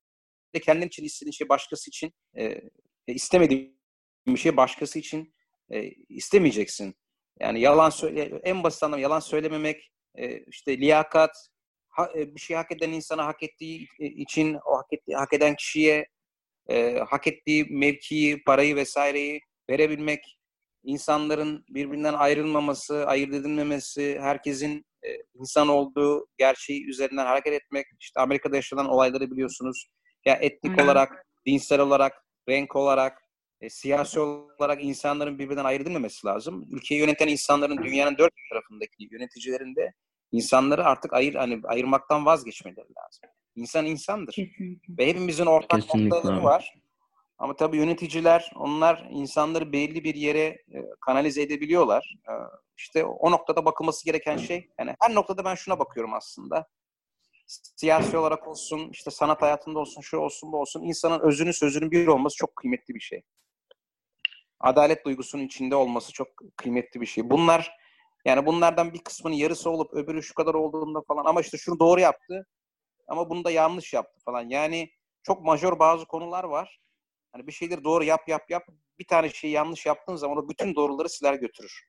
kendin 0.60 0.88
için 0.88 1.04
istediğin 1.04 1.32
şey 1.32 1.50
başkası 1.50 1.90
için 1.90 2.14
e, 2.38 2.62
istemediğin 3.08 3.80
bir 4.28 4.38
şey 4.38 4.58
başkası 4.58 5.00
için 5.00 5.36
e, 5.70 5.84
istemeyeceksin. 6.10 6.96
Yani 7.40 7.60
yalan 7.60 7.90
söyle 7.90 8.40
en 8.44 8.64
basit 8.64 8.84
anlamda 8.84 9.02
yalan 9.02 9.20
söylememek, 9.20 9.92
e, 10.16 10.40
işte 10.40 10.78
liyakat, 10.78 11.50
ha, 11.90 12.10
e, 12.16 12.36
bir 12.36 12.40
şey 12.40 12.56
hak 12.56 12.72
eden 12.72 12.92
insana 12.92 13.26
hak 13.26 13.44
ettiği 13.44 13.88
için 14.00 14.58
o 14.66 14.78
hak 14.78 14.94
ettiği 14.94 15.16
hak 15.16 15.34
eden 15.34 15.56
kişiye 15.56 16.08
e, 16.70 17.00
hak 17.10 17.28
ettiği 17.28 17.66
mevkiyi, 17.70 18.44
parayı 18.44 18.76
vesaireyi 18.76 19.40
verebilmek, 19.70 20.38
insanların 20.84 21.66
birbirinden 21.70 22.14
ayrılmaması, 22.14 23.08
ayırt 23.08 23.34
edilmemesi, 23.34 24.20
herkesin 24.20 24.86
e, 25.04 25.10
insan 25.34 25.68
olduğu 25.68 26.28
gerçeği 26.38 26.88
üzerinden 26.88 27.26
hareket 27.26 27.54
etmek. 27.54 27.86
İşte 28.00 28.20
Amerika'da 28.22 28.56
yaşanan 28.56 28.90
olayları 28.90 29.32
biliyorsunuz. 29.32 29.88
Ya 30.26 30.34
etnik 30.36 30.78
hmm. 30.78 30.84
olarak, 30.86 31.26
dinsel 31.46 31.80
olarak, 31.80 32.26
renk 32.50 32.76
olarak, 32.76 33.22
e, 33.62 33.70
siyasi 33.70 34.20
olarak 34.20 34.84
insanların 34.84 35.40
birbirinden 35.40 35.74
edilmemesi 35.74 36.28
lazım. 36.28 36.66
Ülkeyi 36.72 37.02
yöneten 37.02 37.28
insanların 37.28 37.84
dünyanın 37.84 38.18
dört 38.18 38.34
tarafındaki 38.50 39.08
yöneticilerin 39.12 39.76
de 39.76 39.94
insanları 40.32 40.86
artık 40.86 41.14
ayır 41.14 41.36
hani 41.36 41.62
ayırmaktan 41.64 42.26
vazgeçmeleri 42.26 42.78
lazım. 42.78 43.30
İnsan 43.56 43.86
insandır. 43.86 44.36
Ve 44.90 45.08
hepimizin 45.08 45.46
ortak 45.46 45.82
Kesinlikle. 45.82 46.10
noktaları 46.10 46.44
var. 46.44 46.74
Ama 47.38 47.56
tabii 47.56 47.78
yöneticiler, 47.78 48.52
onlar 48.56 49.08
insanları 49.12 49.72
belli 49.72 50.04
bir 50.04 50.16
yere 50.16 50.46
e, 50.46 50.78
kanalize 51.02 51.42
edebiliyorlar. 51.42 52.16
E, 52.30 52.34
işte 52.78 53.06
o 53.06 53.32
noktada 53.32 53.66
bakılması 53.66 54.06
gereken 54.06 54.38
şey, 54.38 54.70
yani 54.80 54.96
her 55.02 55.16
noktada 55.16 55.46
ben 55.46 55.56
şuna 55.56 55.80
bakıyorum 55.80 56.14
aslında. 56.14 56.68
Siyasi 57.46 58.18
olarak 58.18 58.48
olsun, 58.48 58.90
işte 58.90 59.12
sanat 59.12 59.42
hayatında 59.42 59.80
olsun, 59.80 60.02
şu 60.02 60.18
olsun, 60.18 60.52
bu 60.52 60.58
olsun. 60.58 60.82
insanın 60.84 61.20
özünü 61.20 61.54
sözünün 61.54 61.92
bir 61.92 62.08
olması 62.08 62.36
çok 62.36 62.56
kıymetli 62.56 62.96
bir 62.96 63.00
şey. 63.00 63.24
Adalet 64.60 65.06
duygusunun 65.06 65.44
içinde 65.44 65.76
olması 65.76 66.14
çok 66.14 66.28
kıymetli 66.56 67.02
bir 67.02 67.06
şey. 67.06 67.30
Bunlar, 67.30 67.72
yani 68.26 68.46
bunlardan 68.46 68.94
bir 68.94 69.00
kısmının 69.00 69.36
yarısı 69.36 69.70
olup 69.70 69.94
öbürü 69.94 70.24
şu 70.24 70.34
kadar 70.34 70.54
olduğunda 70.54 71.02
falan 71.02 71.26
ama 71.26 71.42
işte 71.42 71.58
şunu 71.58 71.80
doğru 71.80 72.00
yaptı 72.00 72.48
ama 73.08 73.30
bunu 73.30 73.44
da 73.44 73.52
yanlış 73.52 73.94
yaptı 73.94 74.20
falan. 74.26 74.50
Yani 74.50 74.90
çok 75.24 75.42
majör 75.46 75.80
bazı 75.80 76.06
konular 76.06 76.44
var 76.44 76.80
Hani 77.36 77.48
bir 77.48 77.52
şeyleri 77.52 77.84
doğru 77.84 78.04
yap 78.04 78.30
yap 78.30 78.50
yap. 78.50 78.64
Bir 79.00 79.08
tane 79.08 79.30
şeyi 79.30 79.54
yanlış 79.54 79.86
yaptığın 79.86 80.16
zaman 80.16 80.38
o 80.38 80.50
bütün 80.50 80.76
doğruları 80.76 81.10
siler 81.10 81.34
götürür. 81.34 81.88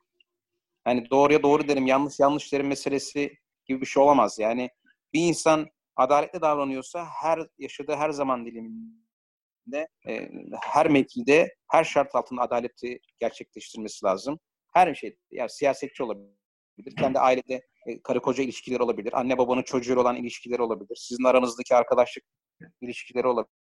Hani 0.85 1.11
doğruya 1.11 1.43
doğru 1.43 1.69
derim, 1.69 1.87
yanlış 1.87 2.21
yanlış 2.21 2.53
derim 2.53 2.67
meselesi 2.67 3.39
gibi 3.65 3.81
bir 3.81 3.87
şey 3.87 4.03
olamaz. 4.03 4.39
Yani 4.39 4.71
bir 5.17 5.29
insan 5.29 5.67
adaletli 5.97 6.41
davranıyorsa 6.41 7.07
her 7.23 7.47
yaşadığı 7.59 7.95
her 7.95 8.11
zaman 8.11 8.47
diliminde, 8.47 9.89
e, 10.09 10.31
her 10.61 10.89
mevkide, 10.89 11.55
her 11.71 11.85
şart 11.85 12.15
altında 12.15 12.43
adaleti 12.43 13.01
gerçekleştirmesi 13.19 14.05
lazım. 14.05 14.39
Her 14.73 14.95
şey, 14.95 15.17
yani 15.31 15.51
siyasetçi 15.51 16.03
olabilir, 16.03 16.97
kendi 16.99 17.19
ailede 17.19 17.63
e, 17.87 18.03
karı 18.03 18.21
koca 18.21 18.43
ilişkileri 18.45 18.83
olabilir, 18.83 19.21
anne 19.21 19.39
babanın 19.39 19.63
çocuğu 19.63 20.01
olan 20.01 20.17
ilişkileri 20.17 20.63
olabilir, 20.63 20.97
sizin 20.97 21.25
aranızdaki 21.25 21.75
arkadaşlık 21.75 22.25
ilişkileri 22.81 23.27
olabilir 23.27 23.57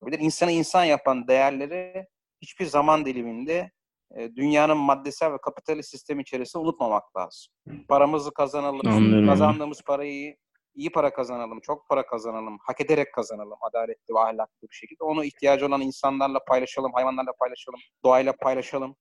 olabilir. 0.00 0.20
İnsanı 0.20 0.52
insan 0.52 0.84
yapan 0.84 1.28
değerleri 1.28 2.06
hiçbir 2.42 2.66
zaman 2.66 3.04
diliminde 3.04 3.70
e, 4.16 4.36
dünyanın 4.36 4.76
maddesel 4.76 5.32
ve 5.32 5.38
kapitalist 5.38 5.90
sistemi 5.90 6.22
içerisinde 6.22 6.62
unutmamak 6.62 7.16
lazım. 7.16 7.52
Paramızı 7.88 8.34
kazanalım, 8.34 8.88
Anladım. 8.88 9.26
kazandığımız 9.26 9.82
parayı 9.82 10.36
iyi 10.74 10.92
para 10.92 11.12
kazanalım, 11.12 11.60
çok 11.60 11.88
para 11.88 12.06
kazanalım, 12.06 12.58
hak 12.62 12.80
ederek 12.80 13.14
kazanalım 13.14 13.58
adaletli 13.60 14.14
ve 14.14 14.18
ahlaklı 14.18 14.68
bir 14.70 14.74
şekilde. 14.74 15.04
Onu 15.04 15.24
ihtiyacı 15.24 15.66
olan 15.66 15.80
insanlarla 15.80 16.44
paylaşalım, 16.44 16.92
hayvanlarla 16.92 17.32
paylaşalım, 17.38 17.80
doğayla 18.04 18.32
paylaşalım. 18.32 18.96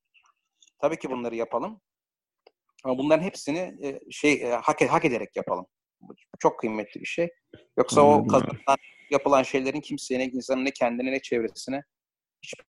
Tabii 0.81 0.99
ki 0.99 1.09
bunları 1.09 1.35
yapalım. 1.35 1.81
Ama 2.83 2.97
bunların 2.97 3.23
hepsini 3.23 3.77
e, 3.83 3.99
şey 4.11 4.33
e, 4.33 4.49
hak, 4.49 4.81
hak 4.81 5.05
ederek 5.05 5.35
yapalım. 5.35 5.65
Bu 6.01 6.13
çok 6.39 6.59
kıymetli 6.59 7.01
bir 7.01 7.05
şey. 7.05 7.29
Yoksa 7.77 8.01
o 8.01 8.27
kazanan 8.27 8.77
yapılan 9.11 9.43
şeylerin 9.43 9.81
kimseye 9.81 10.19
ne 10.19 10.25
insanın 10.25 10.65
ne 10.65 10.71
kendine 10.71 11.11
ne 11.11 11.21
çevresine 11.21 11.83
hiçbir 12.43 12.65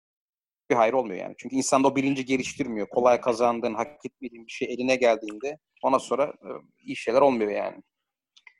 hayır 0.74 0.92
olmuyor 0.92 1.20
yani. 1.20 1.34
Çünkü 1.38 1.56
insan 1.56 1.84
da 1.84 1.88
o 1.88 1.96
bilinci 1.96 2.24
geliştirmiyor. 2.24 2.88
Kolay 2.88 3.20
kazandığın, 3.20 3.74
hak 3.74 4.06
etmediğin 4.06 4.46
bir 4.46 4.52
şey 4.52 4.74
eline 4.74 4.96
geldiğinde 4.96 5.58
ona 5.82 5.98
sonra 5.98 6.24
e, 6.24 6.48
iyi 6.78 6.96
şeyler 6.96 7.20
olmuyor 7.20 7.50
yani. 7.50 7.82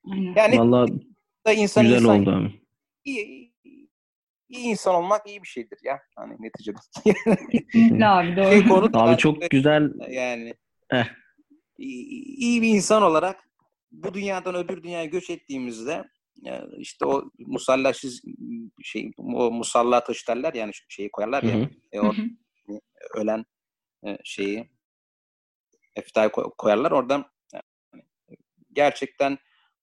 Yani 0.06 0.58
Vallahi 0.58 0.90
da 1.46 1.52
insan 1.52 1.84
güzel 1.84 1.98
insan, 1.98 2.20
oldu 2.20 2.30
abi. 2.30 2.60
İyi, 3.04 3.54
iyi 4.48 4.64
insan 4.64 4.94
olmak 4.94 5.26
iyi 5.26 5.42
bir 5.42 5.48
şeydir 5.48 5.78
ya. 5.84 6.00
Hani 6.16 6.36
neticede. 6.40 6.78
Kesinlikle 7.52 8.06
abi 8.06 8.36
doğru. 8.36 8.50
Şey, 8.50 8.68
konu 8.68 8.90
abi 8.92 9.16
çok 9.16 9.50
güzel. 9.50 9.92
Yani 10.10 10.54
eh. 10.92 11.06
iyi, 11.78 12.24
iyi 12.36 12.62
bir 12.62 12.68
insan 12.68 13.02
olarak 13.02 13.50
bu 13.92 14.14
dünyadan 14.14 14.54
öbür 14.54 14.82
dünyaya 14.82 15.04
göç 15.04 15.30
ettiğimizde 15.30 16.04
işte 16.78 17.06
o 17.06 17.30
musalla 17.38 17.92
şey 18.82 19.10
o 19.18 19.50
musalla 19.50 20.04
taşı 20.04 20.26
derler 20.26 20.54
yani 20.54 20.72
şeyi 20.88 21.10
koyarlar 21.10 21.42
ya 21.42 21.54
hı 21.54 21.58
hı. 21.58 21.68
E, 21.92 22.00
o 22.00 22.12
ölen 23.14 23.44
e, 24.06 24.18
şeyi 24.24 24.70
eftayı 25.96 26.30
koyarlar 26.58 26.90
oradan 26.90 27.24
yani, 27.52 27.62
gerçekten 28.72 29.38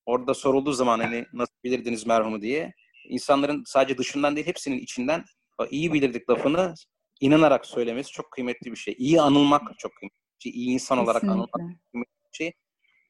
orada 0.08 0.34
sorulduğu 0.34 0.74
zaman 0.74 1.00
hani 1.00 1.26
nasıl 1.34 1.54
bilirdiniz 1.64 2.08
merhumu 2.08 2.42
diye 2.42 2.74
insanların 3.10 3.64
sadece 3.66 3.98
dışından 3.98 4.36
değil 4.36 4.48
hepsinin 4.48 4.78
içinden 4.80 5.24
iyi 5.72 5.94
bilirdik 5.94 6.30
lafını 6.30 6.74
inanarak 7.22 7.66
söylemesi 7.66 8.12
çok 8.12 8.32
kıymetli 8.32 8.72
bir 8.72 8.78
şey. 8.78 8.96
İyi 8.98 9.22
anılmak 9.22 9.80
çok 9.80 9.92
kıymetli 9.96 10.18
bir 10.40 10.52
şey. 10.52 10.52
İyi 10.52 10.70
insan 10.74 10.98
olarak 10.98 11.22
Kesinlikle. 11.22 11.34
anılmak 11.34 11.78
çok 11.80 11.92
kıymetli 11.92 12.12
bir 12.32 12.38
şey. 12.38 12.52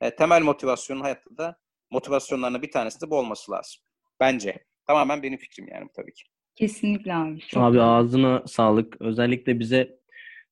E, 0.01 0.15
temel 0.15 0.41
motivasyonun 0.41 1.01
hayatta 1.01 1.37
da 1.37 1.57
motivasyonlarından 1.91 2.61
bir 2.61 2.71
tanesi 2.71 3.01
de 3.01 3.09
bu 3.09 3.17
olması 3.17 3.51
lazım. 3.51 3.81
Bence. 4.19 4.65
Tamamen 4.87 5.23
benim 5.23 5.37
fikrim 5.37 5.67
yani 5.67 5.87
tabii 5.95 6.13
ki. 6.13 6.23
Kesinlikle 6.55 7.15
abi. 7.15 7.39
Çok 7.39 7.63
abi 7.63 7.81
ağzına 7.81 8.43
sağlık. 8.47 9.01
Özellikle 9.01 9.59
bize 9.59 9.99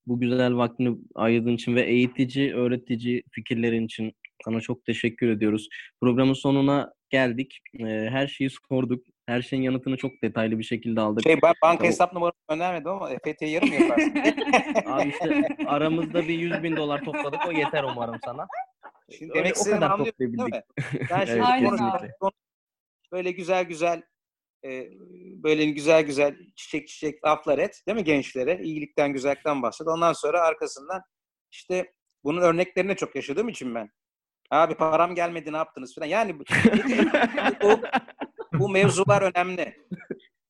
bu 0.06 0.20
güzel 0.20 0.56
vaktini 0.56 0.96
ayırdığın 1.14 1.54
için 1.54 1.74
ve 1.74 1.82
eğitici, 1.82 2.54
öğretici 2.54 3.22
fikirlerin 3.32 3.86
için 3.86 4.12
sana 4.44 4.60
çok 4.60 4.84
teşekkür 4.84 5.28
ediyoruz. 5.28 5.68
Programın 6.00 6.32
sonuna 6.32 6.92
geldik. 7.10 7.60
Ee, 7.78 7.84
her 8.10 8.26
şeyi 8.26 8.50
sorduk. 8.68 9.06
Her 9.26 9.42
şeyin 9.42 9.62
yanıtını 9.62 9.96
çok 9.96 10.12
detaylı 10.22 10.58
bir 10.58 10.64
şekilde 10.64 11.00
aldık. 11.00 11.22
Şey 11.22 11.42
ben 11.42 11.54
banka 11.62 11.84
hesap 11.84 12.12
numaramı 12.12 12.34
önermedim 12.48 12.90
ama 12.90 13.10
EFT'ye 13.10 13.50
yarım 13.50 13.72
yaparsın. 13.72 14.14
Abi 14.86 15.08
işte 15.08 15.48
aramızda 15.66 16.28
bir 16.28 16.38
100 16.38 16.62
bin 16.62 16.76
dolar 16.76 17.04
topladık. 17.04 17.40
O 17.48 17.52
yeter 17.52 17.84
umarım 17.84 18.16
sana. 18.24 18.46
Şimdi 19.18 19.32
Öyle, 19.32 19.44
demek 19.44 19.60
o 19.60 19.64
kadar 19.64 19.96
toplayabildik. 19.96 20.54
Ben 21.10 21.24
şimdi 21.26 21.42
evet, 22.02 22.32
böyle 23.12 23.30
güzel 23.30 23.64
güzel 23.64 24.02
e, 24.64 24.90
böyle 25.42 25.64
güzel 25.64 26.02
güzel 26.02 26.36
çiçek 26.56 26.88
çiçek 26.88 27.24
laflar 27.24 27.58
et 27.58 27.82
değil 27.86 27.96
mi 27.96 28.04
gençlere? 28.04 28.62
İyilikten, 28.62 29.12
güzellikten 29.12 29.62
bahset. 29.62 29.88
Ondan 29.88 30.12
sonra 30.12 30.40
arkasından 30.40 31.02
işte 31.52 31.92
bunun 32.24 32.40
örneklerini 32.40 32.96
çok 32.96 33.16
yaşadığım 33.16 33.48
için 33.48 33.74
ben. 33.74 33.90
Abi 34.50 34.74
param 34.74 35.14
gelmedi 35.14 35.52
ne 35.52 35.56
yaptınız 35.56 35.94
falan. 35.94 36.06
Yani 36.06 36.38
bu, 36.38 36.44
bu, 37.62 37.80
bu 38.58 38.68
mevzular 38.68 39.22
önemli. 39.22 39.76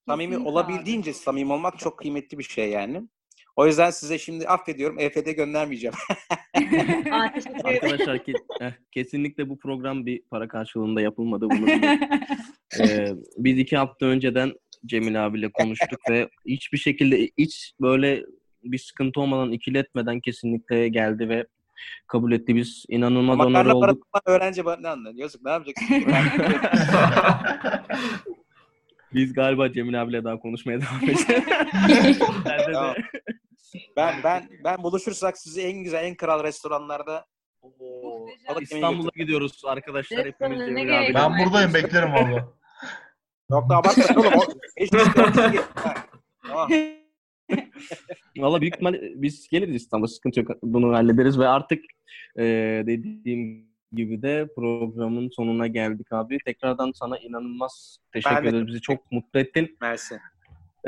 Samimi 0.08 0.38
olabildiğince 0.38 1.12
samimi 1.12 1.52
olmak 1.52 1.78
çok 1.78 1.98
kıymetli 1.98 2.38
bir 2.38 2.44
şey 2.44 2.70
yani. 2.70 3.02
O 3.56 3.66
yüzden 3.66 3.90
size 3.90 4.18
şimdi 4.18 4.48
affediyorum. 4.48 4.98
EFT 4.98 5.36
göndermeyeceğim. 5.36 5.94
Arkadaşlar 7.64 8.24
ki, 8.24 8.34
eh, 8.60 8.72
kesinlikle 8.92 9.48
bu 9.48 9.58
program 9.58 10.06
bir 10.06 10.22
para 10.30 10.48
karşılığında 10.48 11.00
yapılmadı. 11.00 11.50
Bunu 11.50 11.70
ee, 12.80 13.14
biz 13.38 13.58
iki 13.58 13.76
hafta 13.76 14.06
önceden 14.06 14.52
Cemil 14.86 15.26
abiyle 15.26 15.50
konuştuk 15.52 16.00
ve 16.10 16.28
hiçbir 16.46 16.78
şekilde 16.78 17.30
hiç 17.38 17.72
böyle 17.80 18.24
bir 18.64 18.78
sıkıntı 18.78 19.20
olmadan 19.20 19.52
ikiletmeden 19.52 20.20
kesinlikle 20.20 20.88
geldi 20.88 21.28
ve 21.28 21.46
kabul 22.06 22.32
etti. 22.32 22.54
Biz 22.56 22.84
inanılmaz 22.88 23.40
onarı 23.40 23.74
olduk. 23.74 24.06
öğrenci 24.26 24.62
ne 24.80 24.88
anlıyor? 24.88 25.14
Yazık 25.14 25.42
ne 25.44 25.50
yapacaksın? 25.50 25.86
Biz 29.14 29.32
galiba 29.32 29.72
Cemil 29.72 30.02
abiyle 30.02 30.24
daha 30.24 30.38
konuşmaya 30.38 30.80
devam 30.80 31.04
edeceğiz. 31.04 31.44
tamam. 32.72 32.94
Ben 33.96 34.14
ben 34.24 34.48
ben 34.64 34.82
buluşursak 34.82 35.38
sizi 35.38 35.62
en 35.62 35.84
güzel 35.84 36.04
en 36.04 36.14
kral 36.14 36.44
restoranlarda 36.44 37.26
Oo, 37.62 38.26
İstanbul'a 38.60 39.10
gidiyoruz 39.16 39.62
arkadaşlar 39.64 40.26
hepimiz 40.26 40.58
Cemil 40.58 40.98
abi. 40.98 41.14
Ben 41.14 41.38
buradayım 41.38 41.74
beklerim 41.74 42.12
valla. 42.12 42.48
Yok 43.50 43.70
da 43.70 43.76
abartma 43.76 44.20
oğlum. 44.20 44.42
Valla 48.38 48.60
büyük 48.60 48.74
ihtimal 48.74 49.00
biz 49.14 49.48
geliriz 49.48 49.74
İstanbul'a 49.74 50.08
sıkıntı 50.08 50.40
yok. 50.40 50.50
Bunu 50.62 50.92
hallederiz 50.92 51.38
ve 51.38 51.48
artık 51.48 51.84
e, 52.38 52.44
dediğim 52.86 53.66
gibi 53.92 54.22
de 54.22 54.48
programın 54.56 55.30
sonuna 55.36 55.66
geldik 55.66 56.12
abi. 56.12 56.38
Tekrardan 56.44 56.92
sana 56.94 57.18
inanılmaz 57.18 57.98
teşekkür 58.12 58.36
Ben 58.36 58.44
de 58.44 58.48
ederiz. 58.48 58.66
Bizi 58.66 58.80
çok 58.80 59.12
mutlu 59.12 59.40
ettin. 59.40 59.76
Mersi. 59.80 60.18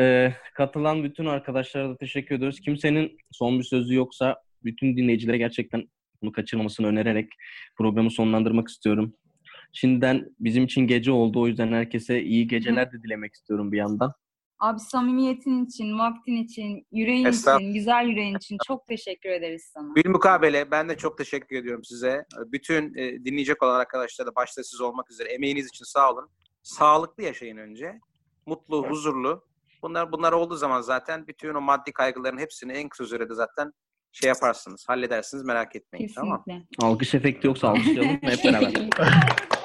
Ee, 0.01 0.35
katılan 0.55 1.05
bütün 1.05 1.27
arkadaşlara 1.27 1.89
da 1.89 1.97
teşekkür 1.97 2.35
ediyoruz. 2.35 2.61
Kimsenin 2.61 3.17
son 3.31 3.59
bir 3.59 3.65
sözü 3.65 3.95
yoksa 3.95 4.43
bütün 4.65 4.97
dinleyicilere 4.97 5.39
gerçekten 5.39 5.89
bunu 6.23 6.33
kaçırmamasını 6.33 6.87
önererek 6.87 7.29
programı 7.77 8.11
sonlandırmak 8.11 8.69
istiyorum. 8.69 9.15
Şimdiden 9.73 10.35
bizim 10.41 10.65
için 10.65 10.87
gece 10.87 11.11
oldu. 11.11 11.41
O 11.41 11.47
yüzden 11.47 11.73
herkese 11.73 12.23
iyi 12.23 12.49
geceler 12.49 12.93
de 12.93 13.03
dilemek 13.03 13.35
istiyorum 13.35 13.73
bir 13.73 13.79
yandan. 13.79 14.13
Abi 14.61 14.81
samimiyetin 14.81 15.67
için, 15.67 15.99
vaktin 15.99 16.37
için, 16.37 16.87
yüreğin 16.93 17.27
Estağfurullah. 17.27 17.61
için, 17.61 17.75
güzel 17.75 18.05
yüreğin 18.05 18.37
için 18.37 18.57
çok 18.67 18.87
teşekkür 18.87 19.31
ederiz 19.31 19.71
sana. 19.75 19.95
Bilmukabele 19.95 20.71
ben 20.71 20.89
de 20.89 20.97
çok 20.97 21.19
teşekkür 21.19 21.57
ediyorum 21.57 21.85
size. 21.85 22.25
Bütün 22.47 22.95
e, 22.95 23.25
dinleyecek 23.25 23.63
olan 23.63 23.81
arkadaşlara 23.81 24.29
da 24.29 24.35
başta 24.35 24.63
siz 24.63 24.81
olmak 24.81 25.11
üzere 25.11 25.29
emeğiniz 25.29 25.67
için 25.67 25.85
sağ 25.85 26.13
olun. 26.13 26.31
Sağlıklı 26.63 27.23
yaşayın 27.23 27.57
önce. 27.57 27.99
Mutlu, 28.47 28.87
huzurlu. 28.89 29.45
Bunlar 29.83 30.13
bunlar 30.13 30.33
olduğu 30.33 30.57
zaman 30.57 30.81
zaten 30.81 31.27
bütün 31.27 31.55
o 31.55 31.61
maddi 31.61 31.93
kaygıların 31.93 32.39
hepsini 32.39 32.73
en 32.73 32.89
kısa 32.89 33.07
sürede 33.07 33.35
zaten 33.35 33.73
şey 34.13 34.29
yaparsınız, 34.29 34.85
halledersiniz 34.89 35.45
merak 35.45 35.77
etmeyin. 35.77 36.11
Tamam. 36.15 36.45
Kesinlikle. 36.45 36.87
Alkış 36.87 37.15
efekti 37.15 37.47
yoksa 37.47 37.69
alkışlayalım 37.69 38.19
hep 38.23 38.45
beraber. 38.45 38.73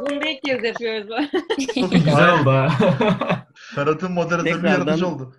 Bunu 0.00 0.20
da 0.20 0.26
ilk 0.28 0.42
kez 0.42 0.64
yapıyoruz. 0.64 1.08
Çok 1.74 1.92
güzel 1.92 2.40
oldu 2.40 2.50
ha. 2.50 2.68
Ferhat'ın 3.74 4.12
moderatörü 4.12 4.52
Tekrardan- 4.52 4.70
yaratıcı 4.70 5.06
oldu. 5.08 5.34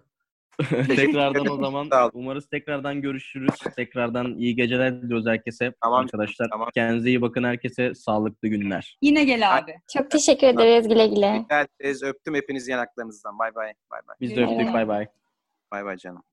tekrardan 0.88 1.48
o 1.50 1.56
zaman 1.56 1.90
Sağ 1.90 2.10
umarız 2.14 2.48
tekrardan 2.50 3.02
görüşürüz. 3.02 3.56
Tekrardan 3.76 4.36
iyi 4.38 4.56
geceler 4.56 5.02
diliyoruz 5.02 5.26
herkese 5.28 5.74
Tamam, 5.84 6.00
arkadaşlar. 6.00 6.50
tamam. 6.52 6.70
Kendinize 6.74 7.10
iyi 7.10 7.22
bakın 7.22 7.44
herkese. 7.44 7.94
Sağlıklı 7.96 8.48
günler. 8.48 8.98
Yine 9.02 9.24
gel 9.24 9.58
abi. 9.58 9.76
Çok 9.94 10.12
teşekkür 10.12 10.48
ederiz 10.48 10.88
güle 10.88 11.08
güle. 11.08 11.46
Herkes 11.50 12.04
öptüm 12.04 12.36
hepinizi 12.36 12.72
yanaklarınızdan. 12.72 13.40
Bay 13.40 13.56
bay. 13.56 13.74
Bay 13.92 14.00
bay. 14.08 14.16
Biz 14.22 14.36
de 14.36 14.44
öptük. 14.44 14.74
Bay 14.74 14.88
bay. 14.88 15.08
Bay 15.72 15.86
bay 15.86 15.98
canım. 15.98 16.24